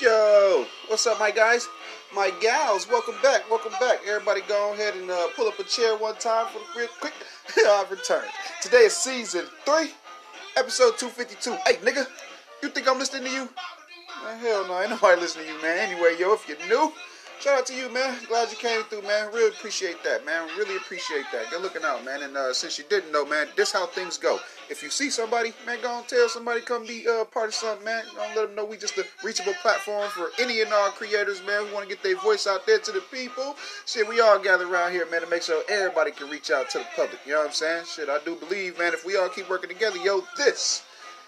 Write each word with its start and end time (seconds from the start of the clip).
Yo, 0.00 0.66
what's 0.88 1.06
up, 1.06 1.18
my 1.18 1.30
guys? 1.30 1.68
My 2.14 2.30
gals, 2.40 2.88
welcome 2.88 3.14
back, 3.22 3.48
welcome 3.48 3.72
back. 3.80 4.00
Everybody 4.06 4.40
go 4.48 4.72
ahead 4.72 4.94
and 4.94 5.10
uh, 5.10 5.28
pull 5.36 5.48
up 5.48 5.58
a 5.58 5.64
chair 5.64 5.96
one 5.96 6.16
time 6.16 6.46
for 6.52 6.58
the 6.58 6.80
real 6.80 6.88
quick. 7.00 7.14
I've 7.68 7.90
returned. 7.90 8.28
Today 8.60 8.84
is 8.84 8.96
season 8.96 9.46
3, 9.64 9.90
episode 10.56 10.98
252. 10.98 11.52
Hey, 11.66 11.76
nigga, 11.84 12.06
you 12.62 12.68
think 12.68 12.88
I'm 12.88 12.98
listening 12.98 13.24
to 13.24 13.30
you? 13.30 13.48
Man, 14.24 14.38
hell 14.40 14.66
no, 14.66 14.80
ain't 14.80 14.90
nobody 14.90 15.20
listening 15.20 15.46
to 15.46 15.52
you, 15.52 15.62
man. 15.62 15.78
Anyway, 15.90 16.16
yo, 16.18 16.34
if 16.34 16.48
you're 16.48 16.58
new, 16.68 16.92
shout 17.44 17.58
out 17.58 17.66
to 17.66 17.74
you, 17.74 17.92
man. 17.92 18.16
Glad 18.26 18.50
you 18.50 18.56
came 18.56 18.82
through, 18.84 19.02
man. 19.02 19.30
Really 19.30 19.48
appreciate 19.48 20.02
that, 20.02 20.24
man. 20.24 20.48
Really 20.56 20.76
appreciate 20.76 21.26
that. 21.30 21.50
Good 21.50 21.60
looking 21.60 21.84
out, 21.84 22.02
man. 22.02 22.22
And 22.22 22.34
uh, 22.34 22.54
since 22.54 22.78
you 22.78 22.84
didn't 22.88 23.12
know, 23.12 23.26
man, 23.26 23.48
this 23.54 23.70
how 23.70 23.86
things 23.86 24.16
go. 24.16 24.38
If 24.70 24.82
you 24.82 24.88
see 24.88 25.10
somebody, 25.10 25.52
man, 25.66 25.76
go 25.82 25.98
and 25.98 26.08
tell 26.08 26.26
somebody 26.30 26.62
come 26.62 26.86
be 26.86 27.06
uh, 27.06 27.24
part 27.24 27.48
of 27.48 27.54
something, 27.54 27.84
man. 27.84 28.02
Don't 28.16 28.34
let 28.34 28.46
them 28.46 28.54
know 28.54 28.64
we 28.64 28.78
just 28.78 28.96
a 28.96 29.04
reachable 29.22 29.52
platform 29.60 30.08
for 30.08 30.30
any 30.40 30.62
and 30.62 30.72
all 30.72 30.88
creators, 30.88 31.42
man. 31.46 31.66
We 31.66 31.72
want 31.74 31.86
to 31.86 31.94
get 31.94 32.02
their 32.02 32.16
voice 32.16 32.46
out 32.46 32.66
there 32.66 32.78
to 32.78 32.92
the 32.92 33.02
people. 33.12 33.56
Shit, 33.84 34.08
we 34.08 34.20
all 34.20 34.38
gather 34.38 34.66
around 34.66 34.92
here, 34.92 35.06
man, 35.10 35.20
to 35.20 35.26
make 35.26 35.42
sure 35.42 35.62
everybody 35.68 36.12
can 36.12 36.30
reach 36.30 36.50
out 36.50 36.70
to 36.70 36.78
the 36.78 36.86
public. 36.96 37.18
You 37.26 37.32
know 37.32 37.40
what 37.40 37.48
I'm 37.48 37.52
saying? 37.52 37.84
Shit, 37.94 38.08
I 38.08 38.20
do 38.24 38.36
believe, 38.36 38.78
man, 38.78 38.94
if 38.94 39.04
we 39.04 39.18
all 39.18 39.28
keep 39.28 39.50
working 39.50 39.68
together, 39.68 39.98
yo, 39.98 40.24
this 40.38 40.82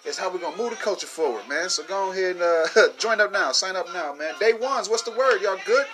is 0.06 0.16
how 0.16 0.32
we're 0.32 0.38
gonna 0.38 0.56
move 0.56 0.70
the 0.70 0.76
culture 0.76 1.06
forward, 1.06 1.46
man. 1.48 1.68
So 1.68 1.82
go 1.84 2.12
ahead 2.12 2.36
and 2.36 2.42
uh, 2.42 2.88
join 2.98 3.20
up 3.20 3.32
now, 3.32 3.52
sign 3.52 3.76
up 3.76 3.86
now, 3.92 4.12
man. 4.12 4.34
Day 4.38 4.52
ones, 4.52 4.88
what's 4.88 5.02
the 5.02 5.10
word? 5.12 5.42
Y'all 5.42 5.58
good? 5.66 5.86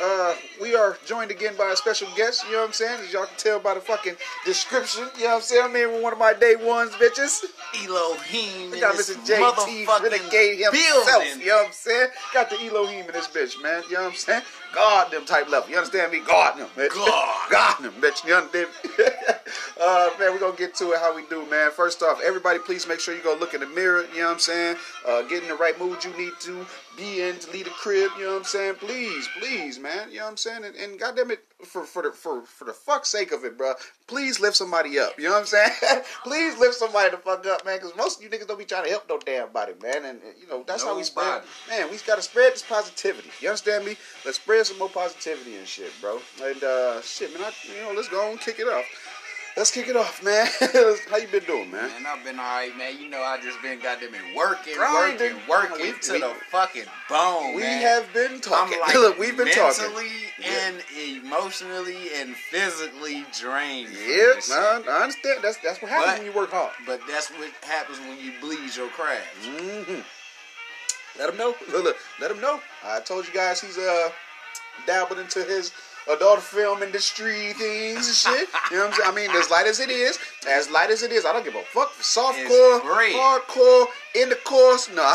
Uh, 0.00 0.34
we 0.60 0.76
are 0.76 0.96
joined 1.04 1.32
again 1.32 1.56
by 1.56 1.70
a 1.72 1.76
special 1.76 2.06
guest, 2.16 2.44
you 2.46 2.52
know 2.52 2.60
what 2.60 2.68
I'm 2.68 2.72
saying? 2.72 3.00
As 3.00 3.12
y'all 3.12 3.26
can 3.26 3.36
tell 3.36 3.58
by 3.58 3.74
the 3.74 3.80
fucking 3.80 4.14
description, 4.44 5.08
you 5.16 5.24
know 5.24 5.30
what 5.30 5.36
I'm 5.36 5.42
saying? 5.42 5.64
I'm 5.64 5.74
here 5.74 5.90
with 5.90 6.02
one 6.02 6.12
of 6.12 6.20
my 6.20 6.32
day 6.34 6.54
ones, 6.54 6.92
bitches. 6.92 7.44
Elohim. 7.74 8.70
We 8.70 8.80
got 8.80 8.94
Mr. 8.94 9.16
JT 9.16 9.86
Renegade 10.02 10.58
himself, 10.58 11.24
you 11.38 11.46
know 11.46 11.56
what 11.56 11.66
I'm 11.66 11.72
saying? 11.72 12.08
Got 12.32 12.50
the 12.50 12.56
Elohim 12.56 13.06
in 13.06 13.12
this 13.12 13.28
bitch, 13.28 13.60
man, 13.62 13.82
you 13.88 13.94
know 13.94 14.02
what 14.04 14.10
I'm 14.10 14.16
saying? 14.16 14.42
God 14.74 15.10
them 15.10 15.24
type 15.24 15.48
level, 15.48 15.70
you 15.70 15.76
understand 15.76 16.12
me? 16.12 16.20
God 16.20 16.58
them, 16.58 16.68
bitch. 16.76 16.90
God. 16.90 17.38
God 17.50 17.82
them, 17.82 17.92
bitch, 18.00 18.26
you 18.26 18.34
understand 18.34 18.68
me? 18.84 19.04
uh, 19.80 20.10
man, 20.18 20.32
we're 20.32 20.40
gonna 20.40 20.56
get 20.56 20.74
to 20.76 20.92
it 20.92 20.98
how 20.98 21.14
we 21.14 21.22
do, 21.26 21.48
man. 21.50 21.70
First 21.70 22.02
off, 22.02 22.20
everybody 22.24 22.58
please 22.58 22.86
make 22.86 23.00
sure 23.00 23.14
you 23.14 23.22
go 23.22 23.36
look 23.38 23.54
in 23.54 23.60
the 23.60 23.66
mirror, 23.66 24.04
you 24.12 24.20
know 24.20 24.26
what 24.26 24.32
I'm 24.34 24.38
saying? 24.38 24.76
Uh, 25.06 25.22
get 25.22 25.42
in 25.42 25.48
the 25.48 25.56
right 25.56 25.78
mood 25.78 26.04
you 26.04 26.16
need 26.18 26.32
to 26.40 26.66
be 26.98 27.22
in 27.22 27.38
to 27.38 27.50
leave 27.52 27.64
the 27.64 27.70
crib, 27.70 28.10
you 28.18 28.24
know 28.24 28.32
what 28.32 28.38
I'm 28.38 28.44
saying? 28.44 28.74
Please, 28.74 29.28
please, 29.38 29.78
man, 29.78 30.10
you 30.10 30.18
know 30.18 30.24
what 30.24 30.30
I'm 30.32 30.36
saying? 30.36 30.64
And, 30.64 30.74
and 30.76 30.98
goddamn 30.98 31.30
it, 31.30 31.44
for 31.64 31.84
for 31.84 32.02
the 32.02 32.12
for 32.12 32.42
for 32.42 32.64
the 32.64 32.72
fuck's 32.72 33.08
sake 33.08 33.32
of 33.32 33.44
it, 33.44 33.58
bro, 33.58 33.74
please 34.06 34.38
lift 34.38 34.56
somebody 34.56 34.98
up. 34.98 35.18
You 35.18 35.24
know 35.24 35.32
what 35.32 35.40
I'm 35.40 35.46
saying? 35.46 35.70
please 36.24 36.58
lift 36.58 36.74
somebody 36.74 37.10
the 37.10 37.16
fuck 37.16 37.44
up, 37.46 37.64
man, 37.64 37.78
because 37.78 37.96
most 37.96 38.18
of 38.18 38.24
you 38.24 38.30
niggas 38.30 38.46
don't 38.46 38.58
be 38.58 38.64
trying 38.64 38.84
to 38.84 38.90
help 38.90 39.08
no 39.08 39.18
damn 39.18 39.50
body, 39.50 39.72
man. 39.82 40.04
And, 40.04 40.20
and, 40.22 40.34
you 40.40 40.48
know 40.48 40.64
that's 40.66 40.84
how 40.84 40.96
we 40.96 41.02
spread. 41.02 41.42
Man, 41.68 41.90
we 41.90 41.98
gotta 42.06 42.22
spread 42.22 42.52
this 42.52 42.62
positivity. 42.62 43.30
You 43.40 43.48
understand 43.48 43.84
me? 43.84 43.96
Let's 44.24 44.38
spread 44.38 44.66
some 44.66 44.78
more 44.78 44.88
positivity 44.88 45.56
and 45.56 45.66
shit, 45.66 45.92
bro. 46.00 46.20
And 46.42 46.62
uh 46.62 47.00
shit, 47.02 47.32
man, 47.34 47.44
I, 47.44 47.52
you 47.74 47.82
know, 47.82 47.92
let's 47.94 48.08
go 48.08 48.30
and 48.30 48.40
kick 48.40 48.58
it 48.60 48.68
off. 48.68 48.84
Let's 49.58 49.72
kick 49.72 49.88
it 49.88 49.96
off, 49.96 50.22
man. 50.22 50.46
how 51.10 51.16
you 51.16 51.26
been 51.26 51.42
doing, 51.42 51.68
man? 51.72 51.88
Man, 51.88 52.06
I've 52.06 52.22
been 52.24 52.38
alright, 52.38 52.78
man. 52.78 52.96
You 53.02 53.10
know, 53.10 53.20
I 53.22 53.40
just 53.42 53.60
been 53.60 53.80
goddamn 53.80 54.12
working, 54.36 54.74
Grinding. 54.76 55.32
working, 55.48 55.48
working 55.48 55.86
We- 55.94 55.98
to 56.00 56.12
we- 56.12 56.20
the 56.20 56.34
fucking 56.52 56.84
bone, 57.10 57.54
We 57.56 57.62
man. 57.62 57.82
have 57.82 58.12
been 58.14 58.40
talking. 58.40 58.78
like 58.78 58.94
Look, 58.94 59.18
we've 59.18 59.36
been 59.36 59.50
talking. 59.50 59.82
mentally 59.82 60.10
and 60.44 60.76
emotionally 61.24 61.96
and 62.20 62.36
physically 62.36 63.26
drained. 63.36 63.88
Yep, 63.90 64.36
man. 64.48 64.84
I 64.88 65.00
understand. 65.02 65.40
That's 65.42 65.56
that's 65.58 65.82
what 65.82 65.90
happens 65.90 66.06
But- 66.12 66.18
when 66.18 66.26
you 66.26 66.32
work 66.38 66.50
hard. 66.52 66.72
But 66.86 67.00
that's 67.08 67.28
what 67.32 67.50
happens 67.62 67.98
when 67.98 68.16
you 68.24 68.34
bleed 68.40 68.76
your 68.76 68.88
craft. 68.90 69.26
hmm 69.44 70.00
Let 71.18 71.30
him 71.30 71.36
know. 71.36 71.56
Look, 71.72 71.82
look, 71.82 71.96
let 72.20 72.30
him 72.30 72.40
know. 72.40 72.60
I 72.84 73.00
told 73.00 73.26
you 73.26 73.34
guys 73.34 73.60
he's 73.60 73.76
uh 73.76 74.10
dabbled 74.86 75.18
into 75.18 75.42
his 75.42 75.72
adult 76.12 76.40
film 76.42 76.82
industry 76.82 77.52
things 77.54 78.06
and 78.06 78.16
shit. 78.16 78.48
you 78.70 78.76
know 78.78 78.86
what 78.86 78.94
I'm 78.94 78.94
saying? 78.94 79.10
I 79.12 79.14
mean, 79.14 79.30
as 79.36 79.50
light 79.50 79.66
as 79.66 79.80
it 79.80 79.90
is, 79.90 80.18
as 80.48 80.70
light 80.70 80.90
as 80.90 81.02
it 81.02 81.12
is, 81.12 81.24
I 81.26 81.32
don't 81.32 81.44
give 81.44 81.54
a 81.54 81.62
fuck 81.62 81.90
for 81.92 82.02
softcore, 82.02 82.78
It's 82.78 82.84
great. 82.86 83.14
hardcore, 83.14 83.86
intercourse. 84.14 84.88
No, 84.94 85.14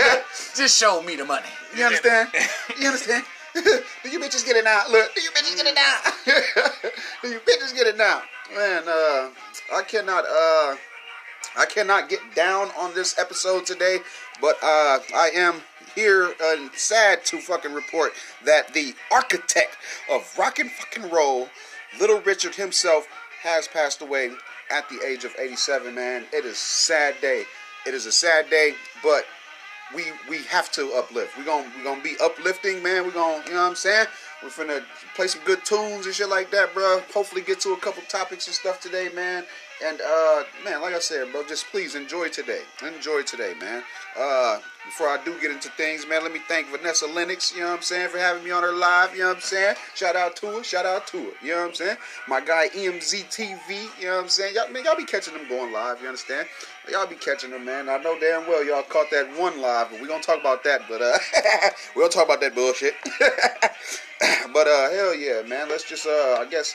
Just 0.54 0.78
show 0.78 1.02
me 1.02 1.16
the 1.16 1.24
money. 1.24 1.46
you 1.76 1.84
understand? 1.84 2.28
You 2.78 2.88
understand? 2.88 3.24
do 3.54 4.08
you 4.10 4.18
bitches 4.18 4.44
get 4.44 4.56
it 4.56 4.64
now? 4.64 4.82
Look, 4.90 5.14
do 5.14 5.20
you 5.22 5.30
bitches 5.30 5.56
get 5.56 5.66
it 5.66 5.74
now? 5.74 6.00
do 7.22 7.28
you 7.28 7.38
bitches 7.40 7.74
get 7.74 7.86
it 7.86 7.96
now? 7.96 8.22
Man, 8.54 8.82
uh, 8.88 9.30
I 9.74 9.82
cannot, 9.86 10.24
uh, 10.24 10.76
I 11.56 11.66
cannot 11.66 12.08
get 12.08 12.20
down 12.34 12.70
on 12.78 12.94
this 12.94 13.18
episode 13.18 13.66
today, 13.66 13.98
but 14.40 14.56
uh, 14.62 14.98
I 15.14 15.30
am 15.34 15.62
here 15.94 16.32
and 16.42 16.70
sad 16.74 17.24
to 17.26 17.38
fucking 17.38 17.72
report 17.72 18.12
that 18.44 18.74
the 18.74 18.94
architect 19.12 19.76
of 20.10 20.34
rock 20.38 20.58
and 20.58 20.70
fucking 20.70 21.10
roll, 21.10 21.48
Little 22.00 22.20
Richard 22.20 22.56
himself, 22.56 23.06
has 23.42 23.68
passed 23.68 24.02
away 24.02 24.30
at 24.70 24.88
the 24.88 25.00
age 25.06 25.24
of 25.24 25.34
87. 25.38 25.94
Man, 25.94 26.24
it 26.32 26.44
is 26.44 26.58
sad 26.58 27.14
day. 27.20 27.44
It 27.86 27.94
is 27.94 28.06
a 28.06 28.12
sad 28.12 28.50
day, 28.50 28.74
but 29.02 29.24
we 29.94 30.04
we 30.28 30.42
have 30.44 30.70
to 30.72 30.92
uplift. 30.94 31.36
We're 31.36 31.44
gonna 31.44 31.70
we 31.76 31.84
gonna 31.84 32.02
be 32.02 32.16
uplifting, 32.22 32.82
man. 32.82 33.04
We're 33.04 33.12
gonna, 33.12 33.44
you 33.46 33.52
know 33.52 33.62
what 33.62 33.68
I'm 33.68 33.76
saying? 33.76 34.06
We're 34.42 34.48
finna 34.48 34.82
play 35.14 35.26
some 35.26 35.42
good 35.44 35.64
tunes 35.64 36.06
and 36.06 36.14
shit 36.14 36.28
like 36.28 36.50
that, 36.50 36.74
bro. 36.74 37.00
Hopefully 37.12 37.42
get 37.42 37.60
to 37.60 37.72
a 37.72 37.76
couple 37.76 38.02
topics 38.08 38.46
and 38.46 38.54
stuff 38.54 38.80
today, 38.80 39.08
man. 39.14 39.44
And 39.82 40.00
uh 40.00 40.44
man, 40.64 40.80
like 40.82 40.94
I 40.94 41.00
said, 41.00 41.32
bro, 41.32 41.44
just 41.46 41.66
please 41.66 41.94
enjoy 41.94 42.28
today. 42.28 42.62
Enjoy 42.82 43.22
today, 43.22 43.54
man. 43.60 43.82
Uh 44.18 44.58
before 44.84 45.08
I 45.08 45.18
do 45.24 45.38
get 45.40 45.50
into 45.50 45.70
things, 45.70 46.06
man, 46.06 46.22
let 46.22 46.32
me 46.32 46.40
thank 46.46 46.68
Vanessa 46.68 47.06
Lennox, 47.06 47.54
you 47.54 47.62
know 47.62 47.70
what 47.70 47.76
I'm 47.76 47.82
saying, 47.82 48.10
for 48.10 48.18
having 48.18 48.44
me 48.44 48.50
on 48.50 48.62
her 48.62 48.72
live, 48.72 49.14
you 49.14 49.20
know 49.20 49.28
what 49.28 49.36
I'm 49.36 49.42
saying? 49.42 49.76
Shout 49.94 50.14
out 50.14 50.36
to 50.36 50.46
her, 50.46 50.62
shout 50.62 50.84
out 50.84 51.06
to 51.08 51.16
her, 51.16 51.30
you 51.42 51.52
know 51.52 51.62
what 51.62 51.68
I'm 51.68 51.74
saying? 51.74 51.96
My 52.28 52.40
guy 52.40 52.68
EMZ 52.68 53.24
TV, 53.34 53.88
you 53.98 54.06
know 54.06 54.16
what 54.16 54.24
I'm 54.24 54.28
saying? 54.28 54.54
Y'all, 54.54 54.68
man, 54.70 54.84
y'all 54.84 54.96
be 54.96 55.06
catching 55.06 55.32
them 55.32 55.48
going 55.48 55.72
live, 55.72 56.02
you 56.02 56.06
understand? 56.06 56.46
Y'all 56.90 57.06
be 57.06 57.14
catching 57.14 57.50
them, 57.50 57.64
man. 57.64 57.88
I 57.88 57.96
know 57.96 58.18
damn 58.20 58.46
well 58.46 58.62
y'all 58.62 58.82
caught 58.82 59.10
that 59.10 59.26
one 59.38 59.60
live, 59.60 59.88
but 59.90 60.02
we 60.02 60.06
gonna 60.06 60.22
talk 60.22 60.38
about 60.38 60.62
that, 60.64 60.82
but 60.86 61.00
uh 61.00 61.18
we 61.96 62.02
don't 62.02 62.12
talk 62.12 62.26
about 62.26 62.42
that 62.42 62.54
bullshit. 62.54 62.94
but 64.52 64.68
uh 64.68 64.90
hell 64.90 65.14
yeah, 65.14 65.40
man. 65.46 65.70
Let's 65.70 65.88
just 65.88 66.06
uh 66.06 66.36
I 66.40 66.46
guess 66.50 66.74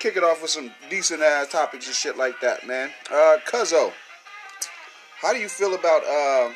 kick 0.00 0.16
it 0.16 0.24
off 0.24 0.40
with 0.40 0.50
some 0.50 0.72
decent 0.88 1.22
ass 1.22 1.48
topics 1.48 1.86
and 1.86 1.94
shit 1.94 2.16
like 2.16 2.40
that, 2.40 2.66
man. 2.66 2.90
Uh 3.12 3.36
Cuzzo, 3.46 3.92
how 5.20 5.32
do 5.32 5.38
you 5.38 5.48
feel 5.48 5.74
about 5.74 6.02
uh 6.04 6.52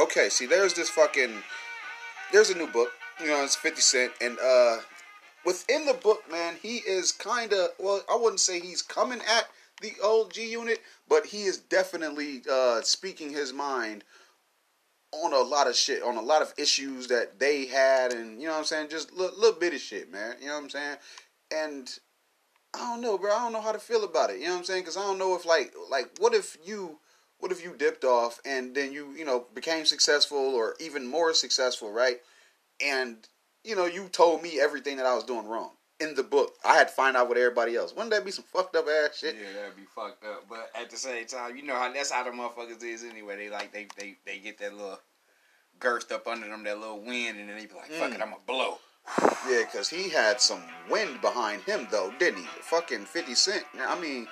okay, 0.00 0.28
see 0.28 0.46
there's 0.46 0.72
this 0.72 0.88
fucking 0.88 1.42
there's 2.32 2.50
a 2.50 2.56
new 2.56 2.68
book, 2.68 2.90
you 3.20 3.26
know, 3.26 3.42
it's 3.42 3.56
50 3.56 3.80
Cent, 3.80 4.12
and 4.20 4.38
uh 4.38 4.78
within 5.44 5.86
the 5.86 5.94
book, 5.94 6.22
man, 6.30 6.54
he 6.62 6.76
is 6.78 7.10
kinda 7.10 7.70
well, 7.78 8.02
I 8.10 8.16
wouldn't 8.16 8.40
say 8.40 8.60
he's 8.60 8.80
coming 8.80 9.20
at 9.20 9.48
the 9.82 9.92
old 10.02 10.32
G 10.32 10.48
unit, 10.48 10.80
but 11.08 11.26
he 11.26 11.42
is 11.42 11.58
definitely 11.58 12.42
uh 12.50 12.80
speaking 12.82 13.30
his 13.30 13.52
mind 13.52 14.04
on 15.10 15.32
a 15.32 15.40
lot 15.40 15.66
of 15.66 15.74
shit, 15.74 16.02
on 16.02 16.16
a 16.16 16.22
lot 16.22 16.42
of 16.42 16.54
issues 16.56 17.08
that 17.08 17.40
they 17.40 17.66
had, 17.66 18.12
and 18.12 18.40
you 18.40 18.46
know 18.46 18.52
what 18.52 18.60
I'm 18.60 18.64
saying, 18.64 18.88
just 18.88 19.12
little, 19.12 19.36
little 19.36 19.58
bitty 19.58 19.78
shit, 19.78 20.12
man. 20.12 20.36
You 20.40 20.46
know 20.46 20.54
what 20.54 20.64
I'm 20.64 20.70
saying, 20.70 20.96
and 21.52 21.98
I 22.76 22.90
don't 22.90 23.00
know, 23.00 23.18
bro. 23.18 23.34
I 23.34 23.38
don't 23.40 23.52
know 23.52 23.60
how 23.60 23.72
to 23.72 23.78
feel 23.78 24.04
about 24.04 24.30
it. 24.30 24.38
You 24.38 24.46
know 24.46 24.52
what 24.52 24.58
I'm 24.58 24.64
saying? 24.64 24.82
Because 24.82 24.96
I 24.96 25.02
don't 25.02 25.18
know 25.18 25.34
if 25.34 25.44
like 25.44 25.74
like 25.90 26.10
what 26.18 26.34
if 26.34 26.56
you 26.64 26.98
what 27.38 27.52
if 27.52 27.62
you 27.64 27.74
dipped 27.76 28.04
off 28.04 28.40
and 28.44 28.74
then 28.74 28.92
you 28.92 29.12
you 29.16 29.24
know 29.24 29.46
became 29.54 29.84
successful 29.84 30.38
or 30.54 30.74
even 30.80 31.06
more 31.06 31.34
successful, 31.34 31.90
right? 31.92 32.18
And 32.84 33.16
you 33.64 33.76
know 33.76 33.86
you 33.86 34.08
told 34.08 34.42
me 34.42 34.60
everything 34.60 34.96
that 34.98 35.06
I 35.06 35.14
was 35.14 35.24
doing 35.24 35.46
wrong 35.46 35.70
in 36.00 36.14
the 36.14 36.22
book. 36.22 36.54
I 36.64 36.74
had 36.74 36.88
to 36.88 36.94
find 36.94 37.16
out 37.16 37.28
with 37.28 37.38
everybody 37.38 37.74
else. 37.76 37.92
Wouldn't 37.94 38.10
that 38.10 38.24
be 38.24 38.30
some 38.30 38.44
fucked 38.52 38.76
up 38.76 38.86
ass 38.86 39.18
shit? 39.18 39.34
Yeah, 39.36 39.60
that'd 39.60 39.76
be 39.76 39.84
fucked 39.94 40.24
up. 40.24 40.44
But 40.48 40.70
at 40.78 40.90
the 40.90 40.96
same 40.96 41.26
time, 41.26 41.56
you 41.56 41.62
know 41.64 41.74
how 41.74 41.92
that's 41.92 42.10
how 42.10 42.24
the 42.24 42.30
motherfuckers 42.30 42.82
is 42.84 43.04
anyway. 43.04 43.36
They 43.36 43.50
like 43.50 43.72
they 43.72 43.86
they 43.98 44.16
they 44.26 44.38
get 44.38 44.58
that 44.58 44.74
little 44.74 45.00
girth 45.78 46.10
up 46.12 46.26
under 46.26 46.48
them, 46.48 46.64
that 46.64 46.78
little 46.78 47.00
wind, 47.00 47.38
and 47.38 47.48
then 47.48 47.56
they 47.56 47.66
be 47.66 47.74
like, 47.74 47.90
"Fuck 47.90 48.12
it, 48.12 48.18
Mm. 48.18 48.22
I'ma 48.22 48.36
blow." 48.46 48.78
Yeah, 49.48 49.62
because 49.64 49.88
he 49.88 50.08
had 50.08 50.40
some 50.40 50.62
wind 50.90 51.20
behind 51.20 51.62
him, 51.62 51.86
though, 51.90 52.12
didn't 52.18 52.40
he? 52.40 52.46
Fucking 52.62 53.04
50 53.04 53.34
Cent. 53.34 53.64
I 53.80 53.98
mean, 54.00 54.26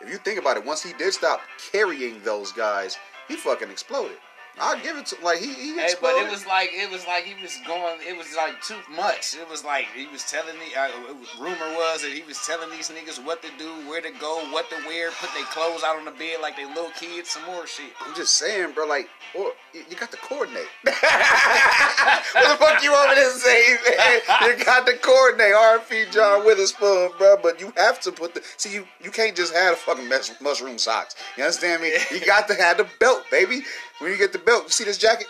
if 0.00 0.10
you 0.10 0.18
think 0.18 0.38
about 0.38 0.56
it, 0.56 0.64
once 0.64 0.82
he 0.82 0.92
did 0.92 1.12
stop 1.12 1.40
carrying 1.72 2.22
those 2.22 2.52
guys, 2.52 2.96
he 3.26 3.36
fucking 3.36 3.70
exploded. 3.70 4.18
I'll 4.60 4.80
give 4.80 4.96
it 4.96 5.06
to 5.06 5.16
like 5.24 5.38
he, 5.38 5.52
he 5.52 5.74
Hey, 5.74 5.94
but 6.00 6.14
it 6.14 6.30
was 6.30 6.46
like 6.46 6.70
it 6.72 6.90
was 6.90 7.06
like 7.06 7.24
he 7.24 7.34
was 7.42 7.58
going. 7.66 7.98
It 8.06 8.16
was 8.16 8.36
like 8.36 8.62
too 8.62 8.78
much. 8.94 9.34
It 9.34 9.48
was 9.48 9.64
like 9.64 9.86
he 9.94 10.06
was 10.06 10.22
telling 10.24 10.56
me. 10.58 10.74
Uh, 10.74 10.88
was, 11.18 11.28
rumor 11.38 11.74
was 11.74 12.02
that 12.02 12.12
he 12.12 12.22
was 12.22 12.38
telling 12.46 12.70
these 12.70 12.88
niggas 12.88 13.24
what 13.24 13.42
to 13.42 13.48
do, 13.58 13.70
where 13.88 14.00
to 14.00 14.10
go, 14.20 14.46
what 14.50 14.70
to 14.70 14.76
wear, 14.86 15.10
put 15.10 15.30
their 15.34 15.44
clothes 15.46 15.82
out 15.82 15.96
on 15.96 16.04
the 16.04 16.12
bed 16.12 16.38
like 16.40 16.56
they 16.56 16.66
little 16.66 16.90
kids. 16.90 17.30
Some 17.30 17.44
more 17.46 17.66
shit. 17.66 17.90
I'm 18.06 18.14
just 18.14 18.36
saying, 18.36 18.72
bro. 18.72 18.86
Like, 18.86 19.08
or 19.34 19.52
you 19.74 19.96
got 19.96 20.12
to 20.12 20.16
coordinate. 20.18 20.68
what 20.82 20.94
the 20.94 22.56
fuck 22.58 22.82
you 22.82 22.92
want 22.92 23.10
me 23.10 23.16
to 23.16 23.30
say, 23.30 23.76
man? 23.88 24.20
You 24.42 24.64
got 24.64 24.86
to 24.86 24.96
coordinate. 24.98 25.54
R.P. 25.54 26.04
John 26.12 26.44
Witherspoon, 26.46 27.10
bro. 27.18 27.38
But 27.42 27.60
you 27.60 27.72
have 27.76 28.00
to 28.02 28.12
put 28.12 28.34
the 28.34 28.42
see. 28.56 28.72
You 28.72 28.86
you 29.02 29.10
can't 29.10 29.36
just 29.36 29.52
have 29.52 29.74
the 29.74 29.80
fucking 29.80 30.08
mus- 30.08 30.40
mushroom 30.40 30.78
socks. 30.78 31.16
You 31.36 31.42
understand 31.42 31.82
me? 31.82 31.92
You 32.12 32.24
got 32.24 32.46
to 32.48 32.54
have 32.54 32.76
the 32.76 32.86
belt, 33.00 33.24
baby. 33.30 33.62
When 33.98 34.10
you 34.10 34.18
get 34.18 34.32
the 34.32 34.38
belt, 34.38 34.64
you 34.64 34.70
see 34.70 34.84
this 34.84 34.98
jacket. 34.98 35.28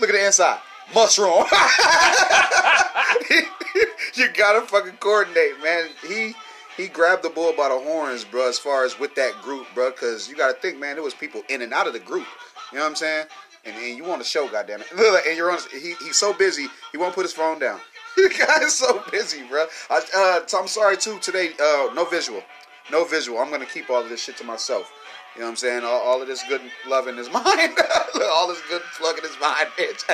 Look 0.00 0.10
at 0.10 0.14
the 0.14 0.26
inside. 0.26 0.60
Mushroom. 0.94 1.30
you 4.14 4.28
gotta 4.34 4.66
fucking 4.66 4.96
coordinate, 5.00 5.62
man. 5.62 5.88
He 6.06 6.34
he 6.76 6.88
grabbed 6.88 7.22
the 7.22 7.30
bull 7.30 7.52
by 7.56 7.68
the 7.68 7.78
horns, 7.78 8.24
bro. 8.24 8.48
As 8.48 8.58
far 8.58 8.84
as 8.84 8.98
with 8.98 9.14
that 9.14 9.32
group, 9.42 9.66
bro, 9.74 9.90
because 9.90 10.28
you 10.28 10.36
gotta 10.36 10.54
think, 10.54 10.78
man. 10.78 10.96
There 10.96 11.02
was 11.02 11.14
people 11.14 11.42
in 11.48 11.62
and 11.62 11.72
out 11.72 11.86
of 11.86 11.92
the 11.92 12.00
group. 12.00 12.26
You 12.72 12.78
know 12.78 12.84
what 12.84 12.90
I'm 12.90 12.96
saying? 12.96 13.26
And, 13.64 13.76
and 13.76 13.96
you 13.96 14.04
want 14.04 14.22
to 14.22 14.28
show, 14.28 14.48
goddamn 14.48 14.80
it. 14.80 14.88
And 15.26 15.36
you're 15.36 15.50
on. 15.50 15.58
He, 15.72 15.94
he's 16.04 16.16
so 16.16 16.32
busy, 16.32 16.66
he 16.92 16.98
won't 16.98 17.14
put 17.14 17.22
his 17.22 17.32
phone 17.32 17.58
down. 17.58 17.80
the 18.16 18.28
guy's 18.28 18.74
so 18.74 19.02
busy, 19.10 19.42
bro. 19.48 19.66
I, 19.90 20.00
uh, 20.16 20.46
so 20.46 20.60
I'm 20.60 20.68
sorry 20.68 20.96
too. 20.96 21.18
Today, 21.20 21.50
uh, 21.60 21.90
no 21.94 22.04
visual, 22.04 22.42
no 22.92 23.04
visual. 23.04 23.38
I'm 23.38 23.50
gonna 23.50 23.66
keep 23.66 23.90
all 23.90 24.02
of 24.02 24.08
this 24.08 24.22
shit 24.22 24.36
to 24.38 24.44
myself. 24.44 24.92
You 25.34 25.40
know 25.40 25.46
what 25.46 25.50
I'm 25.50 25.56
saying? 25.56 25.84
All, 25.84 26.00
all 26.00 26.22
of 26.22 26.28
this 26.28 26.44
good 26.48 26.60
love 26.86 27.08
in 27.08 27.16
his 27.16 27.30
mind. 27.32 27.46
all 27.46 28.48
this 28.48 28.62
good 28.68 28.82
plug 28.96 29.18
in 29.18 29.24
his 29.24 29.36
mind, 29.40 29.68
bitch. 29.76 30.04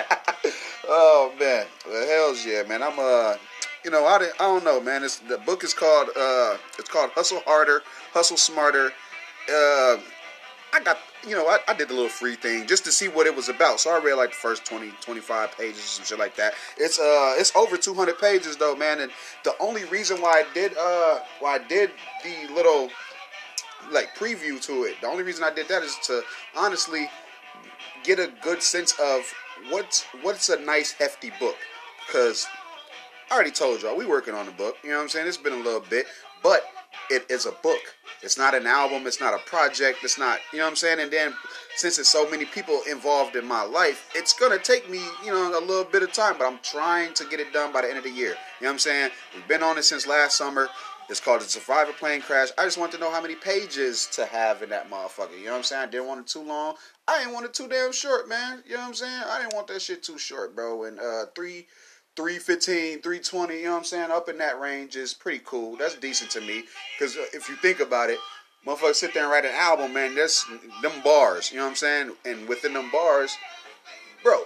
oh 0.89 1.33
man, 1.39 1.67
well, 1.87 2.07
hell's 2.09 2.45
yeah, 2.45 2.63
man. 2.63 2.83
I'm 2.83 2.99
uh, 2.99 3.37
you 3.85 3.91
know, 3.91 4.05
I, 4.07 4.17
I 4.17 4.31
don't 4.39 4.65
know, 4.65 4.81
man. 4.81 5.05
It's 5.05 5.19
the 5.19 5.39
book 5.39 5.65
is 5.65 5.75
called 5.75 6.09
uh, 6.17 6.57
it's 6.79 6.89
called 6.89 7.11
Hustle 7.11 7.43
Harder, 7.47 7.83
Hustle 8.13 8.37
Smarter. 8.37 8.93
Uh, 9.49 9.97
I 10.73 10.81
got 10.85 10.99
you 11.27 11.35
know, 11.35 11.47
I, 11.47 11.59
I, 11.69 11.75
did 11.75 11.89
the 11.89 11.95
little 11.95 12.09
free 12.09 12.35
thing 12.35 12.67
just 12.67 12.85
to 12.85 12.93
see 12.93 13.09
what 13.09 13.27
it 13.27 13.35
was 13.35 13.49
about. 13.49 13.81
So 13.81 13.91
I 13.91 14.03
read 14.03 14.15
like 14.15 14.31
the 14.31 14.37
first 14.37 14.65
20, 14.65 14.91
25 15.01 15.57
pages 15.57 15.81
some 15.81 16.05
shit 16.05 16.19
like 16.19 16.37
that. 16.37 16.55
It's 16.79 16.99
uh 16.99 17.35
it's 17.37 17.55
over 17.55 17.77
200 17.77 18.19
pages 18.19 18.57
though, 18.57 18.75
man. 18.75 19.01
And 19.01 19.13
the 19.45 19.55
only 19.61 19.85
reason 19.85 20.21
why 20.21 20.43
I 20.45 20.55
did 20.55 20.77
uh 20.79 21.21
why 21.41 21.57
I 21.57 21.59
did 21.59 21.91
the 22.25 22.55
little 22.55 22.89
like 23.93 24.15
preview 24.17 24.61
to 24.63 24.85
it, 24.85 25.01
the 25.01 25.07
only 25.07 25.23
reason 25.23 25.45
I 25.45 25.53
did 25.53 25.69
that 25.69 25.83
is 25.83 25.97
to 26.05 26.23
honestly 26.57 27.09
get 28.05 28.19
a 28.19 28.33
good 28.43 28.63
sense 28.63 28.95
of 29.01 29.23
what's 29.69 30.05
what's 30.23 30.49
a 30.49 30.59
nice 30.61 30.93
hefty 30.93 31.33
book 31.39 31.57
because 32.07 32.47
I 33.31 33.35
already 33.35 33.51
told 33.51 33.83
y'all 33.83 33.97
we 33.97 34.07
working 34.07 34.35
on 34.35 34.47
the 34.47 34.53
book. 34.53 34.77
You 34.83 34.91
know 34.91 34.97
what 34.97 35.03
I'm 35.03 35.09
saying? 35.09 35.29
It's 35.29 35.37
been 35.37 35.53
a 35.53 35.57
little 35.57 35.85
bit, 35.89 36.07
but 36.43 36.65
it 37.11 37.27
is 37.29 37.47
a 37.47 37.53
book. 37.53 37.81
It's 38.23 38.37
not 38.37 38.55
an 38.55 38.67
album. 38.67 39.07
It's 39.07 39.21
not 39.21 39.35
a 39.35 39.39
project. 39.39 39.99
It's 40.03 40.19
not, 40.19 40.39
you 40.53 40.59
know 40.59 40.65
what 40.65 40.71
I'm 40.71 40.77
saying? 40.77 41.01
And 41.01 41.11
then 41.11 41.35
since 41.77 41.97
there's 41.97 42.09
so 42.09 42.29
many 42.31 42.45
people 42.45 42.81
involved 42.91 43.37
in 43.37 43.47
my 43.47 43.63
life, 43.63 44.11
it's 44.15 44.35
to 44.35 44.59
take 44.59 44.91
me, 44.91 45.01
you 45.25 45.31
know, 45.31 45.59
a 45.59 45.61
little 45.61 45.85
bit 45.85 46.03
of 46.03 46.13
time, 46.13 46.37
but 46.39 46.47
I'm 46.47 46.59
trying 46.63 47.15
to 47.15 47.25
get 47.25 47.41
it 47.41 47.53
done 47.53 47.73
by 47.73 47.83
the 47.83 47.89
end 47.89 47.99
of 47.99 48.05
the 48.05 48.11
year. 48.11 48.31
You 48.31 48.35
know 48.63 48.69
what 48.69 48.73
I'm 48.73 48.79
saying? 48.79 49.11
We've 49.35 49.49
been 49.49 49.63
on 49.63 49.79
it 49.79 49.85
since 49.85 50.07
last 50.07 50.37
summer. 50.37 50.69
It's 51.11 51.19
called 51.19 51.41
The 51.41 51.47
Survivor 51.47 51.93
Plane 51.93 52.21
Crash. 52.21 52.51
I 52.57 52.65
just 52.65 52.79
want 52.79 52.93
to 52.93 52.99
know 52.99 53.11
how 53.11 53.21
many 53.21 53.35
pages 53.35 54.07
to 54.13 54.25
have 54.27 54.63
in 54.63 54.71
that 54.71 54.89
motherfucker. 54.89 55.37
You 55.37 55.47
know 55.47 55.51
what 55.51 55.57
I'm 55.59 55.63
saying? 55.65 55.83
I 55.83 55.91
didn't 55.91 56.07
want 56.07 56.21
it 56.21 56.29
too 56.29 56.43
long. 56.43 56.77
I 57.09 57.19
didn't 57.19 57.35
want 57.35 57.47
it 57.47 57.53
too 57.53 57.67
damn 57.67 57.91
short, 57.91 58.29
man. 58.29 58.63
You 58.65 58.75
know 58.75 58.83
what 58.83 58.89
I'm 58.89 58.95
saying? 58.95 59.23
I 59.27 59.41
didn't 59.41 59.55
want 59.55 59.67
that 59.67 59.83
shit 59.83 60.05
too 60.05 60.19
short, 60.19 60.55
bro. 60.55 60.85
And 60.85 61.01
uh, 61.01 61.27
three 61.35 61.67
315, 62.15 63.03
320, 63.03 63.57
you 63.57 63.65
know 63.65 63.71
what 63.73 63.79
I'm 63.79 63.85
saying? 63.85 64.11
Up 64.13 64.29
in 64.29 64.39
that 64.39 64.61
range 64.61 64.95
is 64.95 65.13
pretty 65.13 65.41
cool. 65.45 65.77
That's 65.77 65.97
decent 65.97 66.31
to 66.31 66.41
me. 66.41 66.63
Because 66.97 67.17
uh, 67.17 67.25
if 67.33 67.49
you 67.49 67.57
think 67.57 67.81
about 67.81 68.11
it, 68.11 68.19
motherfuckers 68.65 68.97
sit 68.97 69.13
there 69.13 69.25
and 69.25 69.33
write 69.33 69.45
an 69.45 69.55
album, 69.55 69.93
man, 69.93 70.15
that's 70.15 70.47
them 70.81 70.93
bars, 71.03 71.51
you 71.51 71.59
know 71.59 71.65
what 71.65 71.71
I'm 71.71 71.77
saying? 71.77 72.13
And 72.25 72.47
within 72.47 72.73
them 72.73 72.91
bars, 72.93 73.37
bro, 74.23 74.43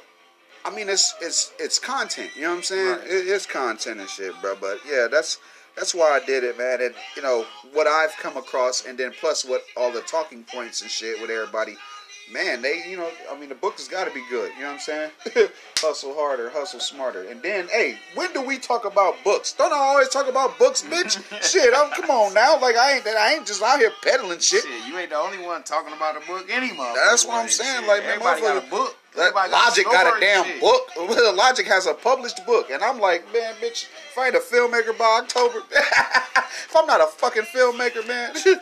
I 0.64 0.74
mean, 0.74 0.88
it's 0.88 1.14
it's 1.20 1.52
it's 1.58 1.78
content, 1.78 2.30
you 2.34 2.42
know 2.42 2.50
what 2.50 2.56
I'm 2.56 2.62
saying? 2.62 2.90
Right. 2.98 3.06
It, 3.06 3.28
it's 3.28 3.46
content 3.46 4.00
and 4.00 4.08
shit, 4.08 4.32
bro. 4.40 4.56
But 4.60 4.78
yeah, 4.88 5.08
that's 5.10 5.38
that's 5.76 5.94
why 5.94 6.18
I 6.20 6.24
did 6.24 6.44
it, 6.44 6.56
man. 6.56 6.80
And 6.80 6.94
you 7.16 7.22
know 7.22 7.46
what 7.72 7.86
I've 7.86 8.12
come 8.16 8.36
across, 8.36 8.86
and 8.86 8.96
then 8.96 9.12
plus 9.20 9.44
what 9.44 9.62
all 9.76 9.92
the 9.92 10.00
talking 10.02 10.44
points 10.44 10.82
and 10.82 10.90
shit 10.90 11.20
with 11.20 11.30
everybody 11.30 11.76
man, 12.32 12.62
they, 12.62 12.82
you 12.88 12.96
know, 12.96 13.08
I 13.30 13.38
mean, 13.38 13.48
the 13.48 13.54
book 13.54 13.74
has 13.74 13.88
got 13.88 14.06
to 14.06 14.14
be 14.14 14.22
good. 14.30 14.50
You 14.56 14.62
know 14.62 14.66
what 14.68 14.74
I'm 14.74 14.80
saying? 14.80 15.10
hustle 15.78 16.14
harder, 16.14 16.50
hustle 16.50 16.80
smarter. 16.80 17.24
And 17.24 17.42
then, 17.42 17.68
hey, 17.68 17.98
when 18.14 18.32
do 18.32 18.42
we 18.42 18.58
talk 18.58 18.84
about 18.84 19.22
books? 19.24 19.52
Don't 19.52 19.72
I 19.72 19.76
always 19.76 20.08
talk 20.08 20.28
about 20.28 20.58
books, 20.58 20.82
bitch? 20.82 21.20
shit, 21.42 21.72
I'm, 21.76 21.90
come 21.90 22.10
on 22.10 22.34
now. 22.34 22.60
Like, 22.60 22.76
I 22.76 22.96
ain't 22.96 23.06
I 23.06 23.34
ain't 23.34 23.46
just 23.46 23.62
out 23.62 23.78
here 23.78 23.92
peddling 24.02 24.38
shit. 24.38 24.62
Shit, 24.62 24.86
you 24.86 24.98
ain't 24.98 25.10
the 25.10 25.16
only 25.16 25.38
one 25.38 25.62
talking 25.62 25.94
about 25.94 26.16
a 26.16 26.26
book 26.26 26.50
anymore. 26.50 26.92
That's 26.94 27.24
what 27.24 27.42
I'm 27.42 27.48
saying. 27.48 27.80
Shit. 27.80 27.88
Like, 27.88 28.02
man, 28.02 28.10
Everybody 28.12 28.40
got 28.40 28.64
a 28.64 28.70
book. 28.70 28.96
That 29.16 29.34
Logic 29.34 29.84
got 29.84 30.16
a 30.16 30.20
damn 30.20 30.44
shit. 30.44 30.60
book. 30.60 30.90
Logic 31.36 31.66
has 31.66 31.86
a 31.86 31.94
published 31.94 32.44
book, 32.46 32.70
and 32.70 32.82
I'm 32.82 32.98
like, 32.98 33.24
man, 33.32 33.54
bitch, 33.62 33.86
if 34.10 34.18
I 34.18 34.26
ain't 34.26 34.34
a 34.34 34.40
filmmaker 34.40 34.96
by 34.96 35.20
October, 35.22 35.62
if 35.70 36.76
I'm 36.76 36.86
not 36.86 37.00
a 37.00 37.06
fucking 37.06 37.44
filmmaker, 37.44 38.06
man, 38.08 38.34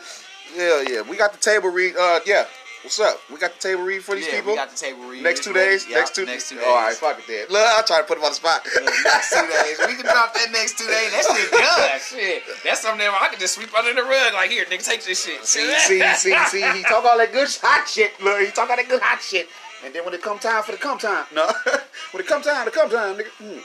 yeah, 0.55 0.83
yeah, 0.87 1.01
we 1.01 1.17
got 1.17 1.33
the 1.33 1.39
table 1.39 1.69
read. 1.69 1.95
Uh, 1.97 2.19
yeah, 2.27 2.45
What's 2.83 2.99
up? 2.99 3.15
We 3.31 3.39
got 3.39 3.53
the 3.55 3.59
table 3.63 3.83
read 3.83 4.03
for 4.03 4.13
these 4.13 4.27
yeah, 4.27 4.43
people. 4.43 4.51
We 4.51 4.57
got 4.57 4.69
the 4.69 4.75
table 4.75 5.07
read. 5.07 5.23
Next 5.23 5.45
two 5.45 5.53
days. 5.53 5.87
Yep, 5.87 5.95
next 5.95 6.15
two. 6.15 6.25
Next 6.25 6.49
two 6.49 6.55
days. 6.59 6.65
All 6.67 6.75
right, 6.75 6.93
fuck 6.93 7.17
it 7.17 7.23
then. 7.31 7.47
Look, 7.47 7.63
I'll 7.63 7.83
try 7.87 7.99
to 7.99 8.03
put 8.03 8.17
him 8.17 8.25
on 8.25 8.31
the 8.31 8.35
spot. 8.35 8.59
Next 8.67 9.31
two 9.31 9.47
days. 9.47 9.79
We 9.87 9.95
can 9.95 10.03
drop 10.03 10.33
that 10.35 10.51
next 10.51 10.77
two 10.77 10.87
days. 10.91 11.15
That 11.15 11.23
shit 11.31 11.47
done. 11.49 11.99
shit. 12.03 12.43
That's 12.65 12.81
something 12.81 12.99
that 12.99 13.15
I 13.15 13.29
can 13.29 13.39
just 13.39 13.55
sweep 13.55 13.73
under 13.73 13.93
the 13.95 14.03
rug. 14.03 14.33
Like 14.33 14.51
here, 14.51 14.65
nigga, 14.65 14.83
take 14.83 15.01
this 15.01 15.23
shit. 15.23 15.45
See, 15.45 15.63
see, 15.79 16.03
see, 16.15 16.35
see. 16.51 16.71
He 16.75 16.83
talk 16.83 17.05
all 17.05 17.17
that 17.17 17.31
good 17.31 17.47
hot 17.63 17.87
shit. 17.87 18.19
Look, 18.21 18.41
he 18.41 18.51
talk 18.51 18.69
all 18.69 18.75
that 18.75 18.89
good 18.89 19.01
hot 19.01 19.21
shit. 19.21 19.47
And 19.83 19.93
then 19.93 20.05
when 20.05 20.13
it 20.13 20.21
come 20.21 20.39
time 20.39 20.63
for 20.63 20.71
the 20.71 20.77
come 20.77 20.97
time, 20.97 21.25
no. 21.33 21.45
when 22.11 22.23
it 22.23 22.27
come 22.27 22.41
time, 22.41 22.65
the 22.65 22.71
come 22.71 22.89
time, 22.89 23.15
nigga. 23.15 23.29
Mm. 23.41 23.63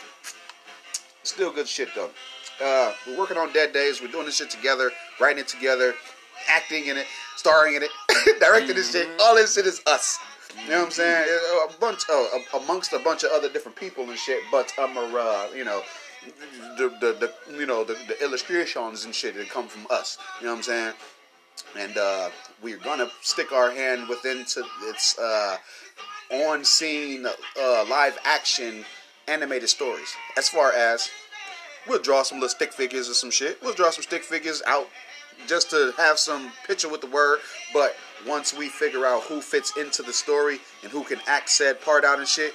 Still 1.22 1.52
good 1.52 1.68
shit 1.68 1.88
though. 1.94 2.10
Uh, 2.62 2.92
we're 3.06 3.18
working 3.18 3.36
on 3.36 3.52
Dead 3.52 3.72
Days. 3.72 4.02
We're 4.02 4.10
doing 4.10 4.26
this 4.26 4.36
shit 4.36 4.50
together, 4.50 4.90
writing 5.20 5.40
it 5.40 5.48
together, 5.48 5.94
acting 6.48 6.86
in 6.86 6.96
it 6.96 7.06
starring 7.38 7.76
in 7.76 7.82
it, 7.84 7.90
directing 8.40 8.74
this 8.74 8.92
shit. 8.92 9.08
All 9.20 9.34
this 9.34 9.54
shit 9.54 9.66
is 9.66 9.80
us. 9.86 10.18
You 10.64 10.70
know 10.70 10.78
what 10.78 10.86
I'm 10.86 10.90
saying? 10.90 11.28
A 11.68 11.72
bunch, 11.80 12.02
uh, 12.10 12.26
amongst 12.54 12.92
a 12.92 12.98
bunch 12.98 13.22
of 13.22 13.30
other 13.32 13.48
different 13.48 13.76
people 13.76 14.08
and 14.10 14.18
shit. 14.18 14.42
But 14.50 14.72
um, 14.78 14.96
uh, 14.96 15.46
you 15.54 15.64
know, 15.64 15.82
the, 16.76 16.88
the, 17.00 17.32
the 17.48 17.56
you 17.56 17.66
know 17.66 17.84
the, 17.84 17.96
the 18.08 18.22
illustrations 18.22 19.04
and 19.04 19.14
shit 19.14 19.36
that 19.36 19.48
come 19.48 19.68
from 19.68 19.86
us. 19.90 20.18
You 20.40 20.46
know 20.46 20.52
what 20.52 20.58
I'm 20.58 20.62
saying? 20.64 20.94
And 21.78 21.96
uh, 21.96 22.30
we're 22.60 22.78
gonna 22.78 23.08
stick 23.22 23.52
our 23.52 23.70
hand 23.70 24.08
within 24.08 24.44
to 24.46 24.64
its 24.84 25.16
uh, 25.18 25.58
on 26.30 26.64
scene 26.64 27.26
uh, 27.26 27.84
live 27.88 28.18
action 28.24 28.84
animated 29.26 29.68
stories. 29.68 30.14
As 30.36 30.48
far 30.48 30.72
as 30.72 31.10
we'll 31.88 32.00
draw 32.00 32.22
some 32.22 32.38
little 32.38 32.48
stick 32.48 32.72
figures 32.72 33.08
or 33.08 33.14
some 33.14 33.30
shit. 33.30 33.62
We'll 33.62 33.74
draw 33.74 33.90
some 33.90 34.02
stick 34.02 34.22
figures 34.22 34.62
out 34.66 34.88
just 35.46 35.70
to 35.70 35.92
have 35.96 36.18
some 36.18 36.52
picture 36.66 36.88
with 36.88 37.00
the 37.00 37.06
word. 37.06 37.38
But 37.72 37.96
once 38.26 38.52
we 38.52 38.68
figure 38.68 39.06
out 39.06 39.22
who 39.22 39.40
fits 39.40 39.76
into 39.76 40.02
the 40.02 40.12
story 40.12 40.58
and 40.82 40.92
who 40.92 41.04
can 41.04 41.18
act 41.26 41.48
said 41.50 41.80
part 41.80 42.04
out 42.04 42.18
and 42.18 42.28
shit, 42.28 42.54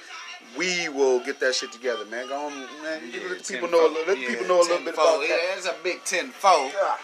we 0.56 0.88
will 0.88 1.20
get 1.20 1.40
that 1.40 1.54
shit 1.54 1.72
together, 1.72 2.04
man. 2.06 2.28
Go 2.28 2.46
on, 2.46 2.52
man. 2.82 3.00
Yeah, 3.10 3.20
let 3.30 3.46
people 3.46 3.68
know. 3.70 3.92
Let 4.06 4.18
yeah, 4.18 4.28
people 4.28 4.46
know 4.46 4.60
a 4.60 4.62
little 4.62 4.84
bit 4.84 4.94
about 4.94 5.20
that. 5.20 5.28
Yeah, 5.28 5.56
it's 5.56 5.66
a 5.66 5.74
big 5.82 6.04
ten 6.04 6.30
fold. 6.30 6.72
Yeah. 6.72 6.96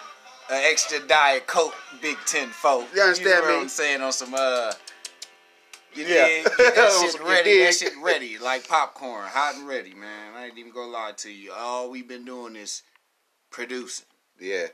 An 0.51 0.63
extra 0.69 1.01
diet 1.07 1.47
coke, 1.47 1.75
big 2.03 2.17
ten 2.27 2.49
fold. 2.49 2.87
You 2.95 3.03
understand 3.03 3.29
you 3.29 3.35
know 3.35 3.49
me? 3.49 3.55
What 3.55 3.63
I'm 3.63 3.69
saying 3.69 4.03
on 4.03 4.13
some 4.13 4.35
uh. 4.35 4.73
You 5.95 6.05
yeah, 6.05 6.43
that 6.59 7.11
shit 7.13 7.21
ready. 7.23 7.65
That 7.65 7.75
shit 7.75 7.93
ready, 8.03 8.39
like 8.39 8.69
popcorn, 8.69 9.27
hot 9.27 9.57
and 9.57 9.67
ready, 9.67 9.95
man. 9.95 10.35
I 10.37 10.47
ain't 10.47 10.59
even 10.59 10.73
gonna 10.73 10.91
lie 10.91 11.13
to 11.19 11.31
you. 11.31 11.53
All 11.53 11.91
we've 11.91 12.09
been 12.09 12.25
doing 12.25 12.57
is 12.57 12.83
producing. 13.51 14.07
Yeah 14.41 14.67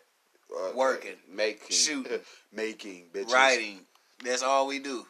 uh, 0.55 0.71
working, 0.75 1.17
making, 1.33 1.75
shooting, 1.75 2.21
making, 2.53 3.05
bitches. 3.13 3.33
writing. 3.33 3.81
That's 4.25 4.43
all 4.43 4.67
we 4.67 4.79
do. 4.79 5.07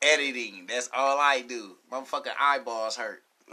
Editing. 0.00 0.66
That's 0.68 0.90
all 0.94 1.18
I 1.18 1.42
do. 1.42 1.76
Motherfucking 1.90 2.32
eyeballs 2.40 2.96
hurt. 2.96 3.22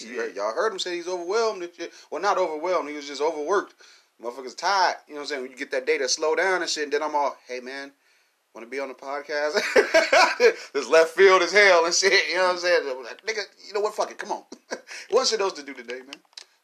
Y'all 0.00 0.54
heard 0.54 0.72
him 0.72 0.78
say 0.78 0.96
he's 0.96 1.08
overwhelmed. 1.08 1.68
Well, 2.10 2.22
not 2.22 2.38
overwhelmed. 2.38 2.88
He 2.88 2.96
was 2.96 3.06
just 3.06 3.20
overworked. 3.20 3.74
Motherfuckers 4.22 4.56
tired. 4.56 4.96
You 5.08 5.14
know 5.14 5.20
what 5.20 5.24
I'm 5.24 5.28
saying? 5.28 5.42
When 5.42 5.50
you 5.50 5.56
get 5.56 5.72
that 5.72 5.86
data 5.86 6.08
slow 6.08 6.34
down 6.34 6.62
and 6.62 6.70
shit, 6.70 6.84
and 6.84 6.92
then 6.92 7.02
I'm 7.02 7.14
all, 7.14 7.36
hey 7.48 7.60
man, 7.60 7.90
want 8.54 8.66
to 8.66 8.70
be 8.70 8.80
on 8.80 8.88
the 8.88 8.94
podcast? 8.94 9.54
this 10.72 10.88
left 10.88 11.10
field 11.10 11.42
as 11.42 11.52
hell 11.52 11.84
and 11.84 11.94
shit. 11.94 12.28
You 12.28 12.36
know 12.36 12.44
what 12.44 12.52
I'm 12.52 12.58
saying? 12.58 12.82
Nigga, 13.26 13.40
you 13.66 13.74
know 13.74 13.80
what? 13.80 13.94
Fuck 13.94 14.10
it. 14.10 14.18
Come 14.18 14.32
on. 14.32 14.44
What's 15.10 15.32
it 15.32 15.40
else 15.40 15.54
to 15.54 15.62
do 15.62 15.74
today, 15.74 15.98
man? 15.98 16.14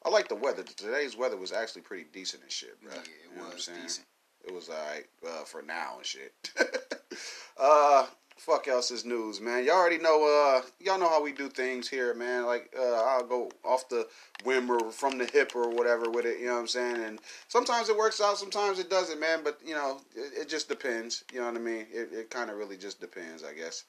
I 0.04 0.08
like 0.08 0.28
the 0.28 0.36
weather. 0.36 0.62
Today's 0.62 1.16
weather 1.16 1.36
was 1.36 1.52
actually 1.52 1.82
pretty 1.82 2.06
decent 2.12 2.42
and 2.42 2.52
shit, 2.52 2.80
bro. 2.82 2.92
Yeah, 2.92 3.00
it 3.00 3.08
you 3.34 3.42
know 3.42 3.48
was 3.54 3.68
decent. 3.82 4.06
It 4.46 4.54
was 4.54 4.70
alright 4.70 5.06
uh, 5.26 5.44
for 5.44 5.62
now 5.62 5.96
and 5.98 6.06
shit. 6.06 6.32
uh, 7.60 8.06
fuck 8.40 8.68
else 8.68 8.90
is 8.90 9.04
news, 9.04 9.38
man. 9.38 9.64
Y'all 9.64 9.74
already 9.74 9.98
know. 9.98 10.24
Uh, 10.24 10.62
y'all 10.80 10.98
know 10.98 11.08
how 11.08 11.22
we 11.22 11.30
do 11.30 11.48
things 11.48 11.86
here, 11.88 12.14
man. 12.14 12.46
Like 12.46 12.74
uh, 12.78 13.04
I'll 13.04 13.26
go 13.26 13.50
off 13.62 13.88
the 13.90 14.08
whim 14.44 14.70
or 14.70 14.90
from 14.90 15.18
the 15.18 15.26
hip 15.26 15.52
or 15.54 15.68
whatever 15.68 16.10
with 16.10 16.24
it. 16.24 16.40
You 16.40 16.46
know 16.46 16.54
what 16.54 16.60
I'm 16.60 16.66
saying? 16.66 16.96
And 17.04 17.18
sometimes 17.48 17.90
it 17.90 17.96
works 17.96 18.20
out, 18.20 18.38
sometimes 18.38 18.78
it 18.78 18.88
doesn't, 18.88 19.20
man. 19.20 19.40
But 19.44 19.60
you 19.64 19.74
know, 19.74 20.00
it, 20.16 20.42
it 20.42 20.48
just 20.48 20.68
depends. 20.68 21.22
You 21.32 21.40
know 21.40 21.46
what 21.46 21.56
I 21.56 21.60
mean? 21.60 21.86
It, 21.92 22.10
it 22.12 22.30
kind 22.30 22.48
of 22.48 22.56
really 22.56 22.78
just 22.78 22.98
depends, 22.98 23.44
I 23.44 23.52
guess. 23.52 23.84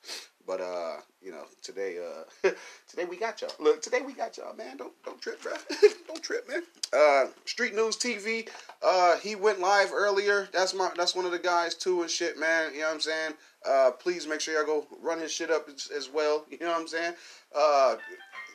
But 0.52 0.60
uh, 0.60 0.98
you 1.24 1.32
know, 1.32 1.46
today 1.64 1.96
uh, 1.98 2.50
today 2.90 3.06
we 3.06 3.16
got 3.16 3.40
y'all. 3.40 3.54
Look, 3.58 3.82
today 3.82 4.02
we 4.02 4.12
got 4.12 4.36
y'all, 4.36 4.54
man. 4.54 4.76
Don't 4.76 4.92
don't 5.06 5.22
trip, 5.22 5.42
bro. 5.42 5.54
don't 6.08 6.22
trip, 6.22 6.46
man. 6.50 6.64
Uh, 6.92 7.28
Street 7.46 7.74
News 7.74 7.96
TV. 7.96 8.50
Uh, 8.84 9.16
he 9.20 9.36
went 9.36 9.62
live 9.62 9.94
earlier. 9.94 10.50
That's 10.52 10.74
my 10.74 10.92
that's 10.98 11.16
one 11.16 11.24
of 11.24 11.32
the 11.32 11.40
guys 11.40 11.74
too 11.74 12.02
and 12.02 12.12
shit, 12.12 12.38
man. 12.38 12.74
You 12.74 12.82
know 12.82 12.88
what 12.88 12.96
I'm 12.96 13.00
saying? 13.00 13.34
Uh, 13.66 13.92
please 13.92 14.28
make 14.28 14.42
sure 14.42 14.54
y'all 14.54 14.66
go 14.66 14.86
run 15.02 15.20
his 15.20 15.32
shit 15.32 15.52
up 15.52 15.70
as, 15.74 15.90
as 15.96 16.10
well. 16.10 16.46
You 16.50 16.58
know 16.60 16.72
what 16.72 16.82
I'm 16.82 16.88
saying? 16.90 17.14
Uh, 17.56 17.96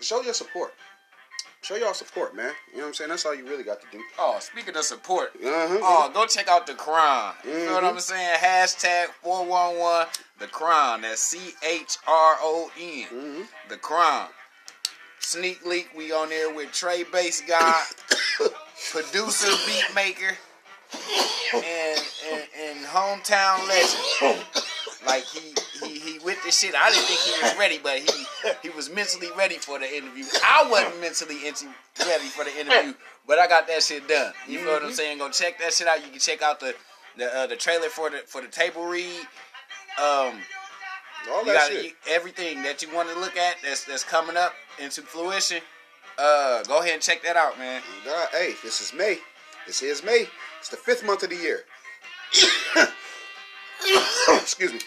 show 0.03 0.21
your 0.21 0.35
support. 0.35 0.75
Show 1.67 1.75
y'all 1.77 1.95
support, 1.95 2.37
man. 2.37 2.53
You 2.71 2.77
know 2.79 2.83
what 2.85 2.89
I'm 2.89 2.95
saying? 2.95 3.11
That's 3.11 3.27
all 3.27 3.35
you 3.35 3.45
really 3.45 3.65
got 3.65 3.81
to 3.81 3.87
do. 3.91 4.01
Oh, 4.21 4.37
speaking 4.41 4.77
of 4.77 4.85
support, 4.85 5.31
Uh-huh. 5.35 5.79
oh, 5.83 6.11
go 6.15 6.25
check 6.27 6.49
out 6.49 6.67
the 6.67 6.75
Crown. 6.75 7.35
You 7.45 7.67
know 7.67 7.75
what. 7.75 7.85
I'm 7.85 7.99
saying? 7.99 8.37
Hashtag 8.39 9.07
four 9.23 9.45
one 9.45 9.77
one 9.79 10.07
the 10.39 10.47
Crown. 10.47 11.03
That's 11.03 11.21
C 11.21 11.39
H 11.69 11.97
R 12.07 12.37
O 12.41 12.71
N. 12.81 13.05
hmm 13.11 13.43
The 13.69 13.77
Crown. 13.79 14.29
Sneak 15.19 15.67
leak. 15.67 15.89
We 15.97 16.13
on 16.13 16.29
there 16.29 16.55
with 16.55 16.71
Trey 16.71 17.03
Bass 17.03 17.43
guy, 17.49 17.83
producer, 18.93 19.51
beat 19.67 19.85
maker, 19.95 20.37
and, 21.53 22.01
and 22.31 22.43
and 22.63 22.87
hometown 22.87 23.67
legend. 23.69 24.45
Like 25.07 25.23
he 25.25 25.55
he 25.79 25.99
he 25.99 26.19
with 26.21 26.43
this 26.45 26.59
shit. 26.59 26.75
I 26.75 26.91
didn't 26.91 27.05
think 27.05 27.21
he 27.21 27.43
was 27.43 27.57
ready, 27.59 27.79
but 27.83 27.99
he 27.99 28.25
he 28.63 28.71
was 28.71 28.91
mentally 28.91 29.29
ready 29.37 29.57
for 29.57 29.79
the 29.79 29.87
interview. 29.97 30.25
I 30.45 30.67
wasn't 30.71 31.01
mentally 31.01 31.47
into, 31.47 31.67
ready 32.01 32.27
for 32.27 32.45
the 32.45 32.61
interview, 32.61 32.95
but 33.27 33.39
I 33.39 33.47
got 33.47 33.67
that 33.69 33.83
shit 33.83 34.07
done. 34.09 34.33
You 34.49 34.65
know 34.65 34.73
what 34.73 34.85
I'm 34.85 34.93
saying? 34.93 35.19
Go 35.19 35.31
check 35.31 35.59
that 35.59 35.73
shit 35.73 35.87
out. 35.87 36.05
You 36.05 36.11
can 36.11 36.21
check 36.21 36.43
out 36.43 36.61
the 36.61 36.75
the 37.17 37.35
uh, 37.35 37.47
the 37.47 37.57
trailer 37.57 37.89
for 37.89 38.11
the 38.11 38.19
for 38.27 38.41
the 38.41 38.49
table 38.49 38.85
read. 38.87 39.21
Um, 39.99 40.35
All 41.31 41.41
you 41.41 41.47
that 41.47 41.55
got 41.55 41.71
shit. 41.71 41.95
everything 42.09 42.63
that 42.63 42.83
you 42.83 42.95
want 42.95 43.09
to 43.11 43.19
look 43.19 43.37
at 43.37 43.57
that's 43.63 43.85
that's 43.85 44.05
coming 44.05 44.37
up 44.37 44.53
into 44.79 45.03
fruition. 45.03 45.61
Uh, 46.19 46.63
go 46.65 46.81
ahead 46.81 46.95
and 46.95 47.03
check 47.03 47.23
that 47.23 47.37
out, 47.37 47.59
man. 47.59 47.83
God, 48.05 48.29
hey, 48.33 48.55
this 48.63 48.81
is 48.81 48.95
May. 48.95 49.19
This 49.67 49.83
is 49.83 50.03
May. 50.03 50.27
It's 50.61 50.69
the 50.69 50.77
fifth 50.77 51.05
month 51.05 51.23
of 51.23 51.31
the 51.31 51.37
year. 51.37 51.61
Excuse 54.41 54.73
me. 54.73 54.81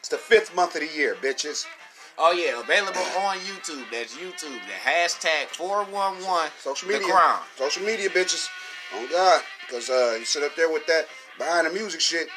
It's 0.00 0.08
the 0.08 0.16
fifth 0.16 0.56
month 0.56 0.74
of 0.74 0.80
the 0.80 0.88
year, 0.88 1.14
bitches. 1.20 1.66
Oh 2.18 2.32
yeah, 2.32 2.60
available 2.60 3.00
on 3.20 3.36
YouTube. 3.38 3.84
That's 3.92 4.16
YouTube. 4.16 4.58
The 4.66 4.90
hashtag 4.90 5.46
four 5.48 5.84
one 5.84 6.14
one 6.24 6.48
Social 6.58 6.88
media. 6.88 7.06
the 7.06 7.12
crown. 7.12 7.40
Social 7.56 7.84
media, 7.84 8.08
bitches. 8.08 8.48
Oh 8.94 9.06
God, 9.10 9.42
because 9.66 9.88
uh, 9.90 10.16
you 10.18 10.24
sit 10.24 10.42
up 10.42 10.56
there 10.56 10.72
with 10.72 10.86
that 10.86 11.06
behind 11.38 11.66
the 11.66 11.72
music 11.72 12.00
shit, 12.00 12.28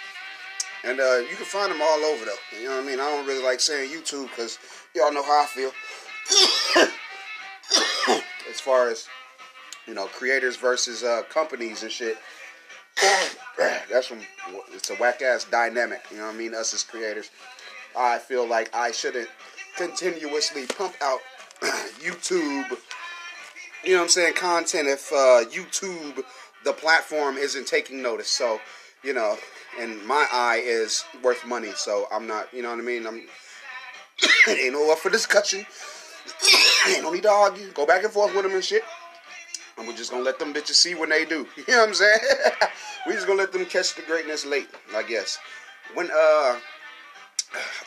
and 0.84 1.00
uh, 1.00 1.18
you 1.30 1.36
can 1.36 1.46
find 1.46 1.72
them 1.72 1.82
all 1.82 2.04
over 2.04 2.26
though. 2.26 2.58
You 2.58 2.66
know 2.68 2.76
what 2.76 2.84
I 2.84 2.88
mean? 2.88 3.00
I 3.00 3.10
don't 3.10 3.26
really 3.26 3.44
like 3.44 3.60
saying 3.62 3.90
YouTube 3.90 4.30
because 4.30 4.60
y'all 4.94 5.14
know 5.14 5.24
how 5.24 5.44
I 5.44 5.46
feel. 5.46 5.72
as 8.50 8.60
far 8.60 8.90
as 8.90 9.08
you 9.88 9.94
know, 9.94 10.06
creators 10.08 10.56
versus 10.56 11.04
uh, 11.04 11.24
companies 11.30 11.84
and 11.84 11.92
shit. 11.92 12.18
That's 13.92 14.08
from 14.08 14.20
it's 14.72 14.90
a 14.90 14.96
whack 14.96 15.22
ass 15.22 15.46
dynamic. 15.46 16.02
You 16.12 16.18
know 16.18 16.26
what 16.26 16.36
I 16.36 16.38
mean? 16.38 16.54
Us 16.54 16.74
as 16.74 16.84
creators, 16.84 17.30
I 17.98 18.18
feel 18.18 18.48
like 18.48 18.74
I 18.76 18.92
shouldn't 18.92 19.30
continuously 19.78 20.66
pump 20.68 20.96
out 21.02 21.20
YouTube 22.00 22.78
you 23.84 23.92
know 23.92 23.98
what 23.98 24.04
I'm 24.04 24.10
saying, 24.10 24.34
content 24.36 24.88
if 24.88 25.12
uh, 25.12 25.44
YouTube, 25.52 26.24
the 26.64 26.74
platform, 26.74 27.38
isn't 27.38 27.68
taking 27.68 28.02
notice. 28.02 28.30
So, 28.30 28.62
you 29.04 29.14
know, 29.14 29.38
and 29.80 30.04
my 30.06 30.26
eye 30.32 30.62
is 30.64 31.04
worth 31.22 31.46
money. 31.46 31.72
So 31.76 32.08
I'm 32.12 32.26
not, 32.26 32.54
you 32.54 32.62
know 32.62 32.70
what 32.70 32.80
I 32.80 32.84
mean? 32.84 33.06
I'm 33.06 33.24
ain't 34.48 34.74
no 34.74 34.92
up 34.92 35.00
for 35.00 35.10
discussion. 35.10 35.66
ain't 36.88 37.04
no 37.04 37.12
need 37.12 37.24
to 37.24 37.30
argue. 37.30 37.72
Go 37.74 37.86
back 37.86 38.04
and 38.04 38.14
forth 38.14 38.34
with 38.34 38.44
them 38.44 38.54
and 38.54 38.64
shit. 38.64 38.84
And 39.84 39.92
we're 39.92 39.98
just 39.98 40.12
gonna 40.12 40.24
let 40.24 40.40
them 40.40 40.54
bitches 40.54 40.76
see 40.76 40.96
when 40.96 41.10
they 41.10 41.26
do. 41.26 41.46
You 41.58 41.74
know 41.74 41.80
what 41.80 41.90
I'm 41.90 41.94
saying? 41.94 42.20
we 43.08 43.14
just 43.14 43.28
gonna 43.28 43.40
let 43.40 43.52
them 43.52 43.66
catch 43.66 43.96
the 43.96 44.02
greatness 44.04 44.46
late, 44.46 44.70
I 44.96 45.04
guess. 45.04 45.38
When 45.94 46.10
uh, 46.10 46.14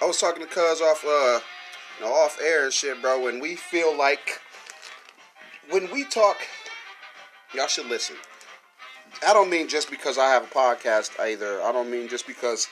I 0.02 0.04
was 0.04 0.20
talking 0.20 0.42
to 0.42 0.46
Cuz 0.46 0.82
off 0.82 1.02
uh, 1.06 1.40
you 1.98 2.04
know, 2.04 2.12
off 2.12 2.38
air 2.42 2.64
and 2.64 2.72
shit, 2.72 3.00
bro. 3.00 3.24
When 3.24 3.40
we 3.40 3.56
feel 3.56 3.96
like 3.96 4.42
when 5.70 5.90
we 5.90 6.04
talk, 6.04 6.36
y'all 7.54 7.66
should 7.66 7.86
listen. 7.86 8.16
I 9.26 9.32
don't 9.32 9.48
mean 9.48 9.66
just 9.66 9.90
because 9.90 10.18
I 10.18 10.28
have 10.28 10.42
a 10.42 10.48
podcast 10.48 11.18
either. 11.18 11.62
I 11.62 11.72
don't 11.72 11.90
mean 11.90 12.08
just 12.08 12.26
because 12.26 12.68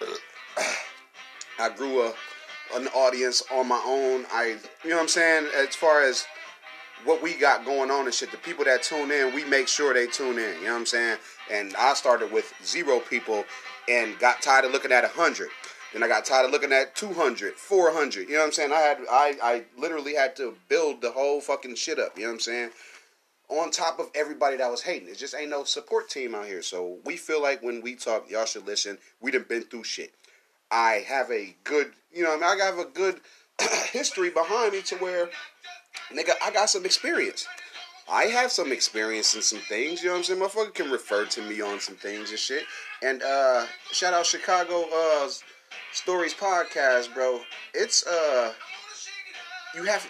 I 1.60 1.68
grew 1.68 2.06
a 2.06 2.14
an 2.74 2.88
audience 2.88 3.42
on 3.52 3.68
my 3.68 3.82
own. 3.84 4.24
I, 4.32 4.56
you 4.82 4.88
know 4.88 4.96
what 4.96 5.02
I'm 5.02 5.08
saying? 5.08 5.48
As 5.54 5.76
far 5.76 6.02
as 6.02 6.24
what 7.04 7.22
we 7.22 7.34
got 7.34 7.64
going 7.64 7.90
on 7.90 8.04
and 8.04 8.14
shit, 8.14 8.30
the 8.30 8.36
people 8.38 8.64
that 8.64 8.82
tune 8.82 9.10
in, 9.10 9.34
we 9.34 9.44
make 9.44 9.68
sure 9.68 9.92
they 9.94 10.06
tune 10.06 10.38
in. 10.38 10.56
You 10.58 10.66
know 10.66 10.72
what 10.72 10.80
I'm 10.80 10.86
saying? 10.86 11.18
And 11.50 11.74
I 11.76 11.94
started 11.94 12.32
with 12.32 12.52
zero 12.64 13.00
people 13.00 13.44
and 13.88 14.18
got 14.18 14.42
tired 14.42 14.64
of 14.64 14.72
looking 14.72 14.92
at 14.92 15.02
100. 15.02 15.48
Then 15.92 16.02
I 16.02 16.08
got 16.08 16.24
tired 16.24 16.46
of 16.46 16.52
looking 16.52 16.72
at 16.72 16.96
200, 16.96 17.54
400. 17.54 18.28
You 18.28 18.34
know 18.34 18.38
what 18.40 18.46
I'm 18.46 18.52
saying? 18.52 18.72
I 18.72 18.78
had, 18.78 18.98
I, 19.10 19.34
I 19.42 19.64
literally 19.76 20.14
had 20.14 20.36
to 20.36 20.54
build 20.68 21.02
the 21.02 21.10
whole 21.10 21.40
fucking 21.40 21.74
shit 21.74 21.98
up. 21.98 22.16
You 22.16 22.22
know 22.22 22.28
what 22.28 22.34
I'm 22.34 22.40
saying? 22.40 22.70
On 23.48 23.70
top 23.70 23.98
of 23.98 24.08
everybody 24.14 24.56
that 24.56 24.70
was 24.70 24.82
hating. 24.82 25.08
It 25.08 25.18
just 25.18 25.34
ain't 25.34 25.50
no 25.50 25.64
support 25.64 26.08
team 26.08 26.34
out 26.34 26.46
here. 26.46 26.62
So 26.62 26.98
we 27.04 27.16
feel 27.16 27.42
like 27.42 27.62
when 27.62 27.82
we 27.82 27.94
talk, 27.94 28.30
y'all 28.30 28.46
should 28.46 28.66
listen. 28.66 28.96
We 29.20 29.30
done 29.30 29.44
been 29.46 29.64
through 29.64 29.84
shit. 29.84 30.14
I 30.70 31.04
have 31.06 31.30
a 31.30 31.54
good, 31.64 31.92
you 32.12 32.22
know, 32.22 32.30
I, 32.30 32.36
mean? 32.36 32.44
I 32.44 32.64
have 32.64 32.78
a 32.78 32.86
good 32.86 33.20
history 33.90 34.30
behind 34.30 34.72
me 34.72 34.80
to 34.82 34.96
where, 34.96 35.28
nigga, 36.12 36.32
I 36.42 36.50
got 36.50 36.70
some 36.70 36.84
experience. 36.84 37.46
I 38.10 38.24
have 38.24 38.50
some 38.50 38.72
experience 38.72 39.34
in 39.34 39.42
some 39.42 39.60
things, 39.60 40.02
you 40.02 40.08
know 40.08 40.14
what 40.14 40.18
I'm 40.18 40.24
saying? 40.24 40.40
Motherfucker 40.40 40.74
can 40.74 40.90
refer 40.90 41.24
to 41.26 41.42
me 41.42 41.60
on 41.60 41.80
some 41.80 41.94
things 41.94 42.30
and 42.30 42.38
shit. 42.38 42.64
And 43.02 43.22
uh 43.22 43.66
shout 43.92 44.12
out 44.12 44.26
Chicago 44.26 44.84
uh 44.94 45.28
Stories 45.92 46.34
podcast, 46.34 47.14
bro. 47.14 47.40
It's 47.74 48.06
uh 48.06 48.52
you 49.74 49.84
have 49.84 50.06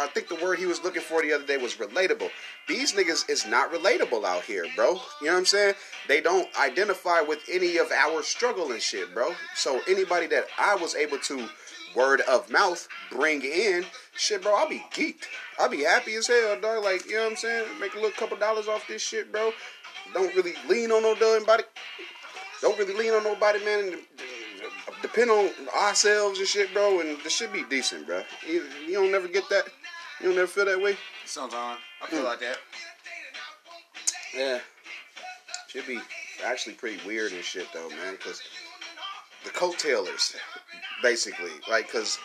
I 0.00 0.06
think 0.08 0.28
the 0.28 0.36
word 0.36 0.58
he 0.58 0.66
was 0.66 0.82
looking 0.82 1.02
for 1.02 1.22
the 1.22 1.32
other 1.32 1.46
day 1.46 1.58
was 1.58 1.74
relatable. 1.74 2.30
These 2.68 2.94
niggas 2.94 3.28
is 3.28 3.46
not 3.46 3.72
relatable 3.72 4.24
out 4.24 4.42
here, 4.42 4.64
bro. 4.74 4.94
You 5.20 5.26
know 5.26 5.32
what 5.32 5.38
I'm 5.38 5.46
saying? 5.46 5.74
They 6.08 6.20
don't 6.20 6.48
identify 6.58 7.20
with 7.20 7.40
any 7.50 7.76
of 7.76 7.90
our 7.92 8.22
struggle 8.22 8.72
and 8.72 8.80
shit, 8.80 9.12
bro. 9.14 9.32
So 9.54 9.80
anybody 9.88 10.26
that 10.28 10.46
I 10.58 10.76
was 10.76 10.94
able 10.94 11.18
to 11.18 11.48
word 11.94 12.20
of 12.22 12.50
mouth 12.50 12.86
bring 13.10 13.42
in, 13.42 13.84
shit, 14.16 14.42
bro, 14.42 14.54
I'll 14.54 14.68
be 14.68 14.84
geeked. 14.92 15.24
I'll 15.58 15.68
be 15.68 15.84
happy 15.84 16.14
as 16.14 16.26
hell, 16.26 16.58
dog. 16.60 16.84
Like, 16.84 17.06
you 17.06 17.16
know 17.16 17.24
what 17.24 17.30
I'm 17.32 17.36
saying? 17.36 17.66
Make 17.80 17.92
a 17.94 17.96
little 17.96 18.10
couple 18.10 18.36
dollars 18.36 18.68
off 18.68 18.86
this 18.88 19.02
shit, 19.02 19.30
bro. 19.32 19.52
Don't 20.14 20.34
really 20.34 20.54
lean 20.68 20.90
on 20.92 21.02
no 21.02 21.14
nobody. 21.14 21.64
Don't 22.62 22.78
really 22.78 22.94
lean 22.94 23.12
on 23.12 23.24
nobody, 23.24 23.64
man. 23.64 23.92
And 23.94 23.98
depend 25.02 25.30
on 25.30 25.50
ourselves 25.78 26.38
and 26.38 26.48
shit, 26.48 26.72
bro. 26.72 27.00
And 27.00 27.18
this 27.22 27.34
should 27.36 27.52
be 27.52 27.64
decent, 27.68 28.06
bro. 28.06 28.22
You, 28.46 28.64
you 28.86 28.94
don't 28.94 29.12
never 29.12 29.28
get 29.28 29.48
that. 29.50 29.64
You 30.20 30.26
don't 30.28 30.36
never 30.36 30.46
feel 30.46 30.64
that 30.66 30.80
way. 30.80 30.96
Sometimes 31.24 31.80
I 32.02 32.06
feel 32.06 32.20
Mm. 32.22 32.24
like 32.24 32.40
that. 32.40 32.58
Yeah. 34.34 34.58
Should 35.68 35.86
be 35.86 36.00
actually 36.44 36.74
pretty 36.74 37.04
weird 37.06 37.32
and 37.32 37.42
shit 37.44 37.66
though, 37.74 37.88
man, 37.90 38.12
because 38.12 38.40
the 39.44 39.50
coattailers, 39.50 40.36
basically, 41.02 41.50
like, 41.68 41.86
because 41.86 42.18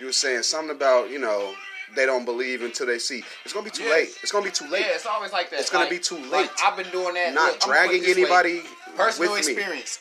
you 0.00 0.06
were 0.06 0.12
saying 0.12 0.42
something 0.42 0.74
about, 0.74 1.10
you 1.10 1.18
know, 1.18 1.54
they 1.94 2.06
don't 2.06 2.24
believe 2.24 2.62
until 2.62 2.86
they 2.86 2.98
see. 2.98 3.22
It's 3.44 3.52
gonna 3.52 3.64
be 3.64 3.70
too 3.70 3.82
Yes. 3.84 3.92
late. 3.92 4.08
It's 4.22 4.32
gonna 4.32 4.44
be 4.44 4.50
too 4.50 4.66
late. 4.68 4.86
Yeah, 4.86 4.92
it's 4.94 5.06
always 5.06 5.32
like 5.32 5.50
that. 5.50 5.60
It's 5.60 5.70
gonna 5.70 5.84
Like- 5.84 5.90
be 5.90 5.98
too 5.98 6.16
like, 6.18 6.30
late. 6.42 6.50
I've 6.64 6.76
been 6.76 6.90
doing 6.90 7.14
that. 7.14 7.32
Not 7.34 7.52
Look, 7.52 7.52
I'm 7.54 7.58
gonna 7.58 7.58
put 7.60 7.66
dragging 7.88 8.02
this 8.02 8.16
way. 8.16 8.22
anybody 8.22 8.62
Personal 8.96 9.32
with 9.32 9.46
me. 9.46 9.52
experience. 9.52 9.98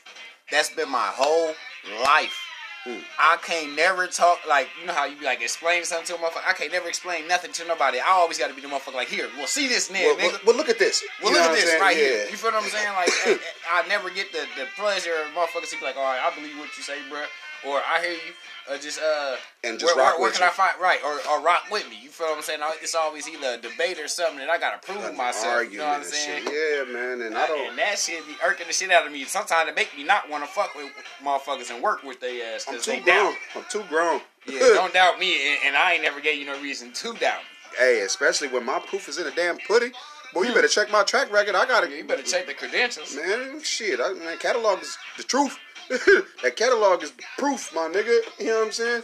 That's 0.52 0.70
been 0.70 0.90
my 0.90 1.08
whole 1.08 1.56
life. 2.04 2.38
Hmm. 2.86 3.00
I 3.18 3.36
can't 3.44 3.76
never 3.76 4.08
talk 4.08 4.40
like 4.48 4.70
you 4.80 4.86
know 4.88 4.94
how 4.94 5.04
you 5.04 5.18
be 5.18 5.26
like 5.26 5.42
explain 5.42 5.84
something 5.84 6.16
to 6.16 6.16
a 6.16 6.18
motherfucker. 6.30 6.48
I 6.48 6.54
can't 6.54 6.72
never 6.72 6.88
explain 6.88 7.28
nothing 7.28 7.52
to 7.54 7.66
nobody. 7.66 8.00
I 8.00 8.12
always 8.12 8.38
got 8.38 8.48
to 8.48 8.54
be 8.54 8.62
the 8.62 8.70
motherfucker 8.70 8.94
like 8.94 9.10
here. 9.10 9.28
Well, 9.38 9.48
see 9.48 9.68
this 9.68 9.90
nigga. 9.90 10.16
Well, 10.16 10.30
nigga. 10.30 10.46
well, 10.46 10.56
look 10.56 10.70
at 10.70 10.80
this. 10.80 11.04
Well, 11.22 11.34
You 11.34 11.40
look 11.40 11.50
at 11.50 11.56
this 11.56 11.66
saying? 11.72 11.82
right 11.82 11.98
Yeah. 11.98 12.04
here. 12.04 12.28
You 12.32 12.38
feel 12.38 12.52
what 12.52 12.64
I'm 12.64 12.70
saying? 12.70 12.94
Like, 12.94 13.12
eh, 13.26 13.38
I 13.70 13.86
never 13.90 14.10
get 14.10 14.32
the, 14.32 14.48
the 14.58 14.66
pleasure 14.78 15.14
of 15.16 15.28
motherfuckers 15.34 15.72
to 15.72 15.78
be 15.78 15.86
like, 15.86 15.98
all 15.98 16.04
right, 16.04 16.22
I 16.24 16.34
believe 16.36 16.58
what 16.58 16.70
you 16.78 16.84
say, 16.84 16.98
bruh. 17.12 17.26
Or 17.68 17.78
I 17.78 18.00
hear 18.02 18.12
you. 18.14 18.34
Or 18.70 18.78
just, 18.78 19.00
uh, 19.02 19.36
And 19.64 19.80
just 19.80 19.96
where, 19.96 20.06
rock 20.06 20.14
where, 20.14 20.22
where 20.22 20.30
with 20.30 20.38
can 20.38 20.44
you. 20.44 20.50
I 20.50 20.52
find, 20.52 20.80
right? 20.80 21.00
Or, 21.04 21.20
or 21.32 21.42
rock 21.42 21.64
with 21.72 21.90
me. 21.90 21.98
You 22.02 22.10
feel 22.10 22.28
what 22.28 22.38
I'm 22.38 22.44
saying? 22.44 22.60
It's 22.82 22.94
always 22.94 23.28
either 23.28 23.56
a 23.56 23.58
debate 23.58 23.98
or 24.00 24.08
something 24.08 24.38
that 24.38 24.50
I 24.50 24.60
got 24.60 24.80
to 24.82 24.86
prove 24.94 25.16
myself. 25.16 25.72
You 25.72 25.80
know 25.80 25.88
what 25.88 25.98
I'm 25.98 26.04
saying? 26.04 26.44
shit. 26.46 26.54
Yeah, 26.54 26.94
man. 26.94 27.22
And 27.22 27.36
I 27.38 27.48
don't. 27.48 27.70
And 27.70 27.78
that 27.80 27.98
shit 27.98 28.26
be 28.28 28.34
irking 28.46 28.68
the 28.68 28.74
shit 28.74 28.92
out 28.92 29.08
of 29.08 29.12
me. 29.12 29.24
Sometimes 29.26 29.70
it 29.70 29.76
make 29.76 29.96
me 29.98 30.04
not 30.04 30.30
want 30.30 30.44
to 30.44 30.50
fuck 30.50 30.76
with 30.76 30.92
motherfuckers 31.24 31.74
and 31.74 31.82
work 31.82 32.04
with 32.04 32.20
their 32.20 32.54
ass 32.56 32.66
I'm 32.70 32.80
too 32.80 32.92
grown. 33.02 33.06
doubt. 33.06 33.34
I'm 33.56 33.64
too 33.70 33.84
grown. 33.90 34.22
Yeah, 34.48 34.60
don't 34.74 34.94
doubt 34.94 35.20
me, 35.20 35.34
and, 35.52 35.60
and 35.68 35.76
I 35.76 35.94
ain't 35.94 36.02
never 36.04 36.22
gave 36.22 36.40
you 36.40 36.46
no 36.46 36.60
reason 36.62 36.92
to 36.94 37.14
doubt 37.14 37.40
me. 37.42 37.78
Hey, 37.78 38.02
especially 38.02 38.48
when 38.48 38.66
my 38.66 38.80
proof 38.80 39.08
is 39.10 39.18
in 39.20 39.28
a 39.28 39.32
damn 39.32 39.58
pudding. 39.68 39.92
Boy, 40.34 40.44
you 40.44 40.54
better 40.54 40.68
check 40.68 40.92
my 40.92 41.04
track 41.04 41.32
record. 41.32 41.56
I 41.56 41.66
gotta. 41.66 41.90
You 41.90 42.04
better 42.04 42.22
check 42.24 42.46
the 42.48 42.54
credentials. 42.54 43.16
Man, 43.16 43.62
shit. 43.64 44.00
I, 44.00 44.14
man, 44.14 44.38
catalog 44.38 44.82
is 44.82 44.96
the 45.18 45.24
truth. 45.24 45.58
that 46.44 46.56
catalog 46.56 47.04
is 47.04 47.14
proof, 47.38 47.74
my 47.74 47.88
nigga. 47.88 48.20
You 48.40 48.48
know 48.48 48.60
what 48.60 48.66
I'm 48.68 48.72
saying? 48.72 49.04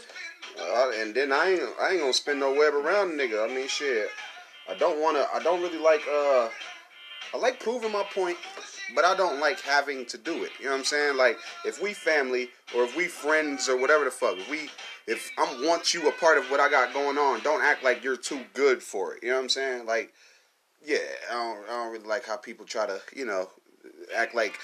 Uh, 0.59 0.91
and 0.95 1.13
then 1.13 1.31
I 1.31 1.51
ain't 1.51 1.61
I 1.81 1.91
ain't 1.91 1.99
gonna 1.99 2.13
spin 2.13 2.39
no 2.39 2.53
web 2.53 2.73
around 2.73 3.11
nigga. 3.11 3.43
I 3.43 3.53
mean, 3.53 3.67
shit. 3.67 4.07
I 4.69 4.75
don't 4.75 5.01
wanna. 5.01 5.25
I 5.33 5.39
don't 5.39 5.61
really 5.61 5.79
like. 5.79 6.01
Uh, 6.07 6.49
I 7.33 7.37
like 7.37 7.59
proving 7.59 7.91
my 7.91 8.03
point, 8.13 8.37
but 8.95 9.03
I 9.03 9.15
don't 9.15 9.39
like 9.39 9.59
having 9.61 10.05
to 10.05 10.17
do 10.17 10.43
it. 10.43 10.51
You 10.59 10.65
know 10.65 10.71
what 10.71 10.77
I'm 10.79 10.83
saying? 10.85 11.17
Like 11.17 11.37
if 11.65 11.81
we 11.81 11.93
family 11.93 12.49
or 12.75 12.83
if 12.83 12.95
we 12.95 13.07
friends 13.07 13.67
or 13.67 13.77
whatever 13.77 14.05
the 14.05 14.11
fuck, 14.11 14.37
if 14.37 14.49
we 14.49 14.69
if 15.07 15.31
I 15.37 15.43
want 15.65 15.93
you 15.93 16.07
a 16.07 16.11
part 16.11 16.37
of 16.37 16.45
what 16.45 16.59
I 16.59 16.69
got 16.69 16.93
going 16.93 17.17
on, 17.17 17.41
don't 17.41 17.63
act 17.63 17.83
like 17.83 18.03
you're 18.03 18.17
too 18.17 18.41
good 18.53 18.81
for 18.81 19.15
it. 19.15 19.23
You 19.23 19.29
know 19.29 19.35
what 19.35 19.43
I'm 19.43 19.49
saying? 19.49 19.85
Like, 19.85 20.13
yeah, 20.83 20.97
I 21.29 21.33
don't, 21.33 21.63
I 21.65 21.83
don't 21.83 21.91
really 21.91 22.07
like 22.07 22.25
how 22.25 22.37
people 22.37 22.65
try 22.65 22.85
to, 22.87 22.99
you 23.15 23.25
know, 23.25 23.49
act 24.15 24.33
like, 24.33 24.57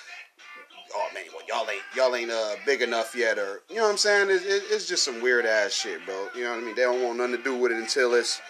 oh 0.96 1.08
man, 1.14 1.24
well, 1.34 1.46
y'all 1.48 1.70
ain't 1.70 1.82
y'all 1.96 2.16
ain't 2.16 2.32
uh, 2.32 2.56
big 2.66 2.82
enough 2.82 3.16
yet, 3.16 3.38
or 3.38 3.62
you 3.70 3.78
know 3.78 3.84
what 3.84 3.92
I'm 3.92 3.98
saying? 3.98 4.30
It, 4.30 4.44
it, 4.44 4.64
it's 4.70 4.88
just 4.88 5.04
some 5.04 5.22
weird 5.22 5.46
ass 5.46 5.74
shit, 5.74 6.06
bro. 6.06 6.28
You 6.36 6.44
know 6.44 6.52
what 6.52 6.60
I 6.60 6.66
mean? 6.66 6.76
They 6.76 6.84
don't 6.84 7.04
want 7.04 7.18
nothing 7.18 7.38
to 7.38 7.44
do 7.44 7.58
with 7.58 7.72
it 7.72 7.78
until 7.78 8.14
it's, 8.14 8.42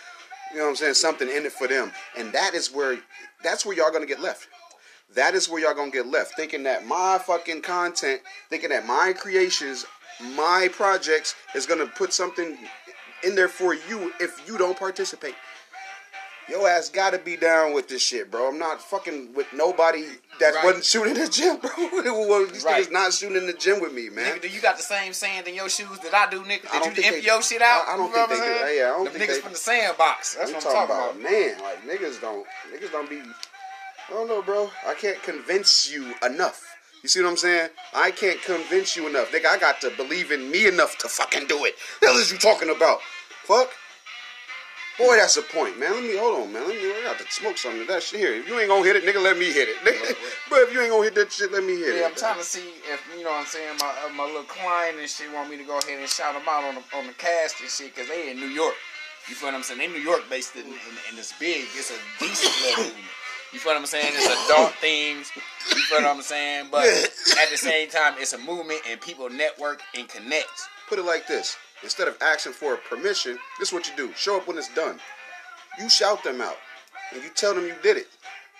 you 0.51 0.57
know 0.57 0.63
what 0.63 0.69
I'm 0.71 0.75
saying, 0.75 0.93
something 0.95 1.29
in 1.29 1.45
it 1.45 1.51
for 1.51 1.67
them, 1.67 1.91
and 2.17 2.31
that 2.33 2.53
is 2.53 2.71
where 2.71 2.99
that's 3.43 3.65
where 3.65 3.75
y'all 3.75 3.91
gonna 3.91 4.05
get 4.05 4.21
left. 4.21 4.47
That 5.15 5.35
is 5.35 5.49
where 5.49 5.61
y'all 5.61 5.73
gonna 5.73 5.91
get 5.91 6.07
left, 6.07 6.35
thinking 6.35 6.63
that 6.63 6.85
my 6.85 7.17
fucking 7.17 7.61
content, 7.61 8.21
thinking 8.49 8.69
that 8.69 8.85
my 8.85 9.13
creations 9.17 9.85
my 10.35 10.69
projects 10.71 11.35
is 11.55 11.65
gonna 11.65 11.87
put 11.87 12.13
something 12.13 12.57
in 13.23 13.35
there 13.35 13.47
for 13.47 13.73
you 13.73 14.13
if 14.19 14.47
you 14.47 14.57
don't 14.57 14.77
participate. 14.77 15.35
Yo 16.51 16.65
ass 16.65 16.89
gotta 16.89 17.17
be 17.17 17.37
down 17.37 17.73
with 17.73 17.87
this 17.87 18.01
shit, 18.01 18.29
bro. 18.29 18.49
I'm 18.49 18.59
not 18.59 18.81
fucking 18.81 19.33
with 19.33 19.47
nobody 19.53 20.03
that 20.41 20.53
right. 20.53 20.65
wasn't 20.65 20.83
shooting 20.83 21.13
the 21.13 21.29
gym, 21.29 21.55
bro. 21.55 22.45
These 22.51 22.65
right. 22.65 22.83
niggas 22.83 22.91
not 22.91 23.13
shooting 23.13 23.37
in 23.37 23.47
the 23.47 23.53
gym 23.53 23.79
with 23.79 23.93
me, 23.93 24.09
man. 24.09 24.35
Nigga, 24.35 24.41
do 24.41 24.47
you 24.49 24.59
got 24.59 24.75
the 24.75 24.83
same 24.83 25.13
sand 25.13 25.47
in 25.47 25.55
your 25.55 25.69
shoes 25.69 25.97
that 25.99 26.13
I 26.13 26.29
do, 26.29 26.41
nigga? 26.41 26.63
Did 26.63 26.73
you 26.73 26.81
empty 26.87 27.01
they, 27.03 27.21
your 27.21 27.41
shit 27.41 27.61
out? 27.61 27.85
I, 27.87 27.93
I 27.93 27.97
don't 27.97 28.11
think 28.11 28.27
they 28.27 28.35
do. 28.35 28.41
Yeah, 28.41 28.83
I 28.83 28.87
don't 28.89 29.05
the 29.05 29.11
think 29.11 29.23
niggas 29.23 29.35
they, 29.35 29.41
from 29.41 29.51
the 29.53 29.57
sandbox. 29.57 30.35
That's 30.35 30.51
what 30.51 30.65
I'm 30.65 30.73
talking, 30.73 30.95
about. 30.95 31.11
about. 31.11 31.21
Man, 31.21 31.61
like 31.61 31.87
niggas 31.87 32.19
don't, 32.19 32.45
niggas 32.75 32.91
don't 32.91 33.09
be. 33.09 33.21
I 33.21 34.13
don't 34.13 34.27
know, 34.27 34.41
bro. 34.41 34.69
I 34.85 34.93
can't 34.93 35.23
convince 35.23 35.89
you 35.89 36.13
enough. 36.25 36.67
You 37.01 37.07
see 37.07 37.21
what 37.23 37.29
I'm 37.29 37.37
saying? 37.37 37.69
I 37.93 38.11
can't 38.11 38.41
convince 38.43 38.97
you 38.97 39.07
enough. 39.07 39.31
Nigga, 39.31 39.45
I 39.45 39.57
got 39.57 39.79
to 39.81 39.89
believe 39.91 40.31
in 40.33 40.51
me 40.51 40.67
enough 40.67 40.97
to 40.97 41.07
fucking 41.07 41.47
do 41.47 41.63
it. 41.63 41.75
The 42.01 42.07
hell 42.07 42.17
is 42.17 42.29
you 42.29 42.37
talking 42.37 42.69
about? 42.69 42.99
Fuck. 43.43 43.69
Boy, 44.97 45.15
that's 45.15 45.37
a 45.37 45.41
point, 45.41 45.79
man. 45.79 45.93
Let 45.93 46.03
me 46.03 46.17
hold 46.17 46.43
on, 46.43 46.53
man. 46.53 46.67
Let 46.67 46.75
me. 46.75 46.83
I 46.83 47.03
got 47.05 47.19
to 47.19 47.25
smoke 47.31 47.57
something 47.57 47.81
of 47.81 47.87
that 47.87 48.03
shit 48.03 48.19
here. 48.19 48.33
If 48.33 48.47
you 48.47 48.59
ain't 48.59 48.67
gonna 48.67 48.83
hit 48.83 48.95
it, 48.95 49.03
nigga, 49.03 49.23
let 49.23 49.37
me 49.37 49.51
hit 49.51 49.69
it. 49.69 49.77
Nigga. 49.87 50.15
Bro, 50.49 50.59
if 50.67 50.73
you 50.73 50.81
ain't 50.81 50.91
gonna 50.91 51.03
hit 51.03 51.15
that 51.15 51.31
shit, 51.31 51.51
let 51.51 51.63
me 51.63 51.79
hit 51.79 51.87
yeah, 51.87 51.93
it. 51.93 51.99
Yeah, 52.01 52.07
I'm 52.07 52.15
trying 52.15 52.37
to 52.37 52.43
see 52.43 52.75
if 52.91 52.99
you 53.17 53.23
know 53.23 53.31
what 53.31 53.41
I'm 53.41 53.45
saying. 53.45 53.77
My 53.79 53.93
uh, 54.05 54.13
my 54.13 54.25
little 54.25 54.43
client 54.43 54.99
and 54.99 55.09
shit 55.09 55.31
want 55.33 55.49
me 55.49 55.57
to 55.57 55.63
go 55.63 55.79
ahead 55.79 55.97
and 55.99 56.09
shout 56.09 56.33
them 56.33 56.43
out 56.47 56.63
on 56.63 56.75
the 56.75 56.83
on 56.97 57.07
the 57.07 57.13
cast 57.13 57.61
and 57.61 57.69
shit 57.69 57.95
because 57.95 58.09
they 58.09 58.31
in 58.31 58.37
New 58.37 58.51
York. 58.51 58.75
You 59.29 59.35
feel 59.35 59.47
what 59.47 59.55
I'm 59.55 59.63
saying? 59.63 59.79
They 59.79 59.87
New 59.87 60.03
York 60.03 60.27
based 60.29 60.55
and, 60.55 60.65
and, 60.65 60.97
and 61.09 61.17
it's 61.17 61.31
big. 61.39 61.65
It's 61.77 61.91
a 61.91 61.99
decent 62.19 62.51
level. 62.67 62.91
You 63.53 63.59
feel 63.59 63.73
what 63.73 63.79
I'm 63.79 63.85
saying? 63.85 64.13
It's 64.15 64.49
adult 64.49 64.73
themes. 64.75 65.31
You 65.69 65.81
feel 65.83 66.01
what 66.01 66.15
I'm 66.15 66.21
saying? 66.21 66.67
But 66.71 66.85
at 67.41 67.49
the 67.51 67.57
same 67.57 67.89
time, 67.89 68.15
it's 68.17 68.33
a 68.33 68.37
movement 68.37 68.81
and 68.89 68.99
people 68.99 69.29
network 69.29 69.81
and 69.95 70.07
connect. 70.07 70.51
Put 70.87 70.99
it 70.99 71.05
like 71.05 71.27
this: 71.27 71.57
instead 71.83 72.07
of 72.07 72.17
asking 72.21 72.53
for 72.53 72.73
a 72.75 72.77
permission, 72.77 73.37
this 73.59 73.69
is 73.69 73.73
what 73.73 73.87
you 73.89 73.95
do. 73.95 74.13
Show 74.15 74.37
up 74.37 74.47
when 74.47 74.57
it's 74.57 74.73
done. 74.73 74.99
You 75.79 75.89
shout 75.89 76.23
them 76.23 76.41
out, 76.41 76.57
and 77.13 77.23
you 77.23 77.29
tell 77.29 77.53
them 77.53 77.65
you 77.65 77.75
did 77.81 77.97
it. 77.97 78.07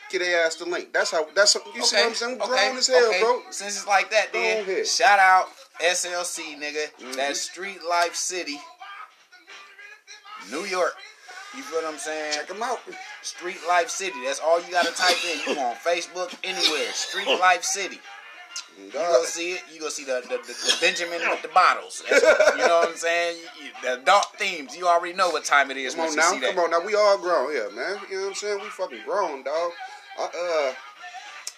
Get 0.10 0.20
their 0.20 0.46
ass 0.46 0.56
the 0.56 0.66
link. 0.66 0.92
That's 0.94 1.12
how. 1.12 1.28
That's 1.36 1.54
how, 1.54 1.62
you 1.66 1.72
okay. 1.72 1.82
see 1.82 1.96
what 1.98 2.06
I'm 2.08 2.14
saying? 2.16 2.36
We 2.36 2.42
okay. 2.42 2.68
grown 2.68 2.78
as 2.78 2.88
hell, 2.88 3.10
okay. 3.10 3.22
bro. 3.22 3.42
Since 3.50 3.78
it's 3.78 3.88
like 3.88 4.12
that, 4.12 4.34
then 4.34 4.86
shout 4.86 5.20
out 5.20 5.48
SLC, 5.82 6.60
nigga. 6.60 6.92
Mm-hmm. 7.00 7.12
That 7.14 7.38
Street 7.38 7.80
Life 7.88 8.16
City, 8.16 8.60
New 10.52 10.66
York. 10.66 10.94
You 11.56 11.64
feel 11.64 11.82
what 11.82 11.94
I'm 11.94 12.00
saying? 12.00 12.34
Check 12.34 12.48
them 12.48 12.64
out. 12.64 12.80
Street 13.22 13.58
Life 13.68 13.90
City. 13.90 14.16
That's 14.24 14.40
all 14.40 14.62
you 14.62 14.72
gotta 14.72 14.92
type 14.94 15.18
in. 15.26 15.54
You 15.54 15.60
on 15.60 15.76
Facebook, 15.76 16.34
anywhere. 16.44 16.92
Street 16.94 17.28
Life 17.40 17.64
City. 17.64 18.00
You 18.84 18.92
go 18.92 19.24
see 19.26 19.54
it. 19.54 19.62
You 19.74 19.80
go 19.80 19.90
see 19.90 20.06
the 20.06 20.22
the, 20.24 20.38
the, 20.38 20.54
the 20.54 20.78
Benjamin 20.82 21.20
with 21.30 21.42
the 21.42 21.50
bottles. 21.50 22.04
That's, 22.10 22.24
you 22.24 22.68
know 22.68 22.80
what 22.80 22.90
I'm 22.90 22.96
saying? 22.96 23.38
You, 23.62 23.70
the 23.84 24.02
adult 24.02 24.34
themes. 24.38 24.76
You 24.76 24.88
already 24.88 25.14
know 25.14 25.30
what 25.30 25.46
time 25.46 25.72
it 25.72 25.78
is. 25.78 25.96
Come 25.96 26.08
on 26.08 26.16
now. 26.16 26.32
Come 26.32 26.60
on 26.60 26.72
now. 26.72 26.86
We 26.86 26.96
all 26.96 27.18
grown 27.18 27.52
here, 27.52 27.70
man. 27.72 27.98
You 28.10 28.16
know 28.16 28.22
what 28.24 28.30
I'm 28.30 28.36
saying? 28.36 28.60
We 28.62 28.70
fucking 28.70 29.02
grown, 29.06 29.44
dog. 29.44 29.72
Uh, 30.20 30.24
uh 30.24 30.74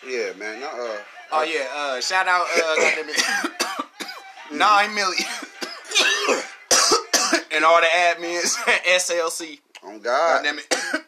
yeah, 0.08 0.34
man. 0.38 0.62
Uh, 0.64 0.68
uh, 0.68 0.98
oh 1.32 1.44
yeah. 1.44 1.68
Uh, 1.76 2.02
shout 2.02 2.28
out. 2.28 2.46
Uh, 2.58 3.84
nine 4.56 4.94
million. 4.96 5.26
and 7.54 7.64
all 7.64 7.80
the 7.80 7.88
admins 7.88 8.58
at 8.68 8.84
SLC. 8.86 9.60
Oh 9.84 10.00
God. 10.00 10.44
God 10.44 10.58
it. 10.58 11.03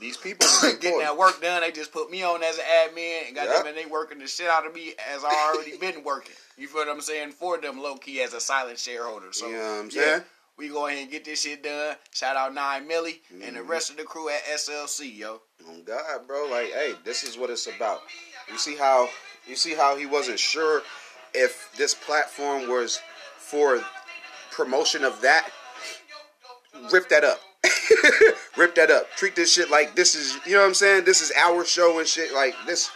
These 0.00 0.16
people 0.16 0.46
getting 0.80 1.00
that 1.00 1.16
work 1.16 1.40
done. 1.42 1.62
They 1.62 1.72
just 1.72 1.92
put 1.92 2.10
me 2.10 2.22
on 2.22 2.42
as 2.42 2.58
an 2.58 2.64
admin, 2.64 3.26
and 3.26 3.34
goddamn 3.34 3.66
yep. 3.66 3.74
they 3.74 3.86
working 3.86 4.18
the 4.18 4.26
shit 4.26 4.48
out 4.48 4.66
of 4.66 4.74
me 4.74 4.94
as 5.12 5.24
I 5.24 5.52
already 5.52 5.76
been 5.76 6.04
working. 6.04 6.34
You 6.56 6.68
feel 6.68 6.82
what 6.82 6.88
I'm 6.88 7.00
saying? 7.00 7.32
For 7.32 7.58
them, 7.58 7.80
low 7.80 7.96
key 7.96 8.20
as 8.22 8.32
a 8.32 8.40
silent 8.40 8.78
shareholder. 8.78 9.32
So 9.32 9.48
you 9.48 9.54
know 9.54 9.58
what 9.58 9.84
I'm 9.84 9.90
saying? 9.90 10.06
Yeah, 10.06 10.24
we 10.56 10.68
go 10.68 10.86
ahead 10.86 11.02
and 11.02 11.10
get 11.10 11.24
this 11.24 11.42
shit 11.42 11.62
done. 11.62 11.96
Shout 12.12 12.36
out 12.36 12.54
Nine 12.54 12.86
Millie 12.86 13.22
mm-hmm. 13.32 13.42
and 13.42 13.56
the 13.56 13.60
mm-hmm. 13.60 13.70
rest 13.70 13.90
of 13.90 13.96
the 13.96 14.04
crew 14.04 14.28
at 14.28 14.42
SLC, 14.44 15.16
yo. 15.16 15.40
Oh 15.68 15.76
God, 15.84 16.26
bro! 16.26 16.48
Like, 16.50 16.72
hey, 16.72 16.94
this 17.04 17.24
is 17.24 17.36
what 17.36 17.50
it's 17.50 17.66
about. 17.66 18.00
You 18.50 18.58
see 18.58 18.76
how 18.76 19.08
you 19.48 19.56
see 19.56 19.74
how 19.74 19.96
he 19.96 20.06
wasn't 20.06 20.38
sure 20.38 20.82
if 21.34 21.70
this 21.76 21.94
platform 21.94 22.68
was 22.68 23.00
for 23.36 23.82
promotion 24.52 25.04
of 25.04 25.20
that. 25.22 25.50
Rip 26.92 27.08
that 27.08 27.24
up 27.24 27.40
Rip 28.56 28.74
that 28.74 28.90
up. 28.90 29.10
Treat 29.16 29.36
this 29.36 29.52
shit 29.52 29.70
like 29.70 29.94
this 29.94 30.14
is, 30.14 30.38
you 30.46 30.52
know 30.52 30.60
what 30.60 30.68
I'm 30.68 30.74
saying? 30.74 31.04
This 31.04 31.20
is 31.20 31.32
our 31.36 31.64
show 31.64 31.98
and 31.98 32.08
shit. 32.08 32.32
Like 32.34 32.54
this, 32.66 32.90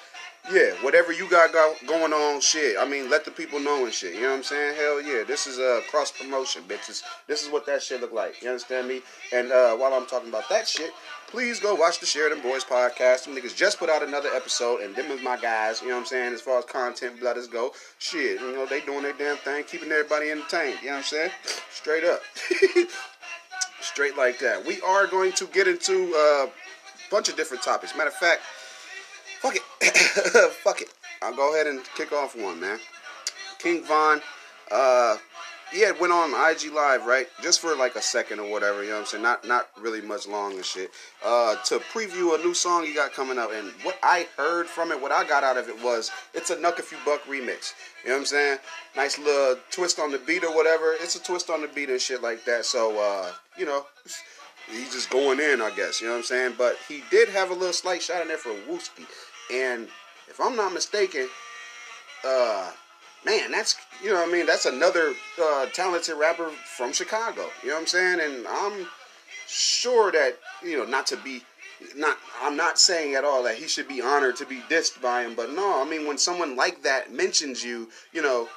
yeah, 0.50 0.72
whatever 0.82 1.12
you 1.12 1.28
got 1.30 1.52
going 1.86 2.12
on, 2.12 2.40
shit. 2.40 2.76
I 2.78 2.84
mean, 2.84 3.08
let 3.08 3.24
the 3.24 3.30
people 3.30 3.60
know 3.60 3.84
and 3.84 3.92
shit. 3.92 4.14
You 4.14 4.22
know 4.22 4.30
what 4.30 4.38
I'm 4.38 4.42
saying? 4.42 4.74
Hell 4.76 5.00
yeah, 5.00 5.22
this 5.22 5.46
is 5.46 5.58
a 5.58 5.82
cross 5.88 6.10
promotion, 6.10 6.64
bitches. 6.66 7.02
This 7.28 7.44
is 7.44 7.50
what 7.50 7.64
that 7.66 7.80
shit 7.80 8.00
look 8.00 8.12
like. 8.12 8.42
You 8.42 8.48
understand 8.48 8.88
me? 8.88 9.02
And 9.32 9.52
uh, 9.52 9.76
while 9.76 9.94
I'm 9.94 10.06
talking 10.06 10.28
about 10.28 10.48
that 10.48 10.66
shit, 10.66 10.90
please 11.28 11.60
go 11.60 11.76
watch 11.76 12.00
the 12.00 12.06
Sheridan 12.06 12.42
Boys 12.42 12.64
podcast. 12.64 13.24
Them 13.24 13.36
niggas 13.36 13.54
just 13.54 13.78
put 13.78 13.88
out 13.88 14.02
another 14.02 14.30
episode, 14.34 14.80
and 14.80 14.96
them 14.96 15.12
is 15.12 15.22
my 15.22 15.36
guys. 15.36 15.80
You 15.80 15.88
know 15.88 15.94
what 15.94 16.00
I'm 16.00 16.06
saying? 16.06 16.34
As 16.34 16.40
far 16.40 16.58
as 16.58 16.64
content 16.64 17.20
blooders 17.20 17.50
go, 17.50 17.72
shit, 17.98 18.40
you 18.40 18.52
know 18.52 18.66
they 18.66 18.80
doing 18.80 19.02
their 19.02 19.12
damn 19.12 19.36
thing, 19.36 19.62
keeping 19.62 19.92
everybody 19.92 20.30
entertained. 20.30 20.78
You 20.82 20.88
know 20.88 20.94
what 20.94 20.98
I'm 20.98 21.04
saying? 21.04 21.30
Straight 21.70 22.04
up. 22.04 22.20
straight 23.82 24.16
like 24.16 24.38
that. 24.40 24.64
We 24.64 24.80
are 24.82 25.06
going 25.06 25.32
to 25.32 25.46
get 25.46 25.68
into 25.68 26.12
a 26.14 26.50
bunch 27.10 27.28
of 27.28 27.36
different 27.36 27.62
topics. 27.62 27.96
Matter 27.96 28.08
of 28.08 28.14
fact, 28.14 28.42
fuck 29.40 29.56
it, 29.56 29.62
fuck 30.64 30.80
it. 30.80 30.88
I'll 31.20 31.34
go 31.34 31.54
ahead 31.54 31.66
and 31.66 31.80
kick 31.96 32.12
off 32.12 32.36
one, 32.36 32.60
man. 32.60 32.78
King 33.58 33.84
Von, 33.84 34.20
uh, 34.70 35.16
yeah, 35.74 35.88
it 35.88 36.00
went 36.00 36.12
on 36.12 36.30
IG 36.30 36.72
Live, 36.72 37.06
right? 37.06 37.26
Just 37.42 37.60
for 37.60 37.74
like 37.74 37.96
a 37.96 38.02
second 38.02 38.40
or 38.40 38.50
whatever, 38.50 38.82
you 38.82 38.90
know 38.90 38.96
what 38.96 39.00
I'm 39.00 39.06
saying? 39.06 39.22
Not 39.22 39.46
not 39.46 39.68
really 39.80 40.00
much 40.00 40.26
long 40.26 40.54
and 40.54 40.64
shit. 40.64 40.90
Uh, 41.24 41.56
to 41.64 41.78
preview 41.78 42.38
a 42.38 42.42
new 42.42 42.54
song 42.54 42.84
he 42.84 42.94
got 42.94 43.12
coming 43.12 43.38
up. 43.38 43.50
And 43.52 43.70
what 43.82 43.98
I 44.02 44.26
heard 44.36 44.66
from 44.66 44.92
it, 44.92 45.00
what 45.00 45.12
I 45.12 45.26
got 45.26 45.44
out 45.44 45.56
of 45.56 45.68
it 45.68 45.82
was 45.82 46.10
it's 46.34 46.50
a 46.50 46.56
Knuck 46.56 46.78
If 46.78 46.92
You 46.92 46.98
Buck 47.04 47.22
remix. 47.24 47.72
You 48.02 48.10
know 48.10 48.16
what 48.16 48.20
I'm 48.20 48.26
saying? 48.26 48.58
Nice 48.96 49.18
little 49.18 49.56
twist 49.70 49.98
on 49.98 50.10
the 50.10 50.18
beat 50.18 50.44
or 50.44 50.54
whatever. 50.54 50.94
It's 51.00 51.16
a 51.16 51.22
twist 51.22 51.50
on 51.50 51.62
the 51.62 51.68
beat 51.68 51.88
and 51.88 52.00
shit 52.00 52.22
like 52.22 52.44
that. 52.44 52.64
So, 52.64 52.98
uh, 52.98 53.32
you 53.58 53.64
know, 53.64 53.86
he's 54.70 54.92
just 54.92 55.10
going 55.10 55.40
in, 55.40 55.60
I 55.60 55.70
guess. 55.70 56.00
You 56.00 56.08
know 56.08 56.14
what 56.14 56.18
I'm 56.18 56.24
saying? 56.24 56.54
But 56.58 56.76
he 56.88 57.02
did 57.10 57.28
have 57.30 57.50
a 57.50 57.54
little 57.54 57.72
slight 57.72 58.02
shot 58.02 58.22
in 58.22 58.28
there 58.28 58.36
for 58.36 58.50
Wooski. 58.68 59.06
And 59.52 59.88
if 60.28 60.40
I'm 60.40 60.56
not 60.56 60.72
mistaken, 60.72 61.28
uh, 62.26 62.70
man, 63.24 63.50
that's 63.50 63.76
you 64.02 64.10
know 64.10 64.20
what 64.20 64.28
I 64.28 64.32
mean. 64.32 64.46
That's 64.46 64.66
another 64.66 65.14
uh, 65.40 65.66
talented 65.66 66.16
rapper 66.16 66.50
from 66.76 66.92
Chicago. 66.92 67.46
You 67.62 67.68
know 67.68 67.74
what 67.74 67.80
I'm 67.82 67.86
saying? 67.86 68.20
And 68.20 68.46
I'm 68.46 68.86
sure 69.46 70.12
that 70.12 70.38
you 70.62 70.76
know 70.76 70.84
not 70.84 71.06
to 71.08 71.16
be 71.16 71.42
not 71.96 72.16
I'm 72.40 72.56
not 72.56 72.78
saying 72.78 73.14
at 73.14 73.24
all 73.24 73.42
that 73.44 73.56
he 73.56 73.68
should 73.68 73.88
be 73.88 74.00
honored 74.00 74.36
to 74.36 74.46
be 74.46 74.60
dissed 74.68 75.00
by 75.00 75.22
him, 75.22 75.34
but 75.34 75.50
no, 75.50 75.82
I 75.82 75.88
mean 75.88 76.06
when 76.06 76.18
someone 76.18 76.56
like 76.56 76.82
that 76.82 77.12
mentions 77.12 77.64
you, 77.64 77.88
you 78.12 78.22
know, 78.22 78.48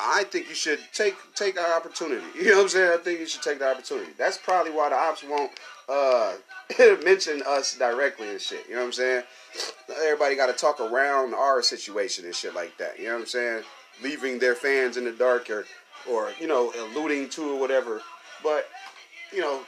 I 0.00 0.24
think 0.24 0.48
you 0.48 0.54
should 0.54 0.80
take 0.92 1.16
take 1.34 1.58
our 1.58 1.76
opportunity. 1.76 2.24
You 2.36 2.50
know 2.50 2.56
what 2.56 2.62
I'm 2.64 2.68
saying? 2.70 2.92
I 2.92 3.02
think 3.02 3.20
you 3.20 3.26
should 3.26 3.42
take 3.42 3.58
the 3.58 3.70
opportunity. 3.70 4.12
That's 4.18 4.38
probably 4.38 4.72
why 4.72 4.88
the 4.88 4.96
ops 4.96 5.22
won't 5.22 5.52
uh, 5.88 6.34
mention 7.04 7.42
us 7.46 7.76
directly 7.76 8.28
and 8.28 8.40
shit. 8.40 8.66
You 8.68 8.74
know 8.74 8.80
what 8.80 8.86
I'm 8.86 8.92
saying? 8.92 9.22
Everybody 10.04 10.36
got 10.36 10.46
to 10.46 10.52
talk 10.52 10.80
around 10.80 11.34
our 11.34 11.62
situation 11.62 12.24
and 12.24 12.34
shit 12.34 12.54
like 12.54 12.76
that. 12.78 12.98
You 12.98 13.06
know 13.06 13.14
what 13.14 13.20
I'm 13.20 13.26
saying? 13.26 13.62
Leaving 14.02 14.38
their 14.38 14.54
fans 14.54 14.96
in 14.96 15.04
the 15.04 15.12
dark 15.12 15.50
or, 15.50 15.64
or 16.08 16.30
you 16.38 16.46
know, 16.46 16.72
alluding 16.78 17.28
to 17.30 17.54
or 17.54 17.60
whatever. 17.60 18.00
But, 18.42 18.68
you 19.32 19.40
know, 19.40 19.60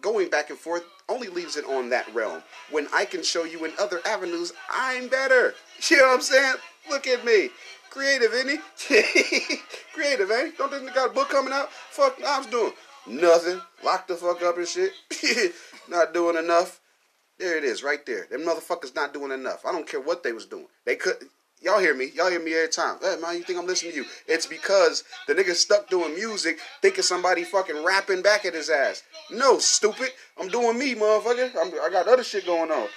going 0.00 0.30
back 0.30 0.50
and 0.50 0.58
forth 0.58 0.84
only 1.08 1.28
leaves 1.28 1.56
it 1.56 1.64
on 1.66 1.90
that 1.90 2.12
realm. 2.14 2.42
When 2.70 2.86
I 2.94 3.04
can 3.04 3.22
show 3.22 3.44
you 3.44 3.64
in 3.64 3.72
other 3.78 4.00
avenues, 4.06 4.52
I'm 4.70 5.08
better. 5.08 5.54
You 5.88 5.96
know 5.96 6.08
what 6.08 6.14
I'm 6.16 6.20
saying? 6.20 6.54
Look 6.90 7.06
at 7.06 7.24
me. 7.24 7.48
Creative, 7.88 8.32
ain't 8.34 8.60
he? 8.76 9.56
Creative, 9.94 10.30
ain't? 10.30 10.58
Don't 10.58 10.70
think 10.70 10.82
nigga 10.82 10.94
got 10.94 11.10
a 11.10 11.12
book 11.14 11.30
coming 11.30 11.54
out? 11.54 11.72
Fuck, 11.72 12.20
I'm 12.24 12.48
doing 12.50 12.72
nothing. 13.06 13.62
Lock 13.82 14.06
the 14.06 14.14
fuck 14.14 14.42
up 14.42 14.58
and 14.58 14.68
shit. 14.68 14.92
Not 15.90 16.14
doing 16.14 16.36
enough. 16.36 16.80
There 17.38 17.56
it 17.56 17.64
is, 17.64 17.82
right 17.82 18.04
there. 18.04 18.26
Them 18.30 18.42
motherfuckers 18.42 18.94
not 18.94 19.14
doing 19.14 19.32
enough. 19.32 19.64
I 19.64 19.72
don't 19.72 19.88
care 19.88 20.00
what 20.00 20.22
they 20.22 20.32
was 20.32 20.46
doing. 20.46 20.66
They 20.84 20.96
could. 20.96 21.16
Y'all 21.62 21.78
hear 21.78 21.94
me? 21.94 22.10
Y'all 22.14 22.30
hear 22.30 22.40
me 22.40 22.54
every 22.54 22.68
time. 22.68 22.96
Hey, 23.02 23.16
man, 23.20 23.36
you 23.36 23.42
think 23.42 23.58
I'm 23.58 23.66
listening 23.66 23.92
to 23.92 23.98
you? 23.98 24.04
It's 24.26 24.46
because 24.46 25.04
the 25.26 25.34
nigga 25.34 25.54
stuck 25.54 25.90
doing 25.90 26.14
music, 26.14 26.58
thinking 26.80 27.02
somebody 27.02 27.44
fucking 27.44 27.84
rapping 27.84 28.22
back 28.22 28.46
at 28.46 28.54
his 28.54 28.70
ass. 28.70 29.02
No, 29.30 29.58
stupid. 29.58 30.10
I'm 30.38 30.48
doing 30.48 30.78
me, 30.78 30.94
motherfucker. 30.94 31.50
I'm, 31.60 31.72
I 31.82 31.88
got 31.90 32.08
other 32.08 32.24
shit 32.24 32.46
going 32.46 32.70
on. 32.70 32.88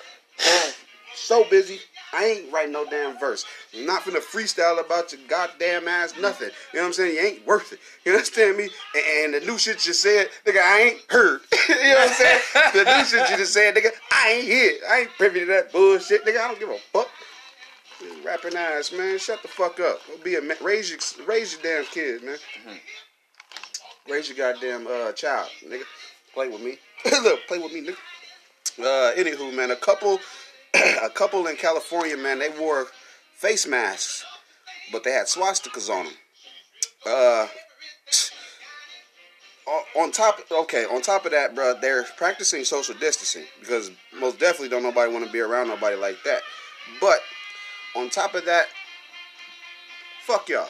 so 1.15 1.43
busy. 1.49 1.79
I 2.13 2.25
ain't 2.25 2.53
writing 2.53 2.73
no 2.73 2.85
damn 2.85 3.17
verse. 3.17 3.45
I'm 3.75 3.85
not 3.85 4.03
finna 4.03 4.19
freestyle 4.19 4.79
about 4.79 5.11
your 5.11 5.21
goddamn 5.27 5.87
ass 5.87 6.13
nothing. 6.19 6.49
You 6.73 6.79
know 6.79 6.83
what 6.83 6.87
I'm 6.87 6.93
saying? 6.93 7.15
You 7.15 7.21
ain't 7.21 7.47
worth 7.47 7.73
it. 7.73 7.79
You 8.05 8.13
understand 8.13 8.57
me? 8.57 8.69
And, 8.95 9.33
and 9.35 9.43
the 9.43 9.51
new 9.51 9.57
shit 9.57 9.85
you 9.87 9.93
said, 9.93 10.29
nigga, 10.45 10.61
I 10.61 10.81
ain't 10.81 11.01
heard. 11.09 11.41
you 11.69 11.75
know 11.75 11.95
what 11.95 12.09
I'm 12.09 12.13
saying? 12.13 12.41
The 12.73 12.83
new 12.83 13.05
shit 13.05 13.29
you 13.29 13.37
just 13.37 13.53
said, 13.53 13.75
nigga, 13.75 13.89
I 14.11 14.31
ain't 14.31 14.45
here. 14.45 14.73
I 14.89 14.99
ain't 15.01 15.09
privy 15.17 15.41
to 15.41 15.45
that 15.47 15.71
bullshit, 15.71 16.25
nigga. 16.25 16.39
I 16.39 16.47
don't 16.47 16.59
give 16.59 16.69
a 16.69 16.77
fuck. 16.91 17.09
Rapping 18.25 18.55
ass, 18.55 18.91
man. 18.91 19.17
Shut 19.17 19.41
the 19.41 19.47
fuck 19.47 19.79
up. 19.79 20.01
Be 20.23 20.35
a 20.35 20.41
raise 20.61 20.89
your 20.89 20.99
raise 21.25 21.53
your 21.53 21.61
damn 21.61 21.85
kids, 21.85 22.23
man. 22.23 22.37
Raise 24.09 24.27
your 24.29 24.37
goddamn 24.37 24.87
uh, 24.87 25.13
child, 25.13 25.49
nigga. 25.65 25.83
Play 26.33 26.49
with 26.49 26.61
me. 26.61 26.77
Look, 27.23 27.47
play 27.47 27.59
with 27.59 27.71
me, 27.71 27.87
nigga. 27.87 27.97
Uh, 28.79 29.13
anywho, 29.15 29.53
man, 29.55 29.71
a 29.71 29.75
couple, 29.75 30.19
a 30.73 31.09
couple 31.09 31.47
in 31.47 31.55
California, 31.55 32.17
man, 32.17 32.39
they 32.39 32.49
wore 32.49 32.87
face 33.35 33.67
masks, 33.67 34.25
but 34.91 35.03
they 35.03 35.11
had 35.11 35.27
swastikas 35.27 35.89
on 35.89 36.05
them. 36.05 36.13
Uh, 37.05 37.47
on- 39.95 40.11
top, 40.11 40.39
okay, 40.51 40.85
on 40.85 41.01
top 41.01 41.25
of 41.25 41.31
that, 41.31 41.55
bro, 41.55 41.73
they're 41.79 42.03
practicing 42.17 42.63
social 42.63 42.95
distancing 42.95 43.45
because 43.59 43.91
most 44.19 44.39
definitely 44.39 44.69
don't 44.69 44.83
nobody 44.83 45.11
want 45.11 45.25
to 45.25 45.31
be 45.31 45.39
around 45.39 45.67
nobody 45.67 45.95
like 45.95 46.17
that. 46.25 46.41
But 46.99 47.19
on 47.95 48.09
top 48.09 48.35
of 48.35 48.45
that, 48.45 48.67
fuck 50.25 50.49
y'all. 50.49 50.67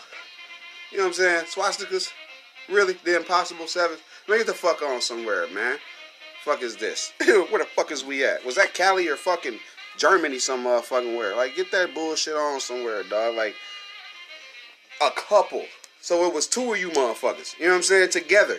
You 0.92 1.00
know 1.00 1.06
what 1.06 1.10
I'm 1.10 1.13
saying? 1.13 1.46
Swastikas, 1.46 2.12
really? 2.70 2.94
The 3.04 3.16
impossible 3.16 3.68
seven? 3.68 3.98
Man, 4.28 4.39
get 4.39 4.48
the 4.48 4.54
fuck 4.54 4.82
on 4.82 5.02
somewhere, 5.02 5.48
man. 5.50 5.78
Fuck 6.44 6.62
is 6.62 6.76
this? 6.76 7.13
where 7.26 7.60
the 7.60 7.68
fuck 7.76 7.92
is 7.92 8.04
we 8.04 8.26
at? 8.26 8.46
Was 8.46 8.56
that 8.56 8.74
Cali 8.74 9.08
or 9.08 9.16
fucking 9.16 9.60
Germany? 9.97 10.39
Some 10.39 10.65
motherfucking 10.65 11.15
where? 11.17 11.36
Like, 11.36 11.56
get 11.56 11.71
that 11.71 11.93
bullshit 11.93 12.36
on 12.36 12.60
somewhere, 12.60 13.03
dog. 13.03 13.36
Like, 13.36 13.56
a 15.01 15.12
couple. 15.12 15.65
So 16.01 16.25
it 16.27 16.34
was 16.34 16.47
two 16.47 16.73
of 16.73 16.79
you 16.79 16.89
motherfuckers. 16.89 17.58
You 17.58 17.65
know 17.65 17.71
what 17.71 17.77
I'm 17.77 17.84
saying? 17.84 18.10
Together. 18.10 18.58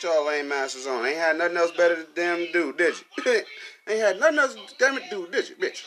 Get 0.00 0.10
y'all 0.10 0.26
lame 0.26 0.48
masters 0.48 0.86
on. 0.86 1.06
Ain't 1.06 1.16
had 1.16 1.38
nothing 1.38 1.56
else 1.56 1.70
better 1.70 1.96
to 1.96 2.06
damn 2.14 2.52
do, 2.52 2.74
did 2.74 2.94
you? 3.24 3.24
Ain't 3.88 4.00
had 4.00 4.20
nothing 4.20 4.38
else 4.38 4.56
damn 4.78 4.96
it 4.98 5.04
do, 5.10 5.26
did 5.30 5.48
you, 5.48 5.56
bitch? 5.56 5.84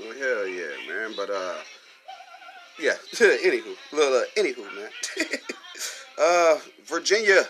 Well, 0.00 0.12
hell 0.12 0.46
yeah, 0.46 0.74
man. 0.88 1.14
But 1.16 1.30
uh, 1.30 1.54
yeah. 2.80 2.94
anywho, 3.14 3.76
Little, 3.92 4.10
look, 4.10 4.34
anywho, 4.34 4.64
man. 4.74 4.90
uh, 6.18 6.58
Virginia, 6.84 7.42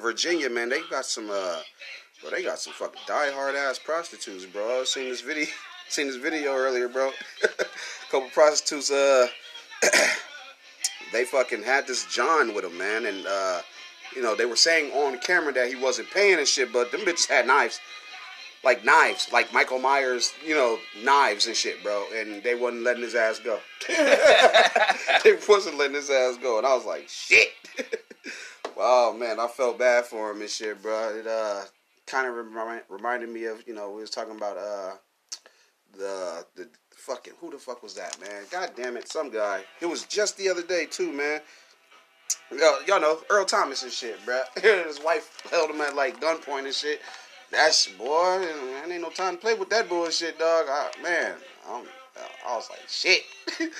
Virginia, 0.00 0.48
man. 0.48 0.70
They 0.70 0.80
got 0.90 1.04
some 1.04 1.28
uh, 1.30 1.60
bro. 2.24 2.36
They 2.36 2.42
got 2.42 2.58
some 2.58 2.72
fucking 2.72 3.02
diehard 3.06 3.54
ass 3.54 3.78
prostitutes, 3.78 4.46
bro. 4.46 4.80
I 4.80 4.84
seen 4.84 5.08
this 5.10 5.20
video, 5.20 5.46
seen 5.88 6.06
this 6.06 6.16
video 6.16 6.54
earlier, 6.54 6.88
bro. 6.88 7.10
Couple 8.10 8.28
prostitutes, 8.30 8.90
uh, 8.90 9.26
they 11.12 11.24
fucking 11.24 11.62
had 11.62 11.86
this 11.86 12.06
John 12.06 12.54
with 12.54 12.64
them, 12.64 12.78
man, 12.78 13.06
and 13.06 13.26
uh. 13.26 13.60
You 14.14 14.22
know, 14.22 14.36
they 14.36 14.44
were 14.44 14.54
saying 14.54 14.92
on 14.92 15.18
camera 15.18 15.52
that 15.54 15.66
he 15.66 15.74
wasn't 15.74 16.08
paying 16.10 16.38
and 16.38 16.46
shit, 16.46 16.72
but 16.72 16.92
them 16.92 17.00
bitches 17.00 17.26
had 17.26 17.48
knives 17.48 17.80
like 18.64 18.84
knives, 18.84 19.30
like 19.32 19.52
Michael 19.52 19.78
Myers, 19.78 20.32
you 20.44 20.54
know, 20.54 20.78
knives 21.02 21.46
and 21.46 21.54
shit, 21.54 21.82
bro. 21.82 22.04
And 22.14 22.42
they 22.42 22.54
wasn't 22.54 22.82
letting 22.82 23.02
his 23.02 23.14
ass 23.14 23.38
go. 23.38 23.58
they 23.88 25.36
wasn't 25.48 25.76
letting 25.76 25.96
his 25.96 26.10
ass 26.10 26.38
go, 26.40 26.58
and 26.58 26.66
I 26.66 26.74
was 26.74 26.84
like, 26.84 27.08
shit. 27.08 27.48
wow, 28.76 29.14
man, 29.16 29.38
I 29.38 29.46
felt 29.48 29.78
bad 29.78 30.06
for 30.06 30.30
him 30.30 30.40
and 30.40 30.50
shit, 30.50 30.80
bro. 30.82 31.16
It 31.16 31.26
uh 31.26 31.62
kind 32.06 32.26
of 32.26 32.34
remi- 32.34 32.82
reminded 32.88 33.28
me 33.28 33.44
of, 33.46 33.62
you 33.66 33.74
know, 33.74 33.90
we 33.90 34.00
was 34.00 34.10
talking 34.10 34.36
about 34.36 34.56
uh 34.56 34.92
the 35.96 36.44
the 36.56 36.68
fucking 36.94 37.34
who 37.40 37.50
the 37.50 37.58
fuck 37.58 37.82
was 37.82 37.94
that, 37.94 38.18
man? 38.20 38.44
God 38.50 38.72
damn 38.76 38.96
it, 38.96 39.08
some 39.08 39.30
guy. 39.30 39.62
It 39.80 39.86
was 39.86 40.04
just 40.04 40.36
the 40.36 40.48
other 40.48 40.62
day 40.62 40.86
too, 40.86 41.12
man. 41.12 41.40
Y'all, 42.50 42.82
y'all 42.86 43.00
know 43.00 43.20
Earl 43.30 43.44
Thomas 43.44 43.82
and 43.82 43.92
shit, 43.92 44.24
bro. 44.24 44.40
His 44.62 45.00
wife 45.00 45.40
held 45.50 45.70
him 45.70 45.80
at 45.80 45.96
like 45.96 46.20
gunpoint 46.20 46.66
and 46.66 46.74
shit. 46.74 47.00
That's 47.50 47.88
boy, 47.88 48.40
man, 48.40 48.90
ain't 48.90 49.02
no 49.02 49.10
time 49.10 49.34
to 49.36 49.40
play 49.40 49.54
with 49.54 49.70
that 49.70 49.88
bullshit, 49.88 50.38
dog. 50.38 50.66
I, 50.68 50.90
man, 51.02 51.34
I'm, 51.68 51.84
I 52.46 52.56
was 52.56 52.68
like, 52.70 52.80
shit. 52.88 53.22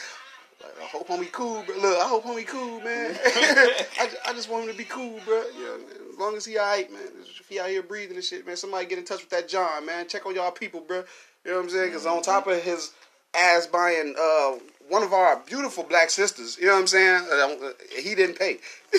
like, 0.64 0.82
I 0.82 0.86
hope 0.86 1.08
homie 1.08 1.30
cool, 1.32 1.62
bro. 1.62 1.76
Look, 1.76 1.98
I 1.98 2.08
hope 2.08 2.24
homie 2.24 2.46
cool, 2.46 2.80
man. 2.80 3.16
I, 3.24 4.08
ju- 4.10 4.16
I 4.26 4.32
just 4.32 4.50
want 4.50 4.64
him 4.64 4.72
to 4.72 4.78
be 4.78 4.84
cool, 4.84 5.20
bro. 5.24 5.42
You 5.56 5.64
know, 5.64 5.78
as 6.12 6.18
long 6.18 6.36
as 6.36 6.44
he 6.44 6.58
alright, 6.58 6.90
man. 6.92 7.02
If 7.40 7.48
he 7.48 7.60
out 7.60 7.68
here 7.68 7.82
breathing 7.82 8.16
and 8.16 8.24
shit, 8.24 8.46
man. 8.46 8.56
Somebody 8.56 8.86
get 8.86 8.98
in 8.98 9.04
touch 9.04 9.20
with 9.20 9.30
that 9.30 9.48
John, 9.48 9.86
man. 9.86 10.08
Check 10.08 10.26
on 10.26 10.34
y'all 10.34 10.50
people, 10.50 10.80
bro. 10.80 11.04
You 11.44 11.50
know 11.50 11.56
what 11.58 11.64
I'm 11.64 11.70
saying? 11.70 11.90
Because 11.90 12.06
on 12.06 12.22
top 12.22 12.46
of 12.46 12.62
his 12.62 12.92
ass 13.36 13.66
buying 13.66 14.14
uh, 14.18 14.56
one 14.88 15.02
of 15.02 15.12
our 15.12 15.40
beautiful 15.46 15.82
black 15.84 16.10
sisters, 16.10 16.58
you 16.58 16.66
know 16.66 16.74
what 16.74 16.80
I'm 16.80 16.86
saying? 16.86 17.26
Uh, 17.32 17.70
he 17.98 18.14
didn't 18.14 18.38
pay. 18.38 18.58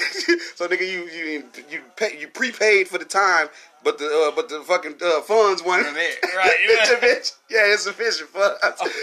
so 0.55 0.67
nigga, 0.67 0.81
you 0.81 1.05
you 1.05 1.43
you 1.69 1.81
pay, 1.95 2.17
you 2.19 2.27
prepaid 2.27 2.87
for 2.87 2.97
the 2.97 3.05
time, 3.05 3.47
but 3.83 3.97
the 3.97 4.05
uh, 4.05 4.35
but 4.35 4.49
the 4.49 4.61
fucking 4.61 4.95
uh, 5.01 5.21
funds 5.21 5.63
went. 5.63 5.85
Right, 5.85 6.57
yeah. 6.67 6.89
the 6.89 6.95
bitch, 7.05 7.35
yeah, 7.49 7.71
it's 7.71 7.83
sufficient 7.83 8.29
funds. 8.29 8.57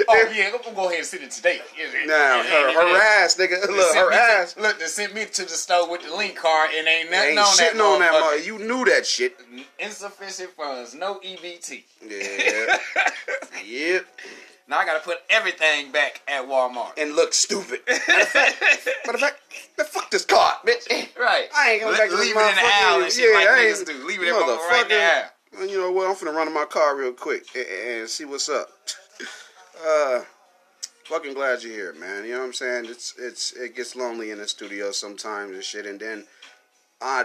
Oh 0.09 0.33
yeah, 0.35 0.51
I'm 0.53 0.61
gonna 0.63 0.75
go 0.77 0.87
ahead 0.87 0.99
and 0.99 1.07
send 1.07 1.23
it 1.23 1.31
today. 1.31 1.61
Now 2.07 2.43
yeah, 2.43 2.43
her 2.43 2.73
her 2.73 2.97
ass, 3.25 3.37
nigga. 3.37 3.61
Look, 3.69 3.95
her 3.95 4.11
me 4.11 4.17
to- 4.17 4.23
ass. 4.23 4.57
look, 4.59 4.79
they 4.79 4.87
sent 4.87 5.15
me 5.15 5.25
to 5.25 5.43
the 5.43 5.49
store 5.51 5.89
with 5.91 6.03
the 6.03 6.15
link 6.15 6.37
card 6.37 6.71
and 6.77 6.87
ain't 6.87 7.11
nothing 7.11 7.31
Ain't 7.31 7.39
on 7.39 7.45
shitting 7.47 7.73
that. 7.75 7.81
on 7.81 8.01
that 8.01 8.13
mother. 8.13 8.39
You 8.39 8.59
knew 8.59 8.85
that 8.87 9.07
shit. 9.07 9.39
Insufficient 9.79 10.51
funds, 10.51 10.95
no 10.95 11.21
EBT. 11.21 11.85
Yeah. 12.07 12.77
yep. 13.65 14.07
Now 14.73 14.79
I 14.79 14.87
gotta 14.87 15.05
put 15.05 15.19
everything 15.29 15.93
back 15.93 16.23
at 16.27 16.49
Walmart. 16.49 16.93
And 16.97 17.15
look 17.15 17.35
stupid. 17.35 17.81
Matter 17.87 18.23
of 18.23 18.29
fact, 18.29 18.63
matter 19.05 19.17
of 19.17 19.21
fact, 19.21 19.37
man, 19.77 19.87
fuck 19.87 20.11
this 20.11 20.25
card, 20.25 20.55
bitch. 20.67 20.89
Right. 21.15 21.49
I 21.55 21.73
ain't 21.73 21.83
coming 21.83 21.93
Le- 21.93 21.99
back 21.99 22.09
to 22.09 22.17
this 22.17 22.27
leave 22.27 22.35
it 22.35 22.41
in 22.41 22.55
the 22.55 23.05
and 23.05 23.13
shit 23.13 23.35
like 23.35 23.49
I 23.49 23.67
ain't- 23.67 23.87
do. 23.87 24.07
Leave 24.07 24.23
it 24.23 24.29
in 24.29 24.35
right 24.35 24.87
the 24.89 25.61
aisle. 25.61 25.69
You 25.69 25.79
know 25.79 25.93
what? 25.93 26.09
I'm 26.09 26.17
finna 26.17 26.35
run 26.35 26.47
in 26.49 26.55
my 26.55 26.65
car 26.65 26.97
real 26.97 27.13
quick 27.13 27.45
and, 27.55 27.67
and 27.67 28.09
see 28.09 28.25
what's 28.25 28.49
up. 28.49 28.69
Uh, 29.85 30.23
fucking 31.07 31.35
glad 31.35 31.61
you're 31.63 31.73
here, 31.73 31.93
man. 31.95 32.25
You 32.25 32.33
know 32.33 32.39
what 32.41 32.45
I'm 32.45 32.53
saying? 32.53 32.85
It's 32.87 33.15
it's 33.19 33.53
it 33.55 33.75
gets 33.75 33.97
lonely 33.97 34.31
in 34.31 34.39
the 34.39 34.47
studio 34.47 34.93
sometimes 34.93 35.53
and 35.55 35.65
shit, 35.65 35.87
and 35.87 35.99
then 35.99 36.25
I 37.01 37.25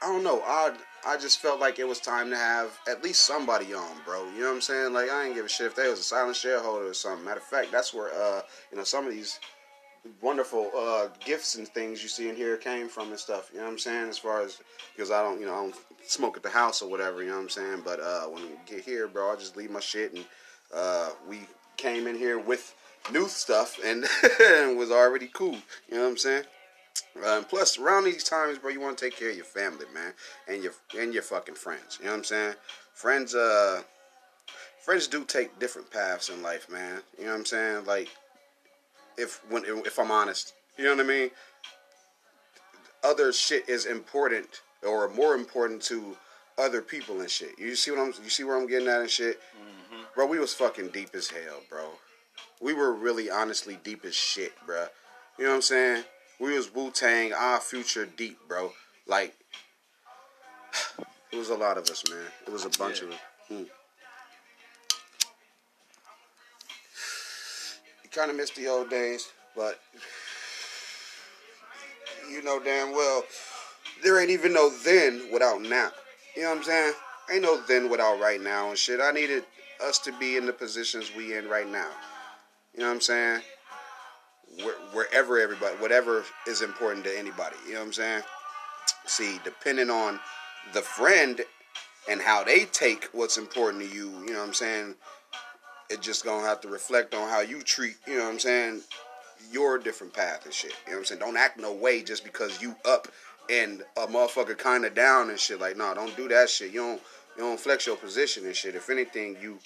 I 0.00 0.06
don't 0.06 0.24
know. 0.24 0.40
I 0.42 0.72
I 1.06 1.16
just 1.16 1.40
felt 1.40 1.60
like 1.60 1.78
it 1.78 1.86
was 1.86 2.00
time 2.00 2.30
to 2.30 2.36
have 2.36 2.78
at 2.88 3.02
least 3.02 3.26
somebody 3.26 3.72
on, 3.72 3.96
bro. 4.04 4.24
You 4.34 4.40
know 4.40 4.48
what 4.48 4.54
I'm 4.56 4.60
saying? 4.60 4.92
Like 4.92 5.10
I 5.10 5.26
ain't 5.26 5.34
give 5.34 5.46
a 5.46 5.48
shit 5.48 5.66
if 5.66 5.74
they 5.76 5.88
was 5.88 6.00
a 6.00 6.02
silent 6.02 6.36
shareholder 6.36 6.88
or 6.88 6.94
something. 6.94 7.24
Matter 7.24 7.40
of 7.40 7.46
fact, 7.46 7.72
that's 7.72 7.94
where 7.94 8.12
uh 8.12 8.42
you 8.70 8.78
know 8.78 8.84
some 8.84 9.06
of 9.06 9.12
these 9.12 9.38
wonderful 10.20 10.70
uh, 10.76 11.08
gifts 11.24 11.56
and 11.56 11.68
things 11.68 12.02
you 12.02 12.08
see 12.08 12.28
in 12.28 12.36
here 12.36 12.56
came 12.56 12.88
from 12.88 13.10
and 13.10 13.18
stuff. 13.18 13.50
You 13.52 13.58
know 13.58 13.66
what 13.66 13.72
I'm 13.72 13.78
saying? 13.78 14.08
As 14.08 14.18
far 14.18 14.42
as 14.42 14.58
because 14.94 15.10
I 15.10 15.22
don't, 15.22 15.40
you 15.40 15.46
know, 15.46 15.52
I 15.52 15.60
don't 15.62 15.74
smoke 16.06 16.36
at 16.36 16.42
the 16.42 16.50
house 16.50 16.82
or 16.82 16.90
whatever. 16.90 17.22
You 17.22 17.30
know 17.30 17.36
what 17.36 17.42
I'm 17.42 17.48
saying? 17.48 17.82
But 17.84 18.00
uh, 18.00 18.24
when 18.24 18.42
we 18.42 18.50
get 18.66 18.84
here, 18.84 19.08
bro, 19.08 19.32
I 19.32 19.36
just 19.36 19.56
leave 19.56 19.70
my 19.70 19.80
shit 19.80 20.14
and 20.14 20.24
uh, 20.74 21.10
we 21.28 21.40
came 21.76 22.06
in 22.06 22.16
here 22.16 22.38
with 22.38 22.74
new 23.12 23.28
stuff 23.28 23.78
and 23.84 24.02
was 24.76 24.90
already 24.90 25.28
cool. 25.32 25.56
You 25.88 25.96
know 25.96 26.02
what 26.02 26.10
I'm 26.10 26.16
saying? 26.16 26.44
Uh, 27.24 27.38
and 27.38 27.48
plus, 27.48 27.78
around 27.78 28.04
these 28.04 28.24
times, 28.24 28.58
bro, 28.58 28.70
you 28.70 28.80
want 28.80 28.98
to 28.98 29.04
take 29.04 29.16
care 29.16 29.30
of 29.30 29.36
your 29.36 29.44
family, 29.44 29.86
man, 29.92 30.12
and 30.46 30.62
your 30.62 30.72
and 30.98 31.12
your 31.12 31.22
fucking 31.22 31.54
friends. 31.54 31.98
You 32.00 32.06
know 32.06 32.12
what 32.12 32.18
I'm 32.18 32.24
saying? 32.24 32.54
Friends, 32.94 33.34
uh, 33.34 33.82
friends 34.84 35.06
do 35.06 35.24
take 35.24 35.58
different 35.58 35.90
paths 35.90 36.28
in 36.28 36.42
life, 36.42 36.70
man. 36.70 37.00
You 37.18 37.24
know 37.24 37.32
what 37.32 37.38
I'm 37.38 37.46
saying? 37.46 37.84
Like, 37.86 38.08
if 39.16 39.40
when 39.50 39.64
if 39.64 39.98
I'm 39.98 40.10
honest, 40.10 40.54
you 40.76 40.84
know 40.84 40.94
what 40.94 41.04
I 41.04 41.08
mean. 41.08 41.30
Other 43.04 43.32
shit 43.32 43.68
is 43.68 43.86
important 43.86 44.62
or 44.84 45.08
more 45.10 45.34
important 45.34 45.80
to 45.82 46.16
other 46.58 46.82
people 46.82 47.20
and 47.20 47.30
shit. 47.30 47.56
You 47.58 47.76
see 47.76 47.92
what 47.92 48.00
I'm? 48.00 48.12
You 48.22 48.30
see 48.30 48.44
where 48.44 48.56
I'm 48.56 48.66
getting 48.66 48.88
at 48.88 49.00
and 49.00 49.10
shit, 49.10 49.40
bro. 50.14 50.26
We 50.26 50.38
was 50.38 50.52
fucking 50.54 50.88
deep 50.88 51.10
as 51.14 51.28
hell, 51.28 51.60
bro. 51.70 51.90
We 52.60 52.74
were 52.74 52.92
really 52.92 53.30
honestly 53.30 53.78
deep 53.84 54.04
as 54.04 54.14
shit, 54.14 54.52
bro. 54.66 54.86
You 55.38 55.44
know 55.44 55.50
what 55.50 55.56
I'm 55.56 55.62
saying? 55.62 56.04
We 56.40 56.56
was 56.56 56.72
Wu 56.72 56.90
Tang, 56.90 57.32
our 57.32 57.60
future 57.60 58.06
deep, 58.06 58.38
bro. 58.46 58.72
Like, 59.06 59.34
it 61.32 61.36
was 61.36 61.50
a 61.50 61.54
lot 61.56 61.76
of 61.78 61.88
us, 61.90 62.04
man. 62.08 62.18
It 62.46 62.52
was 62.52 62.64
a 62.64 62.70
bunch 62.70 63.02
Yeah. 63.02 63.08
of 63.08 63.12
us. 63.14 63.20
Mm. 63.52 63.66
You 68.04 68.10
kind 68.10 68.30
of 68.30 68.36
miss 68.36 68.50
the 68.50 68.68
old 68.68 68.90
days, 68.90 69.28
But 69.56 69.80
you 72.30 72.42
know 72.42 72.60
damn 72.62 72.92
well 72.92 73.24
there 74.02 74.20
ain't 74.20 74.30
even 74.30 74.52
no 74.52 74.70
then 74.70 75.28
without 75.32 75.60
now. 75.62 75.90
You 76.36 76.42
know 76.42 76.50
what 76.50 76.58
I'm 76.58 76.62
saying? 76.64 76.92
Ain't 77.32 77.42
no 77.42 77.60
then 77.62 77.90
without 77.90 78.20
right 78.20 78.40
now 78.40 78.68
and 78.68 78.78
shit. 78.78 79.00
I 79.00 79.10
needed 79.10 79.44
us 79.84 79.98
to 80.00 80.12
be 80.18 80.36
in 80.36 80.46
the 80.46 80.52
positions 80.52 81.10
we 81.16 81.36
in 81.36 81.48
right 81.48 81.68
now. 81.68 81.90
You 82.74 82.80
know 82.80 82.86
what 82.86 82.94
I'm 82.94 83.00
saying? 83.00 83.42
Where, 84.58 84.74
wherever 84.92 85.38
everybody, 85.38 85.76
whatever 85.76 86.24
is 86.46 86.62
important 86.62 87.04
to 87.04 87.18
anybody. 87.18 87.56
You 87.66 87.74
know 87.74 87.80
what 87.80 87.86
I'm 87.86 87.92
saying? 87.92 88.22
See, 89.06 89.38
depending 89.44 89.90
on 89.90 90.20
the 90.72 90.82
friend 90.82 91.40
and 92.08 92.20
how 92.20 92.44
they 92.44 92.64
take 92.66 93.04
what's 93.12 93.38
important 93.38 93.82
to 93.88 93.94
you, 93.94 94.10
you 94.26 94.32
know 94.32 94.40
what 94.40 94.48
I'm 94.48 94.54
saying? 94.54 94.94
It 95.90 96.02
just 96.02 96.24
gonna 96.24 96.46
have 96.46 96.60
to 96.62 96.68
reflect 96.68 97.14
on 97.14 97.28
how 97.28 97.40
you 97.40 97.62
treat, 97.62 97.96
you 98.06 98.18
know 98.18 98.24
what 98.24 98.32
I'm 98.32 98.38
saying, 98.38 98.80
your 99.52 99.78
different 99.78 100.12
path 100.12 100.44
and 100.44 100.52
shit. 100.52 100.74
You 100.86 100.92
know 100.92 100.98
what 100.98 100.98
I'm 100.98 101.04
saying? 101.06 101.20
Don't 101.20 101.36
act 101.36 101.58
no 101.58 101.72
way 101.72 102.02
just 102.02 102.24
because 102.24 102.60
you 102.60 102.74
up 102.84 103.08
and 103.48 103.82
a 103.96 104.06
motherfucker 104.06 104.56
kind 104.56 104.84
of 104.84 104.94
down 104.94 105.30
and 105.30 105.38
shit. 105.38 105.60
Like, 105.60 105.76
no, 105.76 105.94
don't 105.94 106.14
do 106.16 106.28
that 106.28 106.50
shit. 106.50 106.72
You 106.72 106.80
don't 106.80 107.02
you 107.36 107.44
don't 107.44 107.60
flex 107.60 107.86
your 107.86 107.96
position 107.96 108.44
and 108.46 108.56
shit. 108.56 108.74
If 108.74 108.90
anything, 108.90 109.36
you 109.40 109.58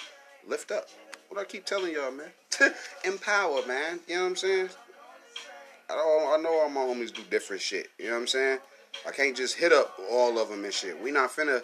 lift 0.47 0.71
up. 0.71 0.89
What 1.29 1.41
I 1.41 1.45
keep 1.45 1.65
telling 1.65 1.95
y'all, 1.95 2.11
man. 2.11 2.31
Empower, 3.05 3.67
man. 3.67 4.01
You 4.07 4.17
know 4.17 4.23
what 4.23 4.29
I'm 4.29 4.37
saying? 4.37 4.69
I 5.91 5.95
don't, 5.95 6.41
I 6.41 6.43
know 6.43 6.61
all 6.61 6.69
my 6.69 6.81
homies 6.81 7.13
do 7.13 7.23
different 7.31 7.63
shit. 7.63 7.89
You 7.99 8.07
know 8.07 8.13
what 8.13 8.21
I'm 8.21 8.27
saying? 8.27 8.59
I 9.07 9.11
can't 9.11 9.37
just 9.37 9.57
hit 9.57 9.73
up 9.73 9.99
all 10.11 10.39
of 10.39 10.49
them 10.49 10.65
and 10.65 10.73
shit. 10.73 11.01
We 11.03 11.11
not 11.11 11.31
finna 11.31 11.63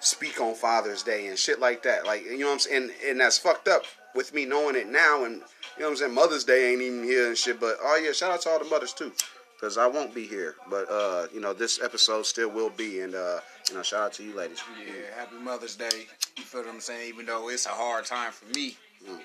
speak 0.00 0.40
on 0.40 0.54
Father's 0.54 1.02
Day 1.02 1.28
and 1.28 1.38
shit 1.38 1.60
like 1.60 1.82
that. 1.84 2.06
Like, 2.06 2.24
you 2.24 2.38
know 2.38 2.46
what 2.46 2.52
I'm 2.54 2.58
saying? 2.58 2.82
And, 2.82 2.92
and 3.06 3.20
that's 3.20 3.38
fucked 3.38 3.68
up 3.68 3.84
with 4.14 4.34
me 4.34 4.44
knowing 4.44 4.76
it 4.76 4.88
now. 4.88 5.24
And, 5.24 5.34
you 5.34 5.40
know 5.80 5.86
what 5.86 5.90
I'm 5.90 5.96
saying? 5.96 6.14
Mother's 6.14 6.44
Day 6.44 6.72
ain't 6.72 6.82
even 6.82 7.04
here 7.04 7.28
and 7.28 7.36
shit. 7.36 7.60
But, 7.60 7.76
oh 7.82 8.00
yeah, 8.02 8.12
shout 8.12 8.32
out 8.32 8.42
to 8.42 8.50
all 8.50 8.58
the 8.58 8.64
mothers 8.66 8.92
too 8.92 9.12
because 9.58 9.78
I 9.78 9.86
won't 9.86 10.14
be 10.14 10.26
here. 10.26 10.56
But 10.68 10.90
uh, 10.90 11.26
you 11.32 11.40
know, 11.40 11.52
this 11.52 11.80
episode 11.82 12.26
still 12.26 12.50
will 12.50 12.70
be, 12.70 13.00
and 13.00 13.14
uh, 13.14 13.40
you 13.68 13.74
know, 13.74 13.82
shout 13.82 14.02
out 14.02 14.12
to 14.14 14.22
you, 14.22 14.34
ladies. 14.34 14.62
Yeah, 14.78 15.18
happy 15.18 15.36
Mother's 15.36 15.76
Day. 15.76 16.06
You 16.36 16.42
feel 16.42 16.62
what 16.62 16.70
I'm 16.70 16.80
saying? 16.80 17.08
Even 17.08 17.26
though 17.26 17.48
it's 17.48 17.66
a 17.66 17.70
hard 17.70 18.04
time 18.04 18.32
for 18.32 18.46
me, 18.56 18.76
mm. 19.08 19.18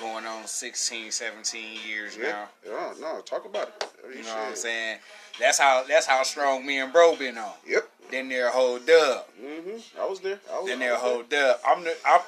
Going 0.00 0.24
on 0.26 0.46
16, 0.46 1.10
17 1.10 1.64
years 1.86 2.16
yeah. 2.16 2.30
now. 2.30 2.48
Yeah, 2.66 2.94
no, 3.00 3.20
talk 3.20 3.44
about 3.44 3.68
it. 3.68 3.84
You 4.16 4.22
know 4.22 4.28
what 4.30 4.48
I'm 4.48 4.56
saying? 4.56 4.98
That's 5.38 5.58
how 5.58 5.84
that's 5.86 6.06
how 6.06 6.22
strong 6.22 6.66
me 6.66 6.78
and 6.78 6.92
bro 6.92 7.16
been 7.16 7.38
on. 7.38 7.52
Yep. 7.66 7.88
Then 8.10 8.28
there 8.28 8.50
whole 8.50 8.78
dub. 8.78 9.26
Mm-hmm. 9.40 10.00
I 10.00 10.06
was 10.06 10.20
there. 10.20 10.40
I 10.52 10.58
was, 10.58 10.68
then 10.68 10.78
there 10.78 10.94
a 10.94 10.98
whole 10.98 11.22
dub. 11.22 11.58
I'm 11.66 11.84
the 11.84 11.94
I, 12.04 12.20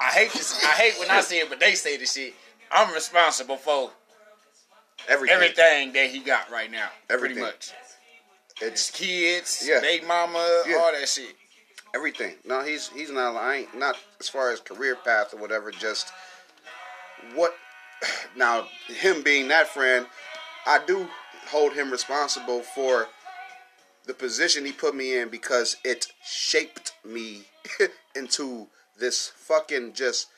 I 0.00 0.06
hate 0.06 0.32
this. 0.32 0.64
I 0.64 0.70
hate 0.70 0.98
when 0.98 1.10
I 1.10 1.20
say 1.20 1.38
it, 1.38 1.48
but 1.48 1.60
they 1.60 1.74
say 1.74 1.96
the 1.96 2.06
shit. 2.06 2.34
I'm 2.72 2.92
responsible 2.94 3.56
for 3.56 3.90
Everything. 5.08 5.34
Everything 5.34 5.92
that 5.92 6.10
he 6.10 6.20
got 6.20 6.50
right 6.50 6.70
now. 6.70 6.88
Everything. 7.08 7.38
Pretty 7.38 7.52
much. 7.52 7.72
It's 8.60 8.88
His 8.88 9.08
kids, 9.08 9.64
yeah. 9.66 9.80
baby 9.80 10.04
mama, 10.04 10.62
yeah. 10.66 10.76
all 10.76 10.92
that 10.92 11.08
shit. 11.08 11.34
Everything. 11.94 12.34
No, 12.46 12.62
he's 12.62 12.88
he's 12.88 13.10
not. 13.10 13.34
I 13.36 13.56
ain't 13.56 13.78
not 13.78 13.96
as 14.20 14.28
far 14.28 14.52
as 14.52 14.60
career 14.60 14.96
path 14.96 15.34
or 15.34 15.38
whatever. 15.40 15.70
Just 15.70 16.12
what. 17.34 17.54
Now 18.36 18.68
him 18.86 19.22
being 19.22 19.48
that 19.48 19.68
friend, 19.68 20.06
I 20.64 20.80
do 20.86 21.08
hold 21.48 21.72
him 21.72 21.90
responsible 21.90 22.62
for 22.62 23.08
the 24.06 24.14
position 24.14 24.64
he 24.64 24.72
put 24.72 24.94
me 24.94 25.18
in 25.18 25.28
because 25.28 25.76
it 25.84 26.06
shaped 26.24 26.92
me 27.04 27.42
into 28.16 28.68
this 28.98 29.28
fucking 29.36 29.92
just 29.92 30.28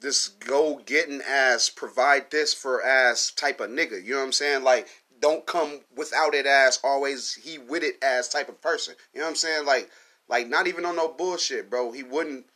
this 0.00 0.28
go 0.28 0.82
getting 0.84 1.22
ass, 1.22 1.70
provide 1.70 2.30
this 2.30 2.52
for 2.52 2.84
ass 2.84 3.30
type 3.30 3.60
of 3.60 3.70
nigga. 3.70 4.02
You 4.04 4.12
know 4.12 4.18
what 4.18 4.26
I'm 4.26 4.32
saying? 4.32 4.62
Like, 4.64 4.88
don't 5.20 5.46
come 5.46 5.80
without 5.94 6.34
it 6.34 6.46
ass, 6.46 6.78
always 6.82 7.34
he 7.34 7.58
with 7.58 7.82
it 7.82 8.02
ass 8.02 8.28
type 8.28 8.48
of 8.48 8.60
person. 8.60 8.94
You 9.14 9.20
know 9.20 9.26
what 9.26 9.30
I'm 9.30 9.36
saying? 9.36 9.66
Like, 9.66 9.90
like 10.28 10.48
not 10.48 10.66
even 10.66 10.84
on 10.84 10.96
no 10.96 11.08
bullshit, 11.08 11.70
bro. 11.70 11.92
He 11.92 12.02
wouldn't 12.02 12.46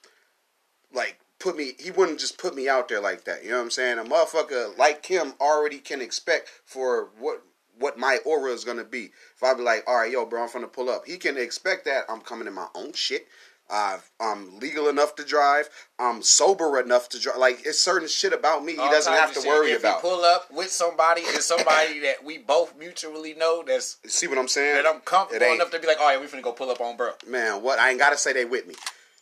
like 0.92 1.18
put 1.40 1.56
me. 1.56 1.72
He 1.78 1.90
wouldn't 1.90 2.20
just 2.20 2.38
put 2.38 2.54
me 2.54 2.68
out 2.68 2.88
there 2.88 3.00
like 3.00 3.24
that. 3.24 3.42
You 3.42 3.50
know 3.50 3.56
what 3.56 3.64
I'm 3.64 3.70
saying? 3.70 3.98
A 3.98 4.04
motherfucker 4.04 4.76
like 4.78 5.04
him 5.06 5.32
already 5.40 5.78
can 5.78 6.00
expect 6.00 6.48
for 6.64 7.08
what 7.18 7.42
what 7.78 7.98
my 7.98 8.18
aura 8.24 8.52
is 8.52 8.64
gonna 8.64 8.84
be. 8.84 9.10
If 9.34 9.42
I 9.42 9.54
be 9.54 9.62
like, 9.62 9.84
all 9.88 9.96
right, 9.96 10.12
yo, 10.12 10.26
bro, 10.26 10.42
I'm 10.42 10.52
gonna 10.52 10.68
pull 10.68 10.90
up. 10.90 11.06
He 11.06 11.16
can 11.16 11.36
expect 11.36 11.86
that 11.86 12.04
I'm 12.08 12.20
coming 12.20 12.46
in 12.46 12.52
my 12.52 12.66
own 12.74 12.92
shit. 12.92 13.26
i 13.70 13.98
am 14.20 14.58
legal 14.58 14.88
enough 14.88 15.14
to 15.14 15.24
drive. 15.24 15.70
I'm 15.98 16.22
sober 16.22 16.78
enough 16.78 17.08
to 17.10 17.18
drive. 17.18 17.38
Like 17.38 17.62
it's 17.64 17.80
certain 17.80 18.06
shit 18.06 18.34
about 18.34 18.64
me 18.64 18.72
he 18.72 18.78
All 18.78 18.90
doesn't 18.90 19.12
have 19.12 19.32
to 19.32 19.48
worry 19.48 19.70
if 19.72 19.80
about. 19.80 20.02
Pull 20.02 20.22
up 20.24 20.52
with 20.52 20.70
somebody 20.70 21.22
and 21.26 21.42
somebody 21.42 22.00
that 22.00 22.22
we 22.22 22.36
both 22.36 22.76
mutually 22.78 23.34
know, 23.34 23.64
that's 23.66 23.96
see 24.06 24.28
what 24.28 24.36
I'm 24.36 24.48
saying. 24.48 24.76
That 24.76 24.86
I'm 24.86 25.00
comfortable 25.00 25.54
enough 25.54 25.70
to 25.70 25.78
be 25.78 25.86
like, 25.86 26.00
all 26.00 26.06
right, 26.06 26.20
we 26.20 26.26
finna 26.26 26.42
go 26.42 26.52
pull 26.52 26.70
up 26.70 26.82
on 26.82 26.98
bro. 26.98 27.12
Man, 27.26 27.62
what 27.62 27.78
I 27.78 27.90
ain't 27.90 27.98
gotta 27.98 28.18
say 28.18 28.34
they 28.34 28.44
with 28.44 28.66
me. 28.66 28.74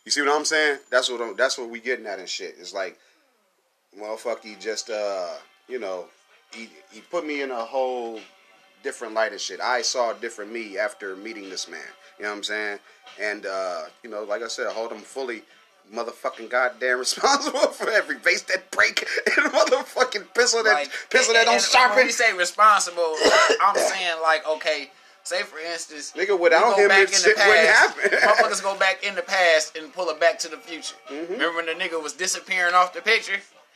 You 0.05 0.11
see 0.11 0.21
what 0.21 0.31
I'm 0.31 0.45
saying? 0.45 0.79
That's 0.89 1.09
what 1.09 1.21
I'm, 1.21 1.35
that's 1.35 1.57
what 1.57 1.69
we 1.69 1.79
getting 1.79 2.05
at 2.05 2.19
and 2.19 2.27
shit. 2.29 2.55
It's 2.59 2.73
like, 2.73 2.97
motherfucker, 3.99 4.43
he 4.43 4.55
just 4.55 4.89
uh, 4.89 5.33
you 5.67 5.79
know, 5.79 6.05
he 6.53 6.69
he 6.91 7.01
put 7.01 7.25
me 7.25 7.41
in 7.41 7.51
a 7.51 7.65
whole 7.65 8.19
different 8.83 9.13
light 9.13 9.31
and 9.31 9.41
shit. 9.41 9.59
I 9.59 9.81
saw 9.81 10.11
a 10.11 10.15
different 10.15 10.51
me 10.51 10.77
after 10.77 11.15
meeting 11.15 11.49
this 11.49 11.69
man. 11.69 11.79
You 12.17 12.23
know 12.23 12.31
what 12.31 12.37
I'm 12.37 12.43
saying? 12.43 12.79
And 13.21 13.45
uh, 13.45 13.83
you 14.03 14.09
know, 14.09 14.23
like 14.23 14.41
I 14.41 14.47
said, 14.47 14.67
hold 14.67 14.91
him 14.91 14.99
fully 14.99 15.43
motherfucking 15.93 16.49
goddamn 16.49 16.99
responsible 16.99 17.59
for 17.59 17.89
every 17.89 18.17
base 18.17 18.43
that 18.43 18.69
break 18.71 19.07
and 19.25 19.51
motherfucking 19.51 20.33
pistol 20.33 20.63
that 20.63 20.73
like, 20.73 20.91
pistol 21.09 21.33
that 21.33 21.45
don't 21.45 21.61
sharpen. 21.61 21.97
When 21.97 22.05
you 22.07 22.11
say 22.11 22.33
responsible, 22.33 23.15
I'm 23.61 23.75
saying 23.75 24.21
like 24.21 24.47
okay. 24.47 24.91
Say 25.29 25.43
for 25.43 25.59
instance, 25.59 26.11
nigga, 26.17 26.39
without 26.39 26.75
him, 26.75 26.87
back 26.87 27.07
shit 27.09 27.37
past, 27.37 27.95
wouldn't 27.97 28.19
happen. 28.19 28.29
motherfuckers 28.29 28.63
go 28.63 28.75
back 28.79 29.05
in 29.05 29.13
the 29.13 29.21
past 29.21 29.77
and 29.77 29.93
pull 29.93 30.09
it 30.09 30.19
back 30.19 30.39
to 30.39 30.47
the 30.47 30.57
future. 30.57 30.95
Mm-hmm. 31.07 31.33
Remember 31.33 31.57
when 31.57 31.67
the 31.67 31.73
nigga 31.73 32.01
was 32.01 32.13
disappearing 32.13 32.73
off 32.73 32.93
the 32.95 33.01
picture? 33.03 33.35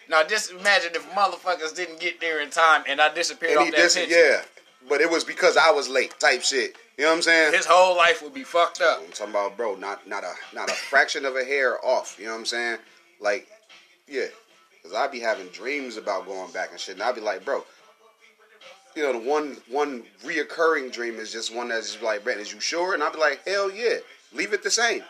Now 0.10 0.24
just 0.24 0.50
imagine 0.50 0.94
if 0.96 1.08
motherfuckers 1.12 1.76
didn't 1.76 2.00
get 2.00 2.20
there 2.20 2.42
in 2.42 2.50
time 2.50 2.84
and 2.90 3.00
I 3.00 3.14
disappeared 3.14 3.52
and 3.52 3.60
off 3.60 3.70
that 3.70 3.78
dis- 3.78 3.96
picture. 3.96 4.16
Yeah, 4.16 4.42
but 4.90 5.00
it 5.00 5.12
was 5.12 5.24
because 5.24 5.56
I 5.56 5.70
was 5.70 5.88
late, 5.88 6.20
type 6.20 6.42
shit. 6.42 6.76
You 6.98 7.04
know 7.04 7.12
what 7.12 7.18
I'm 7.18 7.22
saying? 7.22 7.54
His 7.54 7.68
whole 7.68 7.96
life 7.96 8.24
would 8.24 8.34
be 8.34 8.44
fucked 8.44 8.82
up. 8.82 9.04
I'm 9.06 9.12
talking 9.12 9.34
about, 9.34 9.56
bro, 9.56 9.76
not 9.76 10.08
not 10.08 10.24
a 10.24 10.34
not 10.56 10.72
a 10.72 10.74
fraction 10.74 11.24
of 11.24 11.36
a 11.36 11.44
hair 11.44 11.78
off. 11.86 12.16
You 12.18 12.26
know 12.26 12.32
what 12.32 12.40
I'm 12.40 12.46
saying? 12.48 12.78
Like, 13.22 13.48
yeah, 14.08 14.26
because 14.82 14.98
I'd 14.98 15.12
be 15.12 15.20
having 15.20 15.46
dreams 15.50 15.98
about 15.98 16.26
going 16.26 16.52
back 16.52 16.72
and 16.72 16.80
shit, 16.80 16.96
and 16.96 17.04
I'd 17.04 17.14
be 17.14 17.22
like, 17.22 17.46
bro, 17.46 17.64
you 18.96 19.04
know, 19.04 19.14
the 19.14 19.30
one 19.30 19.58
one 19.70 20.04
reoccurring 20.24 20.92
dream 20.92 21.16
is 21.16 21.32
just 21.32 21.56
one 21.56 21.70
that's 21.70 21.94
just 21.94 22.04
like, 22.04 22.24
Brent, 22.24 22.40
is 22.40 22.54
you 22.54 22.60
sure? 22.60 22.94
And 22.94 23.04
I'd 23.04 23.14
be 23.14 23.20
like, 23.20 23.42
hell 23.46 23.72
yeah, 23.72 23.98
leave 24.34 24.54
it 24.54 24.64
the 24.64 24.72
same. 24.72 25.04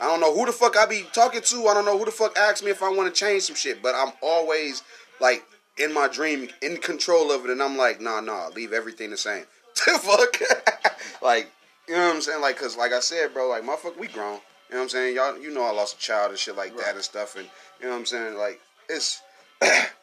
I 0.00 0.06
don't 0.06 0.20
know 0.20 0.34
who 0.34 0.46
the 0.46 0.52
fuck 0.52 0.76
I 0.76 0.86
be 0.86 1.04
talking 1.12 1.42
to. 1.42 1.68
I 1.68 1.74
don't 1.74 1.84
know 1.84 1.96
who 1.96 2.04
the 2.04 2.10
fuck 2.10 2.36
asks 2.36 2.62
me 2.62 2.70
if 2.70 2.82
I 2.82 2.90
want 2.90 3.14
to 3.14 3.18
change 3.18 3.44
some 3.44 3.56
shit, 3.56 3.82
but 3.82 3.94
I'm 3.94 4.12
always 4.20 4.82
like 5.20 5.44
in 5.78 5.92
my 5.92 6.08
dream 6.08 6.48
in 6.60 6.76
control 6.78 7.30
of 7.30 7.44
it, 7.44 7.50
and 7.50 7.62
I'm 7.62 7.76
like, 7.76 8.00
nah, 8.00 8.20
nah, 8.20 8.48
leave 8.48 8.72
everything 8.72 9.10
the 9.10 9.16
same. 9.16 9.44
The 9.86 9.98
fuck, 9.98 10.92
like 11.22 11.50
you 11.88 11.94
know 11.94 12.06
what 12.06 12.16
I'm 12.16 12.20
saying? 12.20 12.40
Like, 12.40 12.56
cause 12.56 12.76
like 12.76 12.92
I 12.92 13.00
said, 13.00 13.32
bro, 13.32 13.48
like 13.48 13.62
motherfucker, 13.62 13.98
we 13.98 14.06
grown. 14.06 14.40
You 14.68 14.76
know 14.76 14.78
what 14.78 14.82
I'm 14.82 14.88
saying? 14.90 15.16
Y'all, 15.16 15.38
you 15.38 15.52
know, 15.52 15.64
I 15.64 15.72
lost 15.72 15.96
a 15.96 15.98
child 15.98 16.30
and 16.30 16.38
shit 16.38 16.56
like 16.56 16.74
right. 16.76 16.86
that 16.86 16.94
and 16.94 17.04
stuff, 17.04 17.36
and 17.36 17.46
you 17.80 17.86
know 17.86 17.92
what 17.92 18.00
I'm 18.00 18.06
saying? 18.06 18.36
Like, 18.36 18.60
it's 18.88 19.20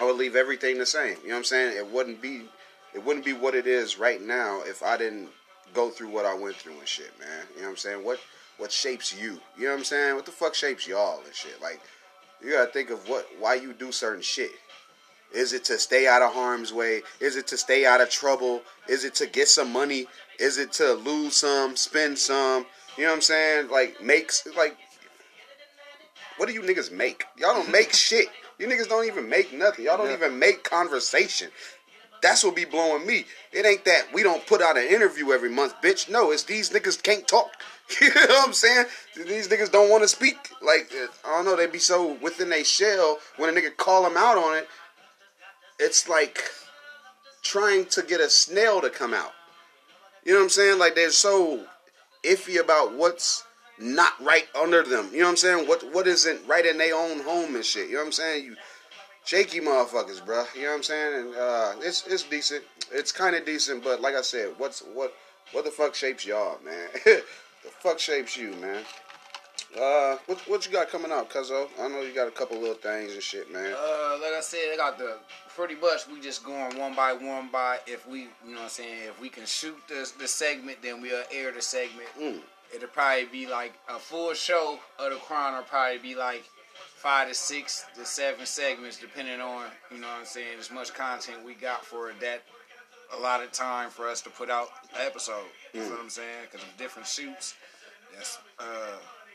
I 0.00 0.04
would 0.04 0.16
leave 0.16 0.36
everything 0.36 0.78
the 0.78 0.86
same. 0.86 1.16
You 1.22 1.28
know 1.28 1.34
what 1.34 1.38
I'm 1.38 1.44
saying? 1.44 1.76
It 1.76 1.90
wouldn't 1.90 2.20
be, 2.20 2.42
it 2.94 3.04
wouldn't 3.04 3.24
be 3.24 3.32
what 3.32 3.54
it 3.54 3.66
is 3.66 3.98
right 3.98 4.20
now 4.20 4.62
if 4.64 4.82
I 4.82 4.96
didn't 4.96 5.28
go 5.72 5.90
through 5.90 6.08
what 6.08 6.24
I 6.24 6.34
went 6.34 6.56
through 6.56 6.78
and 6.78 6.88
shit, 6.88 7.12
man. 7.18 7.28
You 7.54 7.62
know 7.62 7.68
what 7.68 7.70
I'm 7.72 7.76
saying? 7.76 8.04
What 8.04 8.20
what 8.56 8.70
shapes 8.70 9.12
you? 9.12 9.40
You 9.56 9.64
know 9.64 9.70
what 9.70 9.78
I'm 9.78 9.84
saying? 9.84 10.14
What 10.14 10.26
the 10.26 10.32
fuck 10.32 10.54
shapes 10.54 10.86
y'all 10.86 11.20
and 11.24 11.34
shit? 11.34 11.60
Like, 11.60 11.80
you 12.42 12.52
gotta 12.52 12.70
think 12.70 12.90
of 12.90 13.08
what 13.08 13.28
why 13.38 13.54
you 13.54 13.72
do 13.72 13.92
certain 13.92 14.22
shit. 14.22 14.52
Is 15.32 15.52
it 15.52 15.64
to 15.64 15.78
stay 15.78 16.06
out 16.06 16.22
of 16.22 16.32
harm's 16.32 16.72
way? 16.72 17.02
Is 17.18 17.36
it 17.36 17.48
to 17.48 17.56
stay 17.56 17.84
out 17.84 18.00
of 18.00 18.08
trouble? 18.08 18.62
Is 18.88 19.04
it 19.04 19.14
to 19.16 19.26
get 19.26 19.48
some 19.48 19.72
money? 19.72 20.06
Is 20.38 20.58
it 20.58 20.72
to 20.74 20.92
lose 20.92 21.34
some, 21.34 21.74
spend 21.76 22.18
some? 22.18 22.66
You 22.96 23.04
know 23.04 23.10
what 23.10 23.16
I'm 23.16 23.22
saying? 23.22 23.68
Like 23.68 24.00
makes 24.00 24.46
like 24.56 24.76
what 26.36 26.48
do 26.48 26.54
you 26.54 26.62
niggas 26.62 26.92
make? 26.92 27.24
Y'all 27.36 27.54
don't 27.54 27.70
make 27.70 27.92
shit. 27.92 28.28
You 28.58 28.66
niggas 28.66 28.88
don't 28.88 29.06
even 29.06 29.28
make 29.28 29.52
nothing. 29.52 29.84
Y'all 29.84 29.96
don't 29.96 30.08
yeah. 30.08 30.14
even 30.14 30.38
make 30.38 30.62
conversation. 30.62 31.50
That's 32.22 32.42
what 32.42 32.56
be 32.56 32.64
blowing 32.64 33.06
me. 33.06 33.26
It 33.52 33.66
ain't 33.66 33.84
that 33.84 34.06
we 34.14 34.22
don't 34.22 34.46
put 34.46 34.62
out 34.62 34.78
an 34.78 34.86
interview 34.86 35.32
every 35.32 35.50
month, 35.50 35.74
bitch. 35.82 36.08
No, 36.08 36.30
it's 36.30 36.44
these 36.44 36.70
niggas 36.70 37.02
can't 37.02 37.28
talk. 37.28 37.50
you 38.00 38.08
know 38.14 38.20
what 38.26 38.48
I'm 38.48 38.54
saying? 38.54 38.86
These 39.14 39.48
niggas 39.48 39.70
don't 39.70 39.90
want 39.90 40.02
to 40.04 40.08
speak. 40.08 40.36
Like 40.62 40.90
uh, 40.94 41.06
I 41.26 41.36
don't 41.36 41.44
know, 41.44 41.56
they 41.56 41.66
be 41.66 41.78
so 41.78 42.14
within 42.22 42.52
a 42.52 42.64
shell 42.64 43.18
when 43.36 43.54
a 43.54 43.60
nigga 43.60 43.76
call 43.76 44.04
them 44.04 44.16
out 44.16 44.38
on 44.38 44.56
it 44.56 44.68
it's 45.78 46.08
like 46.08 46.42
trying 47.42 47.86
to 47.86 48.02
get 48.02 48.20
a 48.20 48.30
snail 48.30 48.80
to 48.80 48.90
come 48.90 49.14
out. 49.14 49.32
You 50.24 50.32
know 50.32 50.38
what 50.38 50.44
I'm 50.44 50.50
saying? 50.50 50.78
Like 50.78 50.94
they're 50.94 51.10
so 51.10 51.64
iffy 52.22 52.60
about 52.60 52.94
what's 52.94 53.44
not 53.78 54.12
right 54.22 54.46
under 54.60 54.82
them. 54.82 55.10
You 55.12 55.20
know 55.20 55.24
what 55.24 55.30
I'm 55.30 55.36
saying? 55.36 55.68
What 55.68 55.84
what 55.92 56.06
isn't 56.06 56.46
right 56.46 56.64
in 56.64 56.78
their 56.78 56.94
own 56.94 57.20
home 57.20 57.54
and 57.54 57.64
shit. 57.64 57.88
You 57.88 57.94
know 57.94 58.00
what 58.00 58.06
I'm 58.06 58.12
saying? 58.12 58.44
You 58.44 58.56
shaky 59.24 59.60
motherfuckers, 59.60 60.24
bro. 60.24 60.44
You 60.54 60.62
know 60.62 60.68
what 60.70 60.76
I'm 60.76 60.82
saying? 60.82 61.14
And 61.14 61.36
uh, 61.36 61.72
it's 61.80 62.06
it's 62.06 62.22
decent. 62.22 62.64
It's 62.92 63.12
kind 63.12 63.34
of 63.34 63.44
decent, 63.44 63.82
but 63.82 64.00
like 64.00 64.14
I 64.14 64.22
said, 64.22 64.54
what's 64.58 64.80
what 64.80 65.14
what 65.52 65.64
the 65.64 65.70
fuck 65.70 65.94
shapes 65.94 66.26
y'all, 66.26 66.58
man? 66.64 66.88
the 67.04 67.22
fuck 67.80 67.98
shapes 67.98 68.36
you, 68.36 68.52
man? 68.54 68.82
Uh, 69.76 70.16
what 70.26 70.38
what 70.48 70.66
you 70.66 70.72
got 70.72 70.88
coming 70.88 71.10
up, 71.10 71.32
Cuzzo? 71.32 71.68
I 71.80 71.88
know 71.88 72.00
you 72.02 72.14
got 72.14 72.28
a 72.28 72.30
couple 72.30 72.58
little 72.60 72.76
things 72.76 73.12
and 73.12 73.22
shit, 73.22 73.52
man. 73.52 73.72
Uh, 73.72 74.18
like 74.22 74.34
I 74.34 74.40
said, 74.40 74.72
I 74.72 74.76
got 74.76 74.98
the 74.98 75.16
pretty 75.56 75.74
much 75.74 76.06
we 76.06 76.20
just 76.20 76.44
going 76.44 76.78
one 76.78 76.94
by 76.94 77.12
one 77.12 77.48
by. 77.50 77.78
If 77.86 78.06
we, 78.06 78.20
you 78.20 78.28
know, 78.46 78.54
what 78.54 78.62
I'm 78.62 78.68
saying, 78.68 79.08
if 79.08 79.20
we 79.20 79.28
can 79.28 79.46
shoot 79.46 79.76
the 79.88 80.10
the 80.18 80.28
segment, 80.28 80.78
then 80.80 81.02
we'll 81.02 81.24
air 81.32 81.50
the 81.50 81.60
segment. 81.60 82.08
Mm. 82.20 82.40
It'll 82.74 82.88
probably 82.88 83.26
be 83.26 83.46
like 83.46 83.74
a 83.88 83.98
full 83.98 84.34
show 84.34 84.78
of 84.98 85.10
the 85.12 85.16
Crown. 85.18 85.54
Will 85.54 85.62
probably 85.62 85.98
be 85.98 86.14
like 86.14 86.44
five 86.96 87.28
to 87.28 87.34
six 87.34 87.84
to 87.94 88.04
seven 88.04 88.46
segments, 88.46 88.98
depending 88.98 89.40
on 89.40 89.66
you 89.90 89.98
know 89.98 90.08
what 90.08 90.20
I'm 90.20 90.24
saying, 90.24 90.58
as 90.58 90.70
much 90.70 90.92
content 90.94 91.44
we 91.44 91.54
got 91.54 91.84
for 91.84 92.12
that. 92.20 92.42
A 93.16 93.20
lot 93.20 93.42
of 93.44 93.52
time 93.52 93.90
for 93.90 94.08
us 94.08 94.22
to 94.22 94.30
put 94.30 94.50
out 94.50 94.70
episode. 94.98 95.44
You 95.72 95.80
know 95.80 95.90
what 95.90 96.00
I'm 96.00 96.10
saying? 96.10 96.46
Because 96.50 96.66
of 96.66 96.76
different 96.78 97.06
shoots. 97.06 97.54
That's 98.16 98.38
uh, 98.58 98.64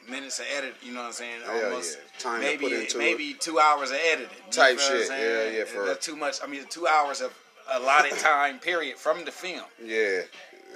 minutes 0.09 0.39
of 0.39 0.45
edit. 0.57 0.75
You 0.81 0.91
know 0.91 1.01
what 1.01 1.07
I'm 1.07 1.13
saying? 1.13 1.41
Hell 1.45 1.65
Almost 1.65 1.97
yeah. 1.97 2.19
Time 2.19 2.41
to 2.41 2.45
maybe 2.45 2.63
put 2.65 2.73
into 2.73 2.97
maybe 2.97 3.33
two 3.39 3.59
hours 3.59 3.91
of 3.91 3.97
editing. 4.11 4.35
You 4.47 4.51
Type 4.51 4.77
what 4.77 4.91
I'm 4.91 4.97
shit. 4.97 5.09
Yeah, 5.09 5.59
yeah, 5.59 5.63
for- 5.65 5.85
That's 5.85 6.05
too 6.05 6.15
much. 6.15 6.39
I 6.43 6.47
mean, 6.47 6.65
two 6.69 6.87
hours 6.87 7.21
of 7.21 7.33
allotted 7.71 8.11
time 8.17 8.59
period 8.59 8.97
from 8.97 9.23
the 9.23 9.31
film. 9.31 9.63
Yeah, 9.83 10.21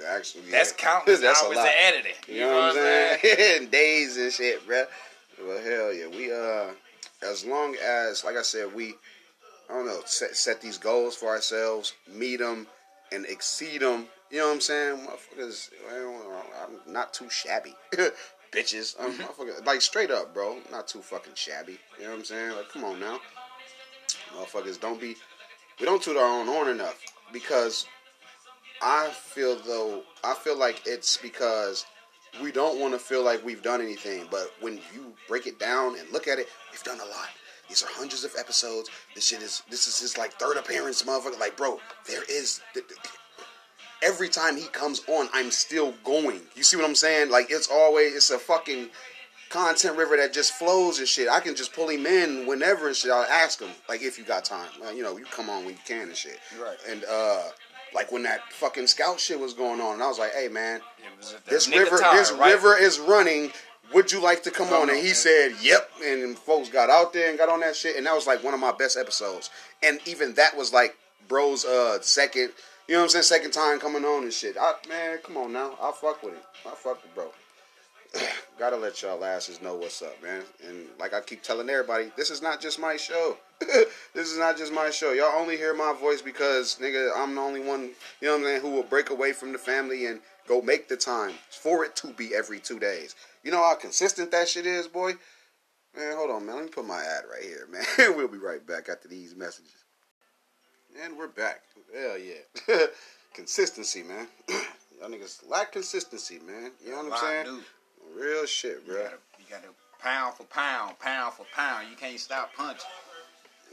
actually, 0.08 0.44
yeah. 0.44 0.50
That's 0.52 0.72
countless 0.72 1.20
That's 1.20 1.42
hours 1.42 1.56
of 1.56 1.66
editing. 1.66 2.12
You 2.28 2.40
know 2.40 2.54
what 2.54 2.76
I'm 2.76 3.20
saying? 3.22 3.68
Days 3.70 4.16
and 4.16 4.32
shit, 4.32 4.66
bro. 4.66 4.84
Well, 5.42 5.62
hell 5.62 5.92
yeah. 5.92 6.06
We 6.08 6.32
uh, 6.32 6.72
as 7.28 7.44
long 7.44 7.76
as, 7.82 8.24
like 8.24 8.36
I 8.36 8.42
said, 8.42 8.74
we, 8.74 8.94
I 9.68 9.74
don't 9.74 9.86
know, 9.86 10.00
set 10.04 10.36
set 10.36 10.60
these 10.60 10.78
goals 10.78 11.16
for 11.16 11.28
ourselves, 11.28 11.94
meet 12.12 12.36
them, 12.36 12.66
and 13.12 13.24
exceed 13.26 13.80
them. 13.80 14.06
You 14.30 14.38
know 14.38 14.48
what 14.48 14.54
I'm 14.54 14.60
saying? 14.60 15.06
Motherfuckers, 15.06 15.70
I'm 16.62 16.92
not 16.92 17.14
too 17.14 17.30
shabby. 17.30 17.74
Bitches, 18.52 18.94
I'm 19.00 19.12
motherfucker, 19.12 19.64
like 19.66 19.80
straight 19.80 20.10
up, 20.10 20.32
bro. 20.32 20.58
Not 20.70 20.86
too 20.86 21.00
fucking 21.00 21.34
shabby. 21.34 21.78
You 21.98 22.04
know 22.04 22.10
what 22.10 22.18
I'm 22.18 22.24
saying? 22.24 22.52
Like, 22.52 22.68
come 22.68 22.84
on 22.84 23.00
now, 23.00 23.18
motherfuckers. 24.36 24.80
Don't 24.80 25.00
be. 25.00 25.16
We 25.80 25.86
don't 25.86 26.00
toot 26.00 26.16
our 26.16 26.40
own 26.40 26.46
horn 26.46 26.68
enough 26.68 27.00
because 27.32 27.86
I 28.82 29.08
feel 29.10 29.56
though 29.56 30.02
I 30.22 30.34
feel 30.34 30.58
like 30.58 30.82
it's 30.86 31.16
because 31.16 31.86
we 32.42 32.50
don't 32.50 32.80
want 32.80 32.92
to 32.94 32.98
feel 32.98 33.22
like 33.24 33.44
we've 33.44 33.62
done 33.62 33.80
anything. 33.80 34.26
But 34.30 34.52
when 34.60 34.80
you 34.92 35.12
break 35.28 35.46
it 35.46 35.58
down 35.58 35.98
and 35.98 36.10
look 36.10 36.28
at 36.28 36.38
it, 36.38 36.48
we've 36.72 36.82
done 36.82 37.00
a 37.00 37.04
lot. 37.04 37.28
These 37.68 37.82
are 37.82 37.88
hundreds 37.90 38.24
of 38.24 38.32
episodes. 38.38 38.90
This 39.14 39.28
shit 39.28 39.42
is 39.42 39.62
this 39.70 39.86
is 39.86 39.98
his 39.98 40.18
like 40.18 40.32
third 40.34 40.56
appearance, 40.56 41.02
motherfucker. 41.02 41.38
Like, 41.38 41.56
bro, 41.56 41.80
there 42.06 42.22
is 42.28 42.60
every 44.02 44.28
time 44.28 44.56
he 44.56 44.66
comes 44.68 45.02
on, 45.08 45.28
I'm 45.32 45.50
still 45.50 45.94
going. 46.04 46.42
You 46.54 46.62
see 46.62 46.76
what 46.76 46.86
I'm 46.86 46.94
saying? 46.94 47.30
Like 47.30 47.46
it's 47.50 47.70
always 47.70 48.14
it's 48.14 48.30
a 48.30 48.38
fucking 48.38 48.90
content 49.48 49.96
river 49.96 50.16
that 50.16 50.32
just 50.32 50.54
flows 50.54 50.98
and 50.98 51.08
shit. 51.08 51.28
I 51.28 51.40
can 51.40 51.54
just 51.54 51.72
pull 51.72 51.88
him 51.88 52.06
in 52.06 52.46
whenever 52.46 52.88
and 52.88 52.96
shit. 52.96 53.10
I'll 53.10 53.22
ask 53.22 53.60
him 53.60 53.70
like 53.88 54.02
if 54.02 54.18
you 54.18 54.24
got 54.24 54.44
time. 54.44 54.68
You 54.94 55.02
know, 55.02 55.16
you 55.16 55.24
come 55.24 55.48
on 55.48 55.64
when 55.64 55.74
you 55.74 55.80
can 55.86 56.08
and 56.08 56.16
shit. 56.16 56.38
Right. 56.60 56.76
And 56.88 57.04
uh 57.04 57.44
like 57.94 58.10
when 58.12 58.22
that 58.24 58.40
fucking 58.52 58.86
scout 58.86 59.20
shit 59.20 59.38
was 59.38 59.54
going 59.54 59.80
on, 59.80 59.94
and 59.94 60.02
I 60.02 60.08
was 60.08 60.18
like, 60.18 60.32
"Hey 60.34 60.48
man, 60.48 60.80
It 60.98 61.18
was 61.18 61.32
at 61.34 61.44
the 61.44 61.50
this 61.50 61.68
river, 61.68 61.98
time, 61.98 62.16
this 62.16 62.32
right? 62.32 62.52
river 62.52 62.76
is 62.76 62.98
running. 62.98 63.52
Would 63.92 64.10
you 64.12 64.20
like 64.20 64.42
to 64.44 64.50
come 64.50 64.72
on?" 64.72 64.88
And 64.90 64.98
he 64.98 65.04
man. 65.06 65.14
said, 65.14 65.52
"Yep." 65.62 65.90
And 66.04 66.38
folks 66.38 66.68
got 66.68 66.90
out 66.90 67.12
there 67.12 67.28
and 67.30 67.38
got 67.38 67.48
on 67.48 67.60
that 67.60 67.76
shit, 67.76 67.96
and 67.96 68.06
that 68.06 68.14
was 68.14 68.26
like 68.26 68.42
one 68.42 68.54
of 68.54 68.60
my 68.60 68.72
best 68.72 68.96
episodes. 68.96 69.50
And 69.82 70.00
even 70.06 70.34
that 70.34 70.56
was 70.56 70.72
like 70.72 70.96
bro's 71.28 71.64
uh 71.64 72.00
second, 72.02 72.50
you 72.88 72.94
know 72.94 73.00
what 73.00 73.04
I'm 73.04 73.08
saying, 73.10 73.22
second 73.24 73.50
time 73.52 73.78
coming 73.78 74.04
on 74.04 74.24
and 74.24 74.32
shit. 74.32 74.56
I, 74.60 74.74
man, 74.88 75.18
come 75.24 75.36
on 75.36 75.52
now, 75.52 75.72
I 75.80 75.92
fuck 75.92 76.22
with 76.22 76.34
him. 76.34 76.42
I 76.66 76.70
fuck 76.70 77.02
with 77.02 77.14
bro. 77.14 77.30
Gotta 78.58 78.76
let 78.76 79.02
y'all 79.02 79.24
asses 79.24 79.60
know 79.60 79.74
what's 79.74 80.02
up, 80.02 80.22
man. 80.22 80.42
And 80.66 80.86
like 80.98 81.14
I 81.14 81.20
keep 81.20 81.42
telling 81.42 81.68
everybody, 81.68 82.10
this 82.16 82.30
is 82.30 82.42
not 82.42 82.60
just 82.60 82.78
my 82.78 82.96
show. 82.96 83.36
this 84.14 84.30
is 84.30 84.38
not 84.38 84.56
just 84.56 84.72
my 84.72 84.90
show. 84.90 85.12
Y'all 85.12 85.40
only 85.40 85.56
hear 85.56 85.74
my 85.74 85.94
voice 85.98 86.22
because, 86.22 86.78
nigga, 86.80 87.10
I'm 87.16 87.34
the 87.34 87.40
only 87.40 87.60
one, 87.60 87.90
you 88.20 88.28
know 88.28 88.32
what 88.32 88.38
I'm 88.38 88.44
saying, 88.44 88.60
who 88.60 88.70
will 88.70 88.82
break 88.82 89.10
away 89.10 89.32
from 89.32 89.52
the 89.52 89.58
family 89.58 90.06
and 90.06 90.20
go 90.46 90.60
make 90.60 90.88
the 90.88 90.96
time 90.96 91.34
for 91.50 91.84
it 91.84 91.96
to 91.96 92.08
be 92.08 92.34
every 92.34 92.60
two 92.60 92.78
days. 92.78 93.14
You 93.42 93.50
know 93.50 93.58
how 93.62 93.74
consistent 93.74 94.30
that 94.30 94.48
shit 94.48 94.66
is, 94.66 94.86
boy? 94.86 95.12
Man, 95.96 96.16
hold 96.16 96.30
on, 96.30 96.46
man. 96.46 96.56
Let 96.56 96.64
me 96.64 96.70
put 96.70 96.86
my 96.86 97.00
ad 97.00 97.24
right 97.30 97.42
here, 97.42 97.68
man. 97.70 98.16
we'll 98.16 98.28
be 98.28 98.38
right 98.38 98.64
back 98.66 98.88
after 98.88 99.08
these 99.08 99.34
messages. 99.34 99.84
And 101.02 101.16
we're 101.18 101.28
back. 101.28 101.62
Hell 101.94 102.18
yeah. 102.18 102.86
consistency, 103.34 104.02
man. 104.02 104.28
Y'all 105.00 105.10
niggas 105.10 105.48
lack 105.48 105.72
consistency, 105.72 106.40
man. 106.46 106.70
You 106.84 106.92
know 106.92 107.04
what 107.04 107.12
I'm 107.12 107.46
saying? 107.46 107.60
Real 108.14 108.46
shit, 108.46 108.82
You 108.86 108.92
bro. 108.92 109.02
gotta, 109.02 109.16
you 109.38 109.44
gotta 109.50 109.68
pound 110.00 110.34
for 110.34 110.44
pound, 110.44 110.98
pound 111.00 111.34
for 111.34 111.46
pound. 111.54 111.88
You 111.90 111.96
can't 111.96 112.18
stop 112.20 112.54
punching. 112.54 112.84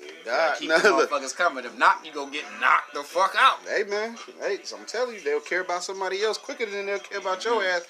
You 0.02 0.08
God, 0.26 0.58
keep 0.58 0.70
nah, 0.70 0.80
the 0.80 0.90
look. 0.90 1.12
motherfuckers 1.12 1.36
coming. 1.36 1.64
If 1.66 1.78
not, 1.78 2.04
you 2.06 2.12
gonna 2.12 2.32
get 2.32 2.46
knocked 2.60 2.94
the 2.94 3.04
fuck 3.04 3.36
out. 3.38 3.60
Hey 3.68 3.84
man, 3.84 4.16
hey, 4.42 4.60
so 4.64 4.78
I'm 4.78 4.86
telling 4.86 5.16
you, 5.16 5.22
they'll 5.22 5.40
care 5.40 5.62
about 5.62 5.84
somebody 5.84 6.24
else 6.24 6.38
quicker 6.40 6.66
than 6.66 6.88
they'll 6.88 7.00
care 7.00 7.20
about 7.20 7.46
your 7.46 7.64
ass. 7.64 7.84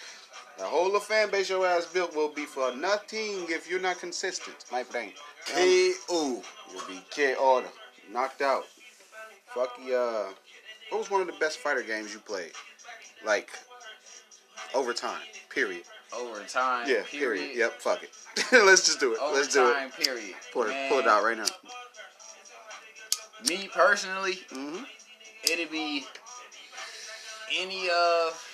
The 0.57 0.65
whole 0.65 0.85
little 0.85 0.99
fan 0.99 1.31
base 1.31 1.49
your 1.49 1.65
ass 1.65 1.85
built 1.85 2.13
will 2.15 2.27
be 2.29 2.45
for 2.45 2.75
nothing 2.75 3.45
if 3.49 3.69
you're 3.69 3.79
not 3.79 3.99
consistent, 3.99 4.57
my 4.71 4.83
friend. 4.83 5.11
K.O. 5.45 6.43
You'll 6.71 6.87
be 6.87 7.01
KO'd, 7.15 7.63
knocked 8.11 8.41
out. 8.41 8.65
Fuck 9.55 9.71
you. 9.83 9.95
Uh, 9.95 10.27
what 10.89 10.99
was 10.99 11.09
one 11.09 11.21
of 11.21 11.27
the 11.27 11.33
best 11.39 11.59
fighter 11.59 11.81
games 11.81 12.13
you 12.13 12.19
played? 12.19 12.51
Like 13.25 13.49
overtime. 14.75 15.21
Period. 15.49 15.83
Overtime. 16.13 16.87
Yeah. 16.89 17.03
period. 17.09 17.39
Period. 17.41 17.57
Yep. 17.57 17.81
Fuck 17.81 18.03
it. 18.03 18.09
Let's 18.65 18.85
just 18.85 18.99
do 18.99 19.13
it. 19.13 19.19
Let's 19.33 19.53
do 19.53 19.69
it. 19.69 19.93
Period. 20.03 20.35
Pull 20.53 20.63
it, 20.63 20.89
pull 20.89 20.99
it 20.99 21.07
out 21.07 21.23
right 21.23 21.37
now. 21.37 21.45
Me 23.47 23.69
personally, 23.73 24.39
hmm 24.51 24.83
it'd 25.51 25.71
be 25.71 26.05
any 27.59 27.89
of. 27.89 28.47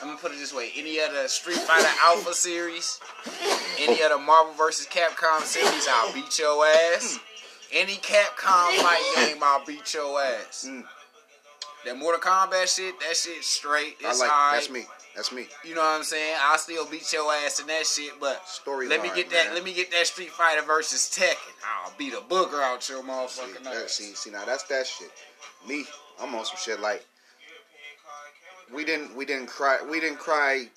I'm 0.00 0.08
gonna 0.08 0.18
put 0.20 0.32
it 0.32 0.38
this 0.38 0.54
way: 0.54 0.70
any 0.76 0.98
of 1.00 1.12
the 1.12 1.26
Street 1.28 1.56
Fighter 1.56 1.88
Alpha 2.02 2.32
series, 2.34 3.00
any 3.80 4.00
of 4.02 4.10
the 4.10 4.18
Marvel 4.18 4.52
vs. 4.54 4.86
Capcom 4.86 5.42
series, 5.42 5.86
I'll 5.90 6.12
beat 6.12 6.38
your 6.38 6.64
ass. 6.66 7.18
Any 7.72 7.96
Capcom 7.96 8.76
fight 8.76 9.12
game, 9.16 9.38
I'll 9.42 9.64
beat 9.64 9.92
your 9.92 10.22
ass. 10.22 10.66
Mm. 10.68 10.84
That 11.84 11.96
Mortal 11.98 12.20
Kombat 12.20 12.74
shit, 12.74 12.98
that 13.00 13.16
shit 13.16 13.42
straight. 13.42 13.96
I 14.04 14.10
It's 14.10 14.20
like. 14.20 14.30
alright. 14.30 14.54
That's 14.54 14.70
me. 14.70 14.86
That's 15.18 15.32
me. 15.32 15.48
You 15.64 15.74
know 15.74 15.80
what 15.80 15.96
I'm 15.96 16.04
saying? 16.04 16.36
I'll 16.40 16.58
still 16.58 16.86
beat 16.86 17.12
your 17.12 17.28
ass 17.44 17.58
in 17.58 17.66
that 17.66 17.84
shit, 17.84 18.12
but 18.20 18.40
Storyline. 18.46 18.88
let 18.90 19.02
me 19.02 19.10
get 19.16 19.28
that. 19.30 19.46
man. 19.46 19.54
Let 19.56 19.64
me 19.64 19.74
get 19.74 19.90
that 19.90 20.06
Street 20.06 20.30
Fighter 20.30 20.62
versus 20.62 21.10
Tekken. 21.12 21.34
I'll 21.84 21.92
beat 21.98 22.12
a 22.12 22.18
booger 22.18 22.62
out 22.62 22.88
your 22.88 23.02
See, 23.02 23.08
motherfucking 23.08 23.64
that- 23.64 23.74
ass. 23.74 23.92
see, 23.94 24.14
see, 24.14 24.30
now 24.30 24.44
that's 24.44 24.62
that 24.64 24.86
shit. 24.86 25.10
Me, 25.68 25.84
I'm 26.20 26.32
on 26.36 26.44
some 26.44 26.54
shit 26.56 26.78
like 26.78 27.04
we 28.72 28.84
didn't, 28.84 29.16
we 29.16 29.24
didn't 29.24 29.48
cry, 29.48 29.78
we 29.90 29.98
didn't 29.98 30.20
cry, 30.20 30.68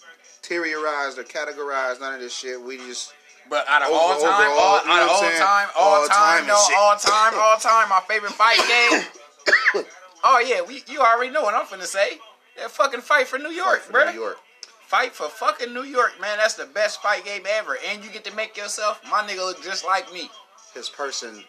terrorized 0.41 1.19
or 1.19 1.23
categorized 1.23 1.99
none 1.99 2.15
of 2.15 2.19
this 2.21 2.35
shit. 2.35 2.59
We 2.59 2.77
just 2.77 3.13
But 3.47 3.69
out 3.69 3.83
of 3.83 3.89
Over- 3.89 3.97
all 3.99 4.21
time, 4.21 4.41
overall, 4.41 4.59
all, 4.59 4.81
you 4.81 4.87
know 4.87 4.93
out 4.93 5.01
of 5.03 5.09
all 5.11 5.21
saying? 5.21 5.37
time, 5.39 5.67
all, 5.77 6.01
All 6.01 6.07
time, 6.07 6.17
time 6.39 6.47
no, 6.47 6.57
shit. 6.67 6.77
all 6.79 6.95
time, 6.95 7.33
all 7.35 7.57
time, 7.59 7.89
my 7.89 8.01
favorite 8.07 8.31
fight 8.33 8.57
game. 8.57 9.85
oh 10.23 10.39
yeah, 10.39 10.61
we 10.63 10.83
you 10.87 10.99
already 10.99 11.29
know 11.31 11.43
what 11.43 11.53
I'm 11.53 11.67
finna 11.67 11.85
say. 11.85 12.17
That 12.61 12.71
fucking 12.71 13.01
fight 13.01 13.27
for 13.27 13.39
New 13.39 13.49
York, 13.49 13.79
fight 13.81 13.91
bro. 13.91 14.11
New 14.11 14.19
York. 14.19 14.37
Fight 14.85 15.13
for 15.13 15.27
fucking 15.29 15.73
New 15.73 15.83
York, 15.83 16.13
man. 16.21 16.37
That's 16.37 16.53
the 16.53 16.65
best 16.67 17.01
fight 17.01 17.25
game 17.25 17.43
ever. 17.49 17.77
And 17.89 18.03
you 18.03 18.11
get 18.11 18.23
to 18.25 18.35
make 18.35 18.55
yourself. 18.55 19.01
My 19.09 19.21
nigga 19.23 19.37
look 19.37 19.63
just 19.63 19.85
like 19.85 20.11
me. 20.13 20.29
His 20.75 20.89
person, 20.89 21.43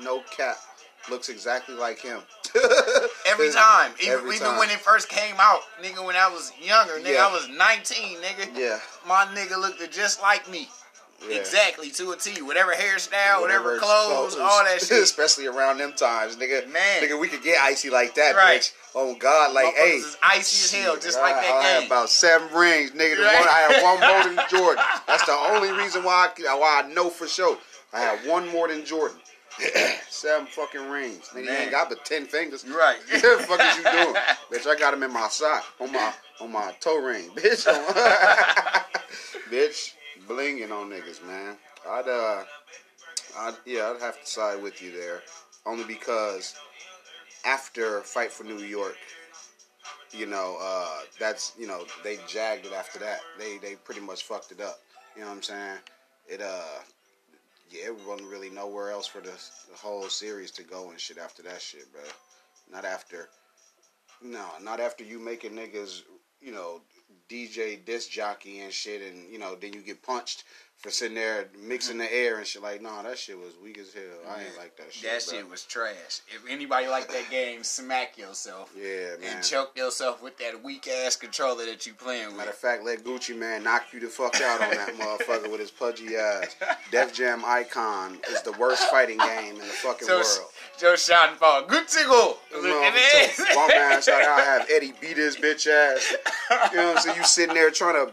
no 0.00 0.20
cap, 0.36 0.56
looks 1.10 1.28
exactly 1.28 1.74
like 1.74 2.00
him. 2.00 2.20
Every 3.26 3.50
time, 3.50 3.92
even, 4.02 4.12
every 4.12 4.34
even 4.36 4.48
time. 4.48 4.58
when 4.58 4.68
it 4.68 4.78
first 4.78 5.08
came 5.08 5.36
out, 5.38 5.60
nigga. 5.82 6.04
When 6.04 6.16
I 6.16 6.28
was 6.28 6.52
younger, 6.60 6.94
nigga, 6.94 7.14
Yeah. 7.14 7.26
I 7.28 7.32
was 7.32 7.48
19, 7.48 8.18
nigga. 8.18 8.54
Yeah, 8.58 8.78
My 9.08 9.24
nigga 9.34 9.58
looked 9.58 9.90
just 9.90 10.20
like 10.20 10.50
me. 10.50 10.68
yeah. 11.26 11.36
Exactly 11.36 11.90
to 11.92 12.10
a 12.10 12.16
T. 12.16 12.42
Whatever 12.42 12.72
hairstyle, 12.72 13.40
whatever, 13.40 13.78
clothes, 13.78 14.36
all 14.36 14.64
that 14.64 14.80
shit. 14.86 15.02
Especially 15.02 15.46
around 15.46 15.78
them 15.78 15.92
times, 15.94 16.36
nigga. 16.36 16.70
Man. 16.70 17.02
nigga, 17.02 17.18
we 17.18 17.28
could 17.28 17.42
get 17.42 17.58
icy 17.62 17.88
like 17.88 18.14
that, 18.16 18.34
Right. 18.36 18.60
bitch. 18.60 18.72
Oh 18.94 19.14
God, 19.18 19.54
like, 19.54 19.74
hey, 19.74 19.96
is 19.96 20.16
icy 20.22 20.78
as 20.78 20.84
hell, 20.84 20.96
just 20.96 21.18
like 21.18 21.34
that 21.34 21.50
I 21.50 21.62
had 21.62 21.86
about 21.86 22.10
seven 22.10 22.54
rings, 22.54 22.90
nigga. 22.90 23.24
Right. 23.24 23.40
one, 23.40 23.48
I 23.48 23.68
had 23.68 23.82
one 23.82 24.00
more 24.00 24.36
than 24.36 24.48
Jordan. 24.50 24.84
That's 25.06 25.24
the 25.24 25.32
only 25.32 25.72
reason 25.72 26.04
why 26.04 26.28
I, 26.48 26.54
why 26.54 26.82
I 26.84 26.92
know 26.92 27.08
for 27.08 27.26
sure. 27.26 27.56
I 27.94 28.00
had 28.00 28.28
one 28.28 28.48
more 28.48 28.68
than 28.68 28.84
Jordan. 28.84 29.16
seven 30.10 30.46
fucking 30.46 30.90
rings. 30.90 31.30
Nigga, 31.34 31.44
you 31.44 31.50
ain't 31.50 31.70
got 31.70 31.88
but 31.88 32.04
ten 32.04 32.26
fingers. 32.26 32.64
You 32.64 32.78
right. 32.78 32.98
What 33.10 33.22
the 33.22 33.44
fuck 33.44 33.60
is 33.60 33.76
you 33.78 33.82
doing? 33.82 34.14
Bitch, 34.50 34.66
I 34.66 34.78
got 34.78 34.90
them 34.90 35.02
in 35.02 35.12
my 35.12 35.28
sock. 35.28 35.64
On 35.80 35.90
my 35.90 36.12
on 36.40 36.52
my 36.52 36.74
toe 36.80 37.02
ring. 37.02 37.30
Bitch. 37.30 37.64
bitch. 39.50 39.94
Blinging 40.28 40.70
on 40.70 40.90
niggas, 40.90 41.26
man. 41.26 41.56
I'd 41.88 42.08
uh 42.08 42.44
I'd, 43.38 43.54
yeah, 43.64 43.92
I'd 43.94 44.02
have 44.02 44.20
to 44.20 44.26
side 44.26 44.62
with 44.62 44.82
you 44.82 44.92
there, 44.92 45.22
only 45.66 45.84
because 45.84 46.54
after 47.44 48.00
Fight 48.00 48.32
for 48.32 48.44
New 48.44 48.58
York, 48.58 48.96
you 50.12 50.26
know, 50.26 50.58
uh, 50.60 51.00
that's 51.18 51.52
you 51.58 51.66
know 51.66 51.84
they 52.04 52.18
jagged 52.28 52.66
it 52.66 52.72
after 52.72 52.98
that. 52.98 53.20
They 53.38 53.58
they 53.58 53.76
pretty 53.76 54.00
much 54.00 54.24
fucked 54.24 54.52
it 54.52 54.60
up. 54.60 54.80
You 55.16 55.22
know 55.22 55.28
what 55.28 55.36
I'm 55.36 55.42
saying? 55.42 55.78
It 56.28 56.40
uh, 56.40 56.80
yeah, 57.72 57.86
it 57.86 58.06
wasn't 58.06 58.28
really 58.28 58.50
nowhere 58.50 58.90
else 58.90 59.06
for 59.06 59.20
the, 59.20 59.32
the 59.70 59.76
whole 59.76 60.08
series 60.08 60.50
to 60.52 60.62
go 60.62 60.90
and 60.90 61.00
shit 61.00 61.18
after 61.18 61.42
that 61.44 61.60
shit, 61.60 61.90
bro. 61.92 62.02
Not 62.70 62.84
after, 62.84 63.28
no, 64.22 64.46
not 64.62 64.78
after 64.78 65.04
you 65.04 65.18
making 65.18 65.52
niggas, 65.52 66.02
you 66.40 66.52
know, 66.52 66.82
DJ 67.30 67.82
disc 67.84 68.10
jockey 68.10 68.60
and 68.60 68.72
shit, 68.72 69.00
and 69.02 69.30
you 69.32 69.38
know, 69.38 69.56
then 69.58 69.72
you 69.72 69.80
get 69.80 70.02
punched 70.02 70.44
for 70.82 70.90
sitting 70.90 71.14
there 71.14 71.48
mixing 71.64 71.96
the 71.96 72.12
air 72.12 72.38
and 72.38 72.46
shit. 72.46 72.60
Like, 72.60 72.82
nah, 72.82 73.02
that 73.02 73.16
shit 73.16 73.38
was 73.38 73.52
weak 73.62 73.78
as 73.78 73.94
hell. 73.94 74.02
I 74.28 74.42
ain't 74.42 74.58
like 74.58 74.76
that 74.78 74.92
shit. 74.92 75.04
That 75.04 75.24
bro. 75.24 75.38
shit 75.38 75.48
was 75.50 75.62
trash. 75.62 76.20
If 76.28 76.42
anybody 76.50 76.88
like 76.88 77.06
that 77.12 77.30
game, 77.30 77.62
smack 77.62 78.18
yourself. 78.18 78.74
Yeah, 78.76 79.16
man. 79.20 79.36
And 79.36 79.44
choke 79.44 79.76
yourself 79.76 80.20
with 80.22 80.36
that 80.38 80.62
weak 80.62 80.88
ass 80.88 81.14
controller 81.14 81.66
that 81.66 81.86
you 81.86 81.94
playing 81.94 82.28
with. 82.28 82.38
Matter 82.38 82.50
of 82.50 82.56
fact, 82.56 82.84
let 82.84 83.04
Gucci 83.04 83.36
Mane 83.38 83.62
knock 83.62 83.84
you 83.92 84.00
the 84.00 84.08
fuck 84.08 84.34
out 84.40 84.60
on 84.60 84.70
that 84.70 84.88
motherfucker 84.98 85.50
with 85.52 85.60
his 85.60 85.70
pudgy 85.70 86.16
ass. 86.16 86.56
Def 86.90 87.14
Jam 87.14 87.44
Icon 87.46 88.18
is 88.30 88.42
the 88.42 88.52
worst 88.52 88.82
fighting 88.90 89.18
game 89.18 89.52
in 89.54 89.58
the 89.58 89.64
fucking 89.64 90.06
So, 90.08 90.16
world. 90.16 90.26
Joe 90.80 90.96
good 91.68 91.86
to 91.86 92.04
go. 92.04 92.36
Look 92.54 92.64
No, 92.64 92.82
at 92.82 92.92
this. 92.94 93.38
Bum 93.54 93.70
ass 93.70 94.08
out. 94.08 94.20
I 94.22 94.40
have 94.40 94.68
Eddie 94.68 94.94
beat 95.00 95.16
his 95.16 95.36
bitch 95.36 95.68
ass. 95.68 96.12
You 96.72 96.76
know 96.78 96.86
what 96.88 96.96
I'm 96.96 97.02
saying? 97.02 97.16
You 97.18 97.24
sitting 97.24 97.54
there 97.54 97.70
trying 97.70 98.04
to 98.06 98.12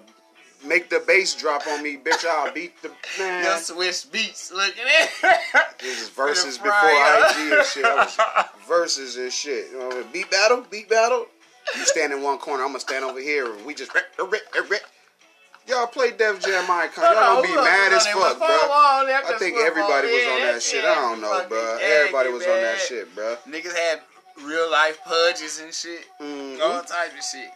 make 0.64 0.90
the 0.90 1.04
bass 1.08 1.36
drop 1.36 1.66
on 1.68 1.82
me, 1.84 1.98
bitch. 1.98 2.26
I'll 2.28 2.52
beat 2.52 2.82
the 2.82 2.90
man. 3.18 3.44
Your 3.44 3.54
Swizz 3.56 4.08
Beatz. 4.08 4.52
Look 4.52 4.74
at 4.78 5.10
it. 5.24 5.80
This 5.80 6.02
is 6.02 6.10
verses 6.10 6.58
before. 6.58 6.74
IG 6.74 7.54
and 7.54 7.66
shit. 7.66 7.86
I 7.86 7.96
was 8.06 8.18
verses 8.68 9.18
and 9.18 9.32
shit. 9.32 9.72
You 9.72 9.80
know, 9.80 10.04
beat 10.12 10.30
battle, 10.30 10.66
beat 10.70 10.90
battle. 10.90 11.28
You 11.76 11.86
stand 11.86 12.14
in 12.14 12.24
one 12.24 12.40
corner, 12.40 12.64
I'm 12.64 12.70
gonna 12.70 12.80
stand 12.80 13.06
over 13.06 13.20
here, 13.20 13.54
and 13.54 13.66
we 13.66 13.74
just 13.76 13.94
rip, 13.94 14.06
rip, 14.18 14.70
rip. 14.70 14.82
Y'all 15.68 15.86
play 15.86 16.10
Def 16.10 16.44
Jam 16.44 16.66
Icon. 16.68 17.04
Y'all 17.04 17.14
gonna 17.36 17.48
be 17.48 17.54
mad 17.54 17.94
as 17.94 18.08
fuck, 18.08 18.40
bro. 18.40 18.48
I 18.48 19.36
think 19.38 19.56
everybody 19.58 20.08
was 20.08 20.26
on 20.26 20.42
that 20.42 20.64
shit. 20.64 20.84
I 20.84 20.96
don't 20.96 21.22
know, 21.22 21.46
bro. 21.48 21.78
Everybody 21.80 22.30
was 22.30 22.44
on 22.44 22.62
that 22.62 22.80
shit, 22.80 23.14
bro. 23.14 23.38
Niggas 23.48 23.76
had 23.76 24.02
real 24.44 24.72
life 24.72 25.00
pudges 25.06 25.60
and 25.60 25.74
shit. 25.74 26.06
Mhm. 26.20 26.60
All 26.62 26.82
type 26.82 27.12
of 27.16 27.24
shit. 27.24 27.50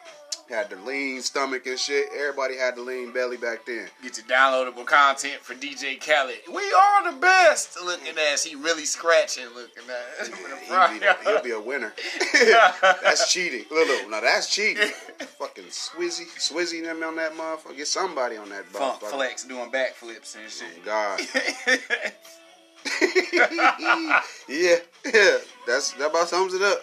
Had 0.50 0.70
the 0.70 0.76
lean 0.76 1.22
stomach 1.22 1.66
and 1.68 1.80
shit. 1.80 2.10
Everybody 2.14 2.58
had 2.58 2.76
the 2.76 2.82
lean 2.82 3.14
belly 3.14 3.38
back 3.38 3.66
then. 3.66 3.88
Get 4.04 4.18
your 4.18 4.26
downloadable 4.26 4.86
content 4.86 5.42
for 5.42 5.54
DJ 5.54 6.00
Khaled. 6.00 6.36
We 6.54 6.62
are 6.62 7.12
the 7.12 7.18
best. 7.18 7.78
Looking 7.84 8.10
at 8.18 8.40
he 8.42 8.56
really 8.56 8.84
scratching. 8.84 9.46
Looking 9.56 9.84
at 9.90 10.28
He'll 11.00 11.00
be, 11.00 11.06
he'll 11.24 11.44
be 11.44 11.52
a 11.52 11.60
winner. 11.62 11.94
that's 12.34 13.32
cheating. 13.32 13.66
Look, 13.72 13.88
look, 13.88 14.10
now 14.10 14.20
that's 14.20 14.54
cheating. 14.54 14.88
Fucking 15.40 15.64
Swizzy, 15.66 16.28
Swizzy 16.38 16.84
them 16.84 17.02
on 17.04 17.16
that 17.16 17.34
motherfucker. 17.34 17.78
Get 17.78 17.88
somebody 17.88 18.36
on 18.36 18.50
that 18.50 18.66
Funk 18.66 19.02
motherfucker. 19.02 19.12
flex 19.12 19.46
doing 19.46 19.72
backflips 19.72 20.36
and 20.36 20.46
oh, 20.46 20.50
shit. 20.50 20.68
Oh, 20.82 20.86
God. 20.86 21.20
yeah, 24.50 24.76
yeah. 25.14 25.38
That's 25.66 25.94
that 25.94 26.10
about 26.10 26.28
sums 26.28 26.54
it 26.54 26.62
up. 26.62 26.82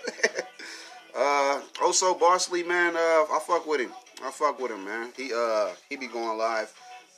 Uh, 1.16 1.61
also 1.82 2.14
Barsley, 2.14 2.62
man. 2.62 2.96
Uh, 2.96 2.98
I 2.98 3.40
fuck 3.46 3.66
with 3.66 3.80
him. 3.80 3.92
I 4.24 4.30
fuck 4.30 4.61
with 4.61 4.70
him, 4.70 4.84
man. 4.84 5.12
He 5.16 5.32
uh 5.32 5.70
he 5.88 5.96
be 5.96 6.06
going 6.06 6.36
live 6.36 6.72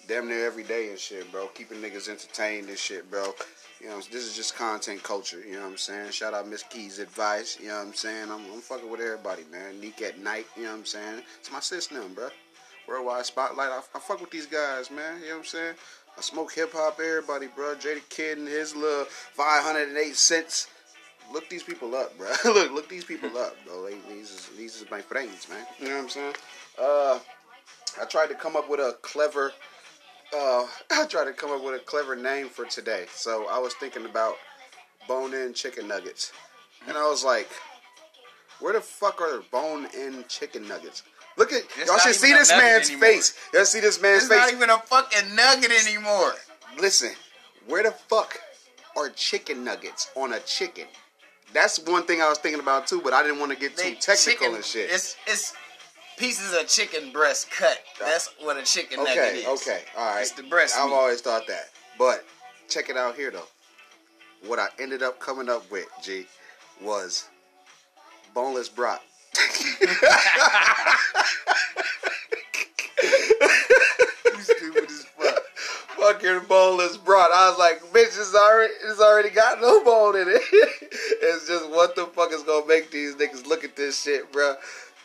damn 0.08 0.28
near 0.28 0.46
every 0.46 0.64
day 0.64 0.90
and 0.90 0.98
shit, 0.98 1.30
bro. 1.32 1.48
Keeping 1.48 1.78
niggas 1.78 2.08
entertained 2.08 2.68
and 2.68 2.78
shit, 2.78 3.10
bro. 3.10 3.32
You 3.80 3.88
know, 3.88 3.96
this 3.96 4.24
is 4.24 4.36
just 4.36 4.56
content 4.56 5.02
culture. 5.02 5.40
You 5.44 5.54
know 5.54 5.62
what 5.62 5.70
I'm 5.70 5.76
saying? 5.76 6.12
Shout 6.12 6.34
out 6.34 6.48
Miss 6.48 6.62
Keys 6.62 6.98
advice. 7.00 7.58
You 7.60 7.68
know 7.68 7.78
what 7.78 7.86
I'm 7.88 7.94
saying? 7.94 8.30
I'm, 8.30 8.40
I'm 8.52 8.60
fucking 8.60 8.88
with 8.88 9.00
everybody, 9.00 9.42
man. 9.50 9.80
Neek 9.80 10.00
at 10.02 10.20
night. 10.20 10.46
You 10.56 10.64
know 10.64 10.70
what 10.70 10.78
I'm 10.78 10.84
saying? 10.84 11.22
It's 11.40 11.50
my 11.50 11.98
now, 11.98 12.06
bro. 12.14 12.28
Worldwide 12.86 13.26
Spotlight. 13.26 13.70
I, 13.70 13.78
I 13.94 13.98
fuck 13.98 14.20
with 14.20 14.30
these 14.30 14.46
guys, 14.46 14.90
man. 14.90 15.20
You 15.20 15.28
know 15.28 15.32
what 15.34 15.38
I'm 15.38 15.44
saying? 15.44 15.74
I 16.16 16.20
smoke 16.20 16.52
hip 16.52 16.72
hop, 16.72 17.00
everybody, 17.00 17.48
bro. 17.48 17.74
Jada 17.74 18.06
Kid 18.08 18.38
and 18.38 18.46
his 18.46 18.76
little 18.76 19.04
508 19.04 20.14
cents. 20.14 20.68
Look 21.32 21.48
these 21.48 21.62
people 21.62 21.94
up, 21.94 22.16
bro. 22.18 22.28
look, 22.52 22.72
look 22.72 22.88
these 22.88 23.04
people 23.04 23.36
up, 23.38 23.56
bro. 23.66 23.86
They, 23.86 23.96
these, 24.14 24.30
is, 24.30 24.50
these 24.56 24.76
is 24.80 24.90
my 24.90 25.00
friends, 25.00 25.48
man. 25.48 25.64
You 25.80 25.88
know 25.88 25.94
what 25.96 26.02
I'm 26.02 26.08
saying? 26.08 26.34
Uh, 26.80 27.18
I 28.00 28.04
tried 28.04 28.28
to 28.28 28.34
come 28.34 28.56
up 28.56 28.68
with 28.68 28.80
a 28.80 28.96
clever. 29.02 29.52
Uh, 30.34 30.66
I 30.92 31.06
tried 31.06 31.24
to 31.24 31.32
come 31.32 31.50
up 31.50 31.62
with 31.64 31.74
a 31.74 31.84
clever 31.84 32.16
name 32.16 32.48
for 32.48 32.64
today. 32.66 33.06
So 33.14 33.46
I 33.48 33.58
was 33.58 33.74
thinking 33.74 34.04
about 34.04 34.34
bone-in 35.08 35.54
chicken 35.54 35.88
nuggets, 35.88 36.32
and 36.86 36.96
I 36.96 37.08
was 37.08 37.24
like, 37.24 37.48
where 38.60 38.72
the 38.74 38.80
fuck 38.80 39.20
are 39.20 39.42
bone-in 39.50 40.24
chicken 40.28 40.68
nuggets? 40.68 41.02
Look 41.38 41.52
at 41.52 41.62
It's 41.78 41.88
y'all 41.88 41.98
should 41.98 42.14
see 42.14 42.32
this 42.32 42.50
man's 42.50 42.90
anymore. 42.90 43.08
face. 43.08 43.38
Y'all 43.54 43.64
see 43.64 43.80
this 43.80 44.00
man's 44.02 44.24
It's 44.24 44.32
face. 44.32 44.42
It's 44.42 44.52
not 44.52 44.56
even 44.56 44.70
a 44.70 44.78
fucking 44.78 45.34
nugget 45.34 45.72
anymore. 45.86 46.34
Listen, 46.78 47.12
where 47.66 47.82
the 47.82 47.90
fuck 47.90 48.38
are 48.96 49.08
chicken 49.08 49.64
nuggets 49.64 50.10
on 50.14 50.34
a 50.34 50.40
chicken? 50.40 50.86
That's 51.52 51.78
one 51.80 52.04
thing 52.04 52.20
I 52.22 52.28
was 52.28 52.38
thinking 52.38 52.60
about 52.60 52.86
too, 52.86 53.00
but 53.02 53.12
I 53.12 53.22
didn't 53.22 53.38
want 53.38 53.52
to 53.52 53.58
get 53.58 53.76
too 53.76 53.94
technical 53.94 54.16
chicken- 54.16 54.54
and 54.56 54.64
shit. 54.64 54.90
It's 54.90 55.16
it's 55.26 55.54
pieces 56.16 56.52
of 56.58 56.66
chicken 56.68 57.10
breast 57.12 57.50
cut. 57.50 57.78
That's 58.00 58.30
what 58.40 58.56
a 58.56 58.62
chicken 58.62 59.02
nugget 59.04 59.18
okay, 59.18 59.38
is. 59.40 59.46
okay, 59.62 59.82
all 59.96 60.14
right. 60.14 60.20
It's 60.22 60.32
the 60.32 60.42
breast 60.44 60.76
I've 60.78 60.88
meat. 60.88 60.94
always 60.94 61.20
thought 61.20 61.46
that, 61.48 61.70
but 61.98 62.24
check 62.68 62.88
it 62.88 62.96
out 62.96 63.16
here 63.16 63.30
though. 63.30 63.46
What 64.46 64.58
I 64.58 64.68
ended 64.80 65.02
up 65.02 65.20
coming 65.20 65.48
up 65.48 65.70
with, 65.70 65.86
G, 66.02 66.26
was 66.80 67.28
boneless 68.34 68.68
brat. 68.68 69.00
You 73.02 74.40
stupid 74.40 74.84
as 74.84 75.06
fuck. 76.02 76.22
Fucking 76.22 76.48
boneless 76.48 76.96
brat. 76.96 77.30
I 77.32 77.50
was 77.50 77.58
like, 77.58 77.80
bitch, 77.92 78.18
it's 78.18 78.34
already 78.34 78.72
it's 78.84 79.00
already 79.00 79.30
got 79.30 79.60
no 79.60 79.82
bone 79.84 80.16
in 80.16 80.28
it. 80.28 80.42
it's 80.52 81.46
just 81.46 81.70
what 81.70 81.96
the 81.96 82.06
fuck 82.06 82.32
is 82.32 82.42
gonna 82.42 82.66
make 82.66 82.90
these 82.90 83.14
niggas 83.14 83.46
look 83.46 83.64
at 83.64 83.76
this 83.76 84.02
shit, 84.02 84.30
bro? 84.32 84.56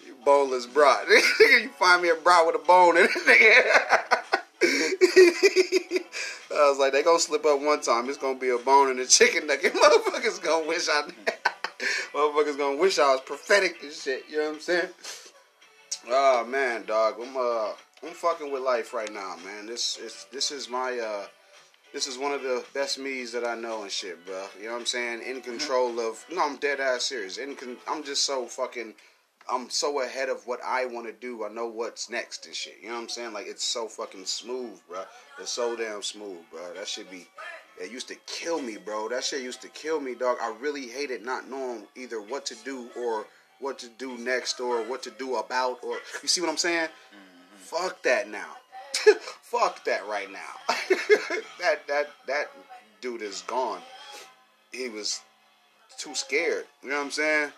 You 0.06 0.16
boneless 0.26 0.66
brat. 0.66 1.08
you 1.10 1.70
find 1.78 2.02
me 2.02 2.10
a 2.10 2.16
brat 2.16 2.46
with 2.46 2.56
a 2.56 2.60
bone 2.60 2.98
in 2.98 3.08
it. 3.10 4.24
I 6.50 6.70
was 6.70 6.80
like, 6.80 6.92
they 6.94 7.04
gonna 7.04 7.20
slip 7.20 7.46
up 7.46 7.62
one 7.62 7.82
time. 7.82 8.10
It's 8.10 8.18
gonna 8.18 8.40
be 8.40 8.50
a 8.50 8.58
bone 8.58 8.90
in 8.90 8.98
the 8.98 9.06
chicken 9.06 9.48
nugget. 9.48 9.74
Motherfuckers 9.76 10.42
gonna 10.42 10.68
wish 10.68 10.88
I, 10.90 11.08
motherfuckers 12.14 12.58
gonna 12.58 12.78
wish 12.78 12.98
I 13.00 13.12
was 13.12 13.22
prophetic 13.22 13.84
and 13.84 13.92
shit. 13.92 14.24
You 14.30 14.38
know 14.38 14.46
what 14.46 14.56
I'm 14.56 14.62
saying? 14.62 14.90
Oh 16.10 16.46
man, 16.46 16.86
dog, 16.86 17.16
I'm 17.22 17.36
uh, 17.38 17.74
I'm 18.04 18.14
fucking 18.14 18.52
with 18.52 18.62
life 18.62 18.94
right 18.94 19.12
now, 19.12 19.36
man. 19.44 19.66
This 19.66 19.98
is 19.98 20.28
this 20.32 20.52
is 20.52 20.70
my 20.70 21.00
uh, 21.00 21.26
this 21.94 22.06
is 22.06 22.18
one 22.18 22.32
of 22.32 22.44
the 22.44 22.64
best 22.74 23.00
me's 23.00 23.32
that 23.32 23.44
I 23.44 23.56
know 23.56 23.82
and 23.82 23.92
shit, 23.92 24.24
bro. 24.26 24.46
You 24.60 24.68
know 24.68 24.74
what 24.74 24.82
I'm 24.82 24.86
saying? 24.86 25.24
In 25.24 25.42
control 25.42 26.00
of 26.00 26.24
no, 26.32 26.46
I'm 26.46 26.58
dead 26.58 26.80
ass 26.80 27.06
serious. 27.06 27.38
In 27.38 27.56
con- 27.56 27.78
I'm 27.88 28.04
just 28.04 28.26
so 28.26 28.46
fucking. 28.46 28.94
I'm 29.50 29.70
so 29.70 30.02
ahead 30.02 30.28
of 30.28 30.46
what 30.46 30.60
I 30.64 30.86
want 30.86 31.08
to 31.08 31.14
do. 31.14 31.46
I 31.46 31.50
know 31.50 31.68
what's 31.68 32.10
next 32.10 32.46
and 32.46 32.54
shit. 32.54 32.76
You 32.82 32.90
know 32.90 32.96
what 32.96 33.02
I'm 33.04 33.10
saying? 33.10 33.34
Like 33.34 33.48
it's 33.48 33.64
so 33.64 33.88
fucking 33.88 34.26
smooth, 34.26 34.80
bro. 34.90 35.04
It's 35.40 35.52
so 35.54 35.76
damn 35.76 36.04
smooth, 36.04 36.40
bro. 36.52 36.74
That 36.76 36.88
should 36.88 37.10
be. 37.10 37.28
It 37.82 37.92
used 37.92 38.10
to 38.10 38.16
kill 38.26 38.62
me, 38.62 38.78
bro. 38.78 39.08
That 39.08 39.24
shit 39.24 39.42
used 39.42 39.62
to 39.62 39.70
kill 39.70 40.00
me, 40.02 40.16
dog. 40.16 40.38
I 40.42 40.54
really 40.60 40.88
hated 40.88 41.24
not 41.24 41.50
knowing 41.50 41.88
either 41.96 42.22
what 42.22 42.46
to 42.48 42.56
do 42.66 42.90
or 42.98 43.26
what 43.60 43.80
to 43.80 43.88
do 43.98 44.18
next 44.18 44.60
or 44.60 44.84
what 44.84 45.02
to 45.04 45.12
do 45.12 45.38
about 45.38 45.84
or 45.84 45.98
you 46.22 46.28
see 46.28 46.42
what 46.42 46.50
I'm 46.50 46.58
saying? 46.58 46.90
Fuck 47.68 48.02
that 48.04 48.30
now. 48.30 48.56
Fuck 49.42 49.84
that 49.84 50.08
right 50.08 50.32
now. 50.32 50.76
that 51.60 51.86
that 51.88 52.10
that 52.26 52.46
dude 53.02 53.22
is 53.22 53.42
gone. 53.42 53.82
He 54.72 54.88
was 54.88 55.20
too 55.98 56.16
scared. 56.16 56.66
You 56.82 56.90
know 56.90 56.96
what 56.96 57.06
I'm 57.06 57.12
saying? 57.12 57.52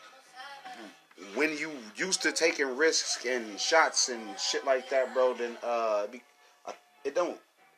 When 1.36 1.56
you 1.58 1.72
used 1.96 2.24
to 2.24 2.32
taking 2.32 2.76
risks 2.76 3.24
and 3.24 3.60
shots 3.60 4.10
and 4.10 4.22
shit 4.40 4.66
like 4.66 4.90
that, 4.90 5.14
bro, 5.14 5.36
then 5.36 5.58
uh, 5.64 6.08
uh, 6.66 6.72
it 7.04 7.14
don't. 7.14 7.38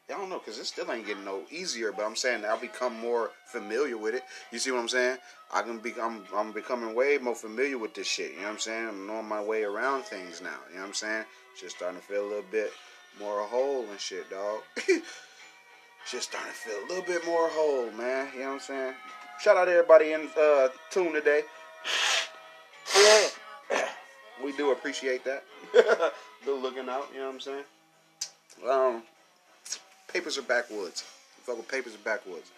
I 0.09 0.13
don't 0.13 0.29
know, 0.29 0.39
cause 0.39 0.57
it 0.57 0.65
still 0.65 0.91
ain't 0.91 1.07
getting 1.07 1.23
no 1.23 1.41
easier. 1.51 1.91
But 1.91 2.05
I'm 2.05 2.15
saying 2.15 2.45
I'll 2.45 2.57
become 2.57 2.97
more 2.99 3.31
familiar 3.45 3.97
with 3.97 4.13
it. 4.15 4.23
You 4.51 4.59
see 4.59 4.71
what 4.71 4.79
I'm 4.79 4.89
saying? 4.89 5.17
I 5.53 5.63
can 5.63 5.79
be. 5.79 5.93
I'm. 6.01 6.23
I'm 6.33 6.53
becoming 6.53 6.95
way 6.95 7.17
more 7.17 7.35
familiar 7.35 7.77
with 7.77 7.93
this 7.93 8.07
shit. 8.07 8.31
You 8.31 8.37
know 8.37 8.43
what 8.43 8.51
I'm 8.53 8.59
saying? 8.59 8.87
I'm 8.87 9.07
knowing 9.07 9.27
my 9.27 9.43
way 9.43 9.63
around 9.63 10.03
things 10.03 10.41
now. 10.41 10.49
You 10.69 10.75
know 10.75 10.81
what 10.81 10.87
I'm 10.87 10.93
saying? 10.93 11.25
Just 11.59 11.77
starting 11.77 11.99
to 11.99 12.05
feel 12.05 12.23
a 12.23 12.27
little 12.27 12.45
bit 12.51 12.71
more 13.19 13.41
whole 13.41 13.85
and 13.89 13.99
shit, 13.99 14.29
dog. 14.29 14.61
Just 16.09 16.29
starting 16.29 16.51
to 16.51 16.57
feel 16.57 16.77
a 16.79 16.87
little 16.87 17.03
bit 17.03 17.25
more 17.25 17.49
whole, 17.49 17.91
man. 17.91 18.29
You 18.33 18.39
know 18.41 18.47
what 18.47 18.53
I'm 18.53 18.59
saying? 18.59 18.93
Shout 19.41 19.57
out 19.57 19.65
to 19.65 19.71
everybody 19.71 20.13
in 20.13 20.29
uh, 20.39 20.69
tune 20.89 21.13
today. 21.13 21.41
we 24.43 24.55
do 24.57 24.71
appreciate 24.71 25.23
that. 25.25 25.43
Good 26.45 26.61
looking 26.61 26.89
out, 26.89 27.07
you 27.13 27.19
know 27.19 27.27
what 27.27 27.35
I'm 27.35 27.39
saying? 27.39 27.63
Um, 28.69 29.03
papers 30.11 30.37
are 30.37 30.43
backwoods. 30.43 31.03
Fuck 31.43 31.57
with 31.57 31.67
papers 31.67 31.95
are 31.95 31.99
backwoods. 31.99 32.51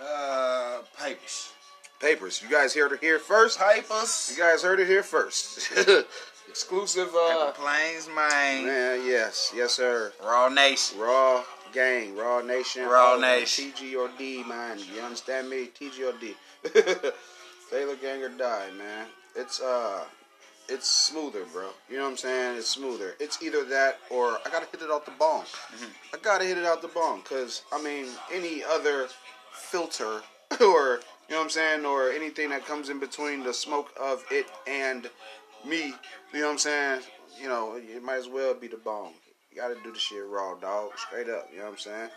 Uh, 0.00 0.80
papers. 0.98 1.52
Papers. 2.00 2.42
You 2.42 2.50
guys 2.50 2.74
heard 2.74 2.92
it 2.92 3.00
here 3.00 3.18
first. 3.18 3.58
Papers. 3.60 4.34
You 4.34 4.42
guys 4.42 4.62
heard 4.62 4.80
it 4.80 4.88
here 4.88 5.02
first. 5.02 5.70
Exclusive. 6.48 7.08
Uh, 7.14 7.46
Paper 7.46 7.58
planes, 7.60 8.08
man. 8.14 8.66
man, 8.66 9.06
yes, 9.06 9.52
yes, 9.54 9.74
sir. 9.74 10.12
Raw 10.22 10.48
Nation. 10.48 10.98
Raw 10.98 11.44
gang, 11.72 12.16
Raw 12.16 12.40
Nation, 12.40 12.84
Raw 12.84 13.00
all 13.00 13.14
of 13.16 13.20
them. 13.20 13.40
Nation. 13.40 13.72
TG 13.72 13.96
or 13.96 14.10
D, 14.18 14.44
man. 14.44 14.78
You 14.94 15.00
understand 15.02 15.48
me? 15.48 15.68
TG 15.78 16.08
or 16.08 16.18
D. 16.18 16.34
Taylor 17.70 17.96
gang 17.96 18.22
or 18.22 18.28
die, 18.28 18.68
man. 18.76 19.06
It's 19.34 19.60
uh, 19.60 20.04
it's 20.68 20.88
smoother, 20.88 21.44
bro. 21.52 21.68
You 21.88 21.96
know 21.96 22.04
what 22.04 22.10
I'm 22.10 22.16
saying? 22.18 22.58
It's 22.58 22.68
smoother. 22.68 23.14
It's 23.18 23.42
either 23.42 23.64
that 23.64 23.98
or 24.10 24.38
I 24.44 24.50
gotta 24.50 24.66
hit 24.66 24.82
it 24.82 24.90
out 24.90 25.04
the 25.06 25.12
bong. 25.12 25.44
I 26.14 26.18
gotta 26.18 26.44
hit 26.44 26.58
it 26.58 26.64
out 26.64 26.82
the 26.82 26.88
bong, 26.88 27.22
cause 27.22 27.62
I 27.72 27.82
mean, 27.82 28.06
any 28.32 28.62
other 28.62 29.08
filter 29.54 30.20
or 30.60 31.00
you 31.28 31.36
know 31.36 31.38
what 31.38 31.44
I'm 31.44 31.50
saying, 31.50 31.86
or 31.86 32.10
anything 32.10 32.50
that 32.50 32.66
comes 32.66 32.90
in 32.90 33.00
between 33.00 33.42
the 33.42 33.54
smoke 33.54 33.90
of 33.98 34.22
it 34.30 34.46
and 34.66 35.08
me, 35.66 35.94
you 36.32 36.40
know 36.40 36.46
what 36.46 36.52
I'm 36.52 36.58
saying? 36.58 37.00
You 37.40 37.48
know, 37.48 37.76
it 37.76 38.02
might 38.02 38.16
as 38.16 38.28
well 38.28 38.54
be 38.54 38.68
the 38.68 38.76
bong. 38.76 39.12
You 39.50 39.60
gotta 39.60 39.76
do 39.82 39.92
the 39.92 39.98
shit 39.98 40.26
raw, 40.26 40.54
dog. 40.54 40.92
Straight 40.96 41.28
up, 41.28 41.48
you 41.52 41.58
know 41.58 41.64
what 41.64 41.72
I'm 41.72 41.78
saying? 41.78 42.10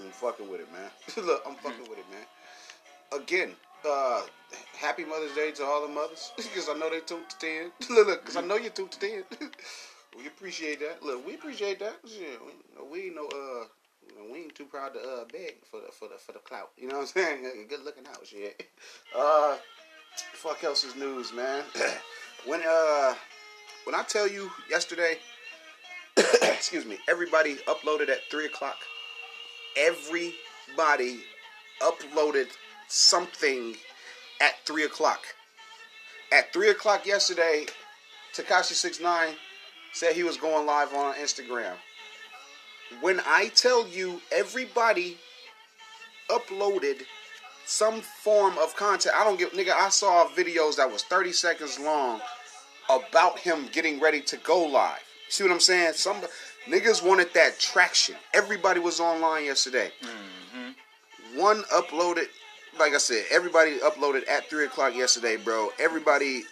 I'm 0.00 0.10
fucking 0.10 0.50
with 0.50 0.60
it, 0.60 0.72
man. 0.72 0.90
Look, 1.26 1.42
I'm 1.46 1.54
fucking 1.56 1.88
with 1.88 1.98
it, 1.98 2.04
man. 2.10 3.20
Again, 3.20 3.50
uh, 3.88 4.22
happy 4.78 5.04
Mother's 5.04 5.34
Day 5.34 5.52
to 5.52 5.64
all 5.64 5.86
the 5.86 5.92
mothers, 5.92 6.32
because 6.36 6.68
I 6.68 6.74
know 6.74 6.90
they 6.90 7.00
tuned 7.00 7.28
to 7.28 7.38
ten. 7.38 7.72
look, 7.90 8.06
look, 8.06 8.20
because 8.22 8.36
I 8.36 8.40
know 8.40 8.56
you 8.56 8.70
tuned 8.70 8.92
to 8.92 8.98
ten. 8.98 9.24
we 10.18 10.26
appreciate 10.26 10.80
that. 10.80 11.02
Look, 11.02 11.26
we 11.26 11.34
appreciate 11.34 11.78
that. 11.80 11.96
Shit, 12.06 12.40
we, 12.44 12.90
we 12.90 13.06
ain't 13.06 13.16
no 13.16 13.26
uh. 13.26 13.66
We 14.30 14.40
ain't 14.40 14.54
too 14.54 14.66
proud 14.66 14.92
to 14.94 15.00
uh, 15.00 15.24
beg 15.32 15.56
for 15.70 15.80
the 15.80 15.90
for 15.90 16.08
the 16.08 16.14
for 16.16 16.32
the 16.32 16.38
clout. 16.38 16.70
You 16.76 16.88
know 16.88 16.96
what 16.96 17.02
I'm 17.02 17.06
saying? 17.06 17.66
Good 17.68 17.84
looking 17.84 18.06
out, 18.06 18.24
shit. 18.26 18.66
Uh, 19.16 19.56
fuck 20.34 20.62
else 20.62 20.84
is 20.84 20.94
news, 20.94 21.32
man. 21.32 21.64
when 22.46 22.60
uh, 22.66 23.14
when 23.84 23.94
I 23.94 24.02
tell 24.02 24.28
you 24.28 24.50
yesterday, 24.68 25.18
excuse 26.42 26.84
me, 26.84 26.98
everybody 27.08 27.56
uploaded 27.66 28.08
at 28.08 28.20
three 28.30 28.46
o'clock. 28.46 28.76
Everybody 29.76 31.20
uploaded 31.80 32.48
something 32.88 33.74
at 34.40 34.54
three 34.64 34.84
o'clock. 34.84 35.20
At 36.32 36.52
three 36.52 36.70
o'clock 36.70 37.06
yesterday, 37.06 37.66
Tekashi 38.34 38.72
Six 38.72 39.00
Nine 39.00 39.34
said 39.92 40.14
he 40.14 40.22
was 40.22 40.36
going 40.36 40.66
live 40.66 40.92
on 40.94 41.14
Instagram. 41.14 41.74
When 43.00 43.20
I 43.26 43.48
tell 43.54 43.86
you 43.88 44.20
everybody 44.32 45.16
uploaded 46.28 47.02
some 47.66 48.00
form 48.00 48.56
of 48.58 48.76
content, 48.76 49.14
I 49.16 49.24
don't 49.24 49.38
give 49.38 49.52
nigga. 49.52 49.72
I 49.72 49.88
saw 49.88 50.26
videos 50.28 50.76
that 50.76 50.90
was 50.90 51.02
thirty 51.02 51.32
seconds 51.32 51.78
long 51.78 52.20
about 52.90 53.38
him 53.38 53.68
getting 53.72 54.00
ready 54.00 54.20
to 54.20 54.36
go 54.38 54.64
live. 54.64 54.98
See 55.28 55.42
what 55.42 55.52
I'm 55.52 55.60
saying? 55.60 55.94
Some 55.94 56.16
niggas 56.68 57.02
wanted 57.06 57.32
that 57.34 57.58
traction. 57.58 58.16
Everybody 58.34 58.80
was 58.80 59.00
online 59.00 59.44
yesterday. 59.44 59.90
Mm-hmm. 60.02 61.40
One 61.40 61.62
uploaded, 61.74 62.26
like 62.78 62.94
I 62.94 62.98
said, 62.98 63.24
everybody 63.30 63.78
uploaded 63.78 64.28
at 64.28 64.48
three 64.48 64.66
o'clock 64.66 64.94
yesterday, 64.94 65.36
bro. 65.36 65.70
Everybody 65.80 66.44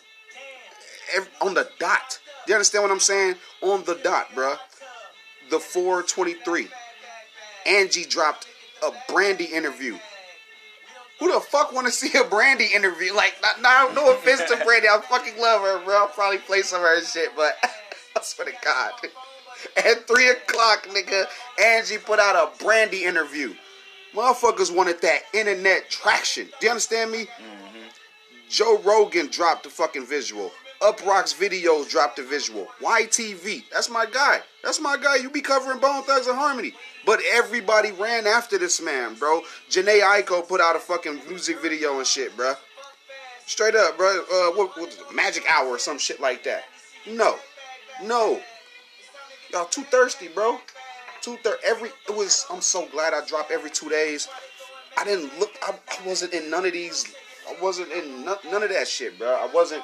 ev- 1.14 1.28
on 1.40 1.54
the 1.54 1.68
dot. 1.78 2.18
Do 2.46 2.52
you 2.52 2.56
understand 2.56 2.82
what 2.82 2.90
I'm 2.90 3.00
saying? 3.00 3.36
On 3.60 3.84
the 3.84 3.94
dot, 4.02 4.34
bro. 4.34 4.54
The 5.50 5.60
423. 5.60 6.68
Angie 7.66 8.04
dropped 8.04 8.48
a 8.84 8.90
Brandy 9.12 9.44
interview. 9.44 9.96
Who 11.22 11.32
the 11.32 11.38
fuck 11.38 11.72
want 11.72 11.86
to 11.86 11.92
see 11.92 12.18
a 12.18 12.24
Brandy 12.24 12.66
interview? 12.74 13.14
Like, 13.14 13.34
not, 13.42 13.62
not, 13.62 13.94
no 13.94 14.12
offense 14.12 14.42
to 14.50 14.56
Brandy, 14.64 14.88
I 14.88 15.00
fucking 15.08 15.40
love 15.40 15.62
her, 15.62 15.84
bro. 15.84 15.98
I'll 15.98 16.08
probably 16.08 16.38
play 16.38 16.62
some 16.62 16.80
of 16.80 16.88
her 16.88 17.00
shit, 17.00 17.28
but 17.36 17.56
I 17.62 18.22
swear 18.22 18.48
to 18.48 18.54
God. 18.64 18.92
At 19.76 20.08
3 20.08 20.30
o'clock, 20.30 20.88
nigga, 20.88 21.26
Angie 21.62 21.98
put 21.98 22.18
out 22.18 22.34
a 22.34 22.64
Brandy 22.64 23.04
interview. 23.04 23.54
Motherfuckers 24.12 24.74
wanted 24.74 25.00
that 25.02 25.20
internet 25.32 25.88
traction. 25.88 26.46
Do 26.58 26.66
you 26.66 26.70
understand 26.70 27.12
me? 27.12 27.26
Mm-hmm. 27.26 27.86
Joe 28.48 28.80
Rogan 28.84 29.28
dropped 29.28 29.62
the 29.62 29.70
fucking 29.70 30.06
visual. 30.06 30.50
Uprock's 30.80 31.32
videos 31.32 31.88
dropped 31.88 32.16
the 32.16 32.24
visual. 32.24 32.66
YTV, 32.80 33.62
that's 33.72 33.88
my 33.88 34.06
guy. 34.06 34.40
That's 34.64 34.80
my 34.80 34.96
guy. 34.96 35.18
You 35.18 35.30
be 35.30 35.40
covering 35.40 35.78
Bone 35.78 36.02
Thugs 36.02 36.26
and 36.26 36.36
Harmony. 36.36 36.74
But 37.04 37.20
everybody 37.32 37.92
ran 37.92 38.26
after 38.26 38.58
this 38.58 38.80
man, 38.80 39.14
bro. 39.14 39.42
Jhené 39.68 40.00
Aiko 40.00 40.46
put 40.46 40.60
out 40.60 40.76
a 40.76 40.78
fucking 40.78 41.20
music 41.28 41.60
video 41.60 41.98
and 41.98 42.06
shit, 42.06 42.36
bro. 42.36 42.54
Straight 43.46 43.74
up, 43.74 43.96
bro. 43.96 44.20
Uh, 44.32 44.50
what, 44.56 44.78
what, 44.78 44.96
Magic 45.14 45.44
Hour 45.48 45.66
or 45.66 45.78
some 45.78 45.98
shit 45.98 46.20
like 46.20 46.44
that. 46.44 46.64
No. 47.06 47.36
No. 48.02 48.40
Y'all 49.52 49.66
too 49.66 49.82
thirsty, 49.82 50.28
bro. 50.28 50.58
Too 51.20 51.36
thir- 51.42 51.58
every 51.64 51.90
it 52.08 52.16
was 52.16 52.46
I'm 52.50 52.60
so 52.60 52.86
glad 52.86 53.14
I 53.14 53.24
dropped 53.26 53.50
every 53.50 53.70
two 53.70 53.88
days. 53.88 54.28
I 54.96 55.04
didn't 55.04 55.38
look 55.38 55.50
I, 55.62 55.72
I 55.72 56.06
wasn't 56.06 56.32
in 56.34 56.50
none 56.50 56.64
of 56.64 56.72
these 56.72 57.12
I 57.48 57.54
wasn't 57.62 57.92
in 57.92 58.24
none, 58.24 58.38
none 58.50 58.62
of 58.62 58.70
that 58.70 58.88
shit, 58.88 59.18
bro. 59.18 59.28
I 59.28 59.46
wasn't 59.52 59.82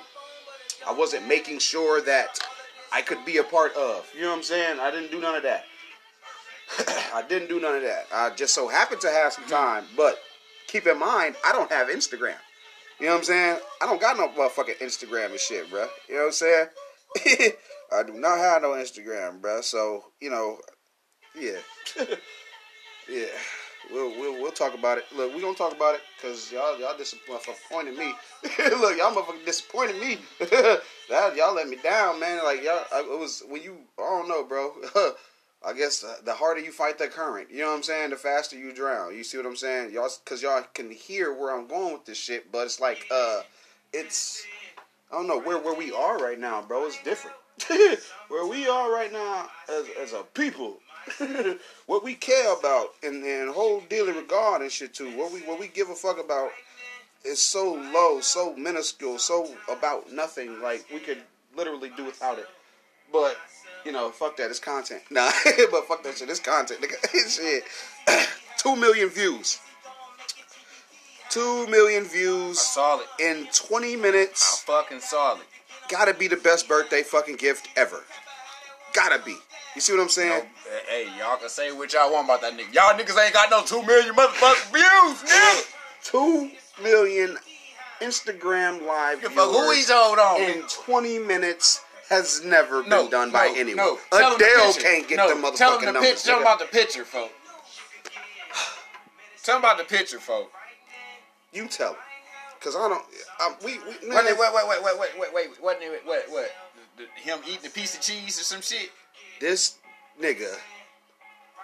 I 0.86 0.92
wasn't 0.92 1.28
making 1.28 1.58
sure 1.58 2.00
that 2.02 2.38
I 2.92 3.02
could 3.02 3.24
be 3.24 3.36
a 3.38 3.44
part 3.44 3.74
of. 3.76 4.08
You 4.14 4.22
know 4.22 4.30
what 4.30 4.36
I'm 4.36 4.42
saying? 4.42 4.80
I 4.80 4.90
didn't 4.90 5.10
do 5.10 5.20
none 5.20 5.36
of 5.36 5.42
that. 5.42 5.64
I 7.14 7.24
didn't 7.28 7.48
do 7.48 7.60
none 7.60 7.76
of 7.76 7.82
that. 7.82 8.06
I 8.12 8.30
just 8.30 8.54
so 8.54 8.68
happened 8.68 9.00
to 9.02 9.10
have 9.10 9.32
some 9.32 9.46
time, 9.46 9.84
but 9.96 10.18
keep 10.66 10.86
in 10.86 10.98
mind, 10.98 11.36
I 11.44 11.52
don't 11.52 11.70
have 11.70 11.88
Instagram. 11.88 12.36
You 13.00 13.06
know 13.06 13.12
what 13.12 13.18
I'm 13.18 13.24
saying? 13.24 13.58
I 13.80 13.86
don't 13.86 14.00
got 14.00 14.16
no 14.16 14.28
motherfucking 14.28 14.78
Instagram 14.78 15.30
and 15.30 15.40
shit, 15.40 15.70
bro. 15.70 15.86
You 16.08 16.16
know 16.16 16.20
what 16.22 16.26
I'm 16.26 16.32
saying? 16.32 16.66
I 17.92 18.02
do 18.02 18.12
not 18.14 18.38
have 18.38 18.62
no 18.62 18.70
Instagram, 18.70 19.40
bro. 19.40 19.60
So, 19.60 20.04
you 20.20 20.30
know, 20.30 20.58
yeah. 21.38 21.58
yeah. 23.08 23.26
We'll, 23.90 24.10
we'll 24.10 24.42
we'll 24.42 24.52
talk 24.52 24.74
about 24.74 24.98
it. 24.98 25.04
Look, 25.16 25.34
we 25.34 25.40
gonna 25.40 25.54
talk 25.54 25.74
about 25.74 25.94
it 25.94 26.02
because 26.16 26.52
y'all 26.52 26.78
y'all 26.78 26.96
disappointed 26.98 27.96
me. 27.96 28.12
Look, 28.58 28.98
y'all 28.98 29.14
motherfucking 29.14 29.46
disappointed 29.46 29.98
me. 29.98 30.18
that 30.40 31.34
y'all 31.36 31.54
let 31.54 31.68
me 31.68 31.76
down, 31.82 32.20
man. 32.20 32.44
Like 32.44 32.62
y'all, 32.62 32.84
I, 32.92 33.00
it 33.00 33.18
was 33.18 33.42
when 33.48 33.62
you. 33.62 33.78
I 33.98 34.02
don't 34.02 34.28
know, 34.28 34.44
bro. 34.44 34.72
I 35.66 35.72
guess 35.72 36.04
uh, 36.04 36.16
the 36.24 36.34
harder 36.34 36.60
you 36.60 36.70
fight 36.70 36.98
the 36.98 37.08
current, 37.08 37.50
you 37.50 37.58
know 37.58 37.70
what 37.70 37.76
I'm 37.76 37.82
saying. 37.82 38.10
The 38.10 38.16
faster 38.16 38.56
you 38.56 38.72
drown. 38.72 39.16
You 39.16 39.24
see 39.24 39.36
what 39.38 39.46
I'm 39.46 39.56
saying, 39.56 39.92
y'all? 39.92 40.10
Because 40.24 40.42
y'all 40.42 40.64
can 40.72 40.90
hear 40.90 41.32
where 41.32 41.56
I'm 41.56 41.66
going 41.66 41.92
with 41.92 42.04
this 42.04 42.18
shit, 42.18 42.52
but 42.52 42.66
it's 42.66 42.80
like, 42.80 43.06
uh, 43.10 43.42
it's 43.92 44.46
I 45.10 45.16
don't 45.16 45.26
know 45.26 45.40
where 45.40 45.58
where 45.58 45.74
we 45.74 45.92
are 45.92 46.18
right 46.18 46.38
now, 46.38 46.62
bro. 46.62 46.86
It's 46.86 47.02
different. 47.02 47.36
where 48.28 48.46
we 48.46 48.68
are 48.68 48.92
right 48.92 49.12
now 49.12 49.48
as 49.68 49.86
as 50.00 50.12
a 50.12 50.22
people, 50.34 50.78
what 51.86 52.04
we 52.04 52.14
care 52.14 52.52
about 52.52 52.88
and 53.02 53.24
and 53.24 53.50
whole 53.50 53.80
dealing 53.88 54.16
regard 54.16 54.62
and 54.62 54.70
shit 54.70 54.94
too. 54.94 55.16
What 55.16 55.32
we 55.32 55.40
what 55.40 55.58
we 55.58 55.68
give 55.68 55.88
a 55.88 55.94
fuck 55.94 56.20
about 56.22 56.50
is 57.24 57.40
so 57.40 57.72
low, 57.72 58.20
so 58.20 58.54
minuscule, 58.54 59.18
so 59.18 59.54
about 59.70 60.12
nothing. 60.12 60.60
Like 60.60 60.86
we 60.92 61.00
could 61.00 61.22
literally 61.56 61.90
do 61.96 62.04
without 62.04 62.38
it. 62.38 62.48
But 63.12 63.36
you 63.84 63.92
know, 63.92 64.10
fuck 64.10 64.36
that. 64.36 64.50
It's 64.50 64.58
content. 64.60 65.02
Nah, 65.10 65.30
but 65.70 65.86
fuck 65.86 66.02
that 66.04 66.16
shit. 66.16 66.28
It's 66.28 66.40
content. 66.40 66.80
nigga. 66.80 67.28
shit. 67.28 67.64
Two 68.58 68.76
million 68.76 69.08
views. 69.08 69.60
Two 71.30 71.66
million 71.66 72.04
views 72.04 72.58
Solid. 72.58 73.06
in 73.20 73.46
20 73.52 73.96
minutes. 73.96 74.02
Minutes. 74.02 74.60
fucking 74.60 75.00
solid. 75.00 75.42
Gotta 75.88 76.14
be 76.14 76.26
the 76.26 76.36
best 76.36 76.66
birthday 76.68 77.02
fucking 77.02 77.36
gift 77.36 77.68
ever. 77.76 78.02
Gotta 78.94 79.22
be. 79.24 79.36
You 79.74 79.80
see 79.80 79.92
what 79.92 80.00
I'm 80.02 80.08
saying? 80.08 80.42
Eh, 80.42 80.78
hey, 80.88 81.08
y'all 81.18 81.36
can 81.36 81.48
say 81.50 81.70
what 81.70 81.92
y'all 81.92 82.12
want 82.12 82.24
about 82.26 82.40
that 82.40 82.54
nigga. 82.54 82.74
Y'all 82.74 82.98
niggas 82.98 83.22
ain't 83.22 83.34
got 83.34 83.50
no 83.50 83.62
two 83.62 83.82
million 83.86 84.14
motherfucking 84.14 84.72
views, 84.72 85.30
nigga. 85.30 85.74
Two 86.02 86.50
million 86.82 87.36
Instagram 88.00 88.86
live 88.86 89.22
a 89.24 89.28
who 89.28 89.72
he's 89.72 89.90
hold 89.90 90.18
on. 90.18 90.40
in 90.40 90.62
20 90.68 91.18
minutes 91.20 91.82
has 92.08 92.42
never 92.44 92.80
been 92.82 92.90
no, 92.90 93.08
done 93.08 93.30
by 93.30 93.48
no, 93.48 93.54
anyone. 93.54 93.76
No. 93.76 93.98
Tell 94.12 94.36
Adele 94.36 94.72
can't 94.74 95.08
get 95.08 95.16
no, 95.16 95.28
the 95.28 95.34
motherfucking 95.34 95.56
tell 95.56 95.74
'em 95.74 95.84
the 95.84 95.92
numbers. 95.92 96.22
Tell 96.22 96.36
'em 96.36 96.40
nigga. 96.40 96.42
about 96.42 96.58
the 96.58 96.64
picture, 96.66 97.04
folk. 97.04 97.32
Tell 99.42 99.56
'em 99.56 99.60
about 99.60 99.78
the 99.78 99.84
picture, 99.84 100.18
folk. 100.18 100.52
You 101.52 101.68
tell 101.68 101.92
him. 101.92 102.00
Cause 102.60 102.74
I 102.74 102.88
don't. 102.88 103.04
I, 103.38 103.54
we, 103.64 103.78
we 103.78 103.78
Wait, 103.78 104.02
wait, 104.02 104.36
wait, 104.36 104.36
wait, 104.36 104.82
wait, 104.82 104.98
wait, 104.98 105.32
wait, 105.32 105.62
wait. 105.62 105.76
It 105.80 106.02
what, 106.04 106.24
what? 106.28 106.50
The, 106.96 107.04
the, 107.04 107.08
him 107.20 107.38
eating 107.46 107.66
a 107.66 107.70
piece 107.70 107.94
of 107.94 108.00
cheese 108.00 108.40
or 108.40 108.42
some 108.42 108.60
shit 108.60 108.90
this 109.40 109.76
nigga 110.20 110.52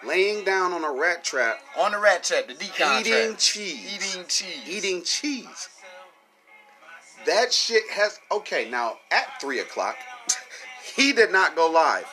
laying 0.06 0.44
down 0.44 0.72
on 0.72 0.84
a 0.84 0.92
rat 0.92 1.24
trap, 1.24 1.60
on 1.76 1.92
the 1.92 1.98
rat 1.98 2.22
trap, 2.22 2.46
the 2.46 2.54
decon 2.54 3.00
eating 3.00 3.30
trap. 3.30 3.38
cheese, 3.38 3.94
eating 3.94 4.26
cheese, 4.28 4.68
eating 4.68 5.02
cheese. 5.02 5.68
That 7.26 7.52
shit 7.52 7.82
has 7.90 8.18
okay. 8.30 8.68
Now 8.70 8.98
at 9.10 9.40
three 9.40 9.60
o'clock, 9.60 9.96
he 10.96 11.12
did 11.12 11.32
not 11.32 11.56
go 11.56 11.70
live. 11.70 12.06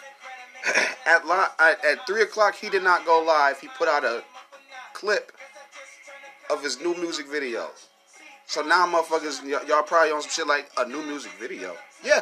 at, 1.05 1.27
li- 1.27 1.53
at 1.59 1.83
at 1.83 2.07
three 2.07 2.21
o'clock, 2.21 2.55
he 2.55 2.69
did 2.69 2.83
not 2.83 3.05
go 3.05 3.23
live. 3.23 3.59
He 3.59 3.67
put 3.77 3.87
out 3.87 4.03
a 4.03 4.23
clip 4.93 5.31
of 6.49 6.63
his 6.63 6.79
new 6.79 6.93
music 6.95 7.27
video. 7.27 7.69
So 8.45 8.61
now, 8.61 8.85
motherfuckers, 8.85 9.43
y- 9.43 9.65
y'all 9.67 9.83
probably 9.83 10.11
on 10.11 10.21
some 10.21 10.29
shit 10.31 10.47
like 10.47 10.69
a 10.77 10.87
new 10.87 11.01
music 11.03 11.31
video. 11.39 11.75
Yeah, 12.03 12.21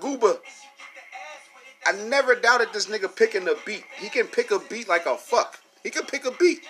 Gooba. 0.00 0.38
I 1.86 1.92
never 1.92 2.34
doubted 2.34 2.68
this 2.72 2.86
nigga 2.86 3.14
picking 3.14 3.48
a 3.48 3.54
beat. 3.64 3.84
He 3.98 4.08
can 4.08 4.26
pick 4.26 4.50
a 4.50 4.58
beat 4.58 4.88
like 4.88 5.06
a 5.06 5.16
fuck. 5.16 5.58
He 5.82 5.90
can 5.90 6.04
pick 6.04 6.26
a 6.26 6.30
beat. 6.32 6.60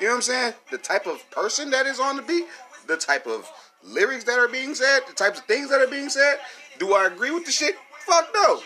You 0.00 0.06
know 0.06 0.12
what 0.12 0.16
I'm 0.16 0.22
saying? 0.22 0.54
The 0.70 0.78
type 0.78 1.06
of 1.06 1.28
person 1.30 1.70
that 1.70 1.86
is 1.86 1.98
on 1.98 2.16
the 2.16 2.22
beat, 2.22 2.44
the 2.86 2.96
type 2.96 3.26
of 3.26 3.50
lyrics 3.82 4.24
that 4.24 4.38
are 4.38 4.48
being 4.48 4.74
said, 4.74 5.00
the 5.06 5.14
types 5.14 5.38
of 5.38 5.46
things 5.46 5.70
that 5.70 5.80
are 5.80 5.86
being 5.86 6.08
said. 6.10 6.38
Do 6.78 6.92
I 6.94 7.06
agree 7.06 7.30
with 7.30 7.46
the 7.46 7.52
shit? 7.52 7.76
Fuck 8.06 8.30
no. 8.34 8.60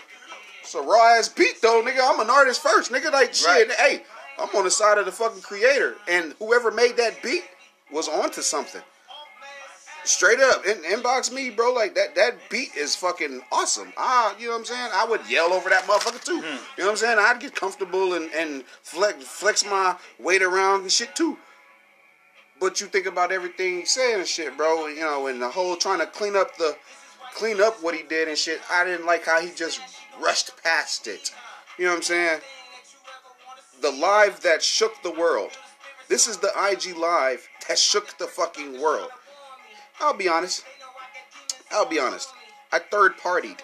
It's 0.62 0.74
a 0.74 0.80
raw 0.82 1.16
ass 1.18 1.28
beat 1.28 1.60
though, 1.62 1.82
nigga. 1.82 2.00
I'm 2.02 2.20
an 2.20 2.30
artist 2.30 2.62
first, 2.62 2.90
nigga. 2.92 3.10
Like 3.12 3.34
shit, 3.34 3.46
Right. 3.46 3.70
hey, 3.72 4.02
I'm 4.38 4.48
on 4.54 4.64
the 4.64 4.70
side 4.70 4.98
of 4.98 5.06
the 5.06 5.12
fucking 5.12 5.42
creator, 5.42 5.96
and 6.08 6.34
whoever 6.38 6.70
made 6.70 6.96
that 6.96 7.22
beat 7.22 7.44
was 7.90 8.08
onto 8.08 8.42
something. 8.42 8.82
Straight 10.04 10.40
up, 10.40 10.64
in, 10.64 10.76
inbox 10.84 11.30
me, 11.32 11.50
bro. 11.50 11.72
Like 11.72 11.94
that, 11.94 12.14
that 12.14 12.36
beat 12.48 12.74
is 12.76 12.96
fucking 12.96 13.42
awesome. 13.52 13.92
Ah, 13.98 14.34
you 14.38 14.46
know 14.46 14.52
what 14.52 14.60
I'm 14.60 14.64
saying? 14.64 14.90
I 14.94 15.04
would 15.04 15.20
yell 15.28 15.52
over 15.52 15.68
that 15.68 15.84
motherfucker 15.84 16.22
too. 16.24 16.36
You 16.36 16.40
know 16.42 16.58
what 16.78 16.90
I'm 16.90 16.96
saying? 16.96 17.18
I'd 17.18 17.40
get 17.40 17.54
comfortable 17.54 18.14
and 18.14 18.30
and 18.32 18.64
flex 18.82 19.24
flex 19.24 19.64
my 19.66 19.96
weight 20.18 20.42
around 20.42 20.82
and 20.82 20.92
shit 20.92 21.14
too. 21.14 21.36
But 22.60 22.80
you 22.80 22.86
think 22.88 23.06
about 23.06 23.32
everything 23.32 23.80
he 23.80 23.84
said 23.84 24.18
and 24.18 24.26
shit, 24.26 24.56
bro. 24.56 24.86
You 24.86 25.00
know, 25.00 25.26
and 25.26 25.42
the 25.42 25.48
whole 25.48 25.76
trying 25.76 26.00
to 26.00 26.06
clean 26.06 26.36
up 26.36 26.56
the 26.56 26.76
clean 27.38 27.60
up 27.60 27.82
what 27.82 27.94
he 27.94 28.02
did 28.02 28.26
and 28.28 28.36
shit. 28.36 28.60
I 28.70 28.84
didn't 28.84 29.06
like 29.06 29.24
how 29.24 29.40
he 29.40 29.50
just 29.50 29.80
rushed 30.20 30.50
past 30.62 31.06
it. 31.06 31.32
You 31.78 31.84
know 31.84 31.92
what 31.92 31.98
I'm 31.98 32.02
saying? 32.02 32.40
The 33.80 33.92
live 33.92 34.40
that 34.42 34.62
shook 34.62 35.02
the 35.02 35.12
world. 35.12 35.52
This 36.08 36.26
is 36.26 36.38
the 36.38 36.50
IG 36.56 36.96
live 36.96 37.48
that 37.68 37.78
shook 37.78 38.18
the 38.18 38.26
fucking 38.26 38.80
world. 38.80 39.10
I'll 40.00 40.16
be 40.16 40.28
honest. 40.28 40.64
I'll 41.70 41.88
be 41.88 42.00
honest. 42.00 42.28
I 42.72 42.80
third 42.80 43.16
partied. 43.18 43.60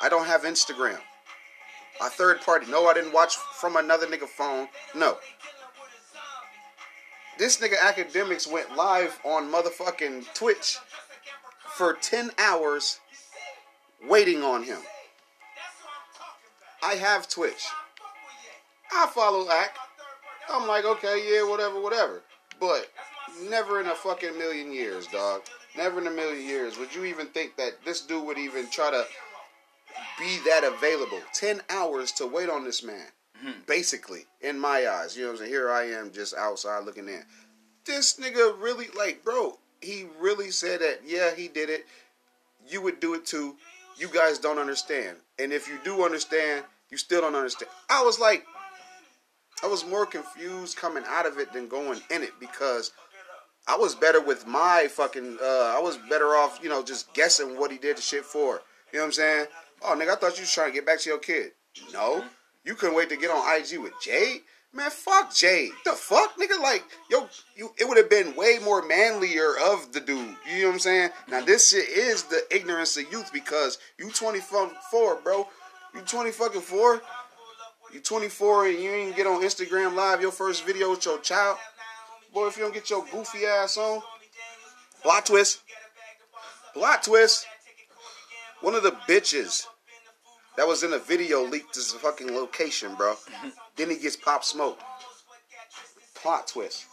I 0.00 0.08
don't 0.08 0.26
have 0.26 0.42
Instagram. 0.42 0.98
I 2.00 2.08
third 2.08 2.40
party. 2.42 2.70
No, 2.70 2.86
I 2.86 2.94
didn't 2.94 3.12
watch 3.12 3.34
from 3.34 3.76
another 3.76 4.06
nigga 4.06 4.28
phone. 4.28 4.68
No. 4.94 5.16
This 7.36 7.58
nigga 7.58 7.74
Akademiks 7.74 8.50
went 8.50 8.76
live 8.76 9.18
on 9.24 9.50
motherfucking 9.50 10.32
Twitch 10.34 10.78
for 11.78 11.94
10 11.94 12.30
hours 12.38 13.00
waiting 14.06 14.42
on 14.42 14.62
him. 14.62 14.78
I 16.82 16.94
have 16.94 17.28
Twitch. 17.28 17.66
I 18.92 19.06
follow 19.08 19.48
Ack. 19.50 19.76
I'm 20.50 20.66
like, 20.66 20.84
okay, 20.84 21.22
yeah, 21.30 21.48
whatever, 21.48 21.80
whatever. 21.80 22.22
But 22.60 22.90
never 23.48 23.80
in 23.80 23.86
a 23.86 23.94
fucking 23.94 24.38
million 24.38 24.72
years, 24.72 25.06
dog. 25.08 25.42
Never 25.76 26.00
in 26.00 26.06
a 26.06 26.10
million 26.10 26.44
years 26.46 26.78
would 26.78 26.94
you 26.94 27.04
even 27.04 27.26
think 27.28 27.56
that 27.56 27.84
this 27.84 28.00
dude 28.00 28.24
would 28.26 28.38
even 28.38 28.68
try 28.70 28.90
to 28.90 29.04
be 30.18 30.38
that 30.46 30.64
available. 30.64 31.20
10 31.34 31.62
hours 31.70 32.12
to 32.12 32.26
wait 32.26 32.48
on 32.48 32.64
this 32.64 32.82
man. 32.82 33.06
Mm-hmm. 33.38 33.60
Basically, 33.66 34.26
in 34.40 34.58
my 34.58 34.88
eyes. 34.88 35.16
You 35.16 35.22
know 35.22 35.28
what 35.28 35.32
I'm 35.34 35.38
saying? 35.38 35.50
Here 35.50 35.70
I 35.70 35.84
am 35.84 36.10
just 36.12 36.34
outside 36.36 36.84
looking 36.84 37.08
in. 37.08 37.22
This 37.84 38.18
nigga 38.18 38.60
really, 38.60 38.86
like, 38.96 39.24
bro, 39.24 39.58
he 39.80 40.06
really 40.18 40.50
said 40.50 40.80
that, 40.80 41.00
yeah, 41.06 41.34
he 41.34 41.48
did 41.48 41.70
it. 41.70 41.86
You 42.66 42.82
would 42.82 43.00
do 43.00 43.14
it 43.14 43.24
too. 43.24 43.56
You 43.98 44.08
guys 44.08 44.38
don't 44.38 44.58
understand. 44.58 45.16
And 45.38 45.52
if 45.52 45.68
you 45.68 45.78
do 45.84 46.04
understand, 46.04 46.64
you 46.90 46.96
still 46.96 47.20
don't 47.20 47.34
understand. 47.34 47.70
I 47.90 48.02
was 48.02 48.18
like, 48.18 48.44
I 49.62 49.66
was 49.66 49.84
more 49.84 50.06
confused 50.06 50.76
coming 50.76 51.02
out 51.06 51.26
of 51.26 51.38
it 51.38 51.52
than 51.52 51.68
going 51.68 52.00
in 52.10 52.22
it 52.22 52.32
because 52.38 52.92
I 53.66 53.76
was 53.76 53.94
better 53.94 54.20
with 54.20 54.46
my 54.46 54.86
fucking. 54.88 55.38
Uh, 55.42 55.74
I 55.76 55.80
was 55.82 55.98
better 56.08 56.36
off, 56.36 56.60
you 56.62 56.68
know, 56.68 56.82
just 56.82 57.12
guessing 57.12 57.58
what 57.58 57.72
he 57.72 57.78
did 57.78 57.96
the 57.96 58.02
shit 58.02 58.24
for. 58.24 58.62
You 58.92 58.98
know 58.98 59.04
what 59.04 59.06
I'm 59.06 59.12
saying? 59.12 59.46
Oh, 59.82 59.96
nigga, 59.98 60.12
I 60.12 60.14
thought 60.16 60.36
you 60.36 60.42
was 60.42 60.52
trying 60.52 60.68
to 60.70 60.74
get 60.74 60.86
back 60.86 61.00
to 61.00 61.10
your 61.10 61.18
kid. 61.18 61.52
No, 61.92 62.24
you 62.64 62.74
couldn't 62.74 62.96
wait 62.96 63.08
to 63.10 63.16
get 63.16 63.30
on 63.30 63.60
IG 63.60 63.78
with 63.78 63.92
Jade. 64.00 64.40
Man, 64.72 64.90
fuck 64.90 65.34
Jade. 65.34 65.72
The 65.84 65.92
fuck, 65.92 66.36
nigga? 66.38 66.60
Like, 66.60 66.84
yo, 67.10 67.28
you. 67.56 67.70
It 67.78 67.88
would 67.88 67.96
have 67.96 68.10
been 68.10 68.36
way 68.36 68.58
more 68.62 68.86
manlier 68.86 69.54
of 69.64 69.92
the 69.92 70.00
dude. 70.00 70.36
You 70.46 70.60
know 70.60 70.66
what 70.66 70.74
I'm 70.74 70.78
saying? 70.78 71.10
Now 71.28 71.42
this 71.42 71.70
shit 71.70 71.88
is 71.88 72.24
the 72.24 72.42
ignorance 72.50 72.96
of 72.96 73.10
youth 73.10 73.32
because 73.32 73.78
you 73.98 74.10
24, 74.10 75.20
bro. 75.24 75.48
You 75.94 76.00
20 76.02 76.30
fucking 76.32 76.60
four. 76.60 77.00
You 77.92 78.00
24 78.00 78.66
and 78.66 78.78
you 78.78 78.90
ain't 78.90 79.16
get 79.16 79.26
on 79.26 79.42
Instagram 79.42 79.94
live 79.94 80.20
your 80.20 80.32
first 80.32 80.66
video 80.66 80.90
with 80.90 81.06
your 81.06 81.18
child. 81.20 81.56
Boy, 82.34 82.48
if 82.48 82.58
you 82.58 82.64
don't 82.64 82.74
get 82.74 82.90
your 82.90 83.04
goofy 83.10 83.46
ass 83.46 83.78
on. 83.78 84.02
Plot 85.02 85.24
twist. 85.24 85.62
Plot 86.74 87.02
twist. 87.02 87.46
One 88.60 88.74
of 88.74 88.82
the 88.82 88.90
bitches 89.08 89.66
that 90.58 90.66
was 90.66 90.82
in 90.82 90.92
a 90.92 90.98
video 90.98 91.44
leaked 91.44 91.76
his 91.76 91.92
fucking 91.92 92.34
location, 92.34 92.96
bro. 92.96 93.14
then 93.76 93.90
he 93.90 93.96
gets 93.96 94.16
pop 94.16 94.42
smoke. 94.42 94.80
Plot 96.16 96.48
twist. 96.48 96.86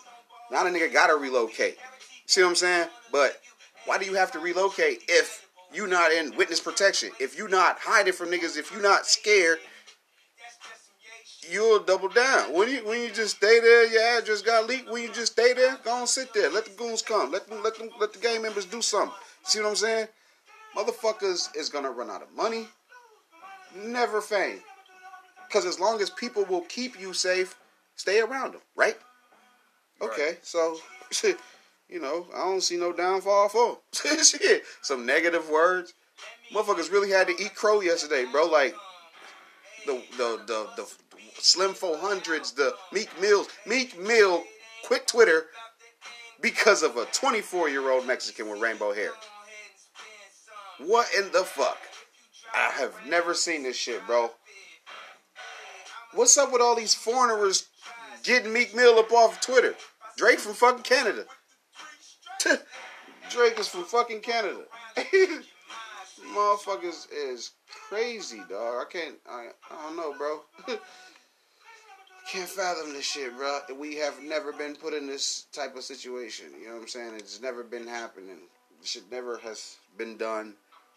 Now 0.51 0.63
the 0.63 0.70
nigga 0.70 0.93
gotta 0.93 1.16
relocate. 1.16 1.78
See 2.28 2.43
what 2.43 2.49
I'm 2.49 2.55
saying? 2.55 2.89
But 3.11 3.41
why 3.86 3.97
do 3.97 4.05
you 4.05 4.13
have 4.13 4.32
to 4.34 4.39
relocate 4.39 5.05
if 5.07 5.47
you 5.74 5.88
not 5.88 6.11
in 6.11 6.36
witness 6.38 6.59
protection? 6.59 7.09
If 7.20 7.39
you 7.39 7.47
not 7.47 7.80
hiding 7.80 8.13
from 8.13 8.30
niggas, 8.30 8.55
if 8.55 8.72
you 8.72 8.84
not 8.84 9.07
scared, 9.07 9.57
you'll 11.49 11.80
double 11.80 12.09
down. 12.09 12.53
When 12.53 12.70
you 12.70 12.86
when 12.86 13.01
you 13.01 13.09
just 13.09 13.38
stay 13.38 13.59
there, 13.61 13.91
your 13.91 14.20
address 14.20 14.43
got 14.43 14.68
leaked. 14.68 14.91
When 14.91 15.01
you 15.01 15.11
just 15.11 15.32
stay 15.32 15.53
there, 15.53 15.76
go 15.84 15.91
on 15.91 16.05
sit 16.05 16.32
there. 16.36 16.51
Let 16.51 16.66
the 16.66 16.72
goons 16.72 17.01
come. 17.01 17.32
Let 17.32 17.49
them 17.49 17.63
let 17.63 17.80
them 17.80 17.89
let 17.99 18.13
the 18.13 18.20
gang 18.20 18.43
members 18.43 18.66
do 18.66 18.84
something. 18.84 19.18
See 19.43 19.59
what 19.59 19.70
I'm 19.70 19.76
saying? 19.76 20.07
Motherfuckers 20.78 21.55
is 21.55 21.70
gonna 21.70 21.89
run 21.89 22.11
out 22.11 22.22
of 22.22 22.32
money. 22.36 22.68
Never 23.76 24.21
fame. 24.21 24.59
Cause 25.51 25.65
as 25.65 25.80
long 25.80 26.01
as 26.01 26.09
people 26.09 26.43
will 26.45 26.61
keep 26.61 26.99
you 26.99 27.13
safe, 27.13 27.55
stay 27.95 28.19
around 28.19 28.53
them, 28.53 28.61
right? 28.76 28.97
Okay, 30.01 30.38
so 30.41 30.78
you 31.89 32.01
know, 32.01 32.28
I 32.34 32.39
don't 32.39 32.61
see 32.61 32.78
no 32.78 32.91
downfall 32.91 33.49
for. 33.49 33.78
Shit. 33.93 34.63
Some 34.82 35.05
negative 35.05 35.49
words. 35.49 35.93
Motherfuckers 36.53 36.91
really 36.91 37.09
had 37.11 37.28
to 37.28 37.34
eat 37.39 37.55
crow 37.55 37.82
yesterday, 37.82 38.26
bro. 38.32 38.47
Like 38.47 38.76
the 39.86 40.01
the 40.17 40.41
the, 40.45 40.67
the 40.76 40.91
Slim 41.38 41.71
400s, 41.71 42.55
the 42.55 42.76
Meek 42.91 43.09
Mills. 43.21 43.47
Meek 43.65 43.99
Mill 43.99 44.43
quit 44.84 45.07
Twitter 45.07 45.45
because 46.41 46.84
of 46.84 46.97
a 46.97 47.05
24 47.05 47.69
year 47.69 47.89
old 47.91 48.05
Mexican 48.05 48.49
with 48.49 48.61
rainbow 48.61 48.93
hair. 48.93 49.11
What 50.80 51.07
in 51.17 51.32
the 51.32 51.43
fuck? 51.43 51.78
I 52.56 52.72
have 52.78 52.93
never 53.08 53.34
seen 53.34 53.64
this 53.64 53.76
shit, 53.76 54.06
bro. 54.08 54.32
What's 56.14 56.38
up 56.38 56.53
with 56.53 56.62
all 56.62 56.76
these 56.76 56.95
foreigners 56.95 57.68
getting 58.24 58.53
Meek 58.53 58.74
Mill 58.74 58.97
up 58.97 59.12
off 59.12 59.41
Twitter? 59.41 59.76
Drake 60.18 60.39
from 60.39 60.53
fucking 60.53 60.84
Canada. 60.84 61.26
Drake 63.30 63.60
is 63.60 63.68
from 63.68 63.84
fucking 63.84 64.22
Canada. 64.22 64.62
Motherfuckers 66.34 67.08
is 67.12 67.51
crazy, 67.89 68.41
dog. 68.49 68.86
I 68.86 68.86
can't. 68.89 69.16
I, 69.30 69.47
I 69.70 69.88
don't 69.88 69.97
know, 69.97 70.14
bro. 70.18 70.41
can't 72.32 72.49
fathom 72.49 72.93
this 72.93 73.06
shit, 73.06 73.36
bro. 73.36 73.60
We 73.78 73.95
have 73.95 74.24
never 74.24 74.53
been 74.53 74.76
put 74.76 74.93
in 74.93 75.08
this 75.08 75.47
type 75.51 75.76
of 75.76 75.84
situation. 75.84 76.47
You 76.60 76.68
know 76.68 76.76
what 76.76 76.82
I'm 76.84 76.88
saying? 76.88 77.14
It's 77.16 77.41
never 77.41 77.64
been 77.64 77.88
happening. 77.88 78.38
This 78.80 78.91
shit 78.91 79.12
never 79.12 79.38
has 79.39 79.76
been 79.97 80.16
done. 80.18 80.56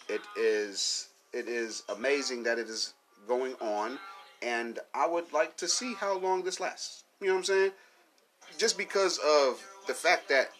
It 0.09 0.22
is. 0.36 1.09
It 1.32 1.48
is 1.48 1.82
amazing 1.88 2.42
that 2.44 2.58
it 2.58 2.68
is 2.68 2.94
going 3.26 3.54
on, 3.60 3.98
and 4.42 4.78
I 4.94 5.06
would 5.06 5.32
like 5.32 5.56
to 5.58 5.68
see 5.68 5.94
how 5.94 6.18
long 6.18 6.42
this 6.42 6.60
lasts. 6.60 7.04
You 7.20 7.28
know 7.28 7.34
what 7.34 7.38
I'm 7.40 7.44
saying? 7.44 7.72
Just 8.56 8.78
because 8.78 9.18
of 9.18 9.62
the 9.86 9.94
fact 9.94 10.28
that 10.30 10.50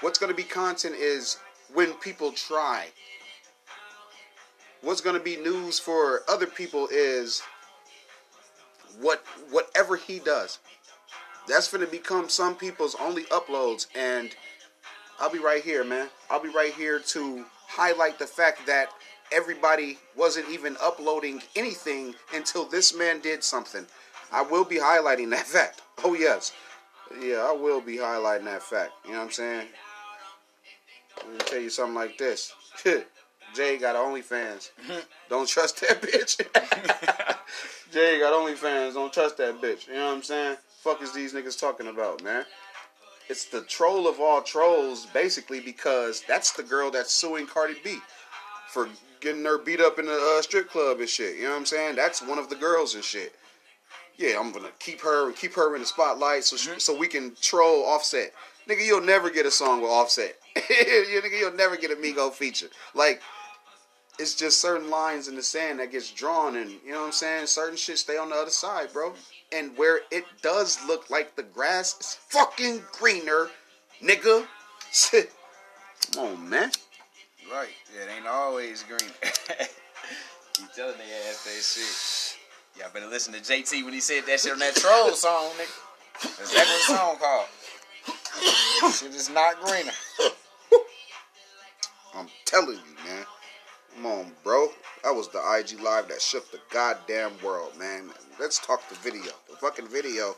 what's 0.00 0.18
going 0.18 0.30
to 0.30 0.36
be 0.36 0.42
content 0.42 0.96
is 0.96 1.38
when 1.72 1.92
people 1.94 2.32
try. 2.32 2.88
What's 4.80 5.00
going 5.00 5.16
to 5.16 5.22
be 5.22 5.36
news 5.36 5.78
for 5.78 6.22
other 6.28 6.46
people 6.46 6.88
is 6.90 7.42
what 9.00 9.24
whatever 9.50 9.96
he 9.96 10.18
does. 10.18 10.58
That's 11.46 11.70
going 11.70 11.84
to 11.84 11.90
become 11.90 12.28
some 12.28 12.56
people's 12.56 12.96
only 13.00 13.24
uploads 13.24 13.86
and 13.94 14.34
I'll 15.20 15.30
be 15.30 15.38
right 15.38 15.62
here, 15.62 15.84
man. 15.84 16.08
I'll 16.30 16.42
be 16.42 16.48
right 16.48 16.74
here 16.74 16.98
to 16.98 17.44
highlight 17.68 18.18
the 18.18 18.26
fact 18.26 18.66
that 18.66 18.88
everybody 19.32 19.98
wasn't 20.16 20.48
even 20.50 20.76
uploading 20.82 21.42
anything 21.56 22.14
until 22.34 22.64
this 22.64 22.96
man 22.96 23.20
did 23.20 23.42
something. 23.42 23.86
I 24.30 24.42
will 24.42 24.64
be 24.64 24.76
highlighting 24.76 25.30
that 25.30 25.46
fact. 25.46 25.82
Oh 26.04 26.14
yes. 26.14 26.52
Yeah, 27.20 27.46
I 27.48 27.52
will 27.52 27.80
be 27.80 27.96
highlighting 27.96 28.46
that 28.46 28.62
fact. 28.62 28.90
You 29.04 29.12
know 29.12 29.18
what 29.18 29.24
I'm 29.26 29.30
saying? 29.30 29.68
Let 31.18 31.32
me 31.32 31.38
tell 31.38 31.60
you 31.60 31.70
something 31.70 31.94
like 31.94 32.18
this. 32.18 32.52
Jay 33.54 33.78
got 33.78 33.94
OnlyFans. 33.94 34.70
Don't 35.28 35.46
trust 35.46 35.80
that 35.82 36.02
bitch. 36.02 36.38
Jay 37.92 38.18
got 38.18 38.32
OnlyFans. 38.32 38.94
Don't 38.94 39.12
trust 39.12 39.36
that 39.36 39.60
bitch. 39.60 39.86
You 39.86 39.94
know 39.94 40.06
what 40.06 40.16
I'm 40.16 40.22
saying? 40.22 40.56
Fuck 40.82 41.02
is 41.02 41.12
these 41.12 41.34
niggas 41.34 41.60
talking 41.60 41.86
about, 41.86 42.24
man? 42.24 42.44
it's 43.28 43.46
the 43.46 43.62
troll 43.62 44.06
of 44.06 44.20
all 44.20 44.42
trolls, 44.42 45.06
basically 45.06 45.58
because 45.58 46.22
that's 46.28 46.52
the 46.52 46.62
girl 46.62 46.90
that's 46.90 47.12
suing 47.12 47.46
Cardi 47.46 47.76
B 47.82 47.98
for 48.68 48.90
getting 49.22 49.44
her 49.44 49.58
beat 49.58 49.80
up 49.80 49.98
in 49.98 50.06
the 50.06 50.36
uh, 50.38 50.42
strip 50.42 50.68
club 50.68 51.00
and 51.00 51.08
shit. 51.08 51.36
You 51.36 51.44
know 51.44 51.50
what 51.50 51.58
I'm 51.58 51.66
saying? 51.66 51.96
That's 51.96 52.20
one 52.20 52.38
of 52.38 52.50
the 52.50 52.56
girls 52.56 52.94
and 52.94 53.04
shit. 53.04 53.34
Yeah, 54.18 54.38
I'm 54.38 54.52
gonna 54.52 54.68
keep 54.78 55.00
her 55.00 55.26
and 55.26 55.36
keep 55.36 55.54
her 55.54 55.74
in 55.74 55.80
the 55.80 55.86
spotlight 55.86 56.44
so 56.44 56.56
she, 56.56 56.78
so 56.78 56.96
we 56.96 57.08
can 57.08 57.34
troll 57.40 57.84
Offset. 57.86 58.32
Nigga, 58.68 58.84
you'll 58.84 59.00
never 59.00 59.30
get 59.30 59.46
a 59.46 59.50
song 59.50 59.80
with 59.80 59.90
Offset. 59.90 60.36
you 60.56 61.22
nigga, 61.22 61.38
you'll 61.38 61.54
never 61.54 61.76
get 61.76 61.90
a 61.90 61.96
Migo 61.96 62.30
feature. 62.30 62.68
Like 62.94 63.22
it's 64.18 64.34
just 64.34 64.60
certain 64.60 64.90
lines 64.90 65.28
in 65.28 65.36
the 65.36 65.42
sand 65.42 65.80
that 65.80 65.90
gets 65.90 66.10
drawn, 66.10 66.56
and 66.56 66.70
you 66.84 66.92
know 66.92 67.00
what 67.00 67.06
I'm 67.06 67.12
saying. 67.12 67.46
Certain 67.46 67.76
shit 67.76 67.98
stay 67.98 68.18
on 68.18 68.28
the 68.28 68.36
other 68.36 68.50
side, 68.50 68.92
bro. 68.92 69.14
And 69.50 69.76
where 69.76 70.00
it 70.10 70.24
does 70.42 70.78
look 70.86 71.10
like 71.10 71.34
the 71.34 71.42
grass 71.42 71.98
is 71.98 72.18
fucking 72.28 72.82
greener, 72.92 73.48
nigga. 74.02 74.46
Come 76.12 76.24
on, 76.24 76.48
man. 76.50 76.70
Right. 77.52 77.68
It 77.92 78.08
ain't 78.16 78.26
always 78.26 78.82
green. 78.84 78.98
Keep 80.54 80.72
telling 80.74 80.96
they 80.96 81.28
ass 81.28 81.44
that 81.44 81.62
shit. 81.62 82.38
Y'all 82.80 82.90
better 82.94 83.06
listen 83.06 83.34
to 83.34 83.40
JT 83.40 83.84
when 83.84 83.92
he 83.92 84.00
said 84.00 84.24
that 84.26 84.40
shit 84.40 84.52
on 84.52 84.58
that 84.60 84.74
troll 84.74 85.10
song, 85.10 85.50
nigga. 85.58 86.38
That's 86.38 86.54
that 86.54 86.66
what 86.66 86.86
the 86.88 86.96
song 86.96 87.16
called. 87.20 88.92
shit 88.94 89.14
is 89.14 89.28
not 89.28 89.60
greener. 89.62 89.92
I'm 92.14 92.28
telling 92.46 92.76
you, 92.76 93.04
man. 93.04 93.26
Come 93.96 94.06
on, 94.06 94.32
bro. 94.42 94.68
That 95.04 95.14
was 95.14 95.28
the 95.28 95.38
IG 95.38 95.78
live 95.82 96.08
that 96.08 96.22
shook 96.22 96.50
the 96.52 96.60
goddamn 96.70 97.32
world, 97.44 97.78
man. 97.78 98.10
Let's 98.40 98.64
talk 98.64 98.88
the 98.88 98.94
video. 98.94 99.32
The 99.50 99.56
fucking 99.56 99.88
video. 99.88 100.36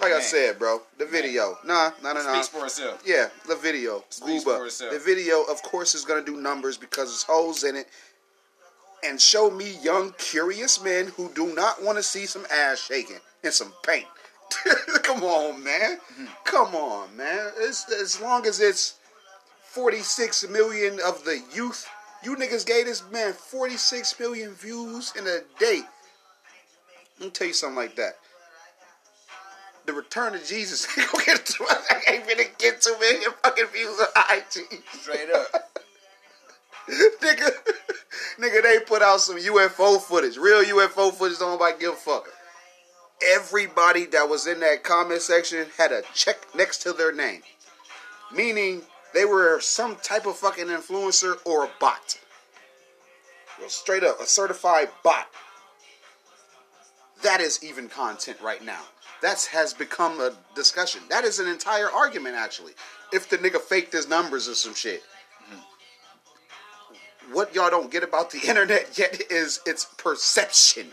Like 0.00 0.12
I 0.12 0.20
said, 0.20 0.58
bro, 0.58 0.82
the 0.98 1.06
video. 1.06 1.58
Nah, 1.64 1.90
nah, 2.02 2.14
nah, 2.14 2.22
nah. 2.22 2.32
Speaks 2.40 2.48
for 2.48 2.64
itself. 2.64 3.02
Yeah, 3.04 3.28
the 3.46 3.56
video. 3.56 4.04
Speaks 4.08 4.44
Gooba. 4.44 4.56
for 4.58 4.66
itself. 4.66 4.92
The 4.92 4.98
video, 4.98 5.42
of 5.42 5.62
course, 5.62 5.94
is 5.94 6.04
gonna 6.04 6.24
do 6.24 6.36
numbers 6.36 6.76
because 6.76 7.08
there's 7.08 7.22
holes 7.22 7.64
in 7.64 7.76
it. 7.76 7.88
And 9.04 9.20
show 9.20 9.50
me 9.50 9.76
young, 9.82 10.14
curious 10.18 10.82
men 10.82 11.08
who 11.08 11.28
do 11.34 11.54
not 11.54 11.82
want 11.82 11.98
to 11.98 12.02
see 12.02 12.24
some 12.26 12.46
ass 12.52 12.78
shaking 12.78 13.18
and 13.42 13.52
some 13.52 13.72
paint. 13.84 14.06
Come 15.02 15.22
on, 15.24 15.62
man. 15.62 15.98
Mm-hmm. 15.98 16.26
Come 16.44 16.74
on, 16.74 17.16
man. 17.16 17.50
It's, 17.58 17.90
as 17.92 18.20
long 18.20 18.46
as 18.46 18.60
it's 18.60 18.94
46 19.64 20.48
million 20.50 21.00
of 21.04 21.24
the 21.24 21.42
youth, 21.52 21.88
you 22.22 22.36
niggas 22.36 22.64
gave 22.64 22.86
this 22.86 23.02
man 23.10 23.32
46 23.32 24.20
million 24.20 24.52
views 24.52 25.12
in 25.18 25.26
a 25.26 25.40
day. 25.58 25.82
Let 27.18 27.26
me 27.26 27.30
tell 27.30 27.48
you 27.48 27.52
something 27.54 27.76
like 27.76 27.96
that. 27.96 28.16
The 29.86 29.92
return 29.92 30.34
of 30.34 30.44
Jesus 30.44 30.86
ain't 30.98 31.10
gonna 31.10 31.24
get 31.24 31.46
to 31.46 31.64
I 31.68 32.02
ain't 32.12 32.28
gonna 32.28 32.44
get 32.58 32.80
too 32.80 32.94
many 33.00 33.24
fucking 33.42 33.66
views 33.72 34.00
on 34.00 34.36
IG. 34.36 34.82
Straight 35.00 35.30
up. 35.30 35.72
nigga, 36.90 37.50
nigga, 38.38 38.62
they 38.62 38.80
put 38.86 39.02
out 39.02 39.20
some 39.20 39.38
UFO 39.38 40.00
footage, 40.00 40.36
real 40.36 40.62
UFO 40.64 41.12
footage. 41.12 41.38
Don't 41.38 41.52
nobody 41.52 41.78
give 41.78 41.92
a 41.92 41.96
fuck. 41.96 42.28
Everybody 43.34 44.06
that 44.06 44.28
was 44.28 44.46
in 44.46 44.60
that 44.60 44.82
comment 44.82 45.22
section 45.22 45.66
had 45.78 45.92
a 45.92 46.02
check 46.12 46.38
next 46.54 46.82
to 46.82 46.92
their 46.92 47.12
name, 47.12 47.42
meaning 48.34 48.82
they 49.14 49.24
were 49.24 49.60
some 49.60 49.96
type 49.96 50.26
of 50.26 50.36
fucking 50.36 50.66
influencer 50.66 51.36
or 51.44 51.64
a 51.64 51.70
bot. 51.78 52.18
Well, 53.60 53.68
straight 53.68 54.02
up, 54.02 54.20
a 54.20 54.26
certified 54.26 54.88
bot. 55.04 55.28
That 57.22 57.40
is 57.40 57.62
even 57.62 57.88
content 57.88 58.38
right 58.42 58.64
now. 58.64 58.80
That 59.20 59.48
has 59.52 59.72
become 59.72 60.20
a 60.20 60.32
discussion. 60.54 61.02
That 61.10 61.24
is 61.24 61.38
an 61.38 61.48
entire 61.48 61.90
argument, 61.90 62.34
actually. 62.34 62.72
If 63.12 63.28
the 63.28 63.38
nigga 63.38 63.60
faked 63.60 63.92
his 63.92 64.08
numbers 64.08 64.48
or 64.48 64.54
some 64.54 64.74
shit 64.74 65.02
what 67.32 67.54
y'all 67.54 67.70
don't 67.70 67.90
get 67.90 68.02
about 68.02 68.30
the 68.30 68.40
internet 68.48 68.98
yet 68.98 69.20
is 69.30 69.60
its 69.66 69.84
perception. 69.84 70.88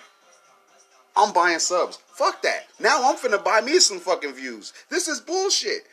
I'm 1.15 1.34
buying 1.34 1.59
subs. 1.59 1.99
Fuck 2.13 2.41
that. 2.43 2.67
Now 2.80 3.09
I'm 3.09 3.17
finna 3.17 3.43
buy 3.43 3.61
me 3.61 3.80
some 3.80 3.99
fucking 3.99 4.34
views. 4.34 4.74
This 4.89 5.07
is 5.07 5.20
bullshit. 5.20 5.84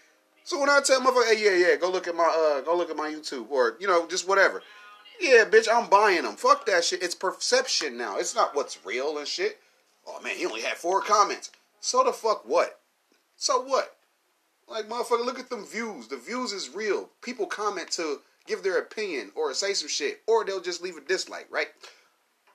So 0.44 0.60
when 0.60 0.70
I 0.70 0.80
tell 0.84 1.00
motherfucker, 1.00 1.34
hey, 1.34 1.44
yeah, 1.44 1.68
yeah, 1.70 1.76
go 1.76 1.90
look 1.90 2.06
at 2.06 2.14
my, 2.14 2.24
uh, 2.24 2.60
go 2.60 2.76
look 2.76 2.90
at 2.90 2.96
my 2.96 3.10
YouTube 3.10 3.50
or 3.50 3.76
you 3.80 3.86
know, 3.86 4.06
just 4.06 4.28
whatever. 4.28 4.62
Yeah, 5.20 5.44
bitch, 5.44 5.66
I'm 5.72 5.88
buying 5.88 6.22
them. 6.22 6.36
Fuck 6.36 6.66
that 6.66 6.84
shit. 6.84 7.02
It's 7.02 7.14
perception 7.14 7.96
now. 7.96 8.18
It's 8.18 8.34
not 8.34 8.54
what's 8.54 8.78
real 8.84 9.18
and 9.18 9.26
shit. 9.26 9.58
Oh 10.06 10.20
man, 10.22 10.36
he 10.36 10.46
only 10.46 10.60
had 10.60 10.76
four 10.76 11.00
comments. 11.00 11.50
So 11.80 12.04
the 12.04 12.12
fuck 12.12 12.42
what? 12.46 12.80
So 13.36 13.62
what? 13.62 13.96
Like 14.68 14.88
motherfucker, 14.88 15.24
look 15.24 15.38
at 15.38 15.50
them 15.50 15.64
views. 15.64 16.08
The 16.08 16.16
views 16.16 16.52
is 16.52 16.74
real. 16.74 17.10
People 17.22 17.46
comment 17.46 17.90
to 17.92 18.20
give 18.46 18.62
their 18.62 18.78
opinion 18.78 19.30
or 19.34 19.52
say 19.54 19.74
some 19.74 19.88
shit, 19.88 20.22
or 20.26 20.44
they'll 20.44 20.60
just 20.60 20.82
leave 20.82 20.96
a 20.96 21.00
dislike, 21.00 21.46
right? 21.50 21.68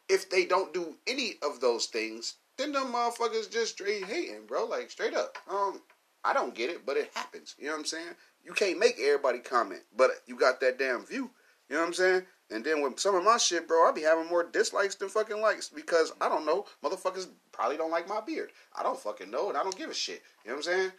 If 0.09 0.29
they 0.29 0.45
don't 0.45 0.73
do 0.73 0.95
any 1.07 1.35
of 1.41 1.61
those 1.61 1.85
things, 1.85 2.35
then 2.57 2.73
them 2.73 2.91
motherfuckers 2.93 3.51
just 3.51 3.73
straight 3.73 4.05
hating, 4.05 4.45
bro. 4.47 4.65
Like 4.65 4.91
straight 4.91 5.13
up. 5.13 5.37
Um, 5.49 5.81
I 6.23 6.33
don't 6.33 6.53
get 6.53 6.69
it, 6.69 6.85
but 6.85 6.97
it 6.97 7.11
happens. 7.15 7.55
You 7.57 7.67
know 7.67 7.73
what 7.73 7.79
I'm 7.79 7.85
saying? 7.85 8.15
You 8.43 8.53
can't 8.53 8.79
make 8.79 8.99
everybody 8.99 9.39
comment, 9.39 9.81
but 9.95 10.11
you 10.25 10.35
got 10.35 10.59
that 10.61 10.77
damn 10.79 11.05
view. 11.05 11.31
You 11.69 11.75
know 11.75 11.81
what 11.81 11.87
I'm 11.87 11.93
saying? 11.93 12.23
And 12.51 12.65
then 12.65 12.81
with 12.81 12.99
some 12.99 13.15
of 13.15 13.23
my 13.23 13.37
shit, 13.37 13.67
bro, 13.67 13.87
I 13.87 13.93
be 13.93 14.01
having 14.01 14.27
more 14.27 14.43
dislikes 14.43 14.95
than 14.95 15.07
fucking 15.07 15.39
likes 15.41 15.69
because 15.69 16.11
I 16.19 16.27
don't 16.27 16.45
know. 16.45 16.65
Motherfuckers 16.83 17.27
probably 17.53 17.77
don't 17.77 17.91
like 17.91 18.09
my 18.09 18.19
beard. 18.19 18.51
I 18.77 18.83
don't 18.83 18.99
fucking 18.99 19.31
know, 19.31 19.47
and 19.47 19.57
I 19.57 19.63
don't 19.63 19.77
give 19.77 19.89
a 19.89 19.93
shit. 19.93 20.21
You 20.43 20.51
know 20.51 20.57
what 20.57 20.67
I'm 20.67 20.73
saying? 20.73 20.91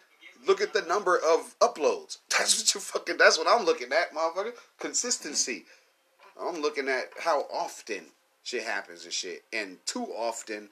Look 0.46 0.62
at 0.62 0.72
the 0.72 0.82
number 0.82 1.16
of 1.16 1.54
uploads. 1.60 2.18
That's 2.30 2.58
what 2.58 2.74
you 2.74 2.80
fucking. 2.80 3.18
That's 3.18 3.38
what 3.38 3.46
I'm 3.46 3.66
looking 3.66 3.92
at, 3.92 4.14
motherfucker. 4.14 4.52
Consistency. 4.80 5.66
I'm 6.40 6.62
looking 6.62 6.88
at 6.88 7.10
how 7.20 7.42
often 7.52 8.06
shit 8.42 8.64
happens 8.64 9.04
and 9.04 9.12
shit, 9.12 9.44
and 9.52 9.76
too 9.84 10.04
often. 10.04 10.70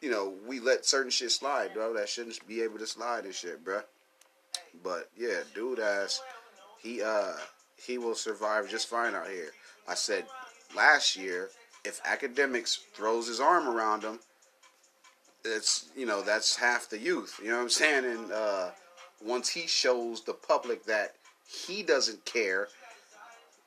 You 0.00 0.10
know, 0.10 0.34
we 0.48 0.60
let 0.60 0.86
certain 0.86 1.10
shit 1.10 1.30
slide, 1.30 1.74
bro. 1.74 1.92
That 1.92 2.08
shouldn't 2.08 2.46
be 2.48 2.62
able 2.62 2.78
to 2.78 2.86
slide 2.86 3.26
and 3.26 3.34
shit, 3.34 3.62
bro. 3.62 3.82
But 4.82 5.10
yeah, 5.16 5.40
dude, 5.54 5.78
ass, 5.78 6.22
he 6.82 7.02
uh, 7.02 7.34
he 7.86 7.98
will 7.98 8.14
survive 8.14 8.68
just 8.68 8.88
fine 8.88 9.14
out 9.14 9.28
here. 9.28 9.50
I 9.88 9.94
said 9.94 10.24
last 10.76 11.16
year, 11.16 11.50
if 11.84 12.02
Akademiks 12.04 12.78
throws 12.94 13.28
his 13.28 13.40
arm 13.40 13.68
around 13.68 14.02
him, 14.02 14.20
it's 15.44 15.88
you 15.96 16.06
know 16.06 16.22
that's 16.22 16.56
half 16.56 16.88
the 16.88 16.98
youth. 16.98 17.40
You 17.42 17.50
know 17.50 17.56
what 17.56 17.62
I'm 17.62 17.70
saying? 17.70 18.04
And 18.04 18.32
uh, 18.32 18.70
once 19.24 19.48
he 19.48 19.66
shows 19.66 20.22
the 20.22 20.34
public 20.34 20.84
that 20.84 21.14
he 21.48 21.82
doesn't 21.82 22.24
care, 22.24 22.68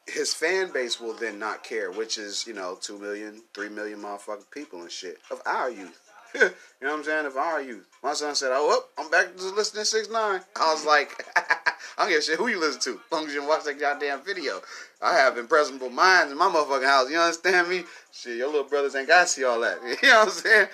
his 0.07 0.33
fan 0.33 0.71
base 0.71 0.99
will 0.99 1.13
then 1.13 1.39
not 1.39 1.63
care, 1.63 1.91
which 1.91 2.17
is 2.17 2.45
you 2.45 2.53
know 2.53 2.77
two 2.79 2.99
million, 2.99 3.41
three 3.53 3.69
million 3.69 3.99
motherfucking 3.99 4.51
people 4.51 4.81
and 4.81 4.91
shit 4.91 5.17
of 5.31 5.41
our 5.45 5.69
youth. 5.69 5.99
you 6.35 6.49
know 6.81 6.89
what 6.89 6.99
I'm 6.99 7.03
saying? 7.03 7.25
Of 7.25 7.37
our 7.37 7.61
youth. 7.61 7.87
My 8.03 8.13
son 8.13 8.35
said, 8.35 8.51
"Oh, 8.51 8.67
whoop, 8.67 8.89
I'm 8.97 9.09
back 9.09 9.35
to 9.35 9.43
listening 9.49 9.81
to 9.81 9.85
six 9.85 10.09
nine. 10.09 10.41
I 10.55 10.73
was 10.73 10.85
like, 10.85 11.11
I 11.35 12.03
don't 12.03 12.09
give 12.09 12.19
a 12.19 12.21
shit 12.21 12.39
who 12.39 12.47
you 12.47 12.59
listen 12.59 12.81
to, 12.81 12.91
as 12.91 13.11
long 13.11 13.27
as 13.27 13.33
you 13.33 13.47
watch 13.47 13.63
that 13.65 13.79
goddamn 13.79 14.21
video. 14.23 14.61
I 15.01 15.13
have 15.13 15.37
impressionable 15.37 15.89
minds 15.89 16.31
in 16.31 16.37
my 16.37 16.47
motherfucking 16.47 16.87
house. 16.87 17.09
You 17.09 17.17
understand 17.17 17.69
me? 17.69 17.83
Shit, 18.11 18.37
your 18.37 18.47
little 18.47 18.63
brothers 18.63 18.95
ain't 18.95 19.07
got 19.07 19.21
to 19.23 19.27
see 19.27 19.43
all 19.43 19.59
that. 19.61 19.77
You 20.01 20.09
know 20.09 20.19
what 20.19 20.27
I'm 20.27 20.33
saying? 20.33 20.67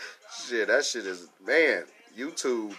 Shit, 0.48 0.68
that 0.68 0.86
shit 0.86 1.06
is 1.06 1.28
man. 1.46 1.84
YouTube, 2.18 2.76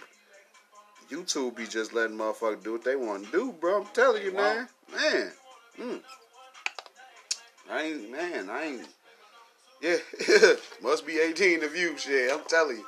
YouTube 1.09 1.55
be 1.55 1.65
just 1.65 1.93
letting 1.93 2.17
motherfuckers 2.17 2.63
do 2.63 2.73
what 2.73 2.83
they 2.83 2.95
want 2.95 3.25
to 3.25 3.31
do, 3.31 3.51
bro. 3.59 3.81
I'm 3.81 3.87
telling 3.93 4.23
you, 4.23 4.33
man, 4.33 4.67
man. 4.93 5.31
Mm. 5.79 6.01
I 7.71 7.81
ain't, 7.83 8.11
man, 8.11 8.49
I 8.49 8.63
ain't. 8.65 8.87
Yeah, 9.81 9.97
must 10.83 11.05
be 11.07 11.17
18 11.19 11.61
to 11.61 11.69
view. 11.69 11.97
Shit, 11.97 12.31
I'm 12.31 12.41
telling 12.47 12.77
you, 12.77 12.85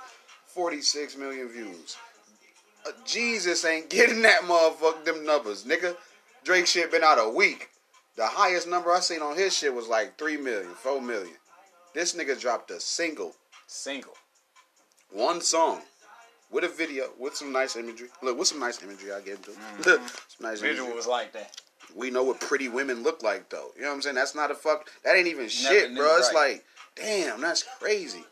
46 0.48 1.18
million 1.18 1.50
views. 1.50 1.98
Uh, 2.86 2.92
Jesus 3.06 3.66
ain't 3.66 3.90
getting 3.90 4.22
that 4.24 4.42
motherfucker 4.42 5.04
them 5.06 5.26
numbers, 5.26 5.64
nigga. 5.64 5.96
Drake 6.44 6.68
shit 6.68 6.92
been 6.92 7.04
out 7.04 7.18
a 7.18 7.30
week. 7.30 7.70
The 8.16 8.28
highest 8.28 8.68
number 8.68 8.92
I 8.92 9.00
seen 9.00 9.22
on 9.22 9.36
his 9.36 9.58
shit 9.58 9.74
was 9.74 9.88
like 9.88 10.18
3 10.20 10.38
million, 10.38 10.70
4 10.76 11.02
million. 11.02 11.34
This 11.96 12.14
nigga 12.14 12.40
dropped 12.40 12.70
a 12.72 12.80
single, 12.80 13.34
Single. 13.68 14.14
one 15.12 15.42
song, 15.42 15.82
with 16.52 16.64
a 16.64 16.68
video, 16.68 17.06
with 17.18 17.36
some 17.36 17.52
nice 17.52 17.76
imagery. 17.76 18.10
Look, 18.22 18.38
with 18.38 18.48
some 18.48 18.60
nice 18.60 18.82
imagery, 18.84 19.12
I 19.14 19.22
get 19.22 19.38
into. 19.38 19.52
some 19.84 20.00
nice 20.42 20.60
Visual 20.60 20.86
imagery. 20.86 20.96
was 20.96 21.08
like 21.08 21.34
that. 21.34 21.60
We 21.96 22.10
know 22.12 22.24
what 22.24 22.40
pretty 22.40 22.70
women 22.70 23.04
look 23.04 23.24
like, 23.24 23.50
though. 23.50 23.70
You 23.76 23.84
know 23.84 23.90
what 23.90 23.96
I'm 23.96 24.02
saying? 24.02 24.16
That's 24.16 24.36
not 24.36 24.52
a 24.52 24.56
fuck. 24.56 24.90
That 25.04 25.16
ain't 25.16 25.28
even 25.28 25.48
shit, 25.48 25.92
knew, 25.92 25.98
bro. 25.98 26.18
It's 26.18 26.32
right. 26.34 26.52
like, 26.54 26.66
damn, 26.96 27.42
that's 27.42 27.64
crazy. 27.80 28.24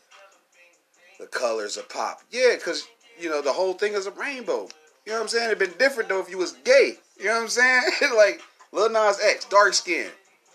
The 1.18 1.26
colors 1.26 1.76
of 1.76 1.88
pop. 1.88 2.20
Yeah, 2.30 2.54
because, 2.56 2.86
you 3.20 3.30
know, 3.30 3.42
the 3.42 3.52
whole 3.52 3.74
thing 3.74 3.94
is 3.94 4.06
a 4.06 4.10
rainbow. 4.12 4.68
You 5.04 5.12
know 5.12 5.18
what 5.18 5.22
I'm 5.22 5.28
saying? 5.28 5.46
It'd 5.46 5.58
been 5.58 5.78
different, 5.78 6.08
though, 6.08 6.20
if 6.20 6.30
you 6.30 6.38
was 6.38 6.52
gay. 6.64 6.96
You 7.18 7.26
know 7.26 7.34
what 7.34 7.42
I'm 7.42 7.48
saying? 7.48 7.82
like, 8.16 8.40
Lil 8.72 8.90
Nas 8.90 9.20
X, 9.22 9.44
dark 9.46 9.74
skin. 9.74 10.10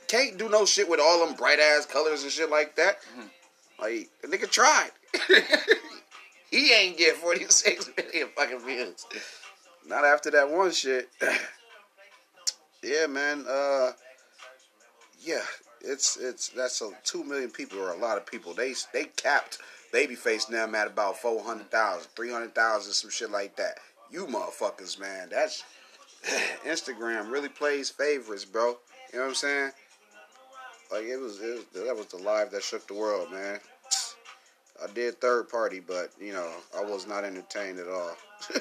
Can't 0.07 0.37
do 0.37 0.49
no 0.49 0.65
shit 0.65 0.89
with 0.89 0.99
all 1.01 1.25
them 1.25 1.35
bright 1.35 1.59
ass 1.59 1.85
colors 1.85 2.23
and 2.23 2.31
shit 2.31 2.49
like 2.49 2.75
that. 2.77 2.97
Like, 3.79 4.09
the 4.21 4.27
nigga 4.27 4.49
tried. 4.49 4.91
he 6.49 6.73
ain't 6.73 6.97
get 6.97 7.15
46 7.15 7.91
million 7.97 8.29
fucking 8.35 8.59
views. 8.59 9.05
not 9.85 10.05
after 10.05 10.31
that 10.31 10.49
one 10.49 10.71
shit. 10.71 11.09
yeah, 12.83 13.07
man. 13.07 13.45
Uh, 13.47 13.91
yeah, 15.21 15.41
it's 15.81 16.17
it's 16.17 16.49
that's 16.49 16.81
a 16.81 16.91
two 17.03 17.23
million 17.23 17.49
people 17.49 17.79
or 17.79 17.91
a 17.91 17.97
lot 17.97 18.17
of 18.17 18.25
people. 18.25 18.53
They 18.53 18.73
they 18.93 19.05
capped 19.15 19.59
Babyface 19.93 20.47
them 20.47 20.75
at 20.75 20.87
about 20.87 21.17
400,000, 21.17 22.09
300,000, 22.15 22.93
some 22.93 23.09
shit 23.09 23.31
like 23.31 23.55
that. 23.55 23.77
You 24.11 24.25
motherfuckers, 24.27 24.99
man. 24.99 25.29
That's 25.29 25.63
Instagram 26.65 27.31
really 27.31 27.49
plays 27.49 27.89
favorites, 27.89 28.45
bro. 28.45 28.77
You 29.13 29.19
know 29.19 29.21
what 29.21 29.29
I'm 29.29 29.35
saying? 29.35 29.71
Like 30.91 31.03
it 31.03 31.17
was, 31.17 31.39
it 31.41 31.65
was 31.73 31.85
that 31.85 31.95
was 31.95 32.07
the 32.07 32.17
live 32.17 32.51
that 32.51 32.63
shook 32.63 32.87
the 32.87 32.93
world, 32.93 33.31
man. 33.31 33.59
I 34.81 34.87
did 34.93 35.19
third 35.19 35.49
party, 35.49 35.79
but 35.79 36.11
you 36.19 36.33
know 36.33 36.49
I 36.77 36.83
was 36.83 37.07
not 37.07 37.23
entertained 37.23 37.79
at 37.79 37.87
all. 37.87 38.15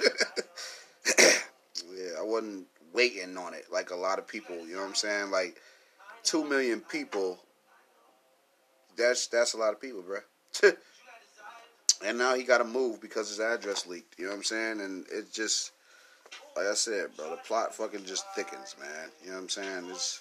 yeah, 1.19 2.19
I 2.19 2.23
wasn't 2.23 2.67
waiting 2.93 3.37
on 3.37 3.55
it 3.55 3.67
like 3.71 3.91
a 3.91 3.97
lot 3.97 4.19
of 4.19 4.27
people. 4.27 4.57
You 4.67 4.75
know 4.75 4.81
what 4.81 4.89
I'm 4.89 4.95
saying? 4.95 5.31
Like 5.31 5.61
two 6.27 6.45
million 6.45 6.81
people. 6.81 7.39
That's 8.99 9.27
that's 9.29 9.55
a 9.55 9.57
lot 9.57 9.73
of 9.73 9.81
people, 9.81 10.03
bro. 10.03 10.19
and 12.05 12.19
now 12.19 12.35
he 12.35 12.43
got 12.43 12.59
to 12.59 12.65
move 12.65 13.01
because 13.01 13.29
his 13.29 13.41
address 13.41 13.87
leaked. 13.87 14.19
You 14.19 14.27
know 14.27 14.33
what 14.33 14.39
I'm 14.39 14.45
saying? 14.45 14.81
And 14.81 15.07
it 15.11 15.33
just, 15.33 15.73
like 16.57 16.67
I 16.67 16.75
said, 16.75 17.09
bro, 17.17 17.31
the 17.31 17.37
plot 17.37 17.75
fucking 17.75 18.05
just 18.05 18.25
thickens, 18.35 18.77
man. 18.81 19.09
You 19.23 19.31
know 19.31 19.37
what 19.37 19.43
I'm 19.43 19.49
saying? 19.49 19.91
It's 19.91 20.21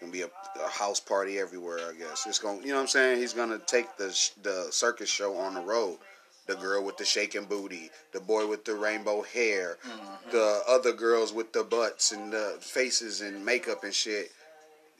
gonna 0.00 0.12
be 0.12 0.22
a, 0.22 0.30
a, 0.64 0.68
house 0.68 1.00
party 1.00 1.38
everywhere. 1.38 1.78
I 1.88 1.94
guess 1.94 2.26
it's 2.26 2.38
gonna, 2.38 2.60
you 2.60 2.68
know 2.68 2.76
what 2.76 2.82
I'm 2.82 2.88
saying? 2.88 3.18
He's 3.18 3.34
gonna 3.34 3.58
take 3.58 3.96
the 3.96 4.06
the 4.42 4.68
circus 4.70 5.10
show 5.10 5.36
on 5.36 5.54
the 5.54 5.60
road. 5.60 5.98
The 6.46 6.56
girl 6.56 6.82
with 6.82 6.96
the 6.96 7.04
shaking 7.04 7.44
booty, 7.44 7.90
the 8.12 8.18
boy 8.18 8.46
with 8.48 8.64
the 8.64 8.74
rainbow 8.74 9.22
hair, 9.22 9.78
mm-hmm. 9.86 10.30
the 10.32 10.62
other 10.66 10.92
girls 10.92 11.32
with 11.32 11.52
the 11.52 11.62
butts 11.62 12.10
and 12.10 12.32
the 12.32 12.56
faces 12.60 13.20
and 13.20 13.44
makeup 13.44 13.84
and 13.84 13.94
shit. 13.94 14.32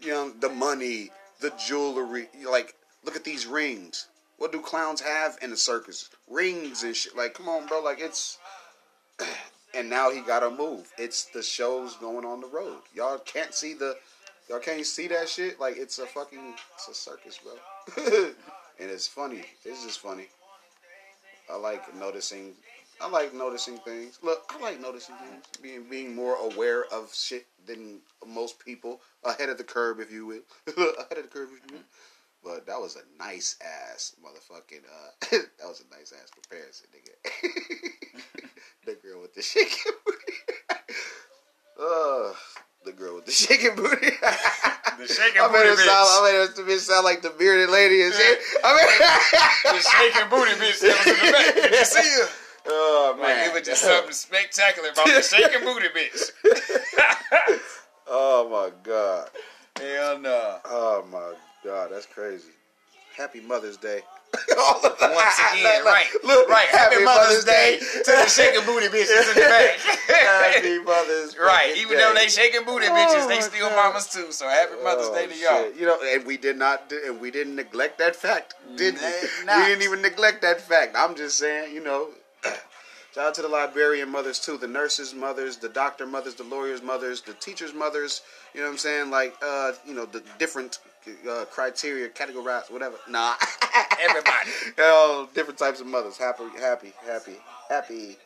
You 0.00 0.10
know, 0.10 0.30
the 0.30 0.48
money, 0.48 1.10
the 1.40 1.52
jewelry. 1.66 2.28
Like, 2.48 2.74
look 3.04 3.16
at 3.16 3.24
these 3.24 3.46
rings. 3.46 4.08
What 4.38 4.52
do 4.52 4.60
clowns 4.60 5.00
have 5.00 5.38
in 5.42 5.50
the 5.50 5.56
circus? 5.56 6.08
Rings 6.28 6.82
and 6.82 6.96
shit. 6.96 7.16
Like, 7.16 7.34
come 7.34 7.48
on, 7.48 7.66
bro. 7.66 7.80
Like, 7.80 8.00
it's. 8.00 8.38
And 9.72 9.88
now 9.88 10.10
he 10.10 10.20
gotta 10.20 10.50
move. 10.50 10.90
It's 10.98 11.26
the 11.26 11.44
shows 11.44 11.94
going 11.94 12.24
on 12.24 12.40
the 12.40 12.48
road. 12.48 12.80
Y'all 12.92 13.18
can't 13.18 13.54
see 13.54 13.72
the 13.72 13.96
Y'all 14.50 14.58
can't 14.58 14.84
see 14.84 15.06
that 15.06 15.28
shit. 15.28 15.60
Like 15.60 15.76
it's 15.76 16.00
a 16.00 16.06
fucking 16.06 16.54
it's 16.74 16.88
a 16.88 16.94
circus, 16.94 17.38
bro. 17.38 17.52
and 18.80 18.90
it's 18.90 19.06
funny. 19.06 19.44
It's 19.64 19.84
just 19.84 20.00
funny. 20.00 20.26
I 21.48 21.56
like 21.56 21.94
noticing. 21.94 22.54
I 23.00 23.08
like 23.08 23.34
noticing 23.34 23.78
things. 23.78 24.18
Look, 24.22 24.44
I 24.50 24.60
like 24.60 24.80
noticing 24.80 25.14
things. 25.16 25.44
Being 25.62 25.84
being 25.88 26.14
more 26.14 26.36
aware 26.36 26.84
of 26.92 27.12
shit 27.14 27.46
than 27.66 28.00
most 28.26 28.58
people. 28.58 29.00
Ahead 29.24 29.48
of 29.48 29.58
the 29.58 29.64
curve, 29.64 30.00
if 30.00 30.12
you 30.12 30.26
will. 30.26 30.42
Ahead 30.68 31.18
of 31.18 31.22
the 31.22 31.30
curve, 31.30 31.48
if 31.56 31.70
you 31.70 31.78
will. 31.78 31.84
But 32.44 32.66
that 32.66 32.80
was 32.80 32.96
a 32.96 33.22
nice 33.22 33.56
ass 33.62 34.14
motherfucking. 34.22 34.84
Uh, 34.84 35.10
that 35.30 35.66
was 35.66 35.82
a 35.82 35.94
nice 35.94 36.12
ass 36.12 36.30
comparison, 36.30 36.88
nigga. 36.94 38.48
the 38.86 38.94
girl 38.94 39.20
with 39.22 39.34
the 39.34 39.42
shaking 39.42 39.92
booty. 40.06 40.32
uh, 41.78 42.32
the 42.84 42.92
girl 42.92 43.16
with 43.16 43.26
the 43.26 43.32
shaking 43.32 43.76
booty. 43.76 44.10
the 44.10 45.06
shaking 45.06 45.40
I 45.40 45.48
booty 45.48 45.68
bitch. 45.68 45.86
Sound, 45.86 46.08
I 46.10 46.32
made 46.32 46.44
it 46.44 46.68
bitch 46.68 46.78
sound 46.80 47.04
like 47.04 47.22
the 47.22 47.30
bearded 47.30 47.70
lady 47.70 48.02
and 48.02 48.12
shit. 48.12 48.38
I 48.62 48.76
mean, 48.76 49.74
the 49.74 49.80
shaking 49.80 50.28
booty 50.30 50.52
bitch 50.52 50.80
that 50.80 50.96
was 50.96 51.06
in 51.06 51.26
the 51.26 51.32
back. 51.32 51.54
Did 51.54 51.72
you 51.72 51.84
see 51.84 52.20
her? 52.22 52.28
Oh 52.72 53.16
man, 53.18 53.38
like, 53.38 53.48
it 53.48 53.54
was 53.54 53.62
just 53.66 53.82
something 53.82 54.12
spectacular 54.26 54.90
about 54.90 55.06
the 55.06 55.22
shaking 55.22 55.64
booty 55.64 55.88
bitch. 55.88 56.30
oh 58.08 58.48
my 58.48 58.70
god. 58.82 59.28
Hell 59.76 60.18
no. 60.18 60.58
Oh 60.66 61.04
my 61.10 61.34
god, 61.64 61.90
that's 61.92 62.06
crazy. 62.06 62.50
Happy 63.16 63.40
Mother's 63.40 63.76
Day. 63.76 64.02
Once 64.56 64.84
again, 64.84 65.84
right, 65.84 66.06
look, 66.22 66.48
right. 66.48 66.68
Happy, 66.68 66.94
Happy 66.94 67.04
Mother's, 67.04 67.44
Mother's 67.44 67.44
Day, 67.44 67.78
Day 67.80 68.02
to 68.04 68.10
the 68.12 68.28
shaking 68.28 68.64
booty 68.64 68.86
bitches 68.86 69.28
in 69.28 69.34
the 69.34 69.40
back. 69.40 69.76
Happy 70.06 70.78
Mother's 70.78 71.36
Right, 71.36 71.74
even 71.76 71.96
Day. 71.96 72.04
though 72.04 72.14
they 72.14 72.28
shaking 72.28 72.64
booty 72.64 72.86
oh 72.86 72.94
bitches, 72.94 73.26
they 73.26 73.38
oh, 73.38 73.40
still 73.40 73.68
God. 73.70 73.92
mamas 73.92 74.06
too. 74.06 74.30
So 74.30 74.48
Happy 74.48 74.74
oh, 74.78 74.84
Mother's 74.84 75.08
oh, 75.08 75.14
Day 75.14 75.26
to 75.26 75.36
y'all. 75.36 75.64
Shit. 75.64 75.76
You 75.76 75.86
know, 75.86 75.98
and 76.04 76.24
we 76.24 76.36
did 76.36 76.56
not, 76.56 76.92
and 76.92 77.20
we 77.20 77.32
didn't 77.32 77.56
neglect 77.56 77.98
that 77.98 78.14
fact, 78.14 78.54
did 78.76 78.94
we? 78.94 79.00
We 79.46 79.64
didn't 79.64 79.82
even 79.82 80.00
neglect 80.00 80.42
that 80.42 80.60
fact. 80.60 80.94
I'm 80.96 81.16
just 81.16 81.38
saying, 81.38 81.74
you 81.74 81.82
know. 81.82 82.08
Shout 83.14 83.26
out 83.26 83.34
to 83.34 83.42
the 83.42 83.48
librarian 83.48 84.08
mothers 84.08 84.38
too, 84.38 84.56
the 84.56 84.68
nurses' 84.68 85.14
mothers, 85.14 85.56
the 85.56 85.68
doctor 85.68 86.06
mothers, 86.06 86.36
the 86.36 86.44
lawyers' 86.44 86.80
mothers, 86.80 87.20
the 87.20 87.34
teachers' 87.34 87.74
mothers. 87.74 88.22
You 88.54 88.60
know 88.60 88.66
what 88.66 88.72
I'm 88.72 88.78
saying? 88.78 89.10
Like, 89.10 89.34
uh, 89.42 89.72
you 89.84 89.94
know, 89.94 90.06
the 90.06 90.22
different 90.38 90.78
uh, 91.28 91.44
criteria, 91.50 92.08
categorized, 92.08 92.70
whatever. 92.70 92.96
Nah, 93.08 93.34
everybody. 94.00 94.50
All 94.80 95.26
different 95.34 95.58
types 95.58 95.80
of 95.80 95.88
mothers. 95.88 96.16
Happy, 96.16 96.44
happy, 96.56 96.92
happy, 97.04 97.36
happy 97.68 98.16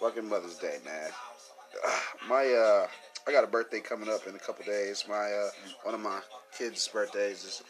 fucking 0.00 0.28
Mother's 0.28 0.56
Day, 0.56 0.78
man. 0.84 1.10
my 2.28 2.44
uh, 2.44 2.88
I 3.28 3.32
got 3.32 3.44
a 3.44 3.46
birthday 3.46 3.78
coming 3.78 4.08
up 4.08 4.26
in 4.26 4.34
a 4.34 4.38
couple 4.38 4.64
days. 4.64 5.04
My 5.08 5.14
uh, 5.14 5.50
one 5.84 5.94
of 5.94 6.00
my 6.00 6.20
kids' 6.58 6.88
birthdays 6.88 7.44
is 7.44 7.62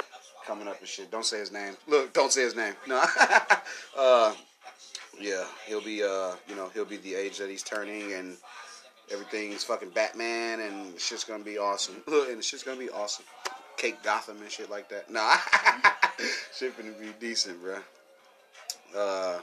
coming 0.46 0.66
up 0.66 0.78
and 0.80 0.88
shit. 0.88 1.10
Don't 1.10 1.26
say 1.26 1.38
his 1.38 1.52
name. 1.52 1.76
Look, 1.86 2.14
don't 2.14 2.32
say 2.32 2.42
his 2.42 2.56
name. 2.56 2.74
No. 2.86 3.04
uh, 3.98 4.32
yeah, 5.20 5.44
he'll 5.66 5.82
be 5.82 6.02
uh, 6.02 6.32
you 6.48 6.56
know, 6.56 6.70
he'll 6.74 6.84
be 6.84 6.96
the 6.98 7.14
age 7.14 7.38
that 7.38 7.50
he's 7.50 7.62
turning 7.62 8.12
and 8.12 8.36
everything's 9.12 9.64
fucking 9.64 9.90
Batman 9.90 10.60
and 10.60 10.98
shit's 10.98 11.24
gonna 11.24 11.44
be 11.44 11.58
awesome. 11.58 11.96
and 12.06 12.38
it's 12.38 12.50
just 12.50 12.64
gonna 12.64 12.78
be 12.78 12.90
awesome. 12.90 13.24
Cake 13.76 14.02
Gotham 14.02 14.40
and 14.40 14.50
shit 14.50 14.70
like 14.70 14.88
that. 14.90 15.10
Nah, 15.10 15.36
shit 16.54 16.76
gonna 16.76 16.92
be 16.92 17.10
decent, 17.20 17.60
bro. 17.62 17.78
Uh, 18.96 19.40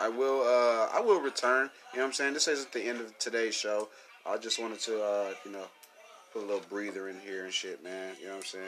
I 0.00 0.08
will. 0.08 0.42
Uh, 0.42 0.88
I 0.96 1.00
will 1.00 1.20
return. 1.20 1.70
You 1.92 1.98
know 1.98 2.04
what 2.04 2.08
I'm 2.08 2.12
saying? 2.12 2.34
This 2.34 2.48
isn't 2.48 2.72
the 2.72 2.82
end 2.82 3.00
of 3.00 3.18
today's 3.18 3.54
show. 3.54 3.88
I 4.26 4.36
just 4.36 4.60
wanted 4.60 4.80
to, 4.80 5.02
uh, 5.02 5.30
you 5.44 5.52
know, 5.52 5.64
put 6.32 6.42
a 6.42 6.46
little 6.46 6.62
breather 6.68 7.08
in 7.08 7.18
here 7.20 7.44
and 7.44 7.52
shit, 7.52 7.82
man. 7.82 8.14
You 8.20 8.26
know 8.26 8.32
what 8.32 8.38
I'm 8.38 8.44
saying? 8.44 8.64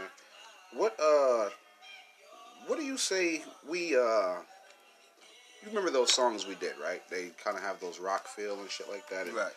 What 0.74 0.96
uh, 1.00 1.50
what 2.66 2.78
do 2.78 2.84
you 2.84 2.96
say 2.96 3.42
we 3.68 3.96
uh? 3.96 4.36
You 5.62 5.68
remember 5.68 5.90
those 5.90 6.12
songs 6.12 6.46
we 6.46 6.54
did, 6.54 6.72
right? 6.82 7.02
They 7.10 7.30
kind 7.42 7.56
of 7.56 7.62
have 7.62 7.80
those 7.80 7.98
rock 7.98 8.26
feel 8.26 8.58
and 8.60 8.70
shit 8.70 8.88
like 8.88 9.08
that. 9.10 9.26
And, 9.26 9.36
right. 9.36 9.52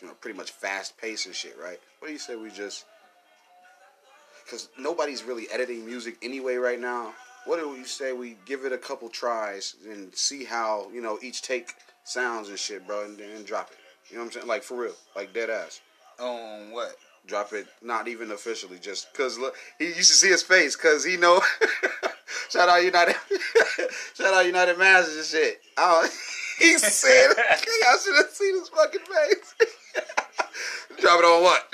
You 0.00 0.08
know, 0.08 0.14
pretty 0.14 0.36
much 0.36 0.50
fast 0.50 0.98
pace 0.98 1.26
and 1.26 1.34
shit, 1.34 1.56
right? 1.60 1.78
What 1.98 2.08
do 2.08 2.12
you 2.12 2.18
say 2.18 2.36
we 2.36 2.50
just 2.50 2.84
because 4.46 4.68
nobody's 4.78 5.24
really 5.24 5.46
editing 5.50 5.84
music 5.84 6.16
anyway 6.22 6.54
right 6.54 6.80
now. 6.80 7.12
What 7.46 7.58
do 7.58 7.74
you 7.76 7.84
say 7.84 8.12
we 8.12 8.36
give 8.46 8.64
it 8.64 8.72
a 8.72 8.78
couple 8.78 9.08
tries 9.08 9.74
and 9.88 10.14
see 10.14 10.44
how 10.44 10.88
you 10.92 11.00
know 11.00 11.18
each 11.22 11.42
take 11.42 11.74
sounds 12.04 12.48
and 12.48 12.58
shit, 12.58 12.86
bro, 12.86 13.04
and 13.04 13.18
then 13.18 13.44
drop 13.44 13.70
it. 13.70 13.78
You 14.10 14.16
know 14.16 14.22
what 14.22 14.26
I'm 14.26 14.32
saying? 14.32 14.46
Like 14.46 14.62
for 14.62 14.76
real, 14.76 14.94
like 15.14 15.32
dead 15.32 15.50
ass. 15.50 15.80
On 16.20 16.70
what? 16.70 16.96
Drop 17.26 17.52
it, 17.52 17.66
not 17.82 18.06
even 18.06 18.30
officially, 18.30 18.78
just 18.78 19.12
cause 19.14 19.36
look, 19.36 19.56
he 19.78 19.86
used 19.86 20.10
to 20.10 20.16
see 20.16 20.28
his 20.28 20.42
face, 20.42 20.76
cause 20.76 21.04
he 21.04 21.16
know. 21.16 21.40
shout 22.50 22.68
out 22.68 22.82
United, 22.82 23.16
shout 24.14 24.34
out 24.34 24.46
United 24.46 24.78
Masters 24.78 25.16
and 25.16 25.26
shit. 25.26 25.60
Oh, 25.76 26.02
he 26.58 26.78
said, 26.78 27.28
y'all 27.36 27.98
should 27.98 28.16
have 28.16 28.30
seen 28.30 28.58
his 28.58 28.68
fucking 28.68 29.00
face. 29.00 29.54
Drop 31.00 31.20
it 31.20 31.24
on 31.24 31.42
what? 31.42 31.68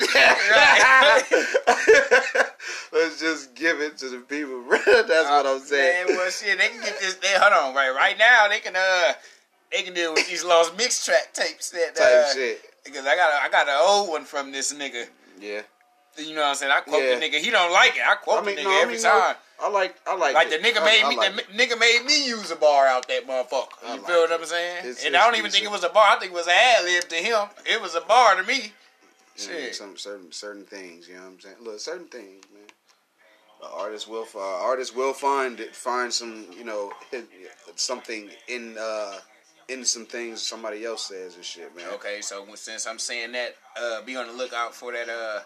Let's 2.92 3.20
just 3.20 3.54
give 3.54 3.80
it 3.80 3.96
to 3.98 4.08
the 4.08 4.18
people, 4.18 4.62
bro. 4.68 4.78
That's 4.84 5.28
uh, 5.28 5.42
what 5.42 5.46
I'm 5.46 5.60
saying. 5.60 6.08
Man, 6.08 6.16
well, 6.16 6.30
shit, 6.30 6.58
they 6.58 6.68
can 6.68 6.80
get 6.80 6.98
this. 6.98 7.14
They 7.16 7.28
hold 7.36 7.52
on, 7.52 7.74
right? 7.74 7.94
Right 7.94 8.18
now, 8.18 8.48
they 8.48 8.58
can 8.58 8.74
uh, 8.76 9.12
they 9.70 9.82
can 9.82 9.94
deal 9.94 10.12
with 10.12 10.28
these 10.28 10.44
lost 10.44 10.76
mix 10.76 11.04
track 11.04 11.32
tapes 11.32 11.70
that 11.70 11.92
uh, 11.96 12.24
Type 12.24 12.34
shit. 12.34 12.60
Because 12.84 13.06
I 13.06 13.14
got 13.14 13.32
a, 13.32 13.44
I 13.44 13.48
got 13.48 13.68
an 13.68 13.76
old 13.80 14.08
one 14.10 14.24
from 14.24 14.50
this 14.50 14.74
nigga. 14.74 15.06
Yeah. 15.40 15.62
You 16.18 16.34
know 16.34 16.42
what 16.42 16.48
I'm 16.48 16.54
saying? 16.56 16.72
I 16.72 16.80
quote 16.80 17.02
yeah. 17.02 17.14
the 17.14 17.20
nigga. 17.20 17.38
He 17.40 17.50
don't 17.50 17.72
like 17.72 17.96
it. 17.96 18.02
I 18.06 18.16
quote 18.16 18.42
I 18.42 18.46
mean, 18.46 18.56
the 18.56 18.62
nigga 18.62 18.64
no, 18.64 18.82
every 18.82 18.94
I 18.94 18.96
mean, 18.96 19.02
time. 19.02 19.36
No, 19.60 19.66
I 19.66 19.70
like. 19.70 19.96
I 20.06 20.16
like. 20.16 20.34
Like 20.34 20.48
it. 20.48 20.62
the 20.62 20.68
nigga 20.68 20.84
made 20.84 21.02
I, 21.04 21.08
me. 21.08 21.16
Like 21.16 21.36
the 21.36 21.42
nigga 21.54 21.80
made 21.80 22.02
me 22.06 22.26
use 22.26 22.50
a 22.50 22.56
bar 22.56 22.86
out 22.86 23.08
that 23.08 23.26
motherfucker. 23.26 23.68
You 23.82 23.88
like 23.88 24.06
feel 24.06 24.20
what 24.20 24.32
I'm 24.32 24.44
saying? 24.44 24.76
It's, 24.84 25.04
and 25.04 25.14
it's 25.14 25.22
I 25.22 25.26
don't 25.26 25.38
even 25.38 25.50
think 25.50 25.64
it 25.64 25.70
was 25.70 25.84
a 25.84 25.88
bar. 25.88 26.04
I 26.10 26.18
think 26.18 26.32
it 26.32 26.34
was 26.34 26.46
an 26.46 26.54
ad 26.54 26.84
lib 26.84 27.08
to 27.08 27.16
him. 27.16 27.48
It 27.64 27.80
was 27.80 27.94
a 27.94 28.02
bar 28.02 28.36
to 28.36 28.42
me. 28.42 28.72
Shit. 29.36 29.74
some 29.74 29.96
certain 29.96 30.30
certain 30.32 30.64
things. 30.64 31.08
You 31.08 31.14
know 31.14 31.22
what 31.22 31.28
I'm 31.28 31.40
saying? 31.40 31.56
Look, 31.62 31.80
certain 31.80 32.06
things, 32.06 32.44
man. 32.52 32.62
Uh, 33.62 33.68
artists 33.74 34.06
will 34.06 34.26
uh, 34.34 34.38
artists 34.38 34.94
will 34.94 35.14
find 35.14 35.58
find 35.72 36.12
some 36.12 36.46
you 36.56 36.64
know 36.64 36.92
something 37.76 38.28
in 38.48 38.76
uh 38.78 39.18
in 39.68 39.84
some 39.84 40.04
things 40.04 40.42
somebody 40.42 40.84
else 40.84 41.06
says 41.06 41.36
and 41.36 41.44
shit, 41.44 41.74
man. 41.74 41.86
Okay, 41.94 42.20
so 42.20 42.44
since 42.56 42.86
I'm 42.86 42.98
saying 42.98 43.32
that, 43.32 43.56
uh, 43.80 44.02
be 44.02 44.16
on 44.16 44.26
the 44.26 44.32
lookout 44.32 44.74
for 44.74 44.92
that 44.92 45.08
uh 45.08 45.40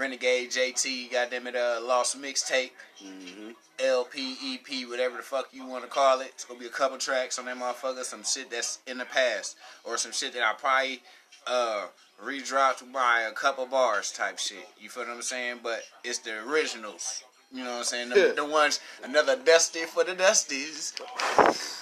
Renegade 0.00 0.50
JT, 0.50 1.12
goddamn 1.12 1.46
it, 1.46 1.56
uh, 1.56 1.80
Lost 1.82 2.20
Mixtape, 2.20 2.70
Mm-hmm. 3.04 3.50
LP, 3.82 4.36
EP, 4.44 4.86
whatever 4.90 5.16
the 5.16 5.22
fuck 5.22 5.48
you 5.52 5.64
want 5.66 5.82
to 5.84 5.88
call 5.88 6.20
it. 6.20 6.26
It's 6.34 6.44
gonna 6.44 6.60
be 6.60 6.66
a 6.66 6.70
couple 6.70 6.98
tracks 6.98 7.38
on 7.38 7.46
that 7.46 7.56
motherfucker, 7.56 8.02
some 8.04 8.22
shit 8.24 8.50
that's 8.50 8.78
in 8.86 8.98
the 8.98 9.06
past, 9.06 9.56
or 9.84 9.96
some 9.96 10.12
shit 10.12 10.34
that 10.34 10.42
I 10.42 10.52
probably 10.52 11.00
uh 11.46 11.86
redropped 12.22 12.92
by 12.92 13.22
a 13.22 13.32
couple 13.32 13.64
bars 13.64 14.12
type 14.12 14.38
shit. 14.38 14.68
You 14.78 14.90
feel 14.90 15.04
what 15.04 15.12
I'm 15.12 15.22
saying? 15.22 15.60
But 15.62 15.82
it's 16.04 16.18
the 16.18 16.40
originals. 16.46 17.24
You 17.50 17.64
know 17.64 17.70
what 17.70 17.78
I'm 17.78 17.84
saying? 17.84 18.08
The, 18.10 18.34
the 18.36 18.44
ones, 18.44 18.80
another 19.02 19.36
dusty 19.36 19.80
for 19.86 20.04
the 20.04 20.12
dusties. 20.12 20.92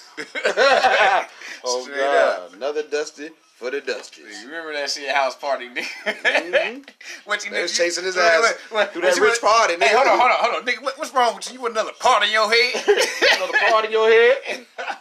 Oh 1.65 1.83
Straight 1.83 1.97
God, 1.99 2.39
up. 2.41 2.55
another 2.55 2.83
dusty 2.83 3.31
for 3.59 3.71
the 3.73 3.81
dusties. 3.81 4.41
You 4.43 4.47
remember 4.47 4.73
that 4.73 4.89
shit 4.91 5.11
house 5.11 5.35
party, 5.37 5.69
nigga? 5.69 5.83
Mhm. 6.15 6.89
what 7.25 7.45
you 7.45 7.51
They 7.51 7.63
was 7.63 7.73
nigga- 7.73 7.77
chasing 7.77 8.05
his 8.05 8.17
wait, 8.17 8.23
ass 8.25 8.43
wait, 8.43 8.79
wait, 8.79 8.91
through 8.93 9.03
what 9.03 9.15
that 9.15 9.21
rich 9.21 9.43
want- 9.43 9.59
party, 9.59 9.75
Hey, 9.75 9.81
nigga. 9.81 9.97
hold 9.97 10.09
on, 10.09 10.19
hold 10.19 10.31
on, 10.31 10.39
hold 10.41 10.55
on, 10.57 10.65
nigga. 10.67 10.83
What, 10.83 10.99
what's 10.99 11.13
wrong 11.13 11.35
with 11.37 11.49
you? 11.49 11.55
You 11.55 11.61
want 11.63 11.73
another 11.75 11.93
part 11.99 12.23
in 12.23 12.31
your 12.31 12.49
head? 12.51 12.85
Another 13.37 13.59
part 13.69 13.85
in 13.85 13.93
your 13.93 14.09
head. 14.09 14.67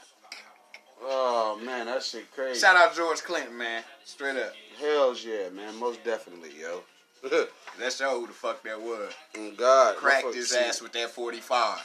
Oh 1.10 1.58
man, 1.64 1.86
that 1.86 2.04
shit 2.04 2.30
crazy. 2.34 2.60
Shout 2.60 2.76
out 2.76 2.94
George 2.94 3.24
Clinton, 3.24 3.58
man. 3.58 3.82
Straight 4.04 4.36
up. 4.36 4.52
Hells 4.78 5.24
yeah, 5.24 5.48
man. 5.50 5.74
Most 5.80 6.04
definitely, 6.04 6.50
yo. 6.60 6.82
Let's 7.80 7.96
show 7.98 8.20
who 8.20 8.28
the 8.28 8.34
fuck 8.34 8.62
that 8.64 8.82
was. 8.82 9.14
oh 9.38 9.52
God, 9.56 9.96
Cracked 9.96 10.26
motherfucker, 10.26 10.36
his 10.36 10.50
see. 10.50 10.58
ass 10.58 10.82
with 10.82 10.92
that 10.94 11.10
45. 11.12 11.80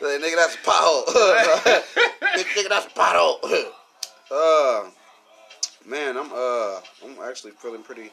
Like, 0.00 0.20
nigga, 0.22 0.36
that's 0.36 0.54
a 0.54 0.58
pothole. 0.58 1.04
nigga, 1.06 2.44
nigga, 2.54 2.68
that's 2.70 2.86
a 2.86 2.90
pothole. 2.90 3.70
Uh, 4.30 4.84
man, 5.86 6.16
I'm 6.16 6.30
uh, 6.32 6.80
I'm 7.04 7.28
actually 7.28 7.52
feeling 7.52 7.82
pretty 7.82 8.10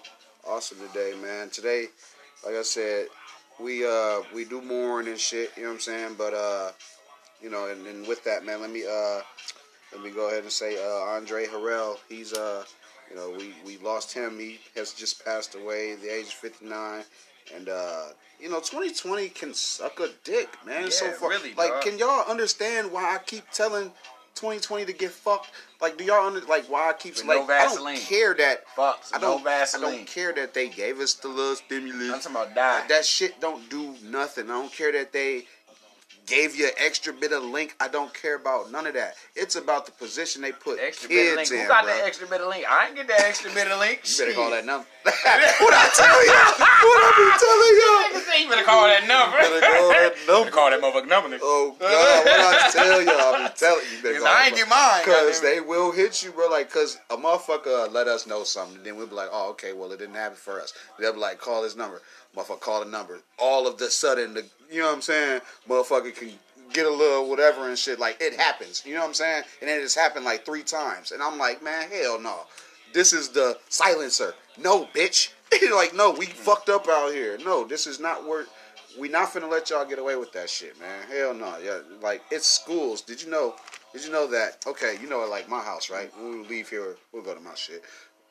awesome 0.47 0.77
today, 0.87 1.13
man. 1.21 1.49
Today, 1.49 1.87
like 2.45 2.55
I 2.55 2.63
said, 2.63 3.07
we 3.59 3.85
uh, 3.85 4.21
we 4.33 4.45
do 4.45 4.61
mourn 4.61 5.07
and 5.07 5.19
shit. 5.19 5.51
You 5.55 5.63
know 5.63 5.69
what 5.69 5.75
I'm 5.75 5.81
saying? 5.81 6.15
But 6.17 6.33
uh, 6.33 6.71
you 7.41 7.49
know, 7.49 7.69
and, 7.69 7.85
and 7.85 8.07
with 8.07 8.23
that, 8.23 8.45
man, 8.45 8.61
let 8.61 8.71
me 8.71 8.83
uh, 8.85 9.21
let 9.93 10.03
me 10.03 10.09
go 10.11 10.27
ahead 10.27 10.43
and 10.43 10.51
say, 10.51 10.77
uh, 10.77 11.15
Andre 11.15 11.45
Harrell. 11.45 11.97
He's 12.09 12.33
uh, 12.33 12.63
you 13.09 13.15
know, 13.15 13.33
we 13.37 13.53
we 13.65 13.77
lost 13.83 14.13
him. 14.13 14.39
He 14.39 14.59
has 14.75 14.93
just 14.93 15.23
passed 15.23 15.55
away 15.55 15.93
at 15.93 16.01
the 16.01 16.13
age 16.13 16.25
of 16.25 16.33
59, 16.33 17.03
and 17.55 17.69
uh. 17.69 18.05
You 18.39 18.49
know, 18.49 18.59
2020 18.59 19.29
can 19.29 19.51
suck 19.55 19.99
a 19.99 20.09
dick, 20.23 20.47
man. 20.63 20.83
Yeah, 20.83 20.89
so 20.89 21.11
far, 21.13 21.29
really, 21.29 21.55
like, 21.55 21.71
dog. 21.71 21.81
can 21.81 21.97
y'all 21.97 22.29
understand 22.29 22.91
why 22.91 23.15
I 23.15 23.17
keep 23.17 23.49
telling 23.49 23.91
2020 24.37 24.85
to 24.85 24.93
get 24.93 25.11
fucked? 25.11 25.49
Like, 25.81 25.97
do 25.97 26.03
y'all 26.03 26.25
under, 26.25 26.41
like 26.41 26.65
why 26.65 26.89
I 26.89 26.93
keep 26.93 27.15
With 27.15 27.25
like 27.25 27.47
no 27.47 27.53
I 27.53 27.67
don't 27.67 27.99
care 27.99 28.33
that 28.35 28.67
Fuck, 28.75 29.03
I 29.13 29.17
no 29.17 29.21
don't 29.37 29.41
I 29.41 29.43
Vaseline. 29.43 29.91
don't 29.97 30.07
care 30.07 30.33
that 30.33 30.53
they 30.53 30.69
gave 30.69 30.99
us 30.99 31.13
the 31.15 31.27
little 31.27 31.55
stimulus. 31.55 32.13
I'm 32.13 32.19
talking 32.33 32.35
about 32.35 32.55
die. 32.55 32.85
That 32.87 33.05
shit 33.05 33.39
don't 33.39 33.69
do 33.69 33.95
nothing. 34.03 34.45
I 34.45 34.53
don't 34.53 34.71
care 34.71 34.91
that 34.91 35.11
they 35.13 35.45
gave 36.27 36.55
you 36.55 36.65
an 36.65 36.73
extra 36.77 37.13
bit 37.13 37.31
of 37.31 37.43
link. 37.43 37.75
I 37.79 37.87
don't 37.87 38.13
care 38.13 38.35
about 38.35 38.71
none 38.71 38.85
of 38.85 38.93
that. 38.93 39.15
It's 39.35 39.55
about 39.55 39.85
the 39.85 39.93
position 39.93 40.41
they 40.41 40.51
put 40.51 40.77
extra 40.79 41.09
bit 41.09 41.31
of 41.31 41.37
kids 41.37 41.51
link. 41.51 41.61
in. 41.61 41.65
Who 41.65 41.71
got 41.71 41.85
bro. 41.85 41.93
that 41.95 42.05
extra 42.05 42.27
bit 42.27 42.41
of 42.41 42.49
link? 42.49 42.65
I 42.69 42.87
ain't 42.87 42.95
get 42.95 43.07
that 43.07 43.21
extra 43.21 43.51
bit 43.53 43.67
of 43.67 43.79
link. 43.79 44.01
You 44.03 44.25
better 44.25 44.35
call 44.35 44.51
that 44.51 44.65
number. 44.65 44.85
what 45.03 45.73
I 45.73 45.87
tell 45.95 46.19
you? 46.19 46.35
What 46.35 46.99
I 46.99 47.11
be 47.15 47.25
telling 47.39 47.75
you? 47.79 48.21
Say 48.27 48.43
you 48.43 48.49
better 48.49 48.63
call 48.63 48.87
that 48.87 49.07
number. 49.07 49.39
You 49.39 49.61
Better 49.61 49.77
call 49.77 49.89
that 49.89 50.13
number. 50.27 50.51
Call 50.51 50.69
that 50.69 50.81
motherfucking 50.81 51.09
number, 51.09 51.29
nigga. 51.29 51.39
Oh 51.41 51.75
God, 51.79 52.25
what 52.25 52.65
I 52.65 52.69
tell 52.71 53.01
you? 53.01 53.09
I 53.09 53.47
be 53.47 53.53
telling 53.55 53.85
you. 53.89 53.97
you 53.97 54.03
better 54.03 54.19
call 54.19 54.27
I 54.27 54.45
ain't 54.47 54.55
get 54.55 54.69
mine. 54.69 55.05
Cause 55.05 55.41
they 55.41 55.61
will 55.61 55.91
hit 55.91 56.23
you, 56.23 56.31
bro. 56.31 56.49
Like, 56.49 56.69
cause 56.69 56.99
a 57.09 57.15
motherfucker 57.15 57.91
let 57.91 58.07
us 58.07 58.27
know 58.27 58.43
something, 58.43 58.83
then 58.83 58.97
we'll 58.97 59.07
be 59.07 59.15
like, 59.15 59.29
oh, 59.31 59.51
okay, 59.51 59.71
well, 59.71 59.91
it 59.91 59.99
didn't 59.99 60.15
happen 60.15 60.35
for 60.35 60.59
us. 60.59 60.73
They'll 60.99 61.13
be 61.13 61.19
like, 61.19 61.39
call 61.39 61.63
this 61.63 61.75
number. 61.75 62.01
Motherfucker, 62.37 62.59
call 62.59 62.83
the 62.83 62.91
number. 62.91 63.19
All 63.39 63.67
of 63.67 63.77
the 63.77 63.89
sudden, 63.89 64.35
the 64.35 64.45
you 64.71 64.81
know 64.81 64.87
what 64.87 64.95
I'm 64.95 65.01
saying? 65.01 65.41
Motherfucker 65.67 66.13
can 66.13 66.31
get 66.73 66.85
a 66.85 66.89
little 66.89 67.29
whatever 67.29 67.67
and 67.67 67.77
shit. 67.77 67.99
Like, 67.99 68.21
it 68.21 68.35
happens. 68.35 68.83
You 68.85 68.93
know 68.93 69.01
what 69.01 69.07
I'm 69.07 69.13
saying? 69.13 69.43
And 69.61 69.69
then 69.69 69.81
it's 69.81 69.95
happened 69.95 70.25
like 70.25 70.45
three 70.45 70.63
times, 70.63 71.11
and 71.11 71.23
I'm 71.23 71.37
like, 71.37 71.63
man, 71.63 71.89
hell 71.89 72.19
no. 72.19 72.41
This 72.93 73.13
is 73.13 73.29
the 73.29 73.57
silencer. 73.69 74.33
No, 74.57 74.85
bitch. 74.93 75.31
like, 75.73 75.95
no, 75.95 76.11
we 76.11 76.25
fucked 76.25 76.69
up 76.69 76.87
out 76.87 77.11
here. 77.11 77.37
No, 77.43 77.65
this 77.65 77.87
is 77.87 77.99
not 77.99 78.27
where. 78.27 78.45
We 78.99 79.09
not 79.09 79.29
finna 79.29 79.49
let 79.49 79.69
y'all 79.69 79.85
get 79.85 79.99
away 79.99 80.15
with 80.15 80.31
that 80.31 80.49
shit, 80.49 80.79
man. 80.79 81.05
Hell 81.11 81.33
no. 81.33 81.57
Yeah, 81.63 81.79
like 82.01 82.23
it's 82.31 82.47
schools. 82.47 83.01
Did 83.01 83.21
you 83.21 83.29
know? 83.29 83.55
Did 83.93 84.03
you 84.03 84.11
know 84.11 84.27
that? 84.27 84.65
Okay, 84.65 84.97
you 85.01 85.07
know, 85.07 85.25
like 85.27 85.47
my 85.47 85.61
house, 85.61 85.89
right? 85.89 86.11
We 86.19 86.43
leave 86.47 86.69
here, 86.69 86.95
we'll 87.11 87.21
go 87.21 87.35
to 87.35 87.41
my 87.41 87.53
shit. 87.53 87.83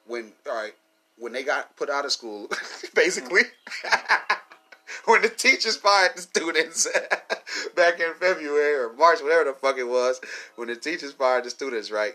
When 0.07 0.33
all 0.49 0.57
right, 0.57 0.75
when 1.19 1.33
they 1.33 1.43
got 1.43 1.75
put 1.77 1.91
out 1.91 2.05
of 2.05 2.12
school, 2.12 2.49
basically, 2.95 3.43
when 5.05 5.23
the 5.23 5.29
teachers 5.29 5.77
fired 5.77 6.12
the 6.17 6.23
students 6.23 6.87
back 7.77 8.01
in 8.01 8.12
February 8.14 8.75
or 8.75 8.93
March, 8.93 9.21
whatever 9.21 9.45
the 9.45 9.53
fuck 9.53 9.79
it 9.79 9.89
was, 9.89 10.21
when 10.57 10.69
the 10.69 10.77
teachers 10.77 11.12
fired 11.12 11.45
the 11.45 11.51
students, 11.51 11.91
right? 11.91 12.14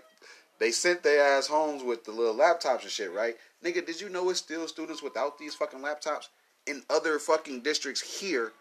They 0.59 0.71
sent 0.71 1.01
their 1.01 1.23
ass 1.23 1.47
homes 1.47 1.83
with 1.83 2.05
the 2.05 2.11
little 2.11 2.35
laptops 2.35 2.83
and 2.83 2.91
shit, 2.91 3.11
right? 3.11 3.35
Nigga, 3.63 3.85
did 3.85 3.99
you 3.99 4.09
know 4.09 4.29
it's 4.29 4.39
still 4.39 4.67
students 4.67 5.01
without 5.01 5.39
these 5.39 5.55
fucking 5.55 5.79
laptops? 5.79 6.27
In 6.67 6.83
other 6.89 7.17
fucking 7.17 7.61
districts 7.61 8.19
here, 8.19 8.53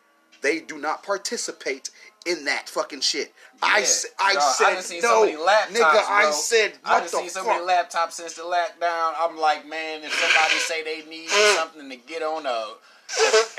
they 0.42 0.60
do 0.60 0.78
not 0.78 1.02
participate 1.02 1.90
in 2.26 2.44
that 2.44 2.68
fucking 2.68 3.00
shit. 3.00 3.32
I, 3.62 3.78
Yeah, 3.80 3.84
sa- 3.84 4.08
I 4.20 4.34
dog, 4.34 4.42
said 4.54 4.66
I 4.76 4.80
seen 4.80 5.02
no, 5.02 5.08
so 5.08 5.24
many 5.26 5.36
laptops, 5.36 5.80
nigga. 5.80 6.04
I 6.08 6.30
said 6.30 6.72
I 6.84 6.92
what 6.92 6.98
done 6.98 7.02
the 7.04 7.08
seen 7.08 7.28
so 7.30 7.44
fuck? 7.44 7.48
many 7.54 7.66
laptops 7.66 8.12
since 8.12 8.34
the 8.34 8.42
lockdown. 8.42 9.12
I'm 9.18 9.38
like, 9.38 9.66
man, 9.66 10.02
if 10.04 10.12
somebody 10.12 10.54
say 10.60 10.82
they 10.82 11.08
need 11.08 11.28
mm. 11.28 11.54
something 11.56 11.88
to 11.88 11.96
get 11.96 12.22
on 12.22 12.46
a, 12.46 12.66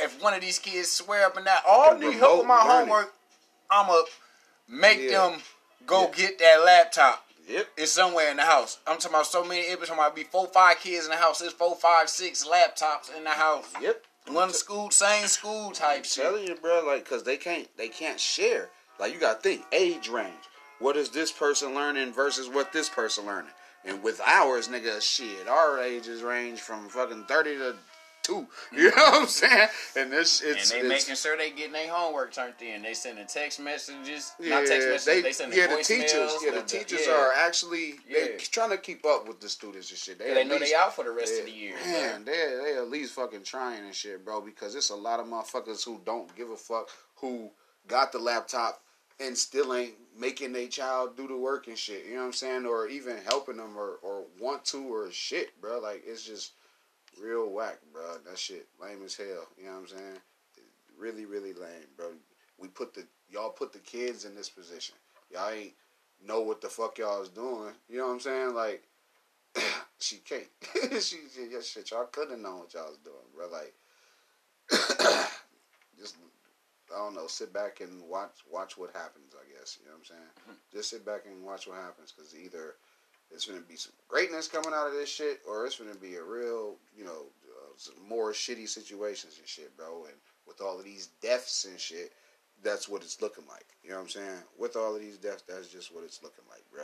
if 0.03 0.21
one 0.21 0.34
of 0.34 0.41
these 0.41 0.59
kids 0.59 0.91
swear 0.91 1.25
up 1.25 1.38
and 1.38 1.45
down, 1.45 1.57
all 1.67 1.93
I 1.93 1.97
need 1.97 2.13
help 2.13 2.39
with 2.39 2.47
my 2.47 2.55
learning. 2.63 2.69
homework, 2.89 3.13
I'ma 3.69 4.01
make 4.67 5.01
Yeah. 5.01 5.29
them 5.29 5.41
go 5.86 6.03
Yeah. 6.03 6.11
get 6.15 6.39
that 6.39 6.63
laptop. 6.65 7.25
Yep. 7.47 7.67
It's 7.77 7.91
somewhere 7.91 8.29
in 8.29 8.38
the 8.38 8.43
house. 8.45 8.77
I'm 8.88 8.97
talking 8.97 9.11
about 9.15 9.25
so 9.27 9.43
many. 9.43 9.61
It 9.61 9.79
was 9.79 9.89
talking 9.89 10.01
about 10.01 10.15
be 10.15 10.23
four, 10.23 10.47
five 10.47 10.79
kids 10.79 11.05
in 11.05 11.11
the 11.11 11.17
house. 11.17 11.39
There's 11.39 11.51
four, 11.51 11.75
five, 11.75 12.09
six 12.09 12.47
laptops 12.47 13.15
in 13.15 13.23
the 13.23 13.32
house. 13.32 13.65
Yep. 13.82 14.03
One 14.28 14.53
school, 14.53 14.91
same 14.91 15.28
school 15.28 15.72
type 15.72 16.05
shit. 16.05 16.24
telling 16.24 16.47
you, 16.47 16.55
bro, 16.55 16.84
like, 16.86 17.07
cause 17.07 17.24
they 17.24 17.38
can't, 17.38 17.67
they 17.78 17.89
can't 17.89 18.19
share. 18.19 18.69
Like, 18.99 19.13
you 19.13 19.19
gotta 19.19 19.39
think 19.39 19.65
age 19.72 20.07
range. 20.09 20.34
What 20.80 20.95
is 20.95 21.09
this 21.09 21.32
person 21.32 21.76
learning 21.76 22.13
versus 22.13 22.47
what 22.47 22.72
this 22.72 22.89
person 22.89 23.26
learning? 23.26 23.51
And 23.84 24.03
with 24.03 24.22
ours, 24.22 24.67
nigga, 24.67 25.01
shit, 25.01 25.47
our 25.47 25.80
ages 25.82 26.22
range 26.22 26.59
from 26.59 26.88
fucking 26.88 27.26
thirty 27.26 27.57
to 27.57 27.76
two. 28.24 28.47
You 28.72 28.86
know 28.86 28.91
what 28.95 29.22
I'm 29.24 29.28
saying? 29.28 29.67
And 29.97 30.11
this, 30.11 30.41
And 30.41 30.51
it's, 30.51 30.72
they 30.72 30.80
it's 30.80 30.88
making 30.88 31.15
sure 31.15 31.38
they 31.38 31.51
getting 31.51 31.74
their 31.74 31.89
homework 31.91 32.34
turned 32.34 32.53
in. 32.61 32.82
They 32.82 32.93
sending 32.93 33.26
text 33.28 33.59
messages, 33.59 34.34
yeah, 34.39 34.49
not 34.49 34.67
text 34.67 34.88
messages. 34.88 35.05
They, 35.05 35.22
they, 35.22 35.32
sending 35.32 35.59
yeah, 35.59 35.67
the 35.67 35.84
teachers, 35.84 36.32
yeah, 36.43 36.51
the 36.51 36.59
of 36.59 36.65
teachers 36.65 37.01
yeah. 37.07 37.13
are 37.13 37.32
actually 37.45 37.95
they 38.09 38.34
Yeah. 38.34 38.38
trying 38.38 38.69
to 38.69 38.78
keep 38.78 39.05
up 39.05 39.28
with 39.28 39.39
the 39.39 39.49
students 39.49 39.89
and 39.89 39.99
shit. 39.99 40.19
They 40.19 40.39
at 40.39 40.47
know 40.47 40.55
least- 40.55 40.72
they 40.72 40.76
out 40.76 40.95
for 40.95 41.03
the 41.03 41.11
rest 41.11 41.39
of 41.39 41.45
the 41.45 41.51
year. 41.51 41.76
Man, 41.86 42.26
they 42.26 42.59
they 42.63 42.78
at 42.78 42.89
least 42.89 43.13
fucking 43.13 43.43
trying 43.43 43.86
and 43.86 43.95
shit, 43.95 44.24
bro. 44.24 44.41
Because 44.41 44.76
it's 44.76 44.89
a 44.89 44.95
lot 44.95 45.19
of 45.19 45.26
motherfuckers 45.28 45.84
who 45.84 45.99
don't 46.05 46.34
give 46.36 46.49
a 46.49 46.57
fuck 46.57 46.89
who 47.15 47.49
got 47.88 48.11
the 48.11 48.19
laptop 48.19 48.82
and 49.19 49.38
still 49.38 49.74
ain't 49.74 49.93
making 50.17 50.53
their 50.53 50.67
child 50.67 51.15
do 51.15 51.28
the 51.28 51.38
work 51.38 51.67
and 51.67 51.78
shit. 51.78 52.05
You 52.05 52.13
know 52.15 52.22
what 52.22 52.26
I'm 52.28 52.34
saying? 52.34 52.65
Or 52.65 52.88
even 52.88 53.17
helping 53.28 53.57
them 53.57 53.78
or, 53.78 53.97
or 54.01 54.24
want 54.39 54.65
to 54.65 54.82
or 54.93 55.11
shit, 55.11 55.59
bro. 55.61 55.80
Like 55.80 56.03
it's 56.05 56.24
just 56.26 56.53
real 57.22 57.49
whack, 57.49 57.80
bro. 57.93 58.17
That 58.28 58.38
shit 58.38 58.67
lame 58.82 59.03
as 59.05 59.15
hell. 59.15 59.47
You 59.57 59.65
know 59.65 59.72
what 59.74 59.80
I'm 59.80 59.88
saying? 59.88 60.19
Really, 60.97 61.26
really 61.26 61.53
lame, 61.53 61.89
bro. 61.97 62.07
We 62.57 62.67
put 62.67 62.93
the 62.93 63.05
y'all 63.30 63.49
put 63.49 63.74
the 63.74 63.80
kids 63.80 64.26
in 64.26 64.36
this 64.36 64.49
position. 64.49 64.95
Y'all 65.32 65.49
ain't 65.49 65.74
know 66.26 66.41
what 66.41 66.61
the 66.61 66.69
fuck 66.69 66.97
y'all 66.97 67.22
is 67.22 67.30
doing. 67.30 67.74
You 67.89 67.99
know 67.99 68.07
what 68.07 68.13
I'm 68.13 68.19
saying? 68.19 68.53
Like 68.53 68.84
she 69.99 70.17
can't. 70.17 70.47
she, 71.01 71.17
yeah, 71.49 71.61
shit. 71.61 71.91
Y'all 71.91 72.05
couldn't 72.05 72.32
have 72.32 72.39
known 72.39 72.59
what 72.59 72.74
y'all 72.74 72.89
was 72.89 72.97
doing, 72.97 73.15
bro. 73.36 73.49
Like, 73.49 73.74
just 75.99 76.15
I 76.93 76.97
don't 76.97 77.15
know. 77.15 77.28
Sit 77.28 77.53
back 77.53 77.82
and 77.82 78.01
watch 78.07 78.43
watch 78.49 78.78
what 78.78 78.91
happens. 78.93 79.34
I 79.34 79.57
guess 79.57 79.78
you 79.80 79.88
know 79.88 79.93
what 79.93 79.99
I'm 79.99 80.05
saying. 80.05 80.32
Mm-hmm. 80.41 80.78
Just 80.78 80.89
sit 80.89 81.05
back 81.05 81.22
and 81.26 81.43
watch 81.43 81.67
what 81.67 81.78
happens 81.78 82.11
because 82.11 82.36
either 82.36 82.76
it's 83.34 83.45
gonna 83.45 83.61
be 83.61 83.75
some 83.75 83.93
greatness 84.07 84.47
coming 84.47 84.73
out 84.73 84.88
of 84.88 84.93
this 84.93 85.09
shit, 85.09 85.41
or 85.47 85.65
it's 85.65 85.77
gonna 85.77 85.95
be 85.95 86.15
a 86.15 86.23
real, 86.23 86.75
you 86.97 87.03
know, 87.03 87.25
uh, 87.49 87.71
some 87.77 87.95
more 88.07 88.32
shitty 88.32 88.67
situations 88.67 89.38
and 89.39 89.47
shit, 89.47 89.75
bro. 89.77 90.05
And 90.05 90.15
with 90.47 90.61
all 90.61 90.77
of 90.77 90.86
these 90.86 91.09
deaths 91.21 91.65
and 91.65 91.79
shit, 91.79 92.11
that's 92.63 92.88
what 92.88 93.01
it's 93.01 93.21
looking 93.21 93.45
like. 93.47 93.65
You 93.84 93.91
know 93.91 93.97
what 93.97 94.03
I'm 94.03 94.09
saying? 94.09 94.43
With 94.57 94.75
all 94.75 94.95
of 94.95 95.01
these 95.01 95.17
deaths, 95.17 95.43
that's 95.47 95.67
just 95.67 95.93
what 95.93 96.03
it's 96.03 96.21
looking 96.21 96.45
like, 96.49 96.63
bro. 96.71 96.84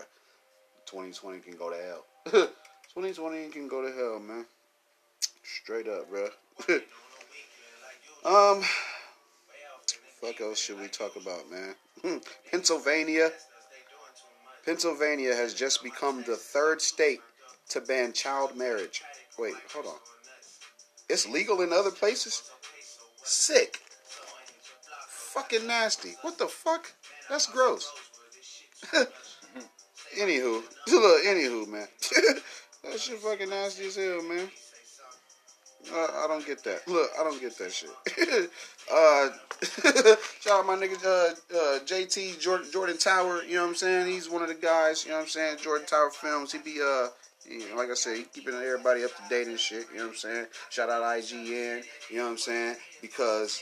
2020 0.86 1.40
can 1.40 1.58
go 1.58 1.70
to 1.70 1.76
hell. 1.76 2.06
2020 2.94 3.50
can 3.50 3.68
go 3.68 3.82
to 3.82 3.94
hell, 3.94 4.20
man. 4.20 4.46
Straight 5.44 5.88
up, 5.88 6.10
bro. 6.10 6.30
um, 8.26 8.64
fuck 10.22 10.42
else 10.42 10.60
should 10.60 10.80
we 10.80 10.88
talk 10.88 11.16
about, 11.16 11.50
man? 11.52 11.76
Pennsylvania. 12.52 13.32
Pennsylvania 14.68 15.34
has 15.34 15.54
just 15.54 15.82
become 15.82 16.24
the 16.24 16.36
third 16.36 16.82
state 16.82 17.22
to 17.70 17.80
ban 17.80 18.12
child 18.12 18.58
marriage. 18.58 19.02
Wait, 19.40 19.54
hold 19.74 19.86
on. 19.86 19.94
it's 21.10 21.26
legal 21.26 21.62
in 21.62 21.72
other 21.72 21.90
places. 21.90 22.52
Sick. 23.24 23.80
Fucking 25.08 25.66
nasty. 25.66 26.16
What 26.22 26.38
the 26.38 26.48
fuck? 26.48 26.92
That's 27.30 27.46
gross. 27.46 27.90
anywho, 30.20 30.62
look, 30.88 31.24
anywho, 31.24 31.66
man. 31.70 31.88
that 32.84 33.00
shit 33.00 33.20
fucking 33.20 33.50
nasty 33.50 33.86
as 33.86 33.96
hell, 33.96 34.22
man. 34.22 34.50
Uh, 35.94 36.08
I 36.26 36.26
don't 36.28 36.46
get 36.46 36.62
that. 36.66 36.86
Look, 36.90 37.10
I 37.18 37.24
don't 37.24 37.40
get 37.40 37.58
that 37.58 37.72
shit. 37.72 37.90
uh, 38.94 39.30
shout 40.40 40.60
out 40.60 40.66
my 40.68 40.76
nigga 40.76 41.04
uh, 41.04 41.58
uh, 41.58 41.80
JT 41.86 42.40
Jordan, 42.40 42.68
Jordan 42.72 42.98
Tower. 42.98 43.44
You 43.44 43.56
know 43.56 43.64
what 43.64 43.70
I'm 43.70 43.76
saying? 43.76 44.08
He's 44.08 44.30
one 44.30 44.42
of 44.42 44.48
the 44.50 44.56
guys. 44.56 45.04
You 45.04 45.12
know 45.12 45.18
what 45.18 45.24
I'm 45.24 45.30
saying? 45.30 45.58
Jordan 45.62 45.88
Tower 45.88 46.12
Films. 46.12 46.52
He 46.52 46.60
be 46.60 46.80
uh, 46.82 47.08
you 47.50 47.70
know, 47.70 47.76
like 47.76 47.90
I 47.90 47.94
said, 47.94 48.26
keeping 48.34 48.54
everybody 48.54 49.04
up 49.04 49.12
to 49.16 49.24
date 49.30 49.48
and 49.48 49.60
shit. 49.60 49.88
You 49.92 50.00
know 50.00 50.06
what 50.06 50.12
I'm 50.12 50.18
saying? 50.18 50.46
Shout 50.70 50.90
out 50.90 51.02
IGN. 51.02 51.84
You 52.10 52.18
know 52.18 52.26
what 52.26 52.32
I'm 52.32 52.38
saying? 52.38 52.76
Because 53.02 53.62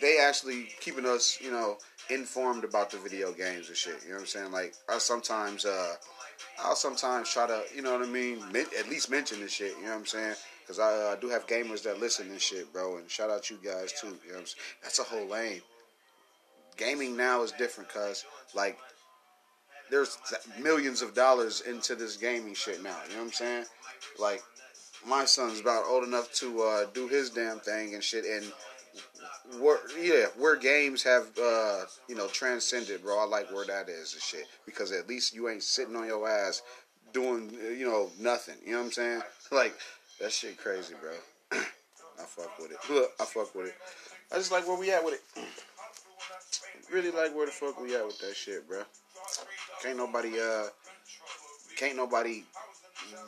they 0.00 0.18
actually 0.18 0.68
keeping 0.80 1.06
us, 1.06 1.38
you 1.40 1.50
know, 1.50 1.78
informed 2.10 2.64
about 2.64 2.90
the 2.90 2.98
video 2.98 3.32
games 3.32 3.68
and 3.68 3.76
shit. 3.76 4.02
You 4.02 4.10
know 4.10 4.14
what 4.16 4.20
I'm 4.22 4.26
saying? 4.26 4.52
Like 4.52 4.74
I 4.88 4.98
sometimes, 4.98 5.64
uh, 5.64 5.94
I'll 6.62 6.76
sometimes 6.76 7.30
try 7.30 7.46
to, 7.46 7.62
you 7.74 7.82
know 7.82 7.92
what 7.92 8.06
I 8.06 8.10
mean, 8.10 8.38
at 8.78 8.88
least 8.88 9.10
mention 9.10 9.40
this 9.40 9.52
shit. 9.52 9.76
You 9.78 9.84
know 9.84 9.90
what 9.90 9.98
I'm 9.98 10.06
saying? 10.06 10.34
Because 10.64 10.78
I 10.78 10.92
uh, 10.92 11.16
do 11.16 11.28
have 11.28 11.46
gamers 11.46 11.82
that 11.82 12.00
listen 12.00 12.30
and 12.30 12.40
shit, 12.40 12.72
bro. 12.72 12.96
And 12.96 13.10
shout 13.10 13.30
out 13.30 13.50
you 13.50 13.58
guys 13.62 13.92
too. 13.92 14.16
You 14.24 14.32
know 14.32 14.34
what 14.34 14.40
I'm 14.40 14.46
saying? 14.46 14.62
That's 14.82 14.98
a 14.98 15.02
whole 15.02 15.26
lane. 15.26 15.60
Gaming 16.76 17.16
now 17.16 17.42
is 17.42 17.52
different, 17.52 17.88
cause 17.90 18.24
like 18.54 18.78
there's 19.90 20.18
millions 20.60 21.02
of 21.02 21.14
dollars 21.14 21.60
into 21.60 21.94
this 21.94 22.16
gaming 22.16 22.54
shit 22.54 22.82
now. 22.82 22.96
You 23.08 23.14
know 23.14 23.20
what 23.20 23.26
I'm 23.26 23.32
saying? 23.32 23.64
Like 24.18 24.42
my 25.06 25.24
son's 25.24 25.60
about 25.60 25.84
old 25.86 26.04
enough 26.04 26.32
to 26.34 26.62
uh, 26.62 26.86
do 26.94 27.08
his 27.08 27.30
damn 27.30 27.60
thing 27.60 27.94
and 27.94 28.02
shit, 28.02 28.24
and 28.24 28.52
where 29.60 29.78
yeah, 30.00 30.26
where 30.38 30.56
games 30.56 31.02
have 31.02 31.26
uh, 31.40 31.82
you 32.08 32.14
know 32.14 32.26
transcended, 32.28 33.02
bro. 33.02 33.20
I 33.20 33.24
like 33.24 33.52
where 33.52 33.66
that 33.66 33.88
is 33.88 34.14
and 34.14 34.22
shit 34.22 34.46
because 34.66 34.92
at 34.92 35.08
least 35.08 35.34
you 35.34 35.48
ain't 35.48 35.62
sitting 35.62 35.96
on 35.96 36.06
your 36.06 36.28
ass 36.28 36.62
doing 37.12 37.50
you 37.76 37.86
know 37.86 38.10
nothing. 38.18 38.56
You 38.64 38.72
know 38.72 38.78
what 38.78 38.86
I'm 38.86 38.92
saying? 38.92 39.22
Like 39.52 39.76
that 40.20 40.32
shit 40.32 40.58
crazy, 40.58 40.94
bro. 41.00 41.12
I 41.52 42.22
fuck 42.22 42.58
with 42.58 42.72
it. 42.72 42.78
Look, 42.90 43.10
I 43.20 43.24
fuck 43.24 43.54
with 43.54 43.66
it. 43.66 43.74
I 44.32 44.36
just 44.36 44.52
like 44.52 44.66
where 44.66 44.78
we 44.78 44.90
at 44.92 45.04
with 45.04 45.14
it. 45.14 45.22
Really 46.92 47.10
like 47.10 47.34
where 47.34 47.46
the 47.46 47.52
fuck 47.52 47.80
we 47.80 47.96
at 47.96 48.06
with 48.06 48.18
that 48.20 48.36
shit, 48.36 48.68
bro. 48.68 48.82
Can't 49.82 49.96
nobody 49.96 50.38
uh 50.38 50.66
can't 51.76 51.96
nobody 51.96 52.44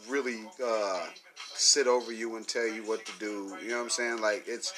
really 0.08 0.42
uh 0.64 1.06
sit 1.54 1.86
over 1.86 2.12
you 2.12 2.36
and 2.36 2.46
tell 2.46 2.66
you 2.66 2.82
what 2.82 3.04
to 3.06 3.12
do. 3.18 3.56
You 3.62 3.70
know 3.70 3.78
what 3.78 3.84
I'm 3.84 3.90
saying? 3.90 4.20
Like 4.20 4.44
it's 4.46 4.72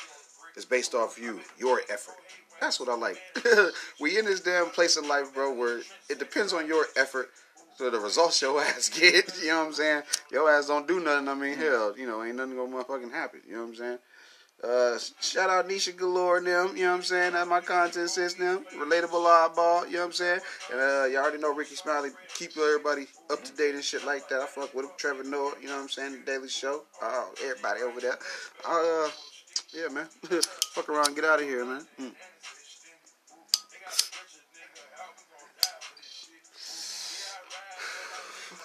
it's 0.57 0.65
based 0.65 0.95
off 0.95 1.19
you, 1.21 1.41
your 1.59 1.83
effort. 1.91 2.15
That's 2.61 2.81
what 2.81 2.89
I 2.89 2.97
like. 2.97 3.21
we 4.01 4.19
in 4.19 4.25
this 4.25 4.41
damn 4.41 4.71
place 4.71 4.97
in 4.97 5.07
life, 5.07 5.35
bro, 5.35 5.53
where 5.53 5.81
it 6.09 6.19
depends 6.19 6.53
on 6.53 6.67
your 6.67 6.87
effort 6.97 7.31
so 7.79 7.91
the 7.91 8.01
results 8.01 8.43
your 8.43 8.61
ass 8.65 8.89
get. 8.89 9.41
You 9.41 9.49
know 9.49 9.61
what 9.61 9.67
I'm 9.69 9.73
saying? 9.73 10.03
Your 10.33 10.51
ass 10.51 10.67
don't 10.67 10.89
do 10.89 10.99
nothing. 10.99 11.29
I 11.29 11.35
mean, 11.35 11.57
hell, 11.57 11.95
you 11.97 12.07
know, 12.07 12.25
ain't 12.25 12.37
nothing 12.37 12.57
gonna 12.57 12.75
motherfucking 12.75 13.13
happen. 13.13 13.41
You 13.47 13.55
know 13.55 13.63
what 13.63 13.69
I'm 13.69 13.75
saying? 13.77 13.99
Uh, 14.65 14.99
shout 15.21 15.49
out 15.49 15.69
Nisha 15.69 15.97
Galore 15.97 16.39
and 16.39 16.47
them, 16.49 16.77
you 16.77 16.83
know 16.83 16.91
what 16.91 16.97
I'm 16.97 17.03
saying? 17.05 17.35
That's 17.35 17.49
my 17.49 17.61
content 17.61 18.11
system. 18.11 18.67
Relatable 18.77 19.25
oddball, 19.25 19.87
you 19.87 19.93
know 19.93 20.01
what 20.01 20.07
I'm 20.07 20.13
saying? 20.13 20.41
And 20.73 20.81
uh, 20.81 21.05
you 21.05 21.17
already 21.17 21.39
know 21.39 21.55
Rickey 21.55 21.77
Smiley 21.77 22.11
keep 22.35 22.57
everybody 22.57 23.07
up 23.31 23.45
to 23.45 23.53
date 23.53 23.77
and 23.77 23.85
shit 23.85 24.05
like 24.05 24.29
that. 24.31 24.41
I 24.41 24.47
fuck 24.47 24.75
with 24.75 24.87
him. 24.87 24.91
Trevor 24.97 25.23
Noah, 25.23 25.53
you 25.63 25.69
know 25.69 25.77
what 25.77 25.83
I'm 25.83 25.89
saying? 25.89 26.13
The 26.25 26.33
Daily 26.33 26.49
Show. 26.49 26.83
Oh, 27.01 27.31
everybody 27.45 27.83
over 27.83 28.01
there. 28.01 28.19
Uh, 28.69 29.09
yeah, 29.73 29.87
man. 29.95 30.07
fuck 30.73 30.89
around, 30.89 31.15
get 31.15 31.25
out 31.25 31.41
of 31.41 31.47
here, 31.47 31.65
man. 31.65 31.87
Mm. 32.01 32.13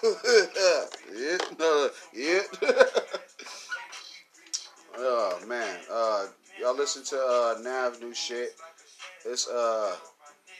Yeah, 0.03 1.87
yeah. 2.13 2.41
oh 4.97 5.39
man, 5.47 5.79
uh, 5.91 6.25
y'all 6.59 6.75
listen 6.75 7.03
to 7.05 7.17
uh, 7.17 7.55
Nav 7.61 8.01
new 8.01 8.13
shit. 8.13 8.51
It's 9.25 9.47
uh, 9.47 9.95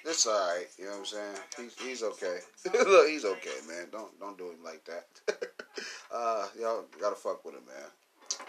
it's 0.06 0.26
alright. 0.28 0.68
You 0.78 0.86
know 0.86 0.92
what 0.92 1.00
I'm 1.00 1.06
saying? 1.06 1.36
He's 1.58 1.76
he's 1.82 2.04
okay. 2.04 2.40
Look, 2.74 3.10
he's 3.10 3.26
okay, 3.26 3.58
man. 3.68 3.88
Don't 3.92 4.18
don't 4.20 4.38
do 4.38 4.50
him 4.50 4.64
like 4.64 4.86
that. 4.86 5.08
uh, 6.14 6.48
y'all 6.60 6.86
gotta 7.02 7.16
fuck 7.16 7.44
with 7.44 7.56
him, 7.56 7.66
man. 7.66 7.90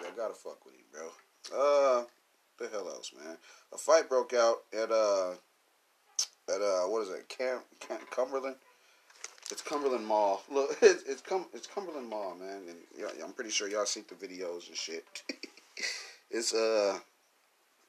Y'all 0.01 0.17
gotta 0.17 0.35
fuck 0.35 0.65
with 0.65 0.75
him, 0.75 0.85
bro. 0.93 1.09
Uh, 1.53 2.05
the 2.59 2.69
hell 2.69 2.89
else, 2.89 3.13
man? 3.17 3.37
A 3.73 3.79
fight 3.79 4.09
broke 4.09 4.33
out 4.33 4.59
at 4.73 4.93
uh, 4.93 5.33
at 6.49 6.61
uh, 6.61 6.83
what 6.87 7.03
is 7.03 7.09
it? 7.09 7.29
Camp, 7.29 7.65
Camp 7.81 8.09
Cumberland. 8.11 8.57
It's 9.51 9.63
Cumberland 9.63 10.07
Mall. 10.07 10.43
Look, 10.51 10.77
it's 10.81 11.03
it's, 11.05 11.23
Cum, 11.23 11.47
it's 11.53 11.67
Cumberland 11.67 12.09
Mall, 12.09 12.35
man. 12.39 12.63
And 12.69 13.23
I'm 13.23 13.33
pretty 13.33 13.51
sure 13.51 13.69
y'all 13.69 13.87
seen 13.87 14.05
the 14.09 14.15
videos 14.15 14.69
and 14.69 14.77
shit. 14.77 15.05
it's 16.31 16.55
uh, 16.55 16.99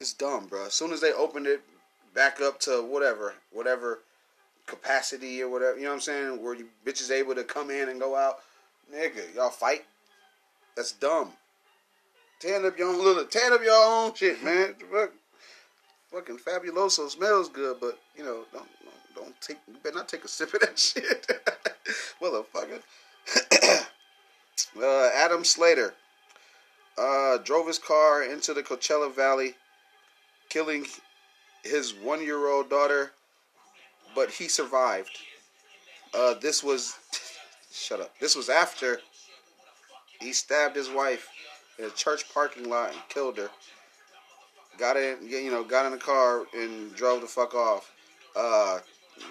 it's 0.00 0.12
dumb, 0.12 0.46
bro. 0.46 0.66
As 0.66 0.74
soon 0.74 0.92
as 0.92 1.00
they 1.00 1.12
opened 1.12 1.46
it 1.46 1.62
back 2.14 2.40
up 2.40 2.60
to 2.60 2.82
whatever, 2.82 3.34
whatever 3.52 4.00
capacity 4.66 5.42
or 5.42 5.48
whatever, 5.48 5.76
you 5.76 5.84
know 5.84 5.90
what 5.90 5.94
I'm 5.94 6.00
saying, 6.00 6.42
where 6.42 6.54
you 6.54 6.68
bitches 6.84 7.10
able 7.10 7.34
to 7.34 7.44
come 7.44 7.70
in 7.70 7.88
and 7.88 8.00
go 8.00 8.16
out, 8.16 8.40
nigga, 8.92 9.34
y'all 9.34 9.50
fight. 9.50 9.84
That's 10.76 10.92
dumb. 10.92 11.32
Tan 12.38 12.66
up 12.66 12.78
your 12.78 12.88
own 12.88 13.02
little, 13.02 13.24
tan 13.24 13.54
up 13.54 13.62
your 13.62 13.72
own 13.74 14.12
shit, 14.14 14.42
man. 14.44 14.74
Fuck, 14.92 15.12
fucking 16.12 16.38
fabuloso 16.38 17.08
smells 17.08 17.48
good, 17.48 17.78
but 17.80 17.98
you 18.14 18.24
know, 18.24 18.44
don't 18.52 18.68
don't 19.16 19.40
take. 19.40 19.58
You 19.66 19.74
better 19.82 19.96
not 19.96 20.08
take 20.08 20.24
a 20.24 20.28
sip 20.28 20.54
of 20.54 20.60
that 20.60 20.78
shit, 20.78 21.26
motherfucker. 22.22 22.80
uh, 24.80 25.10
Adam 25.14 25.44
Slater 25.44 25.94
uh, 26.98 27.38
drove 27.38 27.66
his 27.66 27.78
car 27.78 28.22
into 28.22 28.54
the 28.54 28.62
Coachella 28.62 29.12
Valley, 29.12 29.54
killing 30.48 30.86
his 31.64 31.94
one-year-old 31.94 32.70
daughter, 32.70 33.12
but 34.14 34.30
he 34.30 34.48
survived. 34.48 35.18
Uh, 36.14 36.34
this 36.34 36.62
was 36.62 36.96
shut 37.72 38.00
up. 38.00 38.12
This 38.20 38.36
was 38.36 38.48
after 38.48 39.00
he 40.20 40.32
stabbed 40.32 40.76
his 40.76 40.88
wife 40.88 41.28
in 41.78 41.86
a 41.86 41.90
church 41.90 42.32
parking 42.32 42.68
lot 42.68 42.90
and 42.90 42.98
killed 43.08 43.38
her. 43.38 43.50
Got 44.78 44.96
in, 44.96 45.18
you 45.22 45.50
know, 45.50 45.64
got 45.64 45.86
in 45.86 45.92
the 45.92 45.98
car 45.98 46.44
and 46.54 46.94
drove 46.94 47.22
the 47.22 47.26
fuck 47.26 47.54
off. 47.54 47.92
Uh, 48.34 48.80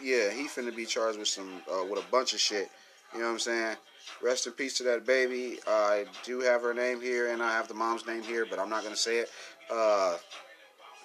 yeah, 0.04 0.32
he 0.32 0.48
finna 0.48 0.76
be 0.76 0.86
charged 0.86 1.20
with 1.20 1.28
some 1.28 1.62
uh, 1.72 1.84
with 1.86 2.00
a 2.00 2.12
bunch 2.12 2.34
of 2.34 2.40
shit. 2.40 2.70
You 3.14 3.20
know 3.20 3.28
what 3.28 3.34
I'm 3.34 3.40
saying? 3.40 3.78
Rest 4.22 4.48
in 4.48 4.54
peace 4.54 4.78
to 4.78 4.84
that 4.84 5.06
baby. 5.06 5.60
I 5.68 6.06
do 6.24 6.42
have 6.42 6.62
her 6.62 6.74
name 6.74 7.02
here, 7.02 7.32
and 7.32 7.42
I 7.42 7.52
have 7.52 7.68
the 7.68 7.74
mom's 7.74 8.06
name 8.06 8.24
here, 8.24 8.46
but 8.50 8.60
I'm 8.60 8.70
not 8.70 8.84
gonna 8.84 8.96
say 8.96 9.20
it. 9.20 9.30
Uh, 9.72 10.18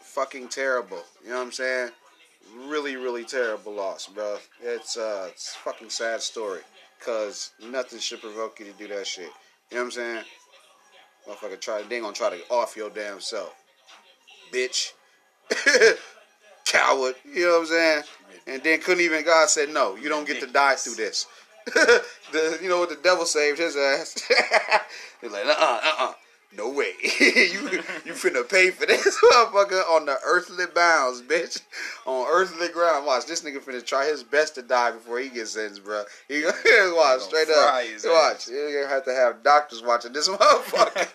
fucking 0.03 0.49
terrible. 0.49 1.03
You 1.23 1.31
know 1.31 1.37
what 1.37 1.43
I'm 1.43 1.53
saying? 1.53 1.91
Really, 2.67 2.97
really 2.97 3.25
terrible 3.25 3.75
loss, 3.75 4.07
bro. 4.09 4.39
It's 4.63 4.97
uh, 4.97 5.29
it's 5.31 5.55
fucking 5.55 5.91
sad 5.91 6.21
story. 6.21 6.61
Cause 7.05 7.53
nothing 7.63 7.99
should 7.99 8.21
provoke 8.21 8.61
you 8.61 8.67
to 8.67 8.73
do 8.73 8.89
that 8.89 9.07
shit. 9.07 9.31
You 9.71 9.79
know 9.79 9.85
what 9.85 9.85
I'm 9.85 9.91
saying? 9.93 10.25
Motherfucker, 11.29 11.61
try. 11.61 11.83
They 11.83 12.01
gonna 12.01 12.13
try 12.13 12.31
to 12.31 12.49
off 12.51 12.77
your 12.77 12.91
damn 12.91 13.21
self, 13.21 13.55
bitch. 14.53 14.93
Coward. 16.67 17.15
You 17.25 17.47
know 17.47 17.53
what 17.53 17.61
I'm 17.61 17.67
saying? 17.67 18.03
And 18.47 18.63
then 18.63 18.81
couldn't 18.81 19.05
even. 19.05 19.25
God 19.25 19.49
said, 19.49 19.71
no, 19.71 19.97
you 19.97 20.09
don't 20.09 20.27
get 20.27 20.41
to 20.41 20.47
die 20.47 20.75
through 20.75 20.97
this. 20.97 21.27
the, 21.67 22.59
you 22.63 22.69
know 22.69 22.79
what 22.79 22.89
the 22.89 22.97
devil 22.97 23.25
saved 23.25 23.59
his 23.59 23.77
ass. 23.77 24.15
He's 25.21 25.31
like, 25.31 25.45
uh 25.45 25.51
uh-uh, 25.51 25.81
uh, 25.83 26.09
uh 26.09 26.13
No 26.57 26.71
way. 26.71 26.93
you 27.03 27.71
you 28.05 28.13
finna 28.15 28.49
pay 28.49 28.71
for 28.71 28.87
this 28.87 29.19
motherfucker 29.33 29.83
on 29.91 30.07
the 30.07 30.17
earthly 30.25 30.65
bounds, 30.75 31.23
bitch. 31.23 31.61
On 32.07 32.27
earthly 32.29 32.69
ground. 32.69 33.07
Watch, 33.07 33.27
this 33.27 33.43
nigga 33.43 33.59
finna 33.59 33.85
try 33.85 34.07
his 34.07 34.25
best 34.25 34.55
to 34.57 34.63
die 34.63 34.93
before 34.93 35.19
he 35.21 35.29
gets 35.29 35.53
sentenced, 35.53 35.85
bro. 35.85 36.05
He 36.29 36.43
watch 36.45 37.21
straight 37.21 37.51
up. 37.51 37.75
Watch. 38.05 38.49
You're 38.49 38.83
gonna 38.83 38.95
have 38.95 39.05
to 39.05 39.15
have 39.15 39.43
doctors 39.43 39.83
watching 39.83 40.13
this 40.13 40.29
motherfucker. 40.29 41.09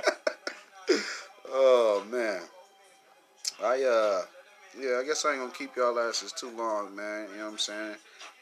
oh 1.49 2.03
man. 2.10 2.41
I 3.64 3.84
uh 3.84 4.22
yeah, 4.80 4.99
I 5.02 5.03
guess 5.06 5.26
I 5.26 5.31
ain't 5.31 5.39
gonna 5.39 5.52
keep 5.52 5.76
y'all 5.76 5.97
asses 5.99 6.31
too 6.31 6.52
long, 6.57 6.95
man. 6.95 7.27
You 7.31 7.38
know 7.38 7.45
what 7.45 7.52
I'm 7.53 7.57
saying? 7.57 7.95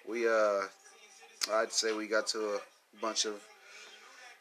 We 0.07 0.27
uh 0.27 0.61
I'd 1.51 1.71
say 1.71 1.93
we 1.93 2.07
got 2.07 2.27
to 2.27 2.39
a 2.39 2.59
bunch 3.01 3.25
of 3.25 3.35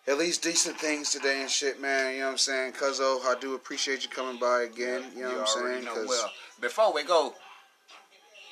at 0.06 0.18
least 0.18 0.42
decent 0.42 0.76
things 0.78 1.12
today 1.12 1.42
and 1.42 1.50
shit, 1.50 1.80
man. 1.80 2.14
You 2.14 2.20
know 2.20 2.26
what 2.26 2.32
I'm 2.32 2.38
saying? 2.38 2.72
Cuzzo, 2.72 3.24
I 3.24 3.36
do 3.40 3.54
appreciate 3.54 4.02
you 4.02 4.10
coming 4.10 4.40
by 4.40 4.62
again. 4.62 5.04
You 5.14 5.22
know 5.22 5.30
you 5.30 5.36
what 5.38 5.48
I'm 5.56 5.64
saying? 5.72 5.84
Know 5.84 6.04
well. 6.08 6.30
Before 6.60 6.92
we 6.92 7.04
go, 7.04 7.34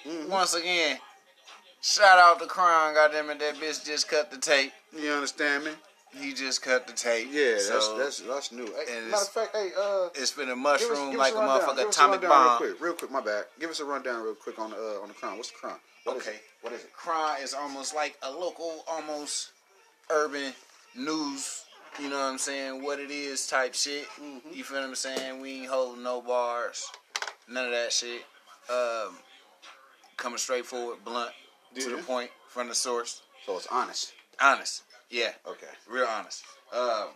mm-hmm. 0.06 0.30
once 0.30 0.54
again, 0.54 0.98
shout 1.82 2.18
out 2.18 2.40
to 2.40 2.46
Crown. 2.46 2.94
Goddamn 2.94 3.30
it, 3.30 3.38
that 3.40 3.56
bitch 3.56 3.84
just 3.84 4.08
cut 4.08 4.30
the 4.30 4.38
tape. 4.38 4.72
You 4.96 5.10
understand 5.10 5.64
me? 5.64 5.70
He 6.19 6.32
just 6.32 6.62
cut 6.62 6.87
the 6.87 6.93
tape. 6.93 7.28
Yeah, 7.31 7.59
so 7.59 7.73
that's 7.74 8.19
that's 8.20 8.20
that's 8.20 8.53
new. 8.53 8.66
Hey, 8.66 8.97
and 8.99 9.11
matter 9.11 9.23
of 9.23 9.28
fact, 9.28 9.51
hey, 9.55 9.70
uh, 9.78 10.09
it's 10.15 10.32
been 10.32 10.49
a 10.51 10.57
mushroom 10.57 11.11
us 11.11 11.16
like 11.16 11.35
a 11.35 11.37
motherfucker 11.37 11.89
atomic 11.89 12.20
bomb. 12.23 12.62
Real 12.62 12.73
quick, 12.73 12.81
real 12.82 12.93
quick. 12.95 13.11
My 13.11 13.20
bad. 13.20 13.45
Give 13.61 13.70
us 13.70 13.78
a 13.81 13.85
rundown 13.85 14.23
real 14.24 14.35
quick 14.35 14.59
on 14.59 14.70
the 14.70 14.77
uh, 14.77 15.03
on 15.03 15.09
the 15.09 15.15
crown. 15.15 15.37
What's 15.37 15.51
the 15.51 15.57
crown? 15.59 15.77
What 16.05 16.16
is 16.16 16.23
Okay. 16.27 16.37
it? 16.37 16.43
What 16.62 16.73
is 16.73 16.82
it? 16.85 16.93
Crime 16.93 17.41
is 17.43 17.55
almost 17.55 17.95
like 17.95 18.16
a 18.23 18.31
local, 18.31 18.85
almost 18.89 19.53
urban 20.11 20.53
news. 20.97 21.65
You 22.01 22.09
know 22.11 22.19
what 22.19 22.24
I'm 22.32 22.39
saying? 22.39 22.82
What 22.82 22.99
it 22.99 23.11
is 23.11 23.47
type 23.47 23.74
shit. 23.74 24.07
Mm-hmm. 24.20 24.53
You 24.53 24.65
feel 24.65 24.81
what 24.81 24.89
I'm 24.89 24.95
saying? 24.95 25.41
We 25.41 25.61
ain't 25.62 25.69
holding 25.70 26.03
no 26.03 26.20
bars, 26.23 26.91
none 27.49 27.66
of 27.66 27.73
that 27.73 27.93
shit. 27.93 28.24
Um, 28.69 29.16
coming 30.16 30.39
straight 30.39 30.66
forward, 30.66 30.99
blunt 31.05 31.31
to 31.78 31.97
the 31.97 32.03
point, 32.03 32.31
from 32.49 32.69
the 32.69 32.74
source, 32.74 33.23
So 33.47 33.57
it's 33.57 33.66
honest. 33.70 34.12
honest. 34.41 34.82
Yeah, 35.11 35.32
Okay. 35.47 35.66
real 35.89 36.07
honest. 36.07 36.45
Um, 36.73 37.09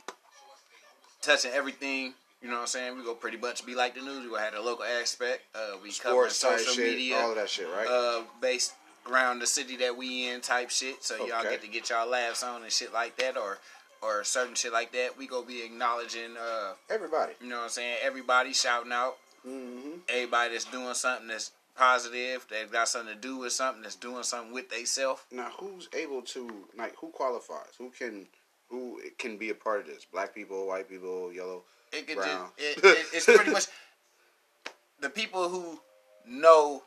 touching 1.23 1.53
everything. 1.53 2.15
You 2.43 2.49
know 2.51 2.57
what 2.57 2.62
I'm 2.62 2.66
saying? 2.66 2.99
We 2.99 3.05
go 3.05 3.15
pretty 3.15 3.39
much 3.39 3.65
be 3.65 3.75
like 3.75 3.95
the 3.95 4.03
news. 4.03 4.25
We 4.25 4.31
gonna 4.31 4.43
have 4.43 4.53
the 4.55 4.61
local 4.61 4.85
aspect. 4.85 5.43
Uh, 5.55 5.77
we 5.83 5.93
cover 5.93 6.29
Sports 6.29 6.37
social 6.37 6.75
shit, 6.75 6.91
media. 6.99 7.16
all 7.16 7.31
of 7.31 7.37
that 7.37 7.49
shit, 7.49 7.66
right? 7.69 7.87
uh, 7.89 8.23
based 8.43 8.75
around 9.11 9.39
the 9.39 9.47
city 9.47 9.77
that 9.77 9.97
we 9.97 10.29
in 10.29 10.41
type 10.43 10.69
shit. 10.71 11.03
So 11.03 11.16
y'all 11.27 11.43
get 11.43 11.62
to 11.62 11.69
get 11.69 11.89
y'all 11.91 12.07
laughs 12.09 12.43
on 12.43 12.62
and 12.62 12.71
shit 12.73 12.93
like 12.93 13.16
that, 13.16 13.37
or 13.39 13.59
or 14.03 14.25
certain 14.25 14.55
shit 14.55 14.73
like 14.73 14.93
that. 14.93 15.16
We 15.16 15.27
gonna 15.27 15.47
be 15.47 15.62
acknowledging, 15.62 16.37
uh, 16.39 16.73
Everybody. 16.91 17.33
you 17.41 17.49
know 17.49 17.57
what 17.59 17.65
I'm 17.65 17.71
saying? 17.71 17.97
Everybody 18.03 18.53
shouting 18.53 18.93
out. 18.93 19.16
Mm-hmm. 19.49 20.01
Everybody 20.11 20.53
that's 20.53 20.65
doing 20.66 20.93
something 20.95 21.29
that's 21.29 21.51
positive, 21.76 22.46
that 22.51 22.70
got 22.72 22.88
something 22.88 23.14
to 23.14 23.20
do 23.20 23.36
with 23.38 23.52
something, 23.52 23.82
that's 23.82 23.96
doing 23.96 24.22
something 24.22 24.52
with 24.52 24.70
theyself. 24.70 25.26
Now, 25.32 25.51
who's 25.59 25.88
able 25.96 26.22
to 26.22 26.51
like? 26.76 26.94
Who 26.96 27.09
qualifies? 27.09 27.72
Who 27.78 27.90
can? 27.90 28.26
Who 28.70 29.01
can 29.18 29.36
be 29.36 29.51
a 29.51 29.55
part 29.55 29.80
of 29.80 29.86
this? 29.86 30.05
Black 30.10 30.34
people, 30.34 30.66
white 30.66 30.88
people, 30.88 31.32
yellow. 31.32 31.62
It 31.92 32.06
could 32.06 32.16
Brown. 32.16 32.48
just, 32.59 32.78
it, 32.78 32.84
it, 32.84 33.06
it's 33.12 33.26
pretty 33.26 33.51
much 33.52 33.66
the 35.01 35.09
people 35.10 35.48
who 35.48 35.78
know 36.26 36.82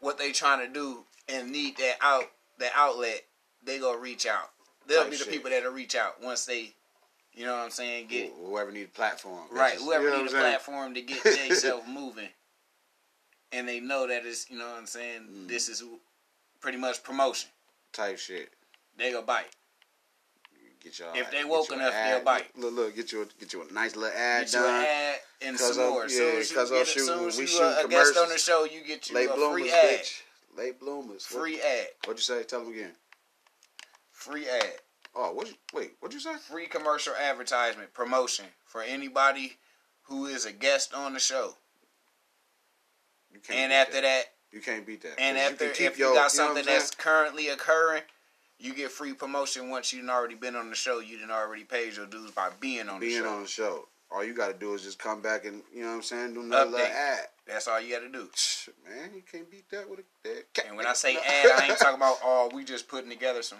what 0.00 0.18
they 0.18 0.32
trying 0.32 0.66
to 0.66 0.72
do 0.72 1.04
and 1.28 1.50
need 1.52 1.76
that 1.76 1.96
out 2.00 2.24
that 2.58 2.72
outlet. 2.74 3.22
They 3.64 3.78
gonna 3.78 3.98
reach 3.98 4.26
out. 4.26 4.50
They'll 4.86 5.02
Type 5.02 5.10
be 5.10 5.16
the 5.18 5.24
shit. 5.24 5.32
people 5.32 5.50
that'll 5.50 5.70
reach 5.72 5.94
out 5.94 6.22
once 6.22 6.46
they, 6.46 6.72
you 7.34 7.44
know 7.44 7.52
what 7.54 7.62
I'm 7.64 7.70
saying, 7.70 8.06
get 8.08 8.32
whoever 8.44 8.72
need 8.72 8.84
a 8.84 8.88
platform. 8.88 9.40
right. 9.52 9.72
That's- 9.72 9.84
Whoever 9.84 10.04
you 10.04 10.10
know 10.10 10.16
need 10.16 10.20
a 10.22 10.24
what 10.24 10.34
I'm 10.36 10.40
saying? 10.42 10.42
platform 10.54 10.94
to 10.94 11.02
get 11.02 11.22
themselves 11.22 11.84
moving, 11.88 12.28
and 13.52 13.68
they 13.68 13.80
know 13.80 14.06
that 14.06 14.24
it's 14.24 14.50
you 14.50 14.58
know 14.58 14.66
what 14.68 14.78
I'm 14.78 14.86
saying. 14.86 15.22
Mm. 15.32 15.48
This 15.48 15.68
is 15.68 15.82
pretty 16.60 16.78
much 16.78 17.02
promotion. 17.02 17.50
Type 17.92 18.18
shit. 18.18 18.50
They 18.96 19.12
go 19.12 19.22
bite. 19.22 19.46
Get 20.82 20.98
y'all. 20.98 21.08
If 21.14 21.30
they 21.30 21.38
get 21.38 21.48
woke 21.48 21.70
enough, 21.72 21.92
ad. 21.92 22.16
they'll 22.16 22.24
bite. 22.24 22.46
Look, 22.56 22.72
look, 22.74 22.96
get 22.96 23.12
you 23.12 23.22
a, 23.22 23.26
get 23.38 23.52
you 23.52 23.62
a 23.68 23.72
nice 23.72 23.96
little 23.96 24.16
ad 24.16 24.44
Get 24.46 24.52
you 24.54 24.58
done. 24.60 24.80
an 24.80 24.86
ad 24.86 25.16
and 25.42 25.58
some 25.58 25.76
more. 25.90 26.02
Yeah, 26.04 26.08
soon 26.08 26.36
as 26.38 26.50
you 26.50 26.56
cause 26.56 26.70
of 26.70 26.76
get 26.78 26.86
shooting- 26.86 27.06
soon 27.06 27.28
as 27.28 27.36
we 27.36 27.42
you 27.42 27.48
shoot 27.48 27.62
uh, 27.62 27.82
a 27.84 27.88
guest 27.88 28.16
on 28.16 28.28
the 28.30 28.38
show, 28.38 28.64
you 28.64 28.80
get 28.86 29.08
you 29.10 29.14
Late 29.14 29.28
a 29.30 29.34
bloomers, 29.34 29.60
free 29.60 29.70
ad. 29.70 30.00
bitch. 30.00 30.22
Late 30.56 30.80
bloomers. 30.80 31.26
What- 31.30 31.40
Free 31.42 31.60
ad. 31.60 31.86
What'd 32.06 32.18
you 32.18 32.22
say? 32.22 32.42
Tell 32.44 32.60
them 32.64 32.72
again. 32.72 32.92
Free 34.12 34.48
ad. 34.48 34.72
Oh, 35.14 35.32
what? 35.32 35.48
You, 35.48 35.54
wait, 35.74 35.92
what'd 36.00 36.14
you 36.14 36.20
say? 36.20 36.36
Free 36.38 36.66
commercial 36.66 37.14
advertisement 37.14 37.92
promotion 37.92 38.46
for 38.64 38.82
anybody 38.82 39.58
who 40.04 40.26
is 40.26 40.46
a 40.46 40.52
guest 40.52 40.94
on 40.94 41.12
the 41.12 41.20
show. 41.20 41.56
You 43.32 43.40
can't. 43.40 43.58
And 43.58 43.72
after 43.72 44.00
that, 44.00 44.24
you 44.52 44.60
can't 44.60 44.86
beat 44.86 45.02
that. 45.02 45.14
And 45.18 45.38
after 45.38 45.68
keep 45.70 45.92
if 45.92 45.98
you 45.98 46.06
your- 46.06 46.14
got 46.14 46.22
know 46.24 46.28
something 46.28 46.58
I'm 46.58 46.64
saying? 46.64 46.78
that's 46.78 46.90
currently 46.92 47.48
occurring, 47.48 48.02
you 48.58 48.74
get 48.74 48.90
free 48.90 49.12
promotion 49.12 49.70
once 49.70 49.92
you've 49.92 50.08
already 50.08 50.34
been 50.34 50.56
on 50.56 50.68
the 50.70 50.76
show. 50.76 50.98
You 51.00 51.16
didn't 51.16 51.30
already 51.30 51.64
paid 51.64 51.96
your 51.96 52.06
dues 52.06 52.30
by 52.32 52.50
being 52.60 52.88
on 52.88 53.00
the 53.00 53.06
being 53.06 53.22
show. 53.22 53.28
on 53.28 53.42
the 53.42 53.48
show. 53.48 53.88
All 54.12 54.24
you 54.24 54.34
got 54.34 54.48
to 54.48 54.54
do 54.54 54.74
is 54.74 54.82
just 54.82 54.98
come 54.98 55.22
back 55.22 55.44
and 55.44 55.62
you 55.72 55.82
know 55.82 55.90
what 55.90 55.94
I'm 55.94 56.02
saying, 56.02 56.34
do 56.34 56.40
another 56.42 56.78
Update. 56.78 56.90
ad. 56.90 57.20
That's 57.46 57.68
all 57.68 57.80
you 57.80 57.92
got 57.94 58.00
to 58.00 58.08
do. 58.08 58.28
Man, 58.88 59.10
you 59.14 59.22
can't 59.30 59.48
beat 59.50 59.70
that 59.70 59.88
with 59.88 60.00
a 60.00 60.02
dead 60.24 60.42
And 60.66 60.76
when 60.76 60.86
I 60.86 60.92
say 60.94 61.14
ad, 61.16 61.50
I 61.56 61.66
ain't 61.68 61.78
talking 61.78 61.94
about 61.96 62.16
oh 62.24 62.50
we 62.52 62.64
just 62.64 62.88
putting 62.88 63.08
together 63.10 63.42
some 63.42 63.58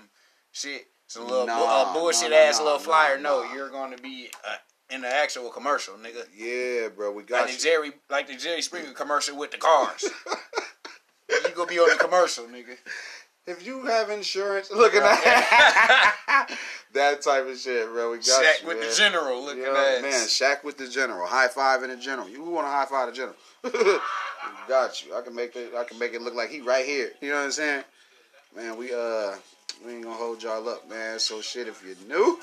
shit, 0.51 0.88
some 1.06 1.22
little 1.28 1.42
bu- 1.47 1.52
Nah, 1.52 1.90
uh, 1.90 1.92
bullshit 1.94 2.30
nah, 2.30 2.36
nah, 2.36 2.42
ass 2.42 2.59
little 2.60 2.78
flyer. 2.80 3.16
no, 3.18 3.44
you're 3.55 3.70
going 3.70 3.97
to 3.97 4.02
be 4.02 4.28
uh, 4.47 4.56
in 4.91 5.03
the 5.03 5.09
actual 5.09 5.51
commercial, 5.51 5.95
nigga. 5.95 6.27
Yeah, 6.37 6.89
bro, 6.89 7.11
we 7.12 7.23
Like 7.23 7.29
got 7.29 7.49
the. 7.49 7.57
Jerry, 7.59 7.93
like 8.09 8.29
the 8.29 8.37
Jerry 8.37 8.62
Springer 8.62 8.93
commercial 8.93 9.37
with 9.37 9.51
the 9.51 9.59
cars. 9.59 10.05
you 11.31 11.51
gonna 11.55 11.69
be 11.69 11.79
on 11.79 11.91
the 11.91 11.97
commercial, 11.97 12.45
nigga. 12.45 12.77
If 13.47 13.67
you 13.67 13.85
have 13.87 14.11
insurance, 14.11 14.71
look 14.71 14.95
at 14.95 15.03
that. 15.03 16.57
that 16.95 17.23
type 17.23 17.49
of 17.49 17.59
shit, 17.59 17.87
bro. 17.89 18.12
We 18.12 18.19
got 18.19 18.45
Shaq 18.45 18.62
you, 18.62 18.69
with 18.69 18.79
man. 18.81 18.89
the 18.89 18.95
general 18.95 19.43
looking 19.43 19.62
You 19.62 19.73
know, 19.73 19.99
man, 20.03 20.27
Shaq 20.27 20.62
with 20.62 20.77
the 20.79 20.89
general. 20.89 21.27
High 21.27 21.49
five 21.49 21.83
in 21.83 21.91
the 21.91 21.97
general. 21.97 22.29
You 22.29 22.45
want 22.45 22.67
to 22.67 22.71
high 22.71 22.87
five 22.87 23.09
the 23.09 23.15
general? 23.15 23.37
We 24.43 24.73
got 24.73 25.05
you. 25.05 25.15
I 25.15 25.21
can 25.21 25.35
make 25.35 25.55
it. 25.55 25.75
I 25.77 25.85
can 25.85 25.99
make 25.99 26.15
it 26.15 26.23
look 26.23 26.35
like 26.35 26.49
he 26.49 26.61
right 26.62 26.85
here. 26.85 27.11
You 27.21 27.29
know 27.29 27.37
what 27.37 27.45
I'm 27.45 27.51
saying? 27.51 27.85
Man, 28.57 28.77
we 28.79 28.93
uh, 28.93 29.33
we 29.85 29.93
ain't 29.93 30.05
gonna 30.05 30.17
hold 30.17 30.43
y'all 30.43 30.67
up, 30.69 30.89
man. 30.89 31.19
So 31.19 31.43
shit, 31.43 31.69
if 31.69 31.85
you're 31.85 31.95
new, 32.09 32.39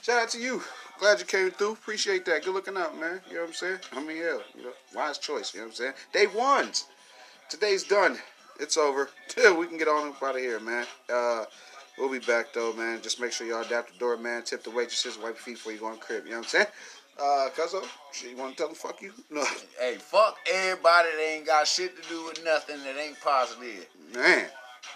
shout 0.00 0.22
out 0.22 0.30
to 0.30 0.38
you. 0.40 0.62
Glad 0.98 1.18
you 1.20 1.26
came 1.26 1.50
through. 1.50 1.72
Appreciate 1.72 2.24
that. 2.24 2.44
Good 2.44 2.54
looking 2.54 2.76
out, 2.76 2.98
man. 2.98 3.20
You 3.28 3.34
know 3.34 3.40
what 3.42 3.48
I'm 3.48 3.54
saying? 3.54 3.78
I 3.92 4.00
mean, 4.02 4.16
yeah, 4.16 4.38
you 4.56 4.62
know, 4.64 4.72
wise 4.94 5.18
choice. 5.18 5.52
You 5.54 5.60
know 5.60 5.66
what 5.66 5.70
I'm 5.72 5.76
saying? 5.76 5.92
Day 6.12 6.26
ones. 6.26 6.86
Today's 7.50 7.84
done. 7.84 8.18
It's 8.58 8.76
over. 8.76 9.10
we 9.58 9.66
can 9.66 9.76
get 9.78 9.88
on 9.88 10.08
up 10.08 10.22
out 10.22 10.36
of 10.36 10.40
here, 10.40 10.58
man. 10.58 10.86
Uh, 11.12 11.44
we'll 11.98 12.10
be 12.10 12.18
back 12.20 12.52
though, 12.54 12.72
man. 12.72 13.02
Just 13.02 13.20
make 13.20 13.32
sure 13.32 13.46
y'all 13.46 13.60
adapt 13.62 13.92
the 13.92 13.98
door, 13.98 14.16
man. 14.16 14.42
Tip 14.42 14.64
the 14.64 14.70
waitresses, 14.70 15.16
wipe 15.18 15.26
your 15.26 15.34
feet 15.36 15.54
before 15.56 15.72
you 15.72 15.78
go 15.78 15.88
in 15.88 15.94
the 15.94 16.00
crib. 16.00 16.24
You 16.24 16.30
know 16.30 16.38
what 16.38 16.46
I'm 16.46 16.50
saying? 16.50 16.66
Uh, 17.18 17.48
Cuzzo, 17.56 17.82
you 18.28 18.36
want 18.36 18.52
to 18.52 18.56
tell 18.58 18.66
them 18.68 18.76
fuck 18.76 19.00
you? 19.00 19.12
No, 19.30 19.44
Hey, 19.78 19.96
fuck 19.98 20.36
everybody 20.52 21.08
that 21.16 21.22
ain't 21.34 21.46
got 21.46 21.66
shit 21.66 22.02
to 22.02 22.08
do 22.08 22.24
with 22.26 22.42
nothing 22.44 22.76
that 22.84 22.96
ain't 22.98 23.18
positive, 23.20 23.86
man. 24.14 24.46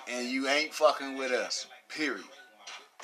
and 0.08 0.28
you 0.28 0.46
ain't 0.48 0.72
fucking 0.74 1.16
with 1.16 1.32
us. 1.32 1.66
Period. 1.88 2.24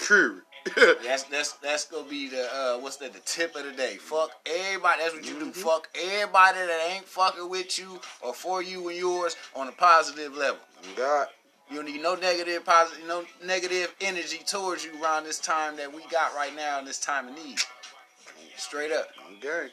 Period. 0.07 0.43
That's 1.05 1.23
that's 1.25 1.53
that's 1.53 1.85
gonna 1.87 2.09
be 2.09 2.29
the 2.29 2.43
uh, 2.53 2.79
what's 2.79 2.97
that? 2.97 3.13
The 3.13 3.21
tip 3.21 3.55
of 3.55 3.65
the 3.65 3.73
day. 3.73 3.97
Fuck 3.97 4.31
everybody. 4.45 5.03
That's 5.03 5.15
what 5.15 5.25
you 5.25 5.39
do. 5.39 5.53
Fuck 5.53 5.89
everybody 5.95 6.59
that 6.59 6.89
ain't 6.93 7.05
fucking 7.05 7.49
with 7.49 7.79
you 7.79 8.01
or 8.21 8.35
for 8.35 8.63
you 8.63 8.89
and 8.89 8.99
yours 8.99 9.37
on 9.55 9.69
a 9.69 9.73
positive 9.73 10.37
level. 10.37 10.59
God, 10.97 11.29
You 11.71 11.77
don't 11.77 11.87
need 11.87 12.03
no 12.03 12.17
negative 12.17 12.65
positive, 12.65 13.07
no 13.07 13.25
negative 13.45 13.95
energy 14.01 14.41
towards 14.47 14.85
you 14.85 15.01
around 15.03 15.25
this 15.25 15.39
time 15.39 15.77
that 15.77 15.93
we 15.93 16.03
got 16.11 16.35
right 16.35 16.55
now 16.57 16.81
in 16.81 16.85
this 16.85 16.99
time 16.99 17.29
of 17.29 17.35
need. 17.37 17.59
Straight 18.57 18.91
up. 18.93 19.09
I'm 19.27 19.39
gang. 19.41 19.71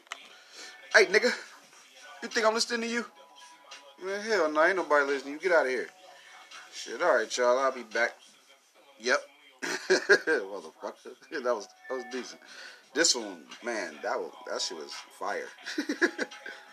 Hey, 0.94 1.06
nigga, 1.06 1.32
you 2.22 2.28
think 2.28 2.46
I'm 2.46 2.54
listening 2.54 2.82
to 2.82 2.86
you? 2.86 3.04
Man, 4.04 4.20
hell 4.20 4.50
no, 4.50 4.64
ain't 4.64 4.76
nobody 4.76 5.06
listening. 5.06 5.34
You 5.34 5.40
get 5.40 5.52
out 5.52 5.66
of 5.66 5.72
here. 5.72 5.88
Shit, 6.72 7.02
all 7.02 7.16
right, 7.16 7.36
y'all. 7.36 7.58
I'll 7.58 7.72
be 7.72 7.82
back. 7.82 8.12
Yep. 9.00 9.18
Motherfucker, 9.90 11.14
that 11.30 11.54
was 11.54 11.68
that 11.88 11.94
was 11.94 12.04
decent. 12.10 12.40
This 12.94 13.14
one, 13.14 13.42
man, 13.62 13.94
that 14.02 14.18
was 14.18 14.32
that 14.50 14.60
shit 14.60 14.78
was 14.78 14.92
fire. 15.18 15.48